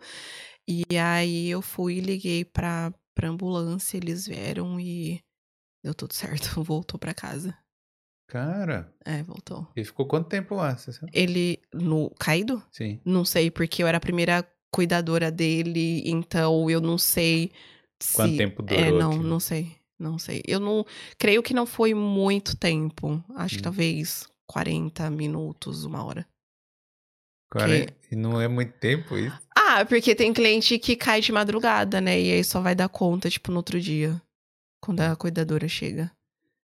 E 0.68 0.98
aí 0.98 1.48
eu 1.50 1.62
fui 1.62 1.98
e 1.98 2.02
liguei 2.02 2.44
pra, 2.44 2.94
pra 3.16 3.30
ambulância, 3.30 3.96
eles 3.96 4.28
vieram 4.28 4.78
e 4.78 5.22
deu 5.82 5.94
tudo 5.94 6.14
certo, 6.14 6.60
voltou 6.62 7.00
pra 7.00 7.14
casa. 7.14 7.58
Cara, 8.28 8.94
É, 9.06 9.24
voltou. 9.24 9.66
ele 9.76 9.86
ficou 9.86 10.06
quanto 10.06 10.28
tempo 10.28 10.56
lá? 10.56 10.76
Você 10.78 10.92
sabe? 10.92 11.10
Ele, 11.14 11.60
no 11.74 12.10
caído? 12.20 12.62
Sim. 12.72 13.00
Não 13.06 13.24
sei, 13.24 13.50
porque 13.50 13.82
eu 13.82 13.88
era 13.88 13.98
a 13.98 14.02
primeira 14.02 14.46
cuidadora 14.70 15.32
dele, 15.32 16.04
então 16.10 16.70
eu 16.70 16.82
não 16.82 16.98
sei 16.98 17.52
se... 18.02 18.16
Quanto 18.18 18.38
tempo 18.38 18.62
durou? 18.62 18.84
É, 18.84 18.92
não, 18.92 19.12
aquilo? 19.12 19.24
não 19.28 19.40
sei. 19.40 19.76
Não 19.98 20.20
sei. 20.20 20.44
Eu 20.46 20.60
não. 20.60 20.86
Creio 21.18 21.42
que 21.42 21.54
não 21.56 21.66
foi 21.66 21.94
muito 21.94 22.56
tempo. 22.56 23.24
Acho 23.36 23.56
que 23.56 23.62
Hum. 23.62 23.64
talvez 23.64 24.28
40 24.46 25.10
minutos, 25.10 25.86
uma 25.86 26.04
hora. 26.04 26.28
Quaren- 27.52 27.88
E 28.12 28.16
não 28.16 28.40
é 28.40 28.48
muito 28.48 28.74
tempo 28.74 29.18
isso? 29.18 29.40
Ah, 29.56 29.86
porque 29.86 30.14
tem 30.14 30.34
cliente 30.34 30.78
que 30.78 30.96
cai 30.96 31.22
de 31.22 31.32
madrugada, 31.32 32.00
né? 32.02 32.20
E 32.20 32.32
aí 32.32 32.44
só 32.44 32.62
vai 32.62 32.76
dar 32.76 32.90
conta, 32.90 33.30
tipo, 33.30 33.52
no 33.52 33.58
outro 33.58 33.80
dia. 33.80 34.22
Quando 34.84 35.00
a 35.02 35.16
cuidadora 35.16 35.68
chega. 35.68 36.12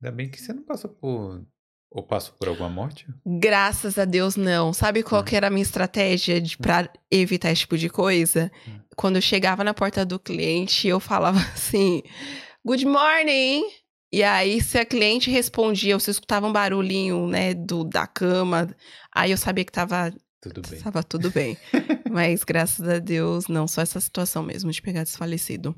Ainda 0.02 0.14
bem 0.14 0.28
que 0.28 0.40
você 0.40 0.52
não 0.52 0.62
passou 0.62 0.90
por. 0.90 1.44
Ou 1.90 2.02
passou 2.02 2.34
por 2.34 2.48
alguma 2.48 2.68
morte? 2.68 3.06
Graças 3.24 3.96
a 3.98 4.04
Deus, 4.04 4.36
não. 4.36 4.72
Sabe 4.72 5.02
qual 5.02 5.22
Hum. 5.22 5.24
que 5.24 5.36
era 5.36 5.46
a 5.46 5.50
minha 5.50 5.62
estratégia 5.62 6.40
de, 6.40 6.58
pra 6.58 6.90
evitar 7.10 7.50
esse 7.52 7.60
tipo 7.62 7.78
de 7.78 7.88
coisa? 7.88 8.50
Hum. 8.68 8.80
Quando 8.96 9.16
eu 9.16 9.22
chegava 9.22 9.62
na 9.64 9.72
porta 9.72 10.04
do 10.04 10.18
cliente, 10.18 10.88
eu 10.88 10.98
falava 11.00 11.38
assim: 11.54 12.02
Good 12.64 12.84
morning! 12.84 13.64
E 14.12 14.22
aí, 14.22 14.60
se 14.62 14.78
a 14.78 14.84
cliente 14.84 15.30
respondia, 15.30 15.98
você 15.98 16.10
escutava 16.10 16.46
um 16.46 16.52
barulhinho, 16.52 17.26
né, 17.28 17.52
do, 17.54 17.84
da 17.84 18.06
cama, 18.06 18.74
aí 19.14 19.30
eu 19.30 19.36
sabia 19.36 19.64
que 19.64 19.72
tava, 19.72 20.12
Tudo 20.40 20.62
bem. 20.68 20.80
tava 20.80 21.02
tudo 21.02 21.30
bem. 21.30 21.56
Mas 22.10 22.44
graças 22.44 22.88
a 22.88 22.98
Deus, 22.98 23.48
não, 23.48 23.66
só 23.66 23.82
essa 23.82 24.00
situação 24.00 24.42
mesmo 24.42 24.70
de 24.70 24.80
pegar 24.80 25.02
desfalecido. 25.02 25.74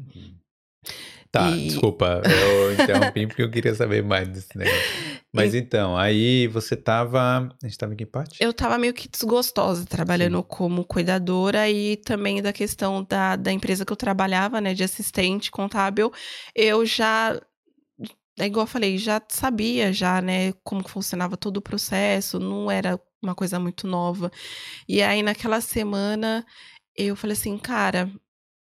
Tá, 1.30 1.50
E- 1.50 1.66
desculpa, 1.66 2.22
eu 2.24 2.72
interrompi 2.72 3.26
porque 3.26 3.42
eu 3.42 3.50
queria 3.50 3.74
saber 3.74 4.02
mais 4.02 4.28
desse 4.28 4.56
negócio. 4.56 5.08
Mas 5.30 5.54
então, 5.54 5.96
aí 5.96 6.46
você 6.46 6.74
tava. 6.74 7.20
A 7.62 7.66
gente 7.66 7.76
tava 7.76 7.92
em 7.92 7.96
que 7.96 8.06
parte? 8.06 8.42
Eu 8.42 8.52
tava 8.52 8.78
meio 8.78 8.94
que 8.94 9.08
desgostosa 9.08 9.84
trabalhando 9.84 10.42
como 10.42 10.84
cuidadora 10.84 11.68
e 11.68 11.96
também 11.98 12.40
da 12.40 12.52
questão 12.52 13.04
da, 13.04 13.36
da 13.36 13.52
empresa 13.52 13.84
que 13.84 13.92
eu 13.92 13.96
trabalhava, 13.96 14.58
né, 14.60 14.72
de 14.72 14.82
assistente 14.82 15.50
contábil, 15.50 16.10
eu 16.54 16.86
já, 16.86 17.38
é 18.38 18.46
igual 18.46 18.64
eu 18.64 18.70
falei, 18.70 18.96
já 18.96 19.20
sabia 19.28 19.92
já, 19.92 20.22
né, 20.22 20.52
como 20.64 20.86
funcionava 20.88 21.36
todo 21.36 21.58
o 21.58 21.62
processo, 21.62 22.38
não 22.38 22.70
era 22.70 22.98
uma 23.22 23.34
coisa 23.34 23.60
muito 23.60 23.86
nova. 23.86 24.30
E 24.88 25.02
aí 25.02 25.22
naquela 25.22 25.60
semana 25.60 26.44
eu 26.96 27.14
falei 27.14 27.34
assim, 27.34 27.58
cara, 27.58 28.10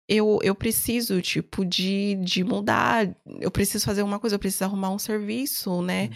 eu, 0.08 0.38
eu 0.42 0.54
preciso, 0.54 1.20
tipo, 1.22 1.64
de, 1.64 2.14
de 2.16 2.44
mudar, 2.44 3.14
eu 3.40 3.50
preciso 3.50 3.84
fazer 3.84 4.02
uma 4.02 4.18
coisa, 4.18 4.36
eu 4.36 4.38
preciso 4.40 4.64
arrumar 4.64 4.90
um 4.90 4.98
serviço, 4.98 5.82
né, 5.82 6.10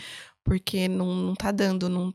porque 0.44 0.88
não, 0.88 1.14
não 1.14 1.34
tá 1.34 1.50
dando, 1.50 1.88
não 1.88 2.12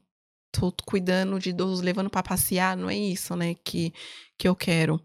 tô 0.51 0.71
cuidando 0.85 1.39
de 1.39 1.49
idosos, 1.49 1.81
levando 1.81 2.09
pra 2.09 2.21
passear, 2.21 2.77
não 2.77 2.89
é 2.89 2.95
isso, 2.95 3.35
né, 3.35 3.55
que, 3.63 3.91
que 4.37 4.47
eu 4.47 4.55
quero. 4.55 5.01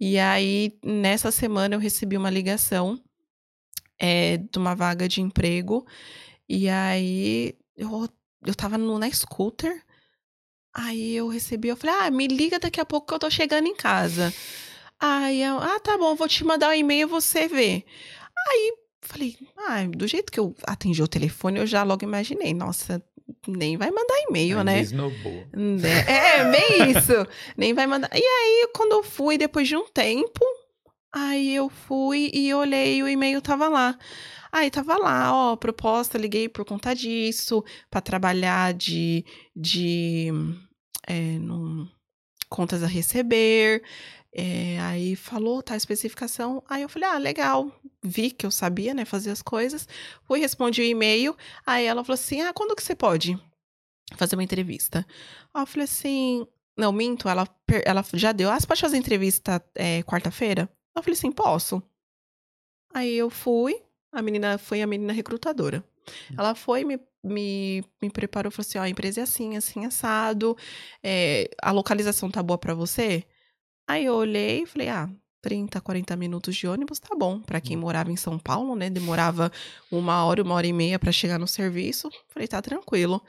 E 0.00 0.18
aí, 0.18 0.76
nessa 0.84 1.30
semana, 1.30 1.76
eu 1.76 1.80
recebi 1.80 2.16
uma 2.16 2.30
ligação 2.30 3.00
é, 3.98 4.38
de 4.38 4.58
uma 4.58 4.74
vaga 4.74 5.08
de 5.08 5.20
emprego, 5.20 5.86
e 6.48 6.68
aí 6.68 7.54
eu, 7.76 8.08
eu 8.44 8.54
tava 8.54 8.76
no, 8.76 8.98
na 8.98 9.10
scooter, 9.10 9.84
aí 10.74 11.14
eu 11.14 11.28
recebi, 11.28 11.68
eu 11.68 11.76
falei, 11.76 11.94
ah, 12.00 12.10
me 12.10 12.26
liga 12.26 12.58
daqui 12.58 12.80
a 12.80 12.84
pouco 12.84 13.06
que 13.06 13.14
eu 13.14 13.18
tô 13.20 13.30
chegando 13.30 13.66
em 13.68 13.76
casa. 13.76 14.32
Aí 15.00 15.42
eu, 15.42 15.58
ah, 15.58 15.78
tá 15.80 15.96
bom, 15.96 16.14
vou 16.14 16.26
te 16.28 16.44
mandar 16.44 16.70
um 16.70 16.74
e-mail 16.74 17.02
e 17.06 17.10
você 17.10 17.46
vê. 17.48 17.84
Aí 18.50 18.72
falei, 19.02 19.36
ah, 19.56 19.84
do 19.86 20.06
jeito 20.06 20.30
que 20.32 20.40
eu 20.40 20.54
atendi 20.66 21.02
o 21.02 21.08
telefone, 21.08 21.58
eu 21.60 21.66
já 21.66 21.82
logo 21.82 22.04
imaginei, 22.04 22.52
nossa, 22.52 23.02
nem 23.46 23.76
vai 23.76 23.90
mandar 23.90 24.14
e-mail, 24.28 24.62
né? 24.64 24.80
Esnobou. 24.80 25.46
Né? 25.52 26.00
É, 26.08 26.50
bem 26.50 26.90
isso. 26.90 27.12
Nem 27.56 27.72
vai 27.74 27.86
mandar. 27.86 28.10
E 28.12 28.22
aí, 28.22 28.68
quando 28.74 28.92
eu 28.92 29.02
fui, 29.02 29.38
depois 29.38 29.68
de 29.68 29.76
um 29.76 29.86
tempo, 29.86 30.40
aí 31.12 31.54
eu 31.54 31.68
fui 31.68 32.30
e 32.34 32.52
olhei, 32.52 33.02
o 33.02 33.08
e-mail 33.08 33.40
tava 33.40 33.68
lá. 33.68 33.96
Aí 34.50 34.70
tava 34.70 34.96
lá, 34.96 35.32
ó, 35.34 35.56
proposta, 35.56 36.16
liguei 36.18 36.48
por 36.48 36.64
conta 36.64 36.94
disso, 36.94 37.62
pra 37.90 38.00
trabalhar 38.00 38.72
de, 38.72 39.24
de 39.54 40.28
é, 41.06 41.38
num- 41.38 41.86
contas 42.48 42.82
a 42.82 42.86
receber. 42.86 43.82
É, 44.32 44.78
aí 44.80 45.16
falou, 45.16 45.62
tá, 45.62 45.74
a 45.74 45.76
especificação. 45.76 46.62
Aí 46.68 46.82
eu 46.82 46.88
falei, 46.88 47.08
ah, 47.08 47.18
legal. 47.18 47.72
Vi 48.02 48.30
que 48.30 48.46
eu 48.46 48.50
sabia, 48.50 48.94
né, 48.94 49.04
fazer 49.04 49.30
as 49.30 49.42
coisas. 49.42 49.88
Fui, 50.24 50.38
respondi 50.38 50.80
o 50.80 50.84
e-mail. 50.84 51.36
Aí 51.66 51.84
ela 51.84 52.04
falou 52.04 52.14
assim, 52.14 52.40
ah, 52.42 52.52
quando 52.52 52.76
que 52.76 52.82
você 52.82 52.94
pode 52.94 53.38
fazer 54.16 54.36
uma 54.36 54.44
entrevista? 54.44 55.06
Aí 55.52 55.62
eu 55.62 55.66
falei 55.66 55.84
assim, 55.84 56.46
não, 56.76 56.92
minto, 56.92 57.28
ela, 57.28 57.48
ela 57.84 58.04
já 58.14 58.32
deu. 58.32 58.50
Ah, 58.50 58.58
você 58.58 58.66
pode 58.66 58.80
fazer 58.80 58.96
entrevista 58.96 59.64
é, 59.74 60.02
quarta-feira? 60.02 60.68
Eu 60.94 61.02
falei 61.02 61.16
assim, 61.16 61.32
posso. 61.32 61.82
Aí 62.94 63.14
eu 63.14 63.30
fui, 63.30 63.82
a 64.12 64.22
menina 64.22 64.58
foi 64.58 64.82
a 64.82 64.86
menina 64.86 65.12
recrutadora. 65.12 65.84
Ela 66.36 66.54
foi, 66.54 66.84
me, 66.84 66.98
me, 67.22 67.84
me 68.00 68.10
preparou, 68.10 68.50
falou 68.50 68.66
assim, 68.66 68.78
ó, 68.78 68.82
a 68.82 68.88
empresa 68.88 69.20
é 69.20 69.22
assim, 69.24 69.56
assim, 69.56 69.84
assado. 69.84 70.56
é, 71.02 71.50
a 71.60 71.70
localização 71.70 72.30
tá 72.30 72.42
boa 72.42 72.58
pra 72.58 72.74
você? 72.74 73.24
Aí 73.88 74.04
eu 74.04 74.14
olhei 74.14 74.62
e 74.62 74.66
falei, 74.66 74.88
ah, 74.90 75.08
30, 75.40 75.80
40 75.80 76.14
minutos 76.16 76.54
de 76.56 76.66
ônibus 76.68 76.98
tá 76.98 77.16
bom. 77.16 77.40
Pra 77.40 77.60
quem 77.60 77.76
morava 77.76 78.12
em 78.12 78.16
São 78.16 78.38
Paulo, 78.38 78.76
né? 78.76 78.90
Demorava 78.90 79.50
uma 79.90 80.24
hora, 80.24 80.42
uma 80.42 80.54
hora 80.54 80.66
e 80.66 80.72
meia 80.72 80.98
pra 80.98 81.12
chegar 81.12 81.38
no 81.38 81.46
serviço. 81.48 82.10
Falei, 82.28 82.46
tá 82.48 82.60
tranquilo. 82.60 83.22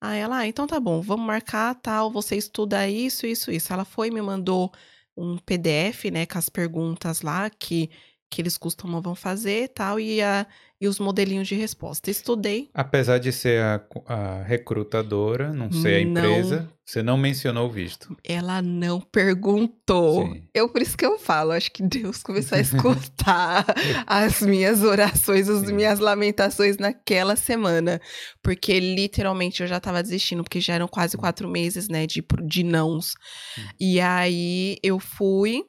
Aí 0.00 0.20
ela, 0.20 0.38
ah, 0.38 0.46
então 0.46 0.66
tá 0.66 0.78
bom, 0.80 1.00
vamos 1.02 1.26
marcar, 1.26 1.74
tal, 1.76 2.10
você 2.10 2.36
estuda 2.36 2.88
isso, 2.88 3.26
isso, 3.26 3.50
isso. 3.50 3.72
Ela 3.72 3.84
foi 3.84 4.08
e 4.08 4.10
me 4.12 4.22
mandou 4.22 4.72
um 5.16 5.38
PDF, 5.38 6.10
né, 6.12 6.26
com 6.26 6.38
as 6.38 6.48
perguntas 6.48 7.22
lá 7.22 7.50
que, 7.50 7.90
que 8.30 8.40
eles 8.42 8.56
costumavam 8.58 9.14
fazer 9.16 9.68
tal, 9.70 9.98
e, 10.00 10.22
a, 10.22 10.46
e 10.80 10.86
os 10.86 10.98
modelinhos 10.98 11.48
de 11.48 11.54
resposta. 11.54 12.10
Estudei. 12.10 12.70
Apesar 12.72 13.18
de 13.18 13.32
ser 13.32 13.60
a, 13.62 13.84
a 14.06 14.42
recrutadora, 14.42 15.52
não 15.52 15.72
ser 15.72 16.02
a 16.02 16.04
Não. 16.04 16.20
empresa, 16.20 16.72
você 16.86 17.02
não 17.02 17.18
mencionou 17.18 17.68
o 17.68 17.70
visto. 17.70 18.16
Ela 18.24 18.62
não 18.62 19.00
perguntou. 19.00 20.26
Sim. 20.26 20.48
Eu, 20.54 20.68
por 20.68 20.80
isso 20.80 20.96
que 20.96 21.04
eu 21.04 21.18
falo, 21.18 21.50
acho 21.50 21.70
que 21.72 21.82
Deus 21.82 22.22
começou 22.22 22.56
a 22.56 22.60
escutar 22.62 23.66
as 24.06 24.40
minhas 24.40 24.82
orações, 24.82 25.48
as 25.48 25.66
Sim. 25.66 25.74
minhas 25.74 25.98
lamentações 25.98 26.78
naquela 26.78 27.34
semana. 27.34 28.00
Porque 28.42 28.78
literalmente 28.78 29.62
eu 29.62 29.66
já 29.66 29.80
tava 29.80 30.02
desistindo, 30.02 30.44
porque 30.44 30.60
já 30.60 30.74
eram 30.74 30.86
quase 30.88 31.16
quatro 31.16 31.48
meses, 31.48 31.88
né, 31.88 32.06
de, 32.06 32.24
de 32.44 32.62
nãos. 32.62 33.14
Hum. 33.58 33.62
E 33.80 34.00
aí 34.00 34.78
eu 34.82 35.00
fui 35.00 35.64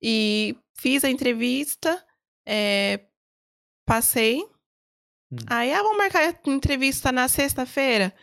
e 0.00 0.56
fiz 0.78 1.02
a 1.02 1.10
entrevista, 1.10 2.00
é, 2.46 3.00
passei. 3.84 4.42
Hum. 5.32 5.36
Aí, 5.46 5.72
ah, 5.72 5.82
vamos 5.82 5.98
marcar 5.98 6.34
a 6.34 6.50
entrevista 6.50 7.12
na 7.12 7.28
sexta-feira? 7.28 8.14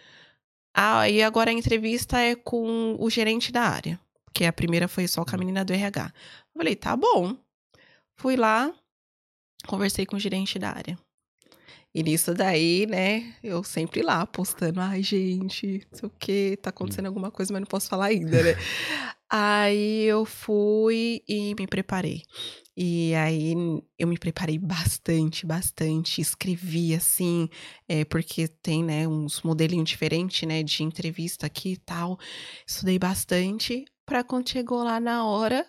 Ah, 0.73 1.09
e 1.09 1.21
agora 1.21 1.49
a 1.49 1.53
entrevista 1.53 2.19
é 2.19 2.35
com 2.35 2.95
o 2.99 3.09
gerente 3.09 3.51
da 3.51 3.63
área. 3.63 3.99
Porque 4.25 4.45
a 4.45 4.53
primeira 4.53 4.87
foi 4.87 5.07
só 5.07 5.25
com 5.25 5.35
a 5.35 5.37
menina 5.37 5.65
do 5.65 5.73
RH. 5.73 6.05
Eu 6.05 6.59
falei, 6.59 6.75
tá 6.75 6.95
bom. 6.95 7.35
Fui 8.17 8.35
lá, 8.35 8.73
conversei 9.67 10.05
com 10.05 10.15
o 10.15 10.19
gerente 10.19 10.57
da 10.57 10.69
área. 10.69 10.97
E 11.93 12.01
nisso 12.03 12.33
daí, 12.33 12.85
né, 12.87 13.33
eu 13.43 13.63
sempre 13.63 14.01
lá 14.01 14.25
postando, 14.25 14.79
ai, 14.79 15.03
gente, 15.03 15.85
não 15.91 15.97
sei 15.97 16.07
o 16.07 16.11
que, 16.17 16.57
tá 16.61 16.69
acontecendo 16.69 17.07
alguma 17.07 17.29
coisa, 17.29 17.51
mas 17.51 17.59
não 17.59 17.67
posso 17.67 17.89
falar 17.89 18.05
ainda, 18.05 18.41
né? 18.41 18.55
aí 19.29 20.03
eu 20.03 20.23
fui 20.23 21.21
e 21.27 21.53
me 21.55 21.67
preparei. 21.67 22.23
E 22.75 23.13
aí 23.15 23.53
eu 23.99 24.07
me 24.07 24.17
preparei 24.17 24.57
bastante, 24.57 25.45
bastante. 25.45 26.21
Escrevi 26.21 26.95
assim, 26.95 27.49
é, 27.87 28.05
porque 28.05 28.47
tem, 28.47 28.83
né, 28.83 29.07
uns 29.07 29.41
modelinhos 29.41 29.89
diferentes, 29.89 30.47
né, 30.47 30.63
de 30.63 30.83
entrevista 30.83 31.45
aqui 31.45 31.73
e 31.73 31.77
tal. 31.77 32.17
Estudei 32.65 32.97
bastante. 32.97 33.85
Pra 34.05 34.23
quando 34.23 34.49
chegou 34.49 34.83
lá 34.83 34.99
na 34.99 35.25
hora, 35.25 35.65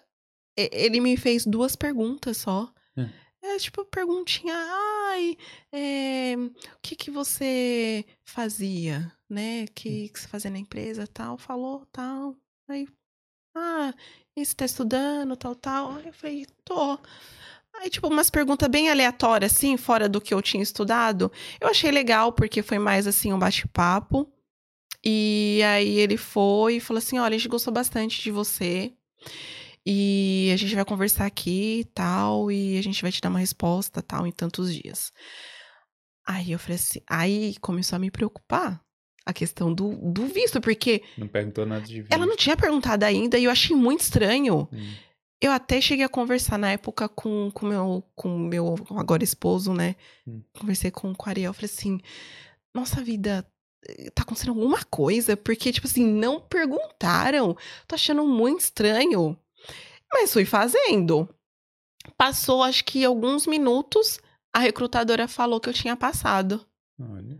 ele 0.56 1.00
me 1.00 1.16
fez 1.16 1.44
duas 1.46 1.74
perguntas 1.74 2.36
só. 2.38 2.72
Hum. 2.96 3.08
É 3.42 3.58
tipo 3.58 3.84
perguntinha, 3.84 4.54
ai, 4.54 5.36
é, 5.72 6.36
o 6.36 6.80
que 6.80 6.94
que 6.94 7.10
você 7.10 8.04
fazia, 8.24 9.12
né? 9.28 9.66
Que, 9.74 10.08
que 10.10 10.20
você 10.20 10.28
fazia 10.28 10.50
na 10.50 10.58
empresa, 10.58 11.08
tal, 11.08 11.36
falou, 11.36 11.84
tal. 11.86 12.36
Aí, 12.68 12.86
ah, 13.56 13.92
e 14.36 14.44
você 14.44 14.54
tá 14.54 14.64
estudando, 14.64 15.36
tal, 15.36 15.54
tal. 15.54 15.92
Aí 15.96 16.06
eu 16.06 16.12
falei, 16.12 16.46
tô. 16.64 16.98
Aí, 17.74 17.88
tipo, 17.90 18.08
umas 18.08 18.30
perguntas 18.30 18.68
bem 18.68 18.90
aleatórias, 18.90 19.52
assim, 19.52 19.76
fora 19.76 20.08
do 20.08 20.20
que 20.20 20.34
eu 20.34 20.42
tinha 20.42 20.62
estudado. 20.62 21.30
Eu 21.60 21.68
achei 21.68 21.90
legal, 21.90 22.32
porque 22.32 22.62
foi 22.62 22.78
mais, 22.78 23.06
assim, 23.06 23.32
um 23.32 23.38
bate-papo. 23.38 24.30
E 25.04 25.60
aí 25.64 25.98
ele 25.98 26.16
foi 26.16 26.76
e 26.76 26.80
falou 26.80 26.98
assim: 26.98 27.18
olha, 27.18 27.34
a 27.34 27.38
gente 27.38 27.48
gostou 27.48 27.72
bastante 27.72 28.22
de 28.22 28.30
você. 28.30 28.92
E 29.84 30.50
a 30.52 30.56
gente 30.56 30.74
vai 30.74 30.84
conversar 30.84 31.26
aqui 31.26 31.80
e 31.80 31.84
tal, 31.84 32.52
e 32.52 32.78
a 32.78 32.82
gente 32.82 33.02
vai 33.02 33.10
te 33.10 33.20
dar 33.20 33.30
uma 33.30 33.40
resposta 33.40 34.00
tal 34.00 34.26
em 34.26 34.32
tantos 34.32 34.72
dias. 34.72 35.12
Aí 36.24 36.52
eu 36.52 36.58
falei 36.58 36.76
assim, 36.76 37.00
aí 37.08 37.56
começou 37.60 37.96
a 37.96 37.98
me 37.98 38.10
preocupar 38.10 38.80
a 39.24 39.32
questão 39.32 39.72
do, 39.72 39.94
do 39.96 40.26
visto, 40.26 40.60
porque 40.60 41.02
Não 41.16 41.28
perguntou 41.28 41.64
nada 41.64 41.84
de 41.86 42.02
visto. 42.02 42.12
ela 42.12 42.26
não 42.26 42.36
tinha 42.36 42.56
perguntado 42.56 43.04
ainda 43.04 43.38
e 43.38 43.44
eu 43.44 43.50
achei 43.50 43.74
muito 43.76 44.00
estranho. 44.00 44.68
Hum. 44.72 44.94
Eu 45.40 45.50
até 45.50 45.80
cheguei 45.80 46.04
a 46.04 46.08
conversar 46.08 46.56
na 46.58 46.70
época 46.70 47.08
com 47.08 47.48
o 47.48 47.52
com 47.52 47.66
meu, 47.66 48.04
com 48.14 48.38
meu 48.38 48.74
agora 48.90 49.24
esposo, 49.24 49.72
né? 49.72 49.96
Hum. 50.26 50.42
Conversei 50.58 50.90
com, 50.90 51.10
o 51.10 51.16
Ariel, 51.26 51.52
falei 51.52 51.70
assim, 51.72 52.00
nossa 52.74 53.02
vida, 53.02 53.46
eh, 53.86 54.10
tá 54.14 54.22
acontecendo 54.22 54.50
alguma 54.50 54.84
coisa? 54.84 55.36
Porque, 55.36 55.72
tipo 55.72 55.86
assim, 55.86 56.06
não 56.06 56.40
perguntaram. 56.40 57.56
Tô 57.86 57.94
achando 57.94 58.24
muito 58.24 58.60
estranho. 58.60 59.36
Mas 60.12 60.32
fui 60.32 60.44
fazendo. 60.44 61.28
Passou, 62.16 62.62
acho 62.62 62.84
que 62.84 63.04
alguns 63.04 63.46
minutos, 63.46 64.20
a 64.52 64.58
recrutadora 64.60 65.26
falou 65.26 65.60
que 65.60 65.68
eu 65.68 65.72
tinha 65.74 65.96
passado. 65.96 66.64
Olha. 67.00 67.38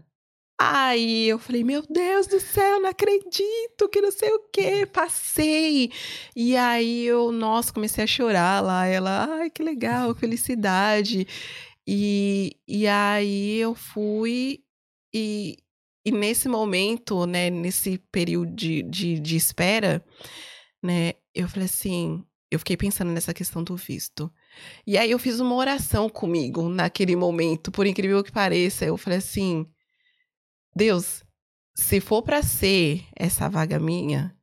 Aí 0.65 1.29
eu 1.29 1.41
falei, 1.41 1.65
meu 1.65 1.83
Deus 1.83 2.29
do 2.29 2.39
céu, 2.39 2.81
não 2.81 2.89
acredito, 2.91 3.89
que 3.91 4.01
não 4.01 4.13
sei 4.13 4.31
o 4.31 4.39
que, 4.53 4.87
passei. 4.87 5.91
E 6.37 6.57
aí 6.57 7.05
eu, 7.05 7.33
nossa, 7.33 7.73
comecei 7.73 8.05
a 8.05 8.07
chorar 8.07 8.63
lá. 8.63 8.87
Ela, 8.87 9.27
ai, 9.29 9.51
que 9.51 9.61
legal, 9.61 10.15
felicidade. 10.15 11.27
E, 11.85 12.57
e 12.69 12.87
aí 12.87 13.57
eu 13.57 13.75
fui 13.75 14.61
e, 15.13 15.59
e 16.07 16.13
nesse 16.13 16.49
momento, 16.49 17.27
né, 17.27 17.51
nesse 17.51 17.99
período 18.13 18.55
de, 18.55 18.85
de, 18.85 19.19
de 19.19 19.37
espera, 19.37 20.05
né, 20.81 21.15
eu 21.35 21.49
falei 21.49 21.67
assim, 21.67 22.25
eu 22.53 22.61
fiquei 22.61 22.77
pensando 22.77 23.11
nessa 23.11 23.35
questão 23.35 23.65
do 23.65 23.75
visto. 23.75 24.33
E 24.87 24.97
aí 24.97 25.11
eu 25.11 25.19
fiz 25.19 25.41
uma 25.41 25.57
oração 25.57 26.09
comigo 26.09 26.69
naquele 26.69 27.17
momento, 27.17 27.73
por 27.73 27.85
incrível 27.85 28.23
que 28.23 28.31
pareça. 28.31 28.85
Eu 28.85 28.97
falei 28.97 29.19
assim, 29.19 29.67
Deus, 30.75 31.23
se 31.75 32.01
for 32.01 32.23
pra 32.23 32.43
ser 32.43 33.05
essa 33.17 33.49
vaga 33.49 33.79
minha, 33.79 34.35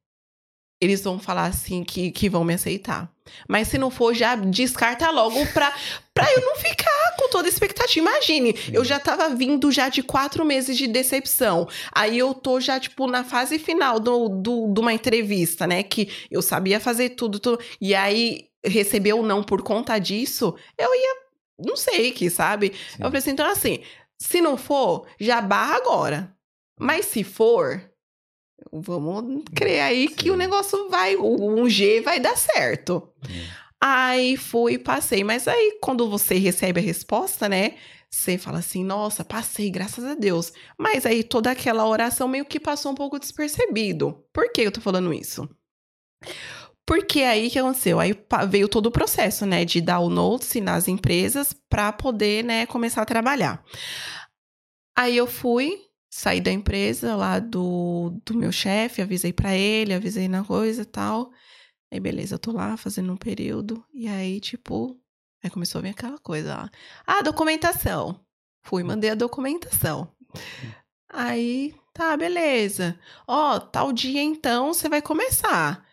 eles 0.81 1.03
vão 1.03 1.19
falar 1.19 1.45
assim 1.45 1.83
que, 1.83 2.11
que 2.11 2.29
vão 2.29 2.43
me 2.43 2.53
aceitar. 2.53 3.11
Mas 3.47 3.67
se 3.67 3.77
não 3.77 3.91
for, 3.91 4.13
já 4.13 4.35
descarta 4.35 5.11
logo 5.11 5.45
pra, 5.47 5.73
pra 6.13 6.31
eu 6.31 6.41
não 6.41 6.55
ficar 6.55 7.15
com 7.17 7.29
toda 7.29 7.47
a 7.47 7.49
expectativa. 7.49 8.09
Imagine, 8.09 8.55
eu 8.71 8.83
já 8.85 8.97
tava 8.97 9.29
vindo 9.35 9.71
já 9.71 9.89
de 9.89 10.01
quatro 10.01 10.45
meses 10.45 10.77
de 10.77 10.87
decepção. 10.87 11.67
Aí 11.91 12.17
eu 12.17 12.33
tô 12.33 12.59
já, 12.59 12.79
tipo, 12.79 13.07
na 13.07 13.23
fase 13.23 13.59
final 13.59 13.99
do, 13.99 14.29
do, 14.29 14.73
de 14.73 14.79
uma 14.79 14.93
entrevista, 14.93 15.67
né? 15.67 15.83
Que 15.83 16.09
eu 16.31 16.41
sabia 16.41 16.79
fazer 16.79 17.09
tudo, 17.09 17.39
tudo. 17.39 17.59
E 17.81 17.93
aí, 17.93 18.47
receber 18.65 19.13
ou 19.13 19.23
não 19.23 19.43
por 19.43 19.61
conta 19.61 19.99
disso, 19.99 20.55
eu 20.77 20.95
ia. 20.95 21.19
Não 21.61 21.75
sei 21.75 22.13
que, 22.13 22.29
sabe? 22.29 22.69
Sim. 22.69 22.99
Eu 22.99 23.05
falei 23.07 23.17
assim, 23.19 23.31
então 23.31 23.45
assim, 23.45 23.81
se 24.21 24.41
não 24.41 24.57
for, 24.57 25.07
já 25.19 25.41
barra 25.41 25.77
agora. 25.77 26.35
Mas 26.79 27.05
se 27.05 27.23
for, 27.23 27.81
vamos 28.71 29.43
crer 29.55 29.81
aí 29.81 30.07
que 30.07 30.25
Sim. 30.25 30.31
o 30.31 30.35
negócio 30.37 30.89
vai, 30.89 31.15
o 31.15 31.37
1G 31.63 32.01
vai 32.03 32.19
dar 32.19 32.37
certo. 32.37 33.11
Hum. 33.29 33.69
Aí 33.81 34.35
fui 34.35 34.77
passei. 34.77 35.23
Mas 35.23 35.47
aí, 35.47 35.77
quando 35.81 36.09
você 36.09 36.35
recebe 36.35 36.79
a 36.79 36.83
resposta, 36.83 37.47
né? 37.47 37.75
Você 38.09 38.37
fala 38.37 38.57
assim, 38.59 38.83
nossa, 38.83 39.23
passei, 39.23 39.69
graças 39.69 40.03
a 40.03 40.15
Deus. 40.15 40.51
Mas 40.77 41.05
aí 41.05 41.23
toda 41.23 41.51
aquela 41.51 41.87
oração 41.87 42.27
meio 42.27 42.43
que 42.43 42.59
passou 42.59 42.91
um 42.91 42.95
pouco 42.95 43.19
despercebido. 43.19 44.23
Por 44.33 44.51
que 44.51 44.61
eu 44.61 44.71
tô 44.71 44.81
falando 44.81 45.13
isso? 45.13 45.47
Porque 46.89 47.21
aí 47.21 47.51
que 47.51 47.59
aconteceu? 47.59 47.99
Aí 47.99 48.19
veio 48.49 48.67
todo 48.67 48.87
o 48.87 48.91
processo, 48.91 49.45
né, 49.45 49.63
de 49.63 49.79
notice 49.79 50.59
nas 50.59 50.87
empresas 50.87 51.53
para 51.53 51.93
poder, 51.93 52.43
né, 52.43 52.65
começar 52.65 53.03
a 53.03 53.05
trabalhar. 53.05 53.63
Aí 54.97 55.15
eu 55.15 55.27
fui, 55.27 55.83
saí 56.09 56.41
da 56.41 56.51
empresa 56.51 57.15
lá 57.15 57.37
do, 57.37 58.19
do 58.25 58.33
meu 58.33 58.51
chefe, 58.51 59.03
avisei 59.03 59.31
para 59.31 59.55
ele, 59.55 59.93
avisei 59.93 60.27
na 60.27 60.43
coisa 60.43 60.81
e 60.81 60.85
tal. 60.85 61.29
Aí 61.93 61.99
beleza, 61.99 62.33
eu 62.33 62.39
tô 62.39 62.51
lá 62.51 62.75
fazendo 62.75 63.13
um 63.13 63.17
período 63.17 63.85
e 63.93 64.07
aí 64.07 64.39
tipo, 64.39 64.99
aí 65.43 65.49
começou 65.51 65.77
a 65.77 65.83
vir 65.83 65.89
aquela 65.89 66.17
coisa 66.17 66.55
lá. 66.55 66.71
Ah, 67.05 67.21
documentação. 67.21 68.19
Fui, 68.63 68.81
mandei 68.81 69.11
a 69.11 69.15
documentação. 69.15 70.11
Aí, 71.07 71.71
tá, 71.93 72.17
beleza. 72.17 72.99
Ó, 73.27 73.59
tal 73.59 73.93
dia 73.93 74.23
então 74.23 74.73
você 74.73 74.89
vai 74.89 75.03
começar. 75.03 75.87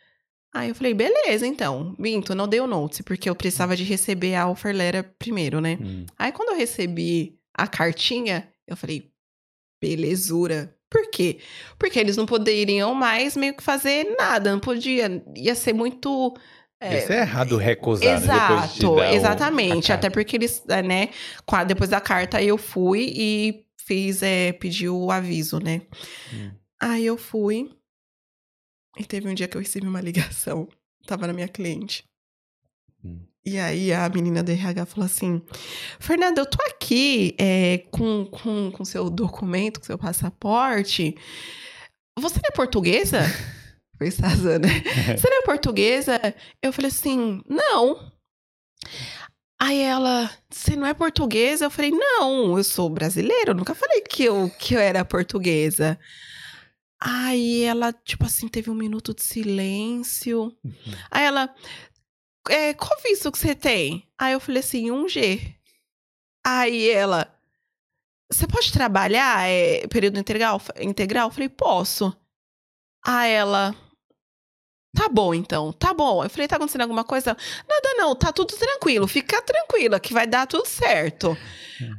Aí 0.57 0.69
eu 0.71 0.75
falei, 0.75 0.95
beleza, 0.95 1.47
então. 1.47 1.95
Minto, 1.99 2.35
não 2.35 2.49
dei 2.49 2.61
o 2.61 2.67
note, 2.67 3.03
porque 3.03 3.29
eu 3.29 3.35
precisava 3.35 3.77
de 3.77 3.85
receber 3.85 4.35
a 4.35 4.49
offer 4.49 4.75
letter 4.75 5.05
primeiro, 5.19 5.61
né? 5.61 5.79
Hum. 5.81 6.07
Aí 6.19 6.33
quando 6.33 6.51
eu 6.51 6.57
recebi 6.57 7.39
a 7.55 7.67
cartinha, 7.67 8.49
eu 8.67 8.77
falei, 8.77 9.11
belezura. 9.81 10.75
Por 10.89 11.11
quê? 11.11 11.39
Porque 11.79 11.99
eles 11.99 12.17
não 12.17 12.27
poderiam 12.27 12.95
mais 12.95 13.37
meio 13.37 13.55
que 13.55 13.63
fazer 13.63 14.15
nada, 14.17 14.53
não 14.53 14.61
podia. 14.61 15.23
Ia 15.37 15.55
ser 15.55 15.73
muito. 15.73 16.35
é, 16.81 16.99
Isso 16.99 17.13
é 17.13 17.21
errado 17.21 17.57
recusar, 17.57 18.09
né? 18.13 18.19
De 18.19 18.25
Exato, 18.25 18.91
o- 18.93 19.03
exatamente. 19.03 19.93
a 19.93 19.97
Até 19.97 20.09
porque 20.11 20.37
eles, 20.37 20.63
é, 20.69 20.83
né, 20.83 21.09
depois 21.67 21.91
da 21.91 22.01
carta 22.01 22.41
eu 22.43 22.57
fui 22.57 23.13
e 23.17 23.65
fiz, 23.77 24.23
é, 24.23 24.53
pedi 24.53 24.89
o 24.89 25.11
aviso, 25.11 25.59
né? 25.59 25.83
Hum. 26.33 26.51
Aí 26.81 27.05
eu 27.05 27.17
fui 27.17 27.71
e 28.97 29.05
teve 29.05 29.29
um 29.29 29.35
dia 29.35 29.49
que 29.49 29.57
eu 29.57 29.61
recebi 29.61 29.87
uma 29.87 30.01
ligação, 30.01 30.69
tava 31.07 31.27
na 31.27 31.33
minha 31.33 31.49
cliente. 31.49 32.05
Hum. 33.05 33.21
E 33.45 33.59
aí 33.59 33.93
a 33.93 34.09
menina 34.09 34.43
do 34.43 34.51
RH 34.51 34.87
falou 34.87 35.07
assim: 35.07 35.41
Fernanda, 36.01 36.41
eu 36.41 36.47
tô 36.47 36.59
aqui 36.67 37.35
é, 37.39 37.79
com, 37.91 38.27
com, 38.27 38.73
com 38.73 38.85
seu 38.85 39.09
documento, 39.09 39.79
com 39.79 39.87
seu 39.87 39.97
passaporte. 39.97 41.17
Você 42.19 42.37
não 42.37 42.49
é 42.51 42.57
portuguesa? 42.57 43.21
Foi 43.97 44.11
Sazana. 44.11 44.69
Você 45.17 45.31
não 45.31 45.39
é 45.39 45.43
portuguesa? 45.43 46.21
Eu 46.61 46.73
falei 46.73 46.91
assim: 46.91 47.41
não. 47.49 48.11
Aí 49.59 49.81
ela, 49.81 50.31
você 50.51 50.77
não 50.77 50.87
é 50.87 50.93
portuguesa? 50.93 51.65
Eu 51.65 51.71
falei, 51.71 51.91
não, 51.91 52.59
eu 52.59 52.65
sou 52.65 52.91
brasileira, 52.91 53.53
eu 53.53 53.55
nunca 53.55 53.75
falei 53.75 54.03
que 54.03 54.23
eu, 54.23 54.51
que 54.59 54.75
eu 54.75 54.81
era 54.81 55.05
portuguesa. 55.05 55.99
Aí 57.01 57.63
ela, 57.63 57.93
tipo 57.93 58.25
assim, 58.25 58.49
teve 58.49 58.71
um 58.71 58.75
minuto 58.75 59.15
de 59.15 59.23
silêncio. 59.23 60.57
Aí 61.11 61.25
ela, 61.25 61.55
é, 62.49 62.73
qual 62.75 62.99
visto 63.03 63.31
que 63.31 63.39
você 63.39 63.55
tem? 63.55 64.09
Aí 64.19 64.33
eu 64.33 64.41
falei 64.41 64.61
assim, 64.61 64.91
um 64.91 65.09
G. 65.09 65.55
Aí 66.45 66.89
ela, 66.89 67.33
você 68.31 68.47
pode 68.47 68.73
trabalhar 68.73 69.49
é, 69.49 69.87
período 69.89 70.19
integral? 70.19 70.61
Integral? 70.81 71.29
Eu 71.29 71.33
falei, 71.33 71.49
posso. 71.49 72.17
Aí 73.05 73.33
ela, 73.33 73.75
Tá 74.97 75.11
bom, 75.11 75.35
então, 75.35 75.73
tá 75.75 75.93
bom. 75.93 76.25
Eu 76.25 76.31
falei, 76.31 76.49
tá 76.49 76.57
acontecendo 76.57 76.81
alguma 76.81 77.05
coisa? 77.05 77.37
Nada 77.69 77.95
não, 77.99 78.17
tá 78.17 78.33
tudo 78.33 78.57
tranquilo, 78.57 79.07
fica 79.07 79.43
tranquila 79.43 80.01
que 80.01 80.15
vai 80.15 80.27
dar 80.27 80.47
tudo 80.47 80.67
certo. 80.67 81.37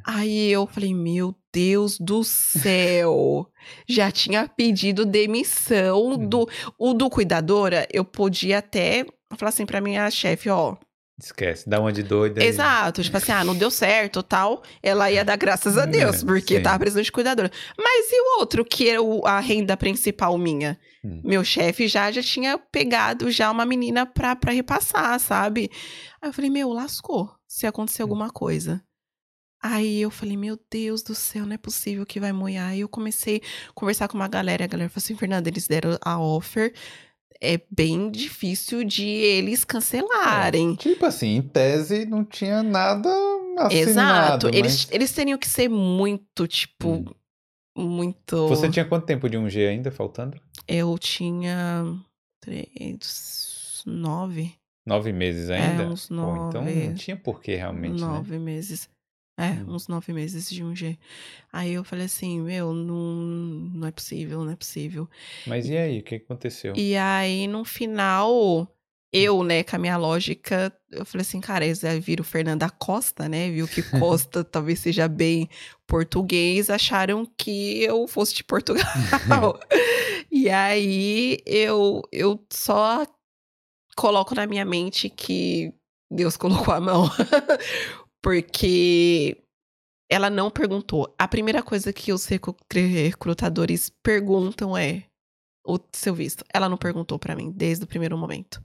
Aí 0.03 0.51
eu 0.51 0.65
falei, 0.65 0.95
meu 0.95 1.35
Deus 1.53 1.99
do 1.99 2.23
céu. 2.23 3.47
Já 3.87 4.11
tinha 4.11 4.47
pedido 4.47 5.05
demissão 5.05 6.17
do 6.17 6.49
o 6.77 6.93
do 6.93 7.07
cuidadora, 7.09 7.87
eu 7.93 8.03
podia 8.03 8.57
até 8.57 9.05
falar 9.37 9.49
assim 9.49 9.65
pra 9.65 9.79
minha 9.81 10.09
chefe, 10.09 10.49
ó, 10.49 10.75
Esquece, 11.19 11.67
dá 11.67 11.79
uma 11.79 11.91
de 11.91 12.03
doida. 12.03 12.43
Exato, 12.43 13.01
tipo 13.01 13.17
assim, 13.17 13.31
ah, 13.31 13.43
não 13.43 13.55
deu 13.55 13.71
certo 13.71 14.21
tal. 14.21 14.61
Ela 14.83 15.09
ia 15.11 15.25
dar 15.25 15.35
graças 15.35 15.75
a 15.75 15.85
Deus, 15.85 16.21
É, 16.21 16.25
porque 16.25 16.57
sim. 16.57 16.61
tava 16.61 16.77
precisando 16.77 17.03
de 17.05 17.11
cuidadora. 17.11 17.51
Mas 17.75 18.11
e 18.11 18.21
o 18.21 18.39
outro, 18.39 18.63
que 18.63 18.87
era 18.87 19.01
o- 19.01 19.25
a 19.25 19.39
renda 19.39 19.75
principal 19.75 20.37
minha? 20.37 20.79
Hum. 21.03 21.21
Meu 21.23 21.43
chefe 21.43 21.87
já, 21.87 22.11
já 22.11 22.21
tinha 22.21 22.57
pegado 22.59 23.31
já 23.31 23.49
uma 23.49 23.65
menina 23.65 24.05
pra, 24.05 24.35
pra 24.35 24.51
repassar, 24.53 25.19
sabe? 25.19 25.71
Aí 26.21 26.29
eu 26.29 26.33
falei, 26.33 26.51
meu, 26.51 26.69
lascou 26.69 27.31
se 27.47 27.65
acontecer 27.65 28.03
Hum. 28.03 28.05
alguma 28.05 28.29
coisa. 28.29 28.83
Aí 29.59 29.99
eu 30.01 30.11
falei, 30.11 30.37
meu 30.37 30.57
Deus 30.71 31.01
do 31.01 31.15
céu, 31.15 31.43
não 31.47 31.53
é 31.55 31.57
possível 31.57 32.05
que 32.05 32.19
vai 32.19 32.31
moiar. 32.31 32.69
Aí 32.69 32.81
eu 32.81 32.87
comecei 32.87 33.41
a 33.69 33.73
conversar 33.73 34.07
com 34.07 34.15
uma 34.15 34.27
galera, 34.27 34.61
e 34.61 34.65
a 34.65 34.67
galera 34.67 34.87
falou 34.87 35.03
assim, 35.03 35.15
Fernanda, 35.15 35.49
eles 35.49 35.67
deram 35.67 35.97
a 35.99 36.19
offer. 36.19 36.73
É 37.41 37.61
bem 37.69 38.09
difícil 38.09 38.83
de 38.83 39.05
eles 39.07 39.63
cancelarem. 39.63 40.75
Tipo 40.75 41.05
assim, 41.05 41.35
em 41.35 41.41
tese 41.41 42.05
não 42.05 42.25
tinha 42.25 42.63
nada 42.63 43.09
assinado. 43.59 43.73
Exato. 43.75 44.45
mas 44.47 44.55
Eles, 44.55 44.87
eles 44.91 45.11
teriam 45.11 45.37
que 45.37 45.47
ser 45.47 45.69
muito, 45.69 46.47
tipo, 46.47 46.89
Hum. 46.89 47.05
muito. 47.77 48.47
Você 48.47 48.69
tinha 48.69 48.85
quanto 48.85 49.05
tempo 49.05 49.29
de 49.29 49.37
1G 49.37 49.67
ainda 49.67 49.91
faltando? 49.91 50.39
Eu 50.67 50.97
tinha. 50.97 51.83
Três. 52.41 53.83
Nove. 53.85 54.53
Nove 54.85 55.11
meses 55.13 55.49
ainda? 55.49 55.83
É, 55.83 55.87
uns 55.87 56.07
Pô, 56.07 56.15
então 56.15 56.61
nove- 56.63 56.87
não 56.87 56.95
tinha 56.95 57.15
porquê 57.17 57.55
realmente, 57.55 57.99
né? 58.01 58.07
nove 58.07 58.39
meses. 58.39 58.89
É, 59.37 59.49
Hum. 59.51 59.75
uns 59.75 59.87
nove 59.87 60.11
meses 60.13 60.49
de 60.49 60.63
um 60.63 60.75
G. 60.75 60.97
Aí 61.53 61.71
eu 61.73 61.83
falei 61.83 62.05
assim, 62.05 62.41
meu, 62.41 62.73
não, 62.73 62.95
não 62.95 63.87
é 63.87 63.91
possível, 63.91 64.43
não 64.43 64.51
é 64.51 64.55
possível. 64.55 65.07
Mas 65.45 65.69
e 65.69 65.77
aí, 65.77 65.99
o 65.99 66.03
que 66.03 66.15
aconteceu? 66.15 66.73
E 66.75 66.95
aí, 66.97 67.45
no 67.45 67.63
final, 67.63 68.67
eu, 69.13 69.43
né, 69.43 69.63
com 69.63 69.75
a 69.75 69.79
minha 69.79 69.95
lógica, 69.95 70.75
eu 70.91 71.05
falei 71.05 71.21
assim, 71.21 71.39
cara, 71.39 71.63
eles 71.63 71.81
viram 72.01 72.23
Fernanda 72.23 72.67
Costa, 72.67 73.29
né? 73.29 73.51
Viu 73.51 73.67
que 73.67 73.83
Costa 73.99 74.43
talvez 74.43 74.79
seja 74.79 75.07
bem 75.07 75.47
português, 75.85 76.71
acharam 76.71 77.23
que 77.37 77.83
eu 77.83 78.07
fosse 78.07 78.33
de 78.33 78.43
Portugal. 78.43 78.83
e 80.31 80.49
aí, 80.49 81.37
eu, 81.45 82.01
eu 82.11 82.43
só 82.49 83.05
coloco 83.95 84.33
na 84.33 84.47
minha 84.47 84.65
mente 84.65 85.09
que 85.09 85.71
Deus 86.09 86.35
colocou 86.37 86.73
a 86.73 86.81
mão. 86.81 87.07
Porque 88.27 89.37
ela 90.11 90.29
não 90.29 90.51
perguntou. 90.51 91.15
A 91.17 91.27
primeira 91.27 91.63
coisa 91.63 91.93
que 91.93 92.11
os 92.11 92.25
recru- 92.25 92.57
recrutadores 92.73 93.89
perguntam 94.03 94.77
é 94.77 95.03
o 95.65 95.79
seu 95.93 96.13
visto. 96.13 96.43
Ela 96.53 96.67
não 96.67 96.77
perguntou 96.77 97.17
pra 97.17 97.35
mim 97.35 97.51
desde 97.55 97.85
o 97.85 97.87
primeiro 97.87 98.17
momento. 98.17 98.61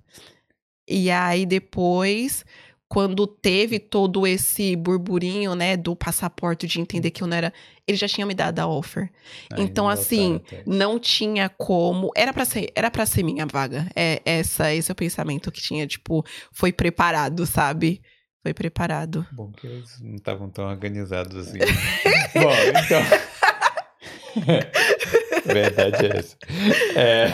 E 0.88 1.12
aí 1.12 1.46
depois, 1.46 2.44
quando 2.88 3.24
teve 3.24 3.78
todo 3.78 4.26
esse 4.26 4.74
burburinho, 4.74 5.54
né, 5.54 5.76
do 5.76 5.94
passaporte 5.94 6.66
de 6.66 6.80
entender 6.80 7.12
que 7.12 7.22
eu 7.22 7.28
não 7.28 7.36
era, 7.36 7.52
ele 7.86 7.96
já 7.96 8.08
tinha 8.08 8.26
me 8.26 8.34
dado 8.34 8.58
a 8.58 8.66
offer. 8.66 9.12
Então, 9.56 9.88
assim, 9.88 10.36
atrás. 10.36 10.64
Não 10.66 10.98
tinha 10.98 11.48
como, 11.48 12.10
era 12.16 12.32
pra 12.32 12.44
ser, 12.44 12.72
era 12.74 12.90
para 12.90 13.06
ser 13.06 13.22
minha 13.22 13.46
vaga. 13.46 13.88
É 13.94 14.20
essa, 14.24 14.74
esse 14.74 14.90
é 14.90 14.92
o 14.92 14.96
pensamento 14.96 15.52
que 15.52 15.62
tinha, 15.62 15.86
tipo, 15.86 16.24
foi 16.52 16.72
preparado, 16.72 17.46
sabe? 17.46 18.02
Foi 18.42 18.52
preparado. 18.52 19.24
Bom, 19.30 19.52
que 19.52 19.66
eles 19.68 20.00
não 20.00 20.16
estavam 20.16 20.50
tão 20.50 20.64
organizados 20.66 21.48
assim. 21.48 21.58
Bom, 22.34 22.52
então. 22.84 23.02
Verdade 25.46 26.06
é 26.06 26.16
essa. 26.18 26.36
É... 26.96 27.28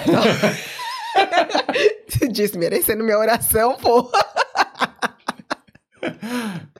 Desmerecendo 2.30 3.02
minha 3.05 3.18
oração, 3.18 3.76
pô. 3.78 4.10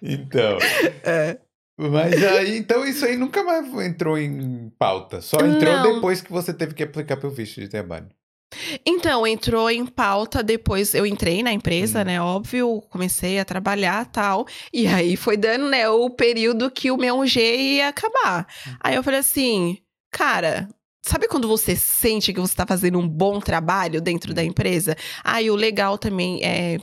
Então. 0.03 0.59
É. 1.05 1.39
Mas 1.79 2.23
aí, 2.23 2.59
então 2.59 2.85
isso 2.85 3.05
aí 3.05 3.17
nunca 3.17 3.43
mais 3.43 3.67
entrou 3.87 4.19
em 4.19 4.69
pauta. 4.79 5.23
Só 5.23 5.39
entrou 5.39 5.73
Não. 5.73 5.95
depois 5.95 6.21
que 6.21 6.31
você 6.31 6.53
teve 6.53 6.75
que 6.75 6.83
aplicar 6.83 7.17
pelo 7.17 7.33
visto 7.33 7.61
de 7.61 7.69
trabalho. 7.69 8.09
Então, 8.85 9.27
entrou 9.27 9.71
em 9.71 9.85
pauta 9.85 10.43
depois. 10.43 10.95
Eu 10.95 11.05
entrei 11.07 11.43
na 11.43 11.53
empresa, 11.53 12.01
Hum. 12.01 12.05
né? 12.05 12.21
Óbvio, 12.21 12.83
comecei 12.91 13.39
a 13.39 13.45
trabalhar 13.45 14.07
tal. 14.07 14.47
E 14.73 14.87
aí 14.87 15.17
foi 15.17 15.37
dando, 15.37 15.69
né, 15.69 15.89
o 15.89 16.09
período 16.11 16.71
que 16.71 16.91
o 16.91 16.97
meu 16.97 17.27
G 17.27 17.41
ia 17.57 17.89
acabar. 17.89 18.47
Hum. 18.67 18.77
Aí 18.81 18.95
eu 18.95 19.03
falei 19.03 19.21
assim, 19.21 19.79
cara. 20.11 20.69
Sabe 21.09 21.27
quando 21.27 21.49
você 21.49 21.75
sente 21.75 22.35
que 22.35 22.41
você 22.41 22.55
tá 22.55 22.67
fazendo 22.67 22.99
um 22.99 23.09
bom 23.09 23.41
trabalho 23.41 23.99
dentro 23.99 24.35
da 24.35 24.45
empresa? 24.45 24.95
Ah, 25.25 25.41
e 25.41 25.51
o 25.51 25.57
legal 25.57 25.97
também 25.97 26.39
é, 26.45 26.77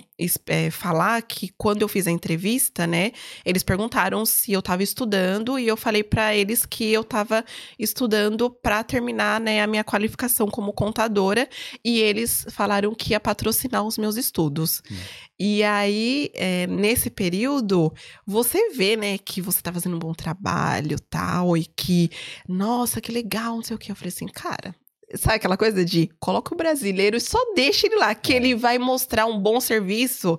é 0.47 0.71
falar 0.71 1.21
que 1.21 1.53
quando 1.55 1.83
eu 1.83 1.87
fiz 1.87 2.07
a 2.07 2.11
entrevista, 2.11 2.87
né, 2.87 3.11
eles 3.45 3.61
perguntaram 3.61 4.25
se 4.25 4.51
eu 4.51 4.63
tava 4.63 4.81
estudando 4.81 5.59
e 5.59 5.67
eu 5.67 5.77
falei 5.77 6.03
pra 6.03 6.35
eles 6.35 6.65
que 6.65 6.91
eu 6.91 7.03
tava 7.03 7.45
estudando 7.77 8.49
pra 8.49 8.83
terminar, 8.83 9.39
né, 9.39 9.61
a 9.61 9.67
minha 9.67 9.83
qualificação 9.83 10.47
como 10.47 10.73
contadora 10.73 11.47
e 11.83 11.99
eles 11.99 12.47
falaram 12.49 12.95
que 12.95 13.11
ia 13.11 13.19
patrocinar 13.19 13.83
os 13.83 13.95
meus 13.95 14.17
estudos. 14.17 14.81
Hum. 14.89 14.95
E 15.37 15.63
aí, 15.63 16.31
é, 16.33 16.65
nesse 16.65 17.09
período, 17.09 17.93
você 18.25 18.69
vê, 18.69 18.95
né, 18.95 19.17
que 19.17 19.41
você 19.41 19.61
tá 19.61 19.71
fazendo 19.71 19.97
um 19.97 19.99
bom 19.99 20.13
trabalho, 20.13 20.97
tal, 20.97 21.57
e 21.57 21.65
que, 21.65 22.09
nossa, 22.47 23.01
que 23.01 23.11
legal, 23.11 23.57
não 23.57 23.61
sei 23.63 23.75
o 23.75 23.79
que. 23.79 23.91
Eu 23.91 23.97
falei 23.97 24.14
assim, 24.15 24.27
cara, 24.27 24.73
sabe 25.15 25.35
aquela 25.35 25.57
coisa 25.57 25.83
de 25.83 26.09
coloca 26.19 26.53
o 26.53 26.57
brasileiro 26.57 27.17
e 27.17 27.21
só 27.21 27.37
deixa 27.53 27.85
ele 27.87 27.95
lá, 27.95 28.15
que 28.15 28.33
É. 28.33 28.37
ele 28.37 28.55
vai 28.55 28.77
mostrar 28.79 29.25
um 29.25 29.37
bom 29.39 29.59
serviço. 29.59 30.37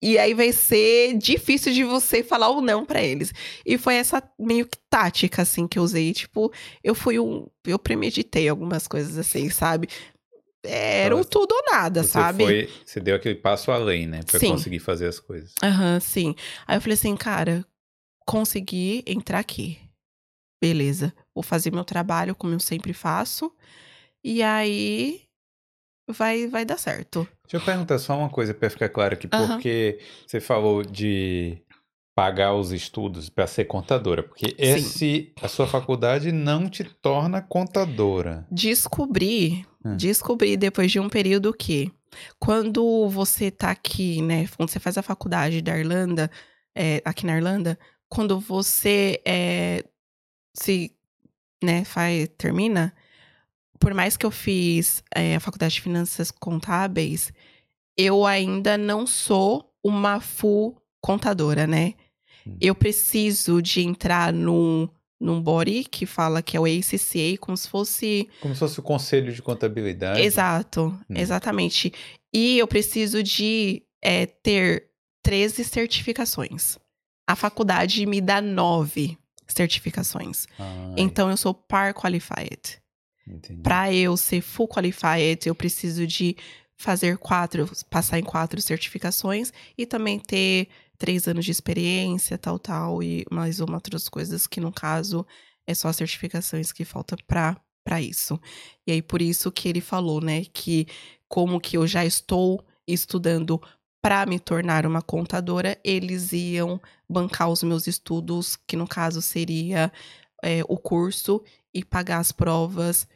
E 0.00 0.16
aí 0.16 0.32
vai 0.32 0.52
ser 0.52 1.14
difícil 1.18 1.72
de 1.72 1.82
você 1.82 2.22
falar 2.22 2.50
ou 2.50 2.60
não 2.60 2.84
pra 2.84 3.02
eles. 3.02 3.32
E 3.66 3.76
foi 3.76 3.96
essa 3.96 4.22
meio 4.38 4.64
que 4.64 4.78
tática, 4.88 5.42
assim, 5.42 5.66
que 5.66 5.76
eu 5.76 5.82
usei. 5.82 6.12
Tipo, 6.12 6.52
eu 6.84 6.94
fui 6.94 7.18
um. 7.18 7.48
Eu 7.66 7.80
premeditei 7.80 8.48
algumas 8.48 8.86
coisas 8.86 9.18
assim, 9.18 9.50
sabe? 9.50 9.88
Era 10.62 11.16
o 11.16 11.24
tudo 11.24 11.52
ou 11.52 11.62
nada, 11.72 12.02
Você 12.04 12.10
sabe? 12.10 12.44
foi, 12.44 12.70
você 12.86 13.00
deu 13.00 13.16
aquele 13.16 13.34
passo 13.34 13.72
além, 13.72 14.06
né? 14.06 14.20
Pra 14.24 14.38
Sim. 14.38 14.50
conseguir 14.52 14.78
fazer 14.78 15.06
as 15.06 15.18
coisas. 15.18 15.52
Aham, 15.62 15.98
sim. 15.98 16.34
Aí 16.66 16.76
eu 16.76 16.80
falei 16.80 16.94
assim, 16.94 17.16
cara, 17.16 17.64
consegui 18.24 19.02
entrar 19.04 19.40
aqui. 19.40 19.78
Beleza. 20.62 21.12
Vou 21.38 21.42
fazer 21.44 21.72
meu 21.72 21.84
trabalho 21.84 22.34
como 22.34 22.52
eu 22.52 22.58
sempre 22.58 22.92
faço. 22.92 23.52
E 24.24 24.42
aí 24.42 25.22
vai, 26.08 26.48
vai 26.48 26.64
dar 26.64 26.76
certo. 26.76 27.28
Deixa 27.44 27.58
eu 27.58 27.60
perguntar 27.60 27.96
só 28.00 28.18
uma 28.18 28.28
coisa 28.28 28.52
pra 28.52 28.68
ficar 28.68 28.88
claro 28.88 29.14
aqui, 29.14 29.28
Aham. 29.32 29.46
porque 29.46 30.00
você 30.26 30.40
falou 30.40 30.82
de 30.82 31.62
pagar 32.12 32.54
os 32.54 32.72
estudos 32.72 33.28
pra 33.30 33.46
ser 33.46 33.66
contadora, 33.66 34.24
porque 34.24 34.56
esse 34.58 35.32
a 35.40 35.46
sua 35.46 35.68
faculdade 35.68 36.32
não 36.32 36.68
te 36.68 36.82
torna 36.82 37.40
contadora. 37.40 38.44
Descobri, 38.50 39.64
Hum. 39.84 39.96
descobri 39.96 40.56
depois 40.56 40.90
de 40.90 40.98
um 40.98 41.08
período 41.08 41.54
que 41.54 41.92
quando 42.40 43.08
você 43.08 43.48
tá 43.52 43.70
aqui, 43.70 44.20
né, 44.20 44.48
quando 44.56 44.70
você 44.70 44.80
faz 44.80 44.98
a 44.98 45.02
faculdade 45.02 45.62
da 45.62 45.78
Irlanda, 45.78 46.28
é, 46.74 47.00
aqui 47.04 47.24
na 47.24 47.36
Irlanda, 47.36 47.78
quando 48.08 48.40
você 48.40 49.22
é, 49.24 49.84
se, 50.56 50.92
né, 51.62 51.84
faz, 51.84 52.28
termina, 52.38 52.94
por 53.78 53.94
mais 53.94 54.16
que 54.16 54.26
eu 54.26 54.30
fiz 54.30 55.02
é, 55.14 55.36
a 55.36 55.40
faculdade 55.40 55.74
de 55.74 55.80
finanças 55.80 56.30
contábeis, 56.30 57.32
eu 57.96 58.26
ainda 58.26 58.76
não 58.76 59.06
sou 59.06 59.72
uma 59.82 60.20
full 60.20 60.76
contadora, 61.00 61.66
né? 61.66 61.94
Hum. 62.46 62.56
Eu 62.60 62.74
preciso 62.74 63.62
de 63.62 63.82
entrar 63.82 64.32
num, 64.32 64.88
num 65.20 65.40
body 65.40 65.84
que 65.84 66.06
fala 66.06 66.42
que 66.42 66.56
é 66.56 66.60
o 66.60 66.64
ACCA, 66.64 67.38
como 67.40 67.56
se 67.56 67.68
fosse 67.68 68.28
Como 68.40 68.54
se 68.54 68.60
fosse 68.60 68.80
o 68.80 68.82
conselho 68.82 69.32
de 69.32 69.42
contabilidade. 69.42 70.20
Exato, 70.20 70.86
Hum. 71.08 71.14
exatamente. 71.16 71.92
E 72.32 72.58
eu 72.58 72.66
preciso 72.66 73.22
de 73.22 73.82
é, 74.02 74.26
ter 74.26 74.88
13 75.22 75.64
certificações. 75.64 76.78
A 77.28 77.36
faculdade 77.36 78.06
me 78.06 78.20
dá 78.20 78.40
nove 78.40 79.18
certificações. 79.48 80.46
Então 80.96 81.30
eu 81.30 81.36
sou 81.36 81.54
par 81.54 81.94
qualified. 81.94 82.80
Para 83.62 83.92
eu 83.92 84.16
ser 84.16 84.40
full 84.40 84.68
qualified, 84.68 85.46
eu 85.46 85.54
preciso 85.54 86.06
de 86.06 86.36
fazer 86.76 87.18
quatro, 87.18 87.68
passar 87.90 88.18
em 88.18 88.22
quatro 88.22 88.60
certificações 88.62 89.52
e 89.76 89.84
também 89.84 90.18
ter 90.18 90.68
três 90.96 91.26
anos 91.28 91.44
de 91.44 91.50
experiência, 91.50 92.38
tal, 92.38 92.58
tal, 92.58 93.02
e 93.02 93.24
mais 93.30 93.60
uma 93.60 93.74
outras 93.74 94.08
coisas 94.08 94.46
que 94.46 94.60
no 94.60 94.72
caso 94.72 95.26
é 95.66 95.74
só 95.74 95.88
as 95.88 95.96
certificações 95.96 96.72
que 96.72 96.84
falta 96.84 97.16
para 97.26 97.56
para 97.84 98.02
isso. 98.02 98.38
E 98.86 98.92
aí 98.92 99.02
por 99.02 99.22
isso 99.22 99.50
que 99.50 99.68
ele 99.68 99.80
falou, 99.80 100.20
né, 100.20 100.44
que 100.52 100.86
como 101.26 101.60
que 101.60 101.76
eu 101.76 101.86
já 101.86 102.04
estou 102.04 102.62
estudando 102.86 103.60
para 104.00 104.24
me 104.26 104.38
tornar 104.38 104.86
uma 104.86 105.02
contadora, 105.02 105.78
eles 105.82 106.32
iam 106.32 106.80
bancar 107.08 107.50
os 107.50 107.62
meus 107.62 107.86
estudos, 107.86 108.56
que 108.56 108.76
no 108.76 108.86
caso 108.86 109.20
seria 109.20 109.92
é, 110.42 110.62
o 110.68 110.76
curso 110.76 111.42
e 111.74 111.84
pagar 111.84 112.18
as 112.18 112.32
provas 112.32 113.06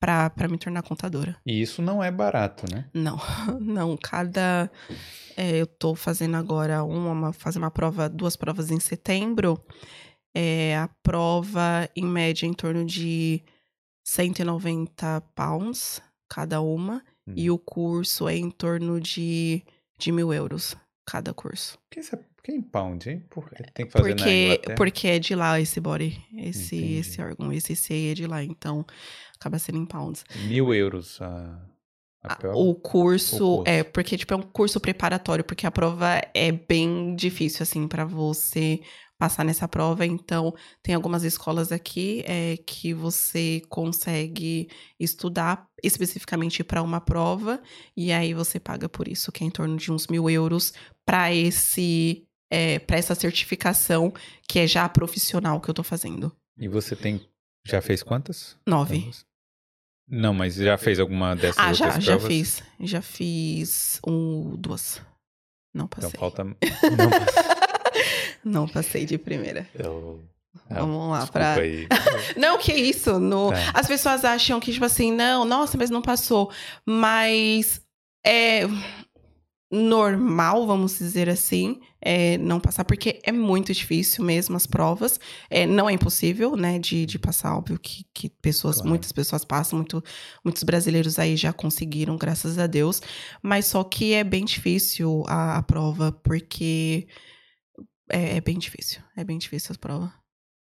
para 0.00 0.48
me 0.48 0.56
tornar 0.56 0.82
contadora. 0.82 1.36
E 1.44 1.60
isso 1.60 1.82
não 1.82 2.02
é 2.02 2.10
barato, 2.10 2.72
né? 2.72 2.88
Não, 2.94 3.18
não. 3.60 3.96
Cada. 3.96 4.70
É, 5.36 5.56
eu 5.56 5.66
tô 5.66 5.94
fazendo 5.94 6.36
agora 6.36 6.84
uma, 6.84 7.10
uma, 7.10 7.32
fazer 7.32 7.58
uma 7.58 7.70
prova, 7.70 8.08
duas 8.08 8.36
provas 8.36 8.70
em 8.70 8.80
setembro. 8.80 9.60
É, 10.34 10.76
a 10.76 10.88
prova, 11.02 11.88
em 11.96 12.04
média, 12.04 12.46
em 12.46 12.52
torno 12.52 12.84
de 12.84 13.42
190 14.04 15.20
pounds 15.34 16.00
cada 16.28 16.60
uma. 16.60 17.02
Hum. 17.26 17.34
E 17.36 17.50
o 17.50 17.58
curso 17.58 18.28
é 18.28 18.36
em 18.36 18.50
torno 18.50 19.00
de, 19.00 19.64
de 19.98 20.12
mil 20.12 20.32
euros 20.32 20.76
cada 21.04 21.32
curso. 21.32 21.78
Por 21.78 21.90
que, 21.90 22.00
isso 22.00 22.14
é, 22.14 22.18
por 22.18 22.42
que 22.42 22.52
em 22.52 22.62
pound, 22.62 23.08
hein? 23.08 23.24
Por, 23.30 23.48
tem 23.74 23.86
que 23.86 23.92
fazer 23.92 24.14
porque, 24.14 24.74
porque 24.76 25.08
é 25.08 25.18
de 25.18 25.34
lá 25.34 25.58
esse 25.60 25.80
body, 25.80 26.22
esse, 26.36 26.94
esse 26.94 27.20
órgão, 27.20 27.52
esse 27.52 27.74
C 27.74 28.10
é 28.10 28.14
de 28.14 28.26
lá. 28.26 28.44
Então, 28.44 28.86
acaba 29.34 29.58
sendo 29.58 29.78
em 29.78 29.86
pounds. 29.86 30.24
Mil 30.46 30.72
euros 30.74 31.20
a. 31.20 31.64
O 32.20 32.28
curso, 32.28 32.58
o 32.58 32.74
curso, 32.74 33.64
é, 33.64 33.84
porque 33.84 34.18
tipo 34.18 34.34
é 34.34 34.36
um 34.36 34.42
curso 34.42 34.80
preparatório, 34.80 35.44
porque 35.44 35.66
a 35.66 35.70
prova 35.70 36.20
é 36.34 36.50
bem 36.50 37.14
difícil 37.14 37.62
assim 37.62 37.86
para 37.86 38.04
você 38.04 38.80
passar 39.18 39.44
nessa 39.44 39.66
prova. 39.66 40.06
Então, 40.06 40.54
tem 40.82 40.94
algumas 40.94 41.24
escolas 41.24 41.72
aqui 41.72 42.22
é, 42.24 42.56
que 42.58 42.94
você 42.94 43.60
consegue 43.68 44.70
estudar 44.98 45.66
especificamente 45.82 46.62
para 46.62 46.82
uma 46.82 47.00
prova, 47.00 47.60
e 47.96 48.12
aí 48.12 48.32
você 48.32 48.60
paga 48.60 48.88
por 48.88 49.08
isso, 49.08 49.32
que 49.32 49.42
é 49.42 49.46
em 49.46 49.50
torno 49.50 49.76
de 49.76 49.92
uns 49.92 50.06
mil 50.06 50.30
euros 50.30 50.72
para 51.04 51.34
esse. 51.34 52.24
É, 52.50 52.78
para 52.78 52.96
essa 52.96 53.14
certificação 53.14 54.10
que 54.48 54.60
é 54.60 54.66
já 54.66 54.88
profissional 54.88 55.60
que 55.60 55.68
eu 55.68 55.74
tô 55.74 55.82
fazendo. 55.82 56.34
E 56.58 56.66
você 56.66 56.96
tem. 56.96 57.20
Já 57.66 57.82
fez 57.82 58.02
quantas? 58.02 58.56
Nove. 58.66 59.10
Não, 60.08 60.32
mas 60.32 60.54
já 60.54 60.78
fez 60.78 60.98
alguma 60.98 61.36
dessas 61.36 61.58
ah, 61.62 61.74
já, 61.74 61.88
provas? 61.88 62.04
já 62.04 62.18
fiz. 62.18 62.62
Já 62.80 63.02
fiz 63.02 64.00
um, 64.06 64.56
duas. 64.56 65.02
Não 65.74 65.84
então 65.84 65.88
passei. 65.88 66.08
Então 66.08 66.20
falta. 66.20 66.44
Não 66.96 67.10
passei. 67.10 67.57
Não 68.44 68.68
passei 68.68 69.04
de 69.04 69.18
primeira. 69.18 69.68
Eu... 69.74 70.20
Ah, 70.70 70.80
Vamos 70.80 71.10
lá. 71.10 71.54
Aí. 71.56 71.86
não, 72.36 72.58
que 72.58 72.72
isso. 72.72 73.18
No... 73.18 73.50
Tá. 73.50 73.72
As 73.74 73.86
pessoas 73.86 74.24
acham 74.24 74.58
que, 74.60 74.72
tipo 74.72 74.84
assim, 74.84 75.12
não, 75.12 75.44
nossa, 75.44 75.76
mas 75.78 75.90
não 75.90 76.02
passou. 76.02 76.50
Mas 76.84 77.80
é 78.26 78.62
normal, 79.70 80.66
vamos 80.66 80.98
dizer 80.98 81.28
assim, 81.28 81.78
é, 82.00 82.38
não 82.38 82.58
passar, 82.58 82.84
porque 82.84 83.20
é 83.22 83.30
muito 83.30 83.72
difícil 83.72 84.24
mesmo 84.24 84.56
as 84.56 84.66
provas. 84.66 85.20
É, 85.50 85.66
não 85.66 85.88
é 85.88 85.92
impossível, 85.92 86.56
né, 86.56 86.78
de, 86.78 87.04
de 87.04 87.18
passar, 87.18 87.56
óbvio 87.56 87.78
que, 87.78 88.06
que 88.14 88.30
pessoas, 88.30 88.76
claro. 88.76 88.88
muitas 88.88 89.12
pessoas 89.12 89.44
passam, 89.44 89.78
muito, 89.78 90.02
muitos 90.42 90.62
brasileiros 90.62 91.18
aí 91.18 91.36
já 91.36 91.52
conseguiram, 91.52 92.16
graças 92.16 92.58
a 92.58 92.66
Deus. 92.66 93.02
Mas 93.42 93.66
só 93.66 93.84
que 93.84 94.14
é 94.14 94.24
bem 94.24 94.44
difícil 94.44 95.22
a, 95.26 95.58
a 95.58 95.62
prova, 95.62 96.12
porque 96.12 97.06
é, 98.08 98.36
é, 98.36 98.40
bem 98.40 98.58
difícil. 98.58 99.00
É 99.16 99.24
bem 99.24 99.38
difícil 99.38 99.74
a 99.74 99.78
prova. 99.78 100.12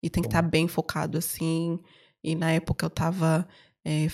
E 0.02 0.10
tem 0.10 0.22
que 0.22 0.28
estar 0.28 0.44
tá 0.44 0.48
bem 0.48 0.68
focado, 0.68 1.18
assim. 1.18 1.80
E 2.24 2.36
na 2.36 2.52
época 2.52 2.86
eu 2.86 2.90
tava, 2.90 3.48
é, 3.86 4.08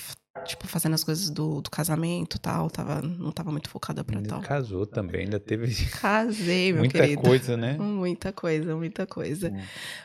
tipo, 0.45 0.67
fazendo 0.67 0.93
as 0.93 1.03
coisas 1.03 1.29
do, 1.29 1.61
do 1.61 1.69
casamento 1.69 2.37
e 2.37 2.39
tal. 2.39 2.69
Tava, 2.69 3.01
não 3.01 3.31
tava 3.31 3.51
muito 3.51 3.69
focada 3.69 4.03
pra 4.03 4.21
tal. 4.21 4.41
Casou 4.41 4.85
também, 4.85 5.25
ainda 5.25 5.39
teve. 5.39 5.73
Casei, 5.99 6.71
meu 6.71 6.79
muita 6.79 6.99
querido. 6.99 7.21
Muita 7.21 7.29
coisa, 7.29 7.57
né? 7.57 7.77
Muita 8.03 8.33
coisa, 8.33 8.75
muita 8.75 9.07
coisa. 9.07 9.49
Hum. 9.49 9.61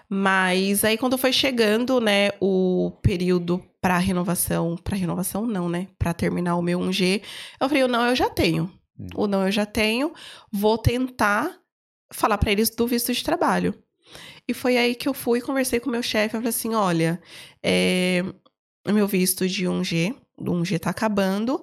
Mas 0.09 0.85
aí 0.85 0.97
quando 0.97 1.19
foi 1.19 1.33
chegando, 1.33 2.01
né, 2.01 2.31
o 2.41 2.93
período 3.03 3.63
para 3.81 3.99
renovação, 3.99 4.77
para 4.77 4.97
renovação 4.97 5.47
não, 5.47 5.69
né, 5.69 5.89
para 5.99 6.15
terminar 6.15 6.57
o 6.57 6.63
meu 6.63 6.81
1G, 6.81 7.23
eu 7.61 7.69
falei, 7.69 7.87
não, 7.87 8.07
eu 8.07 8.17
já 8.17 8.29
tenho. 8.29 8.71
Hum. 8.99 9.07
O 9.15 9.27
não 9.27 9.47
eu 9.47 9.53
já 9.53 9.65
tenho, 9.65 10.13
vou 10.53 10.77
tentar 10.77 11.57
falar 12.13 12.39
para 12.39 12.53
eles 12.53 12.71
do 12.71 12.87
visto 12.87 13.13
de 13.13 13.23
trabalho. 13.23 13.75
E 14.47 14.55
foi 14.55 14.77
aí 14.79 14.95
que 14.95 15.09
eu 15.09 15.15
fui, 15.15 15.41
conversei 15.41 15.79
com 15.79 15.89
o 15.89 15.93
meu 15.93 16.03
chefe, 16.03 16.35
eu 16.35 16.41
falei 16.41 16.49
assim, 16.49 16.75
olha, 16.75 17.21
é, 17.63 18.25
meu 18.87 19.07
visto 19.07 19.47
de 19.47 19.67
1G, 19.67 20.15
do 20.39 20.53
1G 20.53 20.79
tá 20.79 20.91
acabando, 20.91 21.63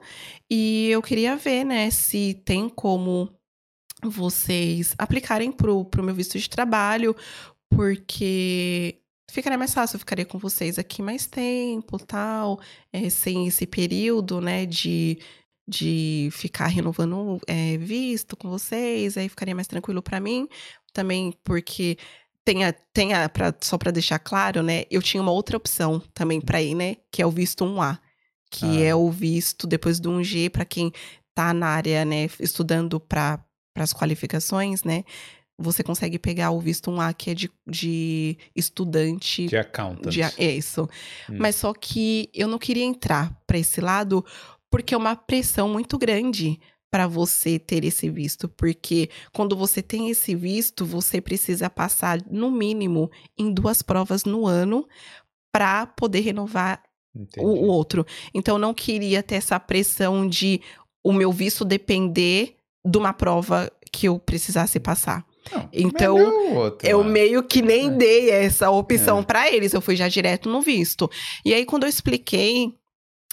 e 0.49 0.89
eu 0.91 1.01
queria 1.01 1.35
ver, 1.35 1.63
né, 1.63 1.89
se 1.89 2.39
tem 2.45 2.69
como 2.69 3.34
vocês 4.03 4.93
aplicarem 4.97 5.51
pro, 5.51 5.85
pro 5.85 6.03
meu 6.03 6.13
visto 6.13 6.38
de 6.38 6.47
trabalho, 6.47 7.15
porque 7.69 8.99
ficaria 9.31 9.57
mais 9.57 9.73
fácil, 9.73 9.95
eu 9.95 9.99
ficaria 9.99 10.26
com 10.26 10.38
vocês 10.38 10.77
aqui 10.77 11.01
mais 11.01 11.26
tempo, 11.26 11.97
tal, 11.97 12.59
é, 12.93 13.09
sem 13.09 13.47
esse 13.47 13.65
período, 13.65 14.39
né, 14.39 14.65
de 14.65 15.17
de 15.67 16.29
ficar 16.31 16.67
renovando 16.67 17.39
é, 17.47 17.77
visto 17.77 18.35
com 18.37 18.49
vocês, 18.49 19.17
aí 19.17 19.27
ficaria 19.27 19.55
mais 19.55 19.67
tranquilo 19.67 20.01
para 20.01 20.19
mim. 20.19 20.47
Também 20.93 21.33
porque 21.43 21.97
tenha, 22.43 22.71
tenha 22.93 23.27
pra, 23.27 23.53
só 23.61 23.77
para 23.77 23.91
deixar 23.91 24.19
claro, 24.19 24.61
né? 24.61 24.83
Eu 24.89 25.01
tinha 25.01 25.21
uma 25.21 25.31
outra 25.31 25.57
opção 25.57 26.01
também 26.13 26.39
para 26.39 26.61
ir, 26.61 26.75
né? 26.75 26.97
Que 27.11 27.21
é 27.21 27.25
o 27.25 27.31
visto 27.31 27.65
1A, 27.65 27.97
que 28.51 28.65
ah. 28.65 28.85
é 28.85 28.95
o 28.95 29.09
visto 29.09 29.65
depois 29.65 29.99
do 29.99 30.11
1G 30.11 30.49
para 30.49 30.63
quem 30.63 30.91
tá 31.33 31.53
na 31.53 31.67
área, 31.67 32.05
né, 32.05 32.29
estudando 32.39 32.97
para 32.97 33.43
as 33.75 33.93
qualificações, 33.93 34.83
né? 34.83 35.03
Você 35.57 35.83
consegue 35.83 36.19
pegar 36.19 36.51
o 36.51 36.59
visto 36.59 36.91
1A 36.91 37.13
que 37.13 37.31
é 37.31 37.33
de, 37.33 37.49
de 37.65 38.37
estudante. 38.53 39.47
De 39.47 39.57
accountant. 39.57 40.11
De, 40.11 40.21
é 40.21 40.51
isso. 40.51 40.89
Hum. 41.29 41.37
Mas 41.39 41.55
só 41.55 41.73
que 41.73 42.29
eu 42.33 42.47
não 42.47 42.57
queria 42.57 42.83
entrar 42.83 43.33
para 43.47 43.57
esse 43.57 43.79
lado 43.79 44.25
porque 44.76 44.93
é 44.93 44.97
uma 44.97 45.15
pressão 45.15 45.69
muito 45.69 45.97
grande 45.97 46.60
para 46.91 47.07
você 47.07 47.57
ter 47.57 47.85
esse 47.85 48.10
visto, 48.10 48.49
porque 48.49 49.10
quando 49.31 49.56
você 49.56 49.81
tem 49.81 50.10
esse 50.10 50.35
visto, 50.35 50.85
você 50.85 51.22
precisa 51.22 51.69
passar 51.69 52.19
no 52.30 52.52
mínimo 52.52 53.10
em 53.38 53.53
duas 53.53 53.81
provas 53.81 54.26
no 54.26 54.45
ano 54.45 54.85
para 55.49 55.85
poder 55.85 56.19
renovar 56.19 56.84
o, 57.38 57.47
o, 57.47 57.68
outro. 57.68 58.06
Então, 58.34 58.56
eu 58.56 58.60
não 58.60 58.73
queria 58.73 59.23
ter 59.23 59.35
essa 59.35 59.57
pressão 59.57 60.27
de 60.27 60.60
o 61.02 61.14
meu 61.14 61.31
visto 61.31 61.64
depender 61.64 62.57
de 62.85 62.97
uma 62.97 63.14
prova 63.14 63.72
que 63.93 64.10
eu 64.10 64.19
precisasse 64.19 64.77
passar. 64.77 65.26
Não, 65.53 65.69
então, 65.72 66.53
outro, 66.53 66.85
eu 66.85 67.02
meio 67.02 67.43
que 67.43 67.61
nem 67.61 67.88
é. 67.88 67.91
dei 67.91 68.30
essa 68.30 68.69
opção 68.69 69.19
é. 69.19 69.23
para 69.23 69.49
eles, 69.49 69.73
eu 69.73 69.80
fui 69.80 69.95
já 69.95 70.10
direto 70.10 70.49
no 70.49 70.61
visto. 70.61 71.10
E 71.45 71.53
aí, 71.53 71.65
quando 71.65 71.84
eu 71.84 71.89
expliquei 71.89 72.76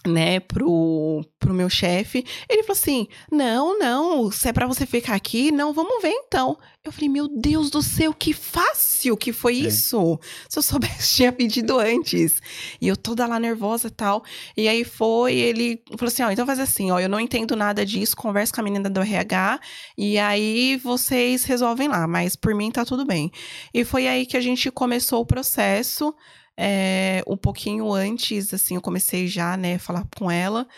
né, 0.07 0.41
pro, 0.41 1.25
pro 1.39 1.55
meu 1.55 1.71
chefe. 1.71 2.25
Ele 2.49 2.63
falou 2.63 2.79
assim: 2.79 3.09
não, 3.31 3.79
não, 3.79 4.31
se 4.31 4.49
é 4.49 4.53
pra 4.53 4.67
você 4.67 4.87
ficar 4.87 5.15
aqui, 5.15 5.53
não, 5.53 5.73
vamos 5.73 6.03
ver 6.03 6.11
então. 6.11 6.59
Eu 6.85 6.91
falei, 6.91 7.09
meu 7.09 7.29
Deus 7.29 7.71
do 7.71 7.81
céu, 7.81 8.13
que 8.13 8.33
fácil 8.33 9.17
que 9.17 9.33
foi 9.33 9.55
é. 9.55 9.69
isso. 9.69 10.19
Se 10.49 10.59
eu 10.59 10.63
soubesse, 10.63 11.17
tinha 11.17 11.33
pedido 11.33 11.79
antes. 11.79 12.41
E 12.81 12.89
eu 12.89 12.97
toda 12.97 13.27
lá 13.27 13.39
nervosa 13.39 13.87
e 13.89 13.91
tal. 13.91 14.25
E 14.57 14.67
aí 14.67 14.85
foi, 14.85 15.35
ele 15.35 15.83
falou 15.97 16.09
assim: 16.09 16.23
ó, 16.23 16.31
então 16.31 16.47
faz 16.47 16.59
assim, 16.59 16.91
ó, 16.91 16.99
eu 16.99 17.09
não 17.09 17.21
entendo 17.21 17.55
nada 17.55 17.87
disso, 17.87 18.17
conversa 18.17 18.53
com 18.53 18.61
a 18.61 18.65
menina 18.65 18.91
do 18.91 19.01
RH, 19.01 19.61
e 19.97 20.19
aí 20.19 20.77
vocês 20.77 21.45
resolvem 21.45 21.89
lá, 21.89 22.07
mas 22.07 22.35
por 22.35 22.55
mim 22.55 22.71
tá 22.71 22.85
tudo 22.85 23.05
bem. 23.05 23.31
E 23.73 23.85
foi 23.85 24.09
aí 24.09 24.27
que 24.27 24.37
a 24.37 24.41
gente 24.41 24.71
começou 24.71 25.21
o 25.21 25.27
processo. 25.27 26.15
É, 26.65 27.25
um 27.27 27.37
pouquinho 27.37 27.93
antes, 27.93 28.55
assim, 28.55 28.77
eu 28.77 28.81
comecei 28.81 29.27
já, 29.27 29.57
né, 29.57 29.79
falar 29.79 30.07
com 30.17 30.31
ela 30.31 30.69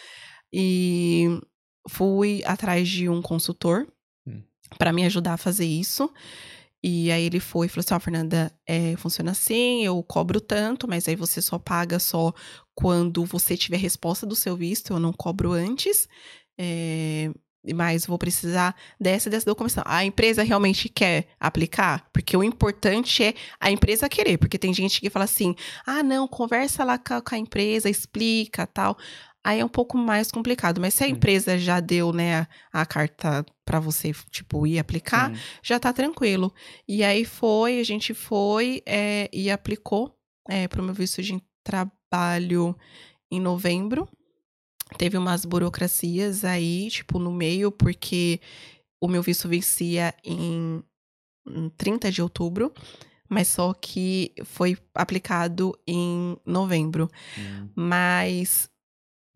e 0.51 1.27
fui 1.91 2.43
atrás 2.47 2.89
de 2.89 3.07
um 3.07 3.21
consultor 3.21 3.87
hum. 4.27 4.43
para 4.79 4.95
me 4.95 5.05
ajudar 5.05 5.35
a 5.35 5.37
fazer 5.37 5.67
isso. 5.67 6.11
E 6.83 7.11
aí 7.11 7.25
ele 7.25 7.39
foi 7.39 7.67
e 7.67 7.69
falou 7.69 7.81
assim: 7.85 7.93
Ó, 7.95 7.97
oh, 7.99 8.01
Fernanda, 8.01 8.51
é, 8.67 8.97
funciona 8.97 9.33
assim, 9.33 9.85
eu 9.85 10.03
cobro 10.03 10.41
tanto, 10.41 10.89
mas 10.89 11.07
aí 11.07 11.17
você 11.17 11.43
só 11.43 11.59
paga 11.59 11.99
só 11.99 12.33
quando 12.75 13.23
você 13.27 13.55
tiver 13.55 13.77
resposta 13.77 14.27
do 14.27 14.35
seu 14.35 14.57
visto, 14.57 14.93
eu 14.93 14.99
não 14.99 15.13
cobro 15.13 15.53
antes. 15.53 16.09
É, 16.59 17.31
mas 17.73 18.05
vou 18.05 18.19
precisar 18.19 18.75
dessa 19.01 19.31
dessa 19.31 19.47
documentação. 19.47 19.85
A 19.87 20.05
empresa 20.05 20.43
realmente 20.43 20.89
quer 20.89 21.29
aplicar? 21.39 22.09
Porque 22.13 22.37
o 22.37 22.43
importante 22.43 23.23
é 23.23 23.35
a 23.61 23.71
empresa 23.71 24.09
querer, 24.09 24.39
porque 24.39 24.59
tem 24.59 24.75
gente 24.75 25.01
que 25.01 25.09
fala 25.09 25.25
assim: 25.25 25.55
"Ah, 25.87 26.03
não, 26.03 26.27
conversa 26.29 26.85
lá 26.85 26.99
com 26.99 27.35
a, 27.35 27.39
empresa, 27.39 27.89
explica, 27.89 28.67
tal". 28.67 28.99
Aí 29.43 29.61
é 29.61 29.65
um 29.65 29.69
pouco 29.69 29.99
mais 29.99 30.31
complicado, 30.31 30.81
mas 30.81 30.95
se 30.95 31.05
a 31.05 31.09
empresa 31.09 31.59
já 31.59 31.79
deu, 31.79 32.15
né, 32.15 32.47
a, 32.73 32.87
carta 32.87 33.45
para 33.63 33.79
você, 33.79 34.11
tipo, 34.31 34.67
ir 34.67 34.79
aplicar, 34.79 35.31
Sim. 35.31 35.41
já 35.63 35.79
tá 35.79 35.93
tranquilo. 35.93 36.51
E 36.89 37.05
aí 37.05 37.27
foi, 37.27 37.79
a 37.79 37.85
gente 37.85 38.15
foi 38.15 38.83
é, 38.87 39.29
e 39.31 39.51
aplicou 39.51 40.19
é, 40.49 40.67
para 40.67 40.81
o 40.81 40.85
meu 40.85 40.95
visto 40.95 41.23
de 41.23 41.43
trabalho 41.63 42.75
em 43.31 43.39
novembro. 43.39 44.09
Teve 44.99 45.17
umas 45.19 45.45
burocracias 45.45 46.45
aí, 46.45 46.89
tipo, 46.91 47.19
no 47.19 47.33
meio, 47.33 47.71
porque 47.73 48.41
o 49.01 49.09
meu 49.09 49.23
visto 49.23 49.49
vencia 49.49 50.15
em, 50.25 50.83
em 51.49 51.69
30 51.71 52.11
de 52.11 52.23
outubro, 52.23 52.73
mas 53.29 53.49
só 53.49 53.73
que 53.75 54.33
foi 54.45 54.77
aplicado 54.95 55.77
em 55.87 56.37
novembro. 56.47 57.11
Hum, 57.39 57.69
Mas 57.75 58.69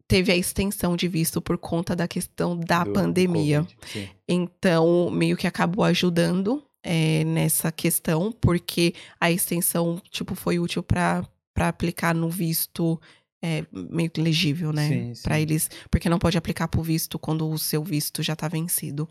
teve 0.06 0.32
a 0.32 0.36
extensão 0.36 0.96
de 0.96 1.06
visto 1.08 1.40
por 1.40 1.58
conta 1.58 1.94
da 1.94 2.08
questão 2.08 2.56
da 2.58 2.84
do- 2.84 2.92
pandemia. 2.92 3.62
Covid. 3.62 4.10
Então, 4.26 5.10
meio 5.10 5.36
que 5.36 5.46
acabou 5.46 5.84
ajudando 5.84 6.62
é, 6.82 7.24
nessa 7.24 7.70
questão, 7.72 8.30
porque 8.32 8.94
a 9.20 9.30
extensão, 9.30 10.00
tipo, 10.10 10.34
foi 10.34 10.58
útil 10.58 10.82
para 10.82 11.26
aplicar 11.56 12.14
no 12.14 12.28
visto 12.30 12.98
é, 13.43 13.65
meio 13.73 14.10
que 14.10 14.20
legível, 14.20 14.73
né? 14.73 15.12
Para 15.23 15.40
eles, 15.40 15.70
porque 15.90 16.09
não 16.09 16.19
pode 16.19 16.36
aplicar 16.36 16.69
pro 16.69 16.82
visto 16.82 17.19
quando 17.19 17.48
o 17.48 17.59
seu 17.59 17.82
visto 17.85 18.23
já 18.23 18.35
tá 18.35 18.48
vencido. 18.48 19.09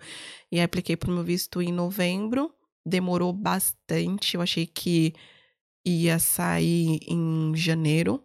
E 0.51 0.57
aí 0.57 0.63
apliquei 0.63 0.95
pro 0.97 1.11
meu 1.11 1.23
visto 1.23 1.61
em 1.61 1.71
novembro, 1.71 2.51
demorou 2.85 3.31
bastante, 3.33 4.35
eu 4.35 4.41
achei 4.41 4.65
que 4.65 5.13
ia 5.85 6.19
sair 6.19 6.99
em 7.07 7.53
janeiro. 7.55 8.21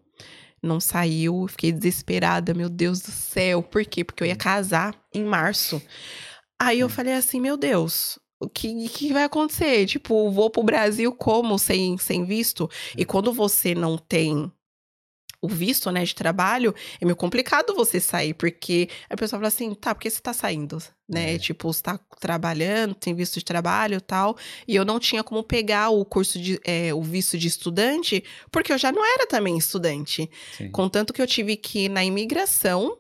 Não 0.63 0.79
saiu, 0.79 1.47
fiquei 1.49 1.73
desesperada, 1.73 2.55
meu 2.55 2.69
Deus 2.69 3.01
do 3.01 3.11
céu. 3.11 3.63
Por 3.63 3.85
quê? 3.85 4.05
Porque 4.05 4.23
eu 4.23 4.29
ia 4.29 4.37
casar 4.37 4.95
em 5.13 5.25
março. 5.25 5.83
Aí 6.61 6.79
eu 6.81 6.87
Hum. 6.87 6.91
falei 6.91 7.15
assim, 7.15 7.41
meu 7.41 7.57
Deus, 7.57 8.17
o 8.41 8.49
que, 8.49 8.89
que 8.89 9.13
vai 9.13 9.25
acontecer? 9.25 9.87
Tipo, 9.87 10.31
vou 10.31 10.51
pro 10.51 10.63
Brasil 10.63 11.13
como 11.13 11.59
sem, 11.59 11.99
sem 11.99 12.25
visto? 12.25 12.71
E 12.97 13.05
quando 13.05 13.33
você 13.33 13.75
não 13.75 13.99
tem 13.99 14.51
o 15.43 15.49
visto, 15.49 15.91
né, 15.91 16.05
de 16.05 16.15
trabalho, 16.15 16.73
é 17.01 17.05
meio 17.05 17.17
complicado 17.17 17.75
você 17.75 17.99
sair, 17.99 18.33
porque 18.33 18.89
a 19.11 19.17
pessoa 19.17 19.41
fala 19.41 19.49
assim, 19.49 19.75
tá, 19.75 19.93
por 19.93 20.01
que 20.01 20.09
você 20.09 20.21
tá 20.21 20.33
saindo? 20.33 20.79
Né? 21.09 21.35
É. 21.35 21.39
Tipo, 21.39 21.73
você 21.73 21.83
tá 21.83 21.99
trabalhando, 22.21 22.95
tem 22.95 23.13
visto 23.13 23.41
de 23.41 23.45
trabalho 23.45 23.97
e 23.97 24.01
tal. 24.01 24.37
E 24.69 24.77
eu 24.77 24.85
não 24.85 25.01
tinha 25.01 25.25
como 25.25 25.43
pegar 25.43 25.91
o 25.91 26.05
curso 26.05 26.41
de, 26.41 26.61
é, 26.65 26.95
o 26.95 27.03
visto 27.03 27.37
de 27.37 27.49
estudante, 27.49 28.23
porque 28.53 28.73
eu 28.73 28.79
já 28.79 28.93
não 28.93 29.05
era 29.05 29.27
também 29.27 29.59
estudante. 29.59 30.31
sim. 30.57 30.71
Contanto 30.71 31.13
que 31.13 31.21
eu 31.21 31.27
tive 31.27 31.57
que 31.57 31.87
ir 31.87 31.89
na 31.89 32.05
imigração 32.05 32.97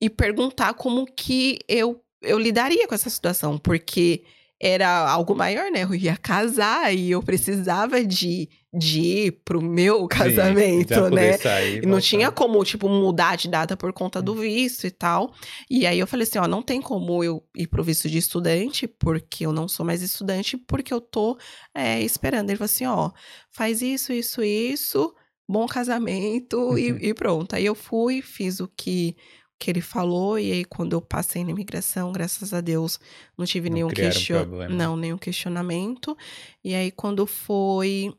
e 0.00 0.08
perguntar 0.08 0.74
como 0.74 1.04
que 1.04 1.58
eu, 1.68 2.00
eu 2.22 2.38
lidaria 2.38 2.86
com 2.86 2.94
essa 2.94 3.10
situação, 3.10 3.58
porque 3.58 4.22
era 4.60 5.10
algo 5.10 5.34
maior, 5.34 5.68
né? 5.72 5.82
Eu 5.82 5.92
ia 5.96 6.16
casar 6.16 6.94
e 6.94 7.10
eu 7.10 7.20
precisava 7.20 8.04
de, 8.04 8.48
de 8.72 9.00
ir 9.00 9.32
pro 9.44 9.60
meu 9.60 10.08
Sim, 10.08 10.08
casamento, 10.08 10.86
pra 10.86 11.02
poder 11.02 11.32
né? 11.32 11.38
sair 11.38 11.82
e 11.82 11.86
não 11.86 12.00
voltar. 12.00 12.00
tinha 12.00 12.32
como, 12.32 12.64
tipo, 12.64 12.88
mudar 12.88 13.36
de 13.36 13.48
data 13.48 13.76
por 13.76 13.92
conta 13.92 14.22
do 14.22 14.34
visto 14.34 14.86
e 14.86 14.90
tal. 14.90 15.32
E 15.70 15.86
aí 15.86 15.98
eu 15.98 16.06
falei 16.06 16.24
assim, 16.26 16.38
ó, 16.38 16.48
não 16.48 16.62
tem 16.62 16.80
como 16.80 17.22
eu 17.22 17.44
ir 17.54 17.66
pro 17.66 17.84
visto 17.84 18.08
de 18.08 18.16
estudante, 18.18 18.88
porque 18.88 19.44
eu 19.44 19.52
não 19.52 19.68
sou 19.68 19.84
mais 19.84 20.02
estudante, 20.02 20.56
porque 20.56 20.92
eu 20.92 21.00
tô 21.02 21.36
é, 21.74 22.00
esperando. 22.00 22.48
Ele 22.48 22.56
falou 22.56 22.66
assim, 22.66 22.86
ó, 22.86 23.10
faz 23.50 23.82
isso, 23.82 24.12
isso, 24.12 24.42
isso, 24.42 25.14
bom 25.46 25.66
casamento 25.66 26.76
e, 26.78 27.08
e 27.10 27.14
pronto. 27.14 27.54
Aí 27.54 27.66
eu 27.66 27.74
fui, 27.74 28.22
fiz 28.22 28.58
o 28.58 28.68
que, 28.68 29.14
que 29.58 29.70
ele 29.70 29.82
falou, 29.82 30.38
e 30.38 30.50
aí 30.50 30.64
quando 30.64 30.94
eu 30.94 31.02
passei 31.02 31.44
na 31.44 31.50
imigração, 31.50 32.10
graças 32.10 32.54
a 32.54 32.62
Deus, 32.62 32.98
não 33.36 33.44
tive 33.44 33.68
Não 33.68 33.74
nenhum 33.74 33.88
problema. 33.88 34.74
Não, 34.74 34.96
nenhum 34.96 35.18
questionamento. 35.18 36.16
E 36.64 36.74
aí 36.74 36.90
quando 36.90 37.26
foi 37.26 38.14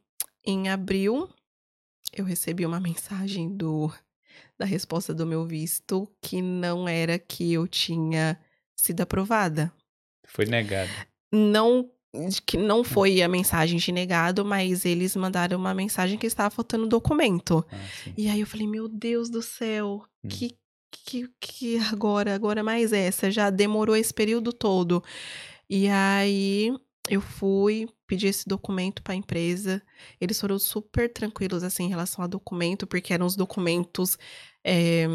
em 0.45 0.69
abril, 0.69 1.29
eu 2.13 2.25
recebi 2.25 2.65
uma 2.65 2.79
mensagem 2.79 3.55
do 3.55 3.91
da 4.57 4.65
resposta 4.65 5.13
do 5.13 5.25
meu 5.25 5.45
visto 5.45 6.07
que 6.21 6.41
não 6.41 6.87
era 6.87 7.19
que 7.19 7.53
eu 7.53 7.67
tinha 7.67 8.39
sido 8.75 9.01
aprovada. 9.01 9.71
Foi 10.25 10.45
negado. 10.45 10.89
Não 11.31 11.89
que 12.45 12.57
não 12.57 12.83
foi 12.83 13.23
a 13.23 13.27
mensagem 13.27 13.79
de 13.79 13.91
negado, 13.91 14.45
mas 14.45 14.85
eles 14.85 15.15
mandaram 15.15 15.57
uma 15.57 15.73
mensagem 15.73 16.17
que 16.17 16.27
estava 16.27 16.51
faltando 16.51 16.87
documento. 16.87 17.65
Ah. 17.71 18.11
E 18.15 18.27
aí 18.29 18.39
eu 18.39 18.45
falei, 18.47 18.67
meu 18.67 18.87
Deus 18.87 19.29
do 19.29 19.41
céu, 19.41 20.03
Hum. 20.23 20.29
que 20.29 20.55
que 21.05 21.27
que 21.39 21.77
agora, 21.91 22.35
agora 22.35 22.63
mais 22.63 22.93
essa, 22.93 23.31
já 23.31 23.49
demorou 23.49 23.95
esse 23.95 24.13
período 24.13 24.53
todo. 24.53 25.03
E 25.67 25.87
aí 25.89 26.71
eu 27.09 27.19
fui 27.21 27.89
pedir 28.07 28.27
esse 28.27 28.47
documento 28.47 29.01
para 29.01 29.13
a 29.13 29.17
empresa. 29.17 29.81
Eles 30.19 30.39
foram 30.39 30.57
super 30.57 31.11
tranquilos 31.11 31.63
assim 31.63 31.85
em 31.85 31.89
relação 31.89 32.23
a 32.23 32.27
documento, 32.27 32.87
porque 32.87 33.13
eram 33.13 33.25
os 33.25 33.35
documentos 33.35 34.17
é, 34.63 35.05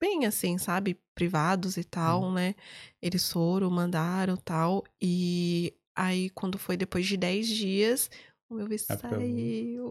bem 0.00 0.26
assim, 0.26 0.58
sabe, 0.58 1.00
privados 1.14 1.76
e 1.76 1.84
tal, 1.84 2.30
né? 2.30 2.54
Eles 3.00 3.30
foram, 3.30 3.70
mandaram 3.70 4.36
tal. 4.36 4.84
E 5.00 5.74
aí, 5.96 6.28
quando 6.30 6.58
foi 6.58 6.76
depois 6.76 7.06
de 7.06 7.16
10 7.16 7.48
dias, 7.48 8.10
o 8.50 8.54
meu 8.54 8.66
visto 8.66 8.94
saiu. 8.98 9.90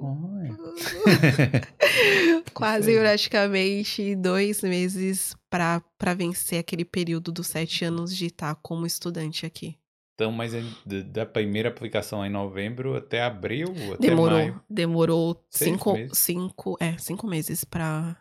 Quase 2.53 2.93
praticamente 2.97 4.15
dois 4.15 4.61
meses 4.61 5.35
para 5.49 6.13
vencer 6.15 6.59
aquele 6.59 6.85
período 6.85 7.31
dos 7.31 7.47
sete 7.47 7.83
anos 7.83 8.15
de 8.15 8.27
estar 8.27 8.53
como 8.55 8.85
estudante 8.85 9.45
aqui. 9.45 9.77
Então, 10.15 10.31
mas 10.31 10.53
aí, 10.53 10.63
da- 11.05 11.25
primeira 11.25 11.69
aplicação 11.69 12.23
em 12.25 12.29
novembro 12.29 12.95
até 12.95 13.23
abril, 13.23 13.67
até 13.93 14.07
Demorou, 14.07 14.39
maio. 14.39 14.63
demorou 14.69 15.43
cinco, 15.49 15.93
meses? 15.93 16.17
cinco, 16.17 16.77
é, 16.79 16.97
cinco 16.97 17.25
meses 17.27 17.63
pra. 17.63 18.15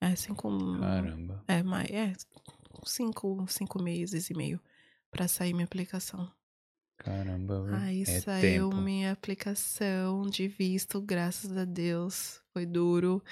É, 0.00 0.16
cinco. 0.16 0.50
Caramba. 0.80 1.44
É, 1.46 1.62
mais, 1.62 1.88
é, 1.90 2.12
cinco, 2.84 3.44
cinco 3.48 3.80
meses 3.80 4.30
e 4.30 4.34
meio 4.36 4.60
pra 5.12 5.28
sair 5.28 5.52
minha 5.52 5.64
aplicação. 5.64 6.28
Caramba, 6.98 7.62
viu? 7.62 7.74
Aí 7.74 8.02
é 8.02 8.04
saiu 8.04 8.70
tempo. 8.70 8.76
minha 8.82 9.12
aplicação 9.12 10.22
de 10.22 10.48
visto, 10.48 11.00
graças 11.00 11.56
a 11.56 11.64
Deus. 11.64 12.40
Foi 12.52 12.66
duro, 12.66 13.22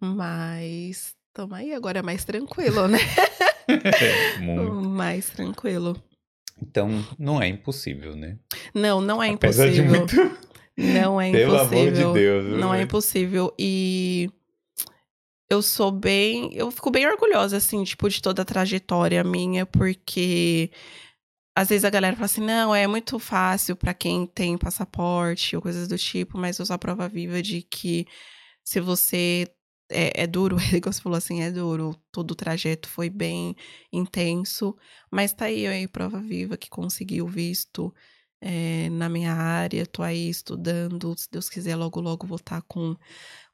mas 0.00 1.14
tamo 1.32 1.54
aí 1.54 1.72
agora 1.72 2.00
é 2.00 2.02
mais 2.02 2.24
tranquilo, 2.24 2.88
né? 2.88 2.98
Muito. 4.40 4.74
mais 4.88 5.30
tranquilo. 5.30 5.96
Então, 6.62 7.04
não 7.18 7.40
é 7.40 7.48
impossível, 7.48 8.14
né? 8.16 8.36
Não, 8.74 9.00
não 9.00 9.22
é 9.22 9.30
Apesar 9.30 9.68
de 9.70 9.80
impossível. 9.80 10.24
muito. 10.26 10.40
Não 10.76 11.20
é 11.20 11.30
Pelo 11.32 11.58
amor 11.58 11.72
impossível. 11.74 12.12
de 12.12 12.18
Deus. 12.18 12.58
Não 12.60 12.74
é 12.74 12.82
impossível. 12.82 13.54
E 13.58 14.30
eu 15.50 15.62
sou 15.62 15.90
bem. 15.90 16.50
Eu 16.54 16.70
fico 16.70 16.90
bem 16.90 17.06
orgulhosa, 17.06 17.56
assim, 17.56 17.82
tipo, 17.84 18.08
de 18.08 18.20
toda 18.22 18.42
a 18.42 18.44
trajetória 18.44 19.24
minha, 19.24 19.66
porque 19.66 20.70
às 21.56 21.68
vezes 21.68 21.84
a 21.84 21.90
galera 21.90 22.14
fala 22.14 22.26
assim: 22.26 22.40
não, 22.44 22.74
é 22.74 22.86
muito 22.86 23.18
fácil 23.18 23.74
pra 23.76 23.92
quem 23.92 24.26
tem 24.26 24.56
passaporte 24.56 25.56
ou 25.56 25.62
coisas 25.62 25.88
do 25.88 25.98
tipo, 25.98 26.38
mas 26.38 26.58
eu 26.58 26.66
sou 26.66 26.74
a 26.74 26.78
prova 26.78 27.08
viva 27.08 27.42
de 27.42 27.62
que 27.62 28.06
se 28.64 28.80
você. 28.80 29.48
É, 29.90 30.22
é 30.22 30.26
duro, 30.26 30.56
igual 30.72 30.92
você 30.92 31.02
falou 31.02 31.18
assim, 31.18 31.42
é 31.42 31.50
duro. 31.50 31.96
Todo 32.12 32.32
o 32.32 32.34
trajeto 32.34 32.88
foi 32.88 33.10
bem 33.10 33.56
intenso, 33.92 34.76
mas 35.10 35.32
tá 35.32 35.46
aí, 35.46 35.66
aí, 35.66 35.88
prova 35.88 36.20
viva 36.20 36.56
que 36.56 36.70
conseguiu 36.70 37.26
visto 37.26 37.92
é, 38.40 38.88
na 38.90 39.08
minha 39.08 39.34
área, 39.34 39.86
tô 39.86 40.02
aí 40.02 40.28
estudando, 40.28 41.14
se 41.16 41.28
Deus 41.30 41.50
quiser, 41.50 41.76
logo, 41.76 42.00
logo 42.00 42.26
vou 42.26 42.36
estar 42.36 42.62
com, 42.62 42.96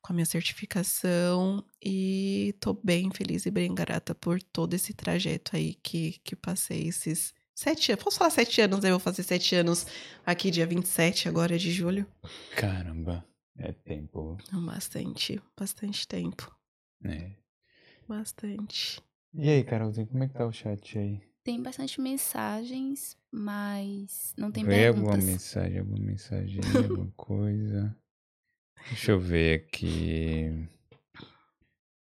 com 0.01 0.13
a 0.13 0.15
minha 0.15 0.27
certificação 0.27 1.65
e 1.85 2.55
tô 2.61 2.73
bem 2.73 3.11
feliz 3.11 3.47
e 3.47 3.51
bem 3.51 3.75
grata 3.75 4.15
por 4.15 4.41
todo 4.41 4.75
esse 4.75 4.95
trajeto 4.95 5.57
aí 5.57 5.75
que, 5.83 6.21
que 6.23 6.37
passei 6.37 6.89
esses 6.89 7.35
sete 7.55 7.93
anos. 7.93 8.05
Posso 8.05 8.19
falar 8.19 8.31
sete 8.31 8.61
anos? 8.61 8.85
Eu 8.85 8.91
vou 8.91 9.01
fazer 9.01 9.23
sete 9.25 9.57
anos 9.57 9.87
aqui, 10.25 10.51
dia 10.51 10.67
27 10.67 11.29
agora 11.29 11.59
de 11.59 11.73
julho. 11.73 12.07
Caramba. 12.55 13.25
É 13.59 13.73
tempo, 13.73 14.37
Bastante, 14.53 15.41
bastante 15.59 16.07
tempo. 16.07 16.55
né? 17.01 17.35
Bastante. 18.09 19.01
E 19.35 19.49
aí, 19.49 19.65
Carolzinha, 19.65 20.07
como 20.07 20.23
é 20.24 20.28
que 20.28 20.35
tá 20.35 20.47
o 20.47 20.53
chat 20.53 20.99
aí? 20.99 21.20
Tem 21.43 21.62
bastante 21.62 22.01
mensagens, 22.01 23.16
mas 23.31 24.35
não 24.37 24.51
tem 24.51 24.65
Vê 24.65 24.89
alguma 24.89 25.07
perguntas. 25.12 25.24
mensagem, 25.31 25.78
alguma 25.78 25.99
mensagem, 26.05 26.61
alguma 26.91 27.12
coisa. 27.16 27.97
Deixa 28.89 29.12
eu 29.12 29.20
ver 29.20 29.61
aqui. 29.61 30.69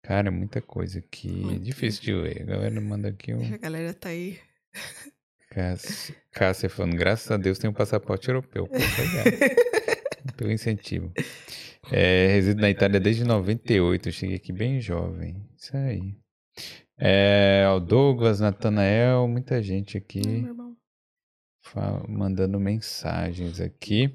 Cara, 0.03 0.31
muita 0.31 0.61
coisa 0.61 0.99
aqui. 0.99 1.29
É 1.29 1.45
Muito. 1.45 1.65
difícil 1.65 2.03
de 2.03 2.15
ler. 2.15 2.43
A 2.43 2.47
galera 2.47 2.81
manda 2.81 3.09
aqui 3.09 3.35
um. 3.35 3.55
A 3.55 3.59
galera 3.59 3.93
tá 3.95 4.09
aí. 4.11 4.39
Cássia, 5.51 6.15
Cássia 6.31 6.69
falando, 6.71 6.97
graças 6.97 7.31
a 7.31 7.37
Deus 7.37 7.59
tem 7.59 7.69
um 7.71 7.75
passaporte 7.75 8.29
europeu. 8.29 8.67
Pô. 8.69 8.75
Pelo 10.37 10.53
incentivo. 10.53 11.13
É, 11.91 12.29
resido 12.29 12.61
na 12.61 12.71
Itália 12.71 13.01
desde 13.01 13.25
98. 13.25 14.13
Cheguei 14.13 14.37
aqui 14.37 14.53
bem 14.53 14.81
jovem. 14.81 15.37
Isso 15.57 15.77
aí. 15.77 16.15
É, 16.99 17.65
o 17.75 17.81
Douglas, 17.81 18.41
Natanael, 18.41 19.29
muita 19.29 19.63
gente 19.63 19.97
aqui 19.97 20.45
mandando 22.09 22.59
mensagens 22.59 23.61
aqui. 23.61 24.15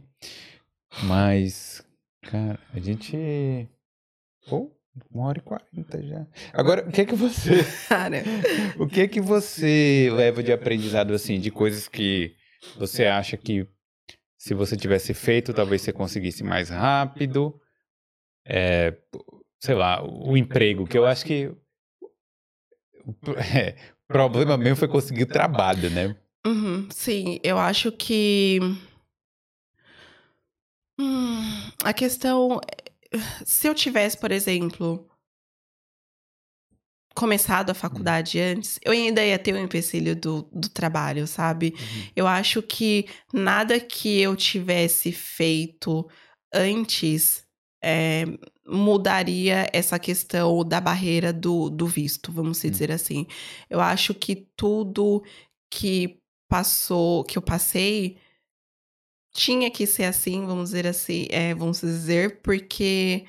Mas, 1.03 1.85
cara, 2.21 2.59
a 2.73 2.79
gente. 2.79 3.67
Pô, 4.47 4.71
Uma 5.11 5.27
hora 5.27 5.39
e 5.39 5.41
quarenta 5.41 6.03
já. 6.03 6.27
Agora, 6.51 6.87
o 6.87 6.91
que 6.91 7.01
é 7.01 7.05
que 7.05 7.15
você. 7.15 7.63
Cara, 7.89 8.17
O 8.77 8.87
que 8.87 9.01
é 9.01 9.07
que 9.07 9.21
você 9.21 10.09
leva 10.13 10.43
de 10.43 10.51
aprendizado, 10.51 11.13
assim, 11.13 11.39
de 11.39 11.49
coisas 11.49 11.87
que 11.87 12.35
você 12.77 13.05
acha 13.05 13.37
que 13.37 13.67
se 14.43 14.53
você 14.53 14.75
tivesse 14.75 15.13
feito, 15.13 15.53
talvez 15.53 15.81
você 15.81 15.93
conseguisse 15.93 16.43
mais 16.43 16.67
rápido? 16.67 17.57
É, 18.45 18.93
sei 19.57 19.73
lá, 19.73 20.03
o 20.03 20.35
emprego, 20.35 20.85
que 20.85 20.97
eu 20.97 21.05
acho 21.05 21.25
que. 21.25 21.49
É, 23.55 23.75
o 24.03 24.13
problema 24.13 24.57
mesmo 24.57 24.75
foi 24.77 24.87
conseguir 24.87 25.25
trabalho, 25.27 25.89
né? 25.89 26.15
Uhum, 26.45 26.89
sim, 26.91 27.39
eu 27.41 27.57
acho 27.57 27.89
que. 27.93 28.59
Hum, 30.99 31.71
a 31.81 31.93
questão. 31.93 32.59
Se 33.45 33.67
eu 33.67 33.73
tivesse, 33.73 34.17
por 34.17 34.31
exemplo, 34.31 35.09
começado 37.15 37.69
a 37.69 37.73
faculdade 37.73 38.39
antes, 38.39 38.79
eu 38.83 38.91
ainda 38.91 39.23
ia 39.23 39.37
ter 39.39 39.53
o 39.53 39.57
empecilho 39.59 40.15
do, 40.15 40.43
do 40.51 40.69
trabalho, 40.69 41.27
sabe? 41.27 41.73
Eu 42.15 42.27
acho 42.27 42.61
que 42.61 43.05
nada 43.33 43.79
que 43.79 44.19
eu 44.19 44.35
tivesse 44.35 45.11
feito 45.11 46.07
antes 46.53 47.43
é, 47.83 48.25
mudaria 48.65 49.69
essa 49.73 49.99
questão 49.99 50.63
da 50.63 50.79
barreira 50.81 51.33
do, 51.33 51.69
do 51.69 51.85
visto, 51.85 52.31
vamos 52.31 52.57
se 52.59 52.67
Hum. 52.67 52.71
dizer 52.71 52.91
assim. 52.91 53.27
Eu 53.69 53.79
acho 53.81 54.13
que 54.13 54.47
tudo 54.55 55.23
que 55.69 56.19
passou, 56.49 57.23
que 57.23 57.37
eu 57.37 57.41
passei, 57.41 58.17
tinha 59.33 59.69
que 59.71 59.85
ser 59.87 60.03
assim, 60.05 60.45
vamos 60.45 60.69
dizer 60.69 60.87
assim, 60.87 61.27
é, 61.31 61.53
vamos 61.55 61.81
dizer, 61.81 62.41
porque, 62.41 63.25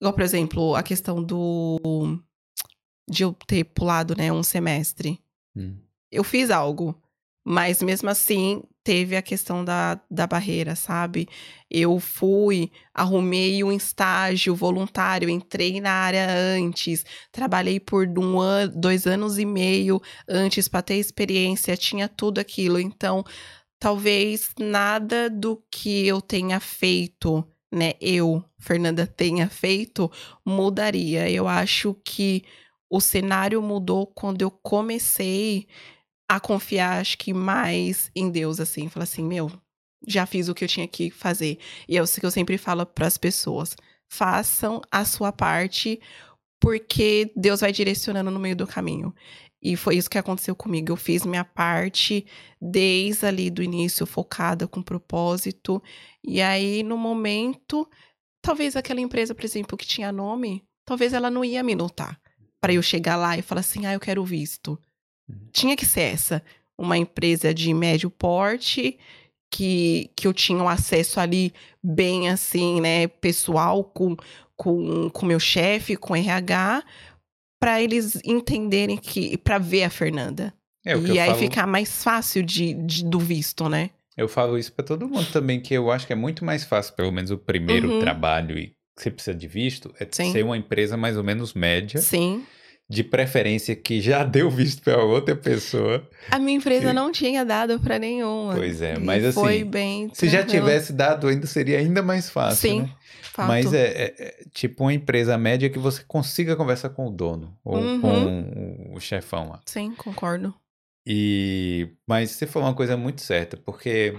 igual, 0.00 0.14
por 0.14 0.22
exemplo, 0.22 0.74
a 0.76 0.82
questão 0.82 1.22
do 1.22 2.20
de 3.08 3.22
eu 3.22 3.32
ter 3.46 3.64
pulado, 3.64 4.14
né, 4.16 4.32
um 4.32 4.42
semestre 4.42 5.20
Hum. 5.56 5.76
eu 6.12 6.22
fiz 6.22 6.50
algo, 6.50 6.94
mas 7.44 7.82
mesmo 7.82 8.10
assim 8.10 8.62
teve 8.84 9.16
a 9.16 9.22
questão 9.22 9.64
da, 9.64 10.00
da 10.08 10.26
barreira, 10.28 10.76
sabe? 10.76 11.28
Eu 11.68 11.98
fui, 11.98 12.70
arrumei 12.94 13.64
um 13.64 13.72
estágio 13.72 14.54
voluntário, 14.54 15.28
entrei 15.28 15.80
na 15.80 15.90
área 15.90 16.28
antes, 16.30 17.04
trabalhei 17.32 17.80
por 17.80 18.06
um 18.16 18.38
ano, 18.38 18.72
dois 18.76 19.06
anos 19.06 19.38
e 19.38 19.44
meio 19.44 20.00
antes 20.28 20.68
para 20.68 20.82
ter 20.82 20.96
experiência, 20.96 21.76
tinha 21.76 22.08
tudo 22.08 22.38
aquilo. 22.38 22.78
Então, 22.78 23.24
talvez 23.78 24.50
nada 24.58 25.28
do 25.28 25.60
que 25.68 26.06
eu 26.06 26.20
tenha 26.20 26.60
feito, 26.60 27.44
né? 27.72 27.94
Eu, 28.00 28.44
Fernanda, 28.58 29.04
tenha 29.04 29.48
feito, 29.48 30.10
mudaria. 30.44 31.28
Eu 31.28 31.48
acho 31.48 31.96
que 32.04 32.44
o 32.88 33.00
cenário 33.00 33.60
mudou 33.62 34.06
quando 34.06 34.42
eu 34.42 34.50
comecei 34.50 35.66
a 36.28 36.40
confiar, 36.40 37.00
acho 37.00 37.18
que 37.18 37.32
mais 37.32 38.10
em 38.14 38.30
Deus, 38.30 38.60
assim. 38.60 38.88
Falar 38.88 39.04
assim, 39.04 39.24
meu, 39.24 39.50
já 40.06 40.26
fiz 40.26 40.48
o 40.48 40.54
que 40.54 40.64
eu 40.64 40.68
tinha 40.68 40.88
que 40.88 41.10
fazer. 41.10 41.58
E 41.88 41.96
é 41.98 42.02
isso 42.02 42.20
que 42.20 42.26
eu 42.26 42.30
sempre 42.30 42.58
falo 42.58 42.84
para 42.84 43.06
as 43.06 43.16
pessoas. 43.16 43.76
Façam 44.08 44.80
a 44.90 45.04
sua 45.04 45.32
parte, 45.32 46.00
porque 46.60 47.32
Deus 47.36 47.60
vai 47.60 47.72
direcionando 47.72 48.30
no 48.30 48.40
meio 48.40 48.56
do 48.56 48.66
caminho. 48.66 49.14
E 49.62 49.76
foi 49.76 49.96
isso 49.96 50.10
que 50.10 50.18
aconteceu 50.18 50.54
comigo. 50.54 50.92
Eu 50.92 50.96
fiz 50.96 51.24
minha 51.24 51.44
parte 51.44 52.26
desde 52.60 53.26
ali 53.26 53.50
do 53.50 53.62
início, 53.62 54.06
focada 54.06 54.68
com 54.68 54.82
propósito. 54.82 55.82
E 56.22 56.40
aí, 56.40 56.82
no 56.82 56.96
momento, 56.96 57.88
talvez 58.42 58.76
aquela 58.76 59.00
empresa, 59.00 59.34
por 59.34 59.44
exemplo, 59.44 59.76
que 59.76 59.86
tinha 59.86 60.12
nome, 60.12 60.64
talvez 60.84 61.12
ela 61.12 61.30
não 61.30 61.44
ia 61.44 61.62
me 61.62 61.74
notar 61.74 62.20
para 62.66 62.72
eu 62.72 62.82
chegar 62.82 63.14
lá 63.14 63.38
e 63.38 63.42
falar 63.42 63.60
assim: 63.60 63.86
ah, 63.86 63.92
eu 63.94 64.00
quero 64.00 64.24
visto. 64.24 64.76
Uhum. 65.28 65.36
Tinha 65.52 65.76
que 65.76 65.86
ser 65.86 66.00
essa. 66.00 66.42
Uma 66.76 66.98
empresa 66.98 67.54
de 67.54 67.72
médio 67.72 68.10
porte, 68.10 68.98
que, 69.50 70.10
que 70.16 70.26
eu 70.26 70.34
tinha 70.34 70.58
um 70.58 70.68
acesso 70.68 71.20
ali 71.20 71.52
bem 71.82 72.28
assim, 72.28 72.80
né, 72.80 73.06
pessoal, 73.06 73.84
com 73.84 74.16
com 74.56 75.08
com 75.10 75.26
meu 75.26 75.38
chefe, 75.38 75.96
com 75.96 76.16
RH, 76.16 76.82
para 77.60 77.80
eles 77.80 78.18
entenderem 78.24 78.96
que. 78.96 79.38
para 79.38 79.58
ver 79.58 79.84
a 79.84 79.90
Fernanda. 79.90 80.52
É 80.84 80.96
o 80.96 81.02
que 81.02 81.12
e 81.12 81.18
eu 81.18 81.22
aí 81.22 81.28
falo, 81.28 81.38
ficar 81.38 81.66
mais 81.68 82.02
fácil 82.02 82.42
de, 82.42 82.74
de- 82.74 83.04
do 83.04 83.18
visto, 83.20 83.68
né? 83.68 83.90
eu 84.16 84.28
falo 84.28 84.56
isso 84.58 84.72
pra 84.72 84.84
todo 84.84 85.06
mundo 85.08 85.30
também, 85.30 85.60
que 85.60 85.74
eu 85.74 85.90
acho 85.90 86.06
que 86.06 86.12
é 86.12 86.16
muito 86.16 86.42
mais 86.44 86.64
fácil, 86.64 86.94
pelo 86.94 87.12
menos 87.12 87.30
o 87.30 87.36
primeiro 87.38 87.88
Uhum. 87.92 88.00
trabalho 88.00 88.58
e 88.58 88.68
que 88.96 89.02
você 89.02 89.10
precisa 89.10 89.36
de 89.36 89.46
visto, 89.46 89.94
é 90.00 90.08
Sim. 90.10 90.32
ser 90.32 90.42
uma 90.42 90.56
empresa 90.56 90.96
mais 90.96 91.16
ou 91.18 91.22
menos 91.24 91.52
média, 91.52 92.00
Sim. 92.00 92.42
De 92.88 93.02
preferência 93.02 93.74
que 93.74 94.00
já 94.00 94.22
deu 94.24 94.48
visto 94.50 94.82
pra 94.82 95.02
outra 95.02 95.34
pessoa. 95.34 96.08
A 96.30 96.38
minha 96.38 96.56
empresa 96.58 96.92
não 96.92 97.10
tinha 97.10 97.44
dado 97.44 97.80
para 97.80 97.98
nenhuma. 97.98 98.54
Pois 98.54 98.80
é, 98.80 98.98
mas 98.98 99.34
Foi 99.34 99.56
assim, 99.56 99.64
bem. 99.70 100.10
Se 100.14 100.28
já 100.28 100.44
tivesse 100.44 100.92
dado, 100.92 101.26
ainda 101.28 101.46
seria 101.46 101.78
ainda 101.78 102.02
mais 102.02 102.30
fácil, 102.30 102.70
Sim, 102.70 102.80
né? 102.82 102.90
fato. 103.22 103.48
Mas 103.48 103.72
é, 103.72 103.86
é- 103.86 104.14
é 104.18 104.44
tipo 104.52 104.84
uma 104.84 104.92
empresa 104.94 105.36
média 105.36 105.68
que 105.68 105.78
você 105.78 106.02
consiga 106.06 106.54
conversar 106.56 106.90
com 106.90 107.06
o 107.06 107.10
dono 107.10 107.56
ou 107.64 107.76
Uhum. 107.76 108.00
com 108.00 108.92
o 108.94 109.00
chefão 109.00 109.48
lá. 109.50 109.60
Sim, 109.66 109.94
concordo. 109.94 110.54
E 111.06 111.88
mas 112.06 112.30
você 112.32 112.46
falou 112.46 112.68
uma 112.68 112.74
coisa 112.74 112.96
muito 112.96 113.20
certa, 113.20 113.56
porque 113.56 114.18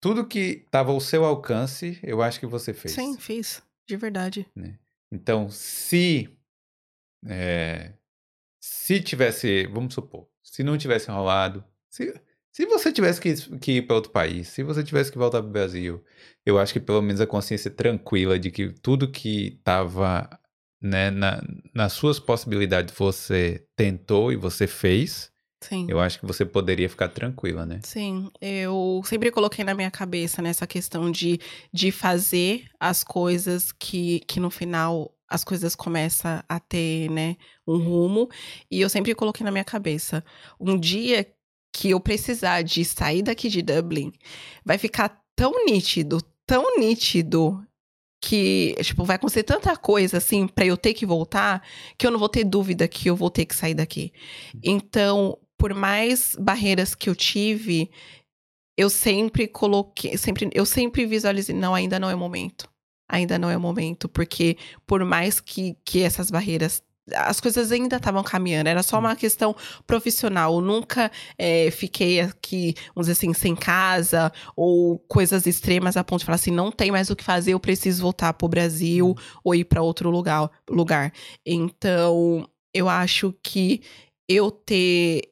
tudo 0.00 0.26
que 0.26 0.62
estava 0.66 0.92
ao 0.92 1.00
seu 1.00 1.24
alcance, 1.24 1.98
eu 2.02 2.22
acho 2.22 2.38
que 2.38 2.46
você 2.46 2.72
fez. 2.72 2.94
Sim, 2.94 3.16
fiz. 3.18 3.62
De 3.88 3.96
verdade. 3.96 4.46
Então, 5.12 5.48
se 5.50 6.28
é, 7.26 7.92
se 8.60 9.00
tivesse, 9.00 9.66
vamos 9.66 9.94
supor, 9.94 10.26
se 10.42 10.62
não 10.62 10.78
tivesse 10.78 11.10
rolado, 11.10 11.64
se, 11.90 12.14
se 12.52 12.66
você 12.66 12.92
tivesse 12.92 13.20
que, 13.20 13.34
que 13.58 13.72
ir 13.72 13.82
para 13.82 13.96
outro 13.96 14.12
país, 14.12 14.48
se 14.48 14.62
você 14.62 14.82
tivesse 14.82 15.10
que 15.10 15.18
voltar 15.18 15.40
para 15.40 15.48
o 15.48 15.52
Brasil, 15.52 16.04
eu 16.44 16.58
acho 16.58 16.72
que 16.72 16.80
pelo 16.80 17.02
menos 17.02 17.20
a 17.20 17.26
consciência 17.26 17.70
tranquila 17.70 18.38
de 18.38 18.50
que 18.50 18.70
tudo 18.70 19.10
que 19.10 19.56
estava 19.58 20.28
né, 20.80 21.10
na, 21.10 21.42
nas 21.74 21.94
suas 21.94 22.18
possibilidades 22.18 22.94
você 22.94 23.66
tentou 23.74 24.30
e 24.30 24.36
você 24.36 24.66
fez, 24.66 25.32
Sim. 25.62 25.86
eu 25.88 25.98
acho 25.98 26.20
que 26.20 26.26
você 26.26 26.44
poderia 26.44 26.88
ficar 26.90 27.08
tranquila, 27.08 27.64
né? 27.64 27.80
Sim, 27.82 28.30
eu 28.40 29.00
sempre 29.04 29.30
coloquei 29.30 29.64
na 29.64 29.74
minha 29.74 29.90
cabeça 29.90 30.42
nessa 30.42 30.66
questão 30.66 31.10
de, 31.10 31.40
de 31.72 31.90
fazer 31.90 32.66
as 32.78 33.02
coisas 33.02 33.72
que, 33.72 34.20
que 34.20 34.38
no 34.38 34.50
final 34.50 35.13
as 35.28 35.44
coisas 35.44 35.74
começam 35.74 36.42
a 36.48 36.60
ter, 36.60 37.10
né, 37.10 37.36
um 37.66 37.76
rumo. 37.78 38.28
E 38.70 38.80
eu 38.80 38.88
sempre 38.88 39.14
coloquei 39.14 39.44
na 39.44 39.50
minha 39.50 39.64
cabeça, 39.64 40.24
um 40.60 40.78
dia 40.78 41.26
que 41.72 41.90
eu 41.90 42.00
precisar 42.00 42.62
de 42.62 42.84
sair 42.84 43.22
daqui 43.22 43.48
de 43.48 43.60
Dublin, 43.60 44.12
vai 44.64 44.78
ficar 44.78 45.20
tão 45.34 45.64
nítido, 45.66 46.20
tão 46.46 46.78
nítido 46.78 47.66
que, 48.22 48.74
tipo, 48.82 49.04
vai 49.04 49.16
acontecer 49.16 49.42
tanta 49.42 49.76
coisa 49.76 50.16
assim 50.18 50.46
pra 50.46 50.64
eu 50.64 50.76
ter 50.76 50.94
que 50.94 51.04
voltar, 51.04 51.62
que 51.98 52.06
eu 52.06 52.10
não 52.10 52.18
vou 52.18 52.28
ter 52.28 52.44
dúvida 52.44 52.88
que 52.88 53.08
eu 53.10 53.16
vou 53.16 53.30
ter 53.30 53.44
que 53.44 53.54
sair 53.54 53.74
daqui. 53.74 54.12
Então, 54.62 55.38
por 55.58 55.74
mais 55.74 56.34
barreiras 56.38 56.94
que 56.94 57.10
eu 57.10 57.14
tive, 57.14 57.90
eu 58.76 58.88
sempre 58.88 59.46
coloquei, 59.46 60.16
sempre, 60.16 60.48
eu 60.54 60.64
sempre 60.64 61.06
visualizei, 61.06 61.54
não, 61.54 61.74
ainda 61.74 61.98
não 61.98 62.08
é 62.08 62.14
o 62.14 62.18
momento. 62.18 62.68
Ainda 63.14 63.38
não 63.38 63.48
é 63.48 63.56
o 63.56 63.60
momento, 63.60 64.08
porque 64.08 64.56
por 64.84 65.04
mais 65.04 65.38
que, 65.38 65.76
que 65.84 66.02
essas 66.02 66.32
barreiras 66.32 66.82
as 67.14 67.38
coisas 67.38 67.70
ainda 67.70 67.96
estavam 67.96 68.24
caminhando, 68.24 68.66
era 68.68 68.82
só 68.82 68.98
uma 68.98 69.14
questão 69.14 69.54
profissional. 69.86 70.54
Eu 70.54 70.60
nunca 70.60 71.12
eh, 71.38 71.70
fiquei 71.70 72.20
aqui, 72.20 72.74
vamos 72.94 73.06
dizer 73.06 73.12
assim, 73.12 73.32
sem 73.34 73.54
casa 73.54 74.32
ou 74.56 74.98
coisas 75.00 75.46
extremas 75.46 75.96
a 75.96 76.02
ponto 76.02 76.20
de 76.20 76.24
falar 76.24 76.36
assim: 76.36 76.50
não 76.50 76.72
tem 76.72 76.90
mais 76.90 77.10
o 77.10 77.14
que 77.14 77.22
fazer, 77.22 77.52
eu 77.52 77.60
preciso 77.60 78.02
voltar 78.02 78.32
para 78.32 78.46
o 78.46 78.48
Brasil 78.48 79.14
ou 79.44 79.54
ir 79.54 79.64
para 79.64 79.82
outro 79.82 80.10
lugar, 80.10 80.50
lugar. 80.68 81.12
Então, 81.46 82.48
eu 82.72 82.88
acho 82.88 83.34
que 83.42 83.82
eu 84.28 84.50
ter 84.50 85.22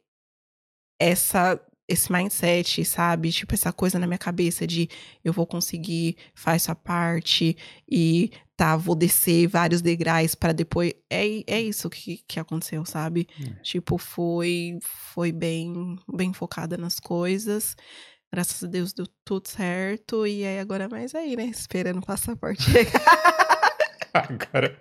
essa 1.00 1.59
esse 1.88 2.10
mindset, 2.12 2.84
sabe? 2.84 3.30
Tipo, 3.30 3.54
essa 3.54 3.72
coisa 3.72 3.98
na 3.98 4.06
minha 4.06 4.18
cabeça 4.18 4.66
de 4.66 4.88
eu 5.24 5.32
vou 5.32 5.46
conseguir, 5.46 6.16
faz 6.34 6.62
sua 6.62 6.74
parte 6.74 7.56
e 7.90 8.30
tá, 8.56 8.76
vou 8.76 8.94
descer 8.94 9.46
vários 9.46 9.82
degraus 9.82 10.34
para 10.34 10.52
depois. 10.52 10.92
É, 11.10 11.24
é 11.46 11.60
isso 11.60 11.90
que, 11.90 12.22
que 12.26 12.38
aconteceu, 12.38 12.84
sabe? 12.84 13.26
Hum. 13.40 13.54
Tipo, 13.62 13.98
foi 13.98 14.78
foi 15.14 15.32
bem 15.32 15.96
bem 16.12 16.32
focada 16.32 16.76
nas 16.76 17.00
coisas. 17.00 17.76
Graças 18.32 18.64
a 18.64 18.66
Deus 18.66 18.92
deu 18.92 19.06
tudo 19.24 19.48
certo. 19.48 20.26
E 20.26 20.44
aí 20.44 20.59
agora 20.59 20.88
mais 20.88 21.14
aí, 21.14 21.36
né? 21.36 21.44
Esperando 21.46 21.98
o 21.98 22.06
passaporte 22.06 22.62
chegar. 22.62 23.02
Agora, 24.14 24.76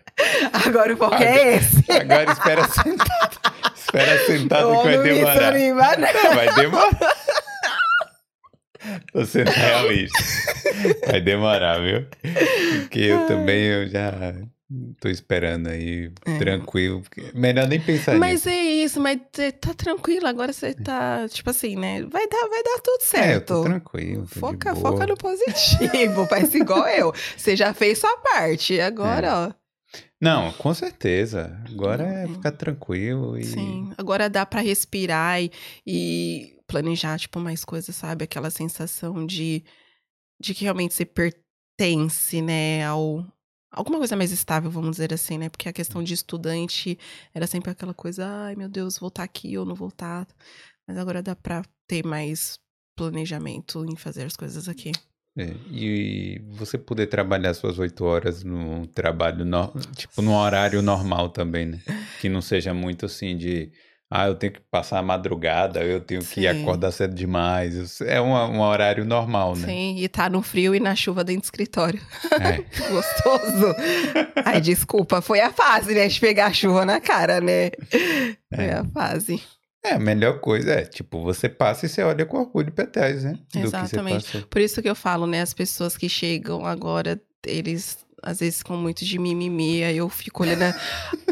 Agora 0.65 0.93
o 0.93 0.97
foco 0.97 1.15
é 1.23 1.55
esse. 1.55 1.91
agora 1.91 2.31
espera 2.31 2.67
sentado. 2.67 3.39
Espera 3.75 4.25
sentado 4.25 4.77
que 4.81 4.83
vai 4.83 4.97
demorar. 5.03 5.53
Vai 6.35 6.53
demorar. 6.55 6.97
Tô 9.13 9.25
sendo 9.25 9.51
realista. 9.51 10.17
Vai 11.07 11.21
demorar, 11.21 11.79
viu? 11.79 12.07
Porque 12.81 12.99
eu 12.99 13.27
também 13.27 13.63
eu 13.63 13.87
já, 13.87 14.11
Tô 14.99 15.09
esperando 15.09 15.67
aí, 15.67 16.11
É. 16.25 16.37
tranquilo. 16.37 17.03
Melhor 17.33 17.67
nem 17.67 17.79
pensar 17.81 18.17
Mas 18.17 18.45
nisso. 18.45 18.49
é 18.49 18.63
isso, 18.63 19.01
mas 19.01 19.19
tá 19.59 19.73
tranquilo, 19.73 20.27
agora 20.27 20.53
você 20.53 20.73
tá, 20.73 21.27
tipo 21.27 21.49
assim, 21.49 21.75
né? 21.75 22.03
Vai 22.03 22.27
dar, 22.27 22.47
vai 22.47 22.63
dar 22.63 22.79
tudo 22.81 23.01
É, 23.01 23.03
eu 23.03 23.07
certo. 23.33 23.47
tô 23.55 23.63
tranquilo. 23.63 24.27
tô 24.33 24.39
Foca, 24.39 24.75
foca 24.75 25.05
no 25.05 25.17
positivo, 25.17 26.25
faz 26.29 26.53
igual 26.55 26.87
eu. 26.87 27.13
Você 27.35 27.55
já 27.55 27.73
fez 27.73 27.99
sua 27.99 28.15
parte, 28.17 28.79
agora, 28.79 29.49
ó. 29.49 29.61
Não, 30.21 30.53
com 30.53 30.73
certeza. 30.73 31.59
Agora 31.69 32.03
é 32.03 32.27
ficar 32.27 32.51
tranquilo 32.51 33.37
e. 33.37 33.43
Sim, 33.43 33.91
agora 33.97 34.29
dá 34.29 34.45
pra 34.45 34.61
respirar 34.61 35.41
e, 35.41 35.51
e 35.85 36.55
planejar, 36.65 37.19
tipo, 37.19 37.39
mais 37.39 37.65
coisas, 37.65 37.93
sabe? 37.95 38.23
Aquela 38.23 38.49
sensação 38.49 39.25
de, 39.25 39.63
de 40.39 40.53
que 40.53 40.63
realmente 40.63 40.93
você 40.93 41.03
pertence, 41.05 42.41
né, 42.41 42.85
ao... 42.85 43.25
Alguma 43.71 43.97
coisa 43.97 44.15
mais 44.17 44.31
estável, 44.31 44.69
vamos 44.69 44.91
dizer 44.91 45.13
assim, 45.13 45.37
né? 45.37 45.49
Porque 45.49 45.69
a 45.69 45.73
questão 45.73 46.03
de 46.03 46.13
estudante 46.13 46.99
era 47.33 47.47
sempre 47.47 47.71
aquela 47.71 47.93
coisa, 47.93 48.27
ai 48.27 48.55
meu 48.55 48.67
Deus, 48.67 48.97
voltar 48.99 49.23
aqui 49.23 49.57
ou 49.57 49.65
não 49.65 49.75
voltar. 49.75 50.27
Mas 50.87 50.97
agora 50.97 51.23
dá 51.23 51.35
pra 51.35 51.63
ter 51.87 52.05
mais 52.05 52.59
planejamento 52.97 53.85
em 53.85 53.95
fazer 53.95 54.23
as 54.25 54.35
coisas 54.35 54.67
aqui. 54.67 54.91
É, 55.37 55.55
e 55.71 56.41
você 56.51 56.77
poder 56.77 57.07
trabalhar 57.07 57.53
suas 57.53 57.79
oito 57.79 58.03
horas 58.03 58.43
no 58.43 58.85
trabalho, 58.87 59.45
no- 59.45 59.71
tipo, 59.95 60.21
num 60.21 60.35
horário 60.35 60.81
normal 60.81 61.29
também, 61.29 61.65
né? 61.65 61.81
Que 62.19 62.27
não 62.27 62.41
seja 62.41 62.73
muito 62.73 63.05
assim 63.05 63.37
de, 63.37 63.71
ah, 64.13 64.27
eu 64.27 64.35
tenho 64.35 64.51
que 64.51 64.59
passar 64.69 64.99
a 64.99 65.01
madrugada, 65.01 65.81
eu 65.81 66.01
tenho 66.01 66.19
que 66.19 66.41
Sim. 66.41 66.47
acordar 66.47 66.91
cedo 66.91 67.15
demais. 67.15 67.73
Isso 67.75 68.03
É 68.03 68.19
um, 68.21 68.33
um 68.33 68.59
horário 68.59 69.05
normal, 69.05 69.55
né? 69.55 69.65
Sim, 69.67 69.95
e 69.97 70.07
tá 70.09 70.29
no 70.29 70.41
frio 70.41 70.75
e 70.75 70.79
na 70.81 70.93
chuva 70.95 71.23
dentro 71.23 71.43
do 71.43 71.45
escritório. 71.45 72.01
É. 72.39 72.57
Gostoso. 72.91 73.73
Ai, 74.43 74.59
desculpa, 74.59 75.21
foi 75.21 75.39
a 75.39 75.51
fase, 75.53 75.93
né? 75.95 76.07
De 76.09 76.19
pegar 76.19 76.47
a 76.47 76.53
chuva 76.53 76.85
na 76.85 76.99
cara, 76.99 77.39
né? 77.39 77.71
Foi 78.53 78.65
É. 78.65 78.73
a 78.73 78.83
fase. 78.83 79.41
É, 79.83 79.93
a 79.93 79.99
melhor 79.99 80.39
coisa 80.41 80.73
é, 80.73 80.83
tipo, 80.85 81.23
você 81.23 81.47
passa 81.49 81.85
e 81.85 81.89
você 81.89 82.03
olha 82.03 82.25
com 82.25 82.37
orgulho 82.37 82.71
pra 82.71 82.85
trás, 82.85 83.23
né? 83.23 83.39
Do 83.53 83.59
Exatamente. 83.61 84.39
que. 84.39 84.45
Por 84.47 84.61
isso 84.61 84.81
que 84.81 84.89
eu 84.89 84.93
falo, 84.95 85.25
né? 85.25 85.41
As 85.41 85.53
pessoas 85.55 85.95
que 85.97 86.07
chegam 86.09 86.65
agora, 86.65 87.19
eles 87.47 87.97
às 88.21 88.39
vezes 88.41 88.61
com 88.61 88.77
muito 88.77 89.03
de 89.03 89.17
mimimi, 89.17 89.83
aí 89.83 89.97
eu 89.97 90.07
fico 90.07 90.43
olhando. 90.43 90.61
a- 90.63 90.75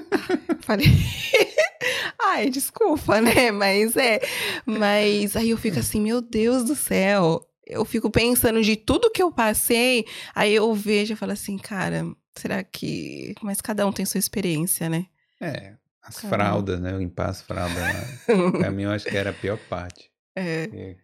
Falei. 0.65 0.87
Ai, 2.17 2.49
desculpa, 2.49 3.21
né? 3.21 3.51
Mas 3.51 3.95
é. 3.97 4.19
Mas 4.65 5.35
aí 5.35 5.49
eu 5.51 5.57
fico 5.57 5.79
assim, 5.79 6.01
meu 6.01 6.21
Deus 6.21 6.63
do 6.63 6.75
céu. 6.75 7.45
Eu 7.65 7.85
fico 7.85 8.09
pensando 8.09 8.61
de 8.63 8.75
tudo 8.75 9.11
que 9.11 9.21
eu 9.21 9.31
passei, 9.31 10.05
aí 10.33 10.55
eu 10.55 10.73
vejo 10.73 11.13
e 11.13 11.15
falo 11.15 11.33
assim, 11.33 11.57
cara, 11.57 12.03
será 12.35 12.63
que. 12.63 13.35
Mas 13.43 13.61
cada 13.61 13.85
um 13.85 13.91
tem 13.91 14.05
sua 14.05 14.17
experiência, 14.17 14.89
né? 14.89 15.05
É, 15.39 15.73
as 16.01 16.15
Caramba. 16.15 16.35
fraldas, 16.35 16.79
né? 16.79 16.97
Limpar 16.97 17.29
as 17.29 17.41
fraldas 17.41 17.77
lá. 17.77 18.51
pra 18.57 18.71
mim, 18.71 18.83
eu 18.83 18.91
acho 18.91 19.05
que 19.05 19.15
era 19.15 19.29
a 19.29 19.33
pior 19.33 19.57
parte. 19.69 20.09
É. 20.35 20.69
É. 20.73 20.95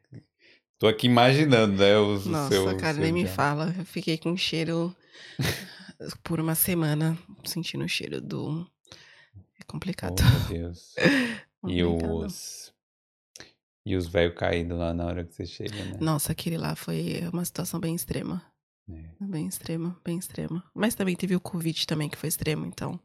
Tô 0.80 0.88
aqui 0.88 1.08
imaginando, 1.08 1.78
né? 1.78 1.98
O, 1.98 2.20
Nossa, 2.28 2.50
seu, 2.50 2.66
cara, 2.78 2.94
seu 2.96 3.04
nem 3.04 3.14
me 3.14 3.24
dia. 3.24 3.32
fala. 3.32 3.74
Eu 3.78 3.86
fiquei 3.86 4.18
com 4.18 4.36
cheiro 4.36 4.96
por 6.24 6.40
uma 6.40 6.56
semana, 6.56 7.18
sentindo 7.46 7.86
o 7.86 7.90
cheiro 7.90 8.20
do. 8.20 8.68
É 9.68 9.72
complicado. 9.72 10.16
Oh, 10.20 10.54
meu 10.54 10.60
Deus. 10.60 10.96
E 11.68 11.84
os. 11.84 12.72
E 13.84 13.96
os 13.96 14.06
velhos 14.08 14.36
caindo 14.38 14.78
lá 14.78 14.94
na 14.94 15.04
hora 15.06 15.24
que 15.24 15.34
você 15.34 15.48
chega, 15.48 15.74
né? 15.84 15.98
Nossa, 16.00 16.32
aquele 16.32 16.58
lá 16.60 16.76
foi 16.76 17.24
uma 17.34 17.44
situação 17.44 17.80
bem 17.80 17.96
extrema. 17.96 18.40
É, 18.88 19.04
Bem 19.20 19.48
extrema, 19.48 20.00
bem 20.06 20.20
extrema. 20.20 20.64
Mas 20.76 20.94
também 20.94 21.16
teve 21.16 21.36
o 21.36 21.40
Covid 21.40 21.88
também, 21.88 22.08
que 22.08 22.18
foi 22.18 22.30
extremo, 22.30 22.68
então. 22.68 23.00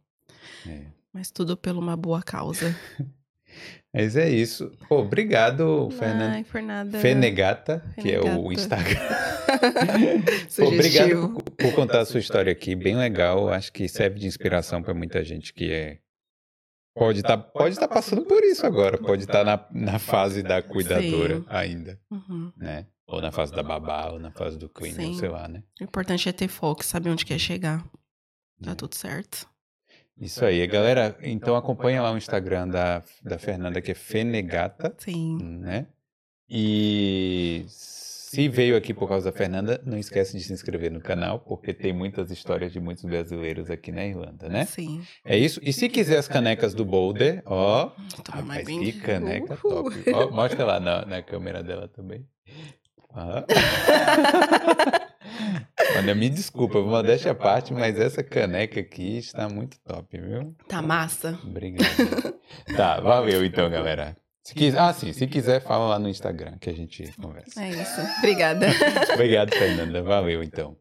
é. 0.66 0.82
Mas 1.10 1.30
tudo 1.30 1.56
por 1.56 1.74
uma 1.74 1.96
boa 1.96 2.22
causa. 2.22 2.76
Mas 3.92 4.14
é 4.14 4.28
isso. 4.30 4.70
Pô, 4.88 5.00
obrigado, 5.00 5.88
por 6.48 6.62
nada. 6.62 6.98
Fenegata, 7.00 7.82
que 8.00 8.12
é 8.12 8.20
o 8.20 8.22
Fenegata. 8.22 8.52
Instagram. 8.52 9.00
Pô, 10.56 10.64
obrigado 10.66 11.28
por, 11.30 11.42
por 11.50 11.74
contar 11.74 12.00
a 12.00 12.04
sua 12.04 12.20
história 12.20 12.52
aqui, 12.52 12.76
bem 12.76 12.96
legal. 12.96 13.48
Acho 13.48 13.72
que 13.72 13.88
serve 13.88 14.20
de 14.20 14.26
inspiração 14.26 14.82
para 14.82 14.94
muita 14.94 15.24
gente 15.24 15.52
que 15.52 15.72
é 15.72 15.98
pode 16.94 17.20
estar 17.20 17.36
pode 17.38 17.78
tá 17.78 17.88
passando 17.88 18.22
por 18.24 18.42
isso 18.44 18.66
agora, 18.66 18.98
pode 18.98 19.22
estar 19.24 19.44
na, 19.44 19.64
na 19.72 19.98
fase 19.98 20.42
da 20.42 20.62
cuidadora 20.62 21.36
Sim. 21.40 21.44
ainda, 21.48 22.00
Uhum. 22.10 22.52
né? 22.56 22.86
Ou 23.06 23.20
na 23.20 23.32
fase 23.32 23.52
da 23.52 23.62
babá, 23.62 24.10
ou 24.10 24.18
na 24.20 24.30
fase 24.30 24.56
do 24.56 24.68
cleaner, 24.68 25.06
Sim. 25.08 25.14
sei 25.18 25.28
lá, 25.28 25.48
né? 25.48 25.62
O 25.80 25.84
importante 25.84 26.28
é 26.28 26.32
ter 26.32 26.46
foco, 26.48 26.84
saber 26.84 27.10
onde 27.10 27.24
quer 27.24 27.38
chegar. 27.38 27.82
Tá 28.62 28.70
É. 28.70 28.74
tudo 28.74 28.94
certo. 28.94 29.48
Isso 30.16 30.44
aí, 30.44 30.64
galera. 30.66 31.16
Então 31.22 31.56
acompanha 31.56 32.02
lá 32.02 32.12
o 32.12 32.16
Instagram 32.18 32.68
da, 32.68 33.02
da 33.22 33.38
Fernanda, 33.38 33.80
que 33.80 33.90
é 33.90 33.94
Fenegata, 33.94 34.94
Sim. 34.98 35.38
né? 35.42 35.86
E 36.48 37.64
se 38.30 38.48
veio 38.48 38.76
aqui 38.76 38.94
por 38.94 39.08
causa 39.08 39.32
da 39.32 39.36
Fernanda, 39.36 39.82
não 39.84 39.98
esquece 39.98 40.38
de 40.38 40.44
se 40.44 40.52
inscrever 40.52 40.88
no 40.88 41.00
canal, 41.00 41.40
porque 41.40 41.74
tem 41.74 41.92
muitas 41.92 42.30
histórias 42.30 42.72
de 42.72 42.78
muitos 42.78 43.02
brasileiros 43.02 43.68
aqui 43.68 43.90
na 43.90 44.06
Irlanda, 44.06 44.48
né? 44.48 44.66
Sim. 44.66 45.02
É 45.24 45.36
isso. 45.36 45.58
E 45.64 45.72
se 45.72 45.88
quiser 45.88 46.16
as 46.16 46.28
canecas 46.28 46.72
do 46.72 46.84
Boulder, 46.84 47.42
ó, 47.44 47.90
Toma 48.22 48.54
rapaz, 48.54 48.68
que 48.68 48.92
caneca 48.92 49.58
Uhul. 49.64 49.90
top. 49.90 50.12
Ó, 50.14 50.30
mostra 50.30 50.64
lá 50.64 50.78
na, 50.78 51.04
na 51.04 51.20
câmera 51.20 51.60
dela 51.60 51.88
também. 51.88 52.24
Ó. 53.12 53.42
Olha, 55.98 56.14
me 56.14 56.30
desculpa, 56.30 56.80
modéstia 56.80 57.32
à 57.32 57.34
parte, 57.34 57.74
mas 57.74 57.98
essa 57.98 58.22
caneca 58.22 58.78
aqui 58.78 59.18
está 59.18 59.48
muito 59.48 59.76
top, 59.80 60.16
viu? 60.16 60.54
Tá 60.68 60.80
massa. 60.80 61.36
Obrigado. 61.42 62.38
tá, 62.76 63.00
valeu 63.00 63.44
então, 63.44 63.68
galera. 63.68 64.16
Se 64.42 64.54
quiser, 64.54 64.78
ah, 64.78 64.92
sim, 64.92 65.12
se 65.12 65.26
quiser, 65.26 65.60
fala 65.60 65.88
lá 65.88 65.98
no 65.98 66.08
Instagram 66.08 66.56
que 66.58 66.70
a 66.70 66.72
gente 66.72 67.12
conversa. 67.20 67.62
É 67.62 67.70
isso. 67.70 68.00
Obrigada. 68.18 68.66
Obrigado, 69.14 69.50
Fernanda. 69.54 70.02
Valeu 70.02 70.42
então. 70.42 70.76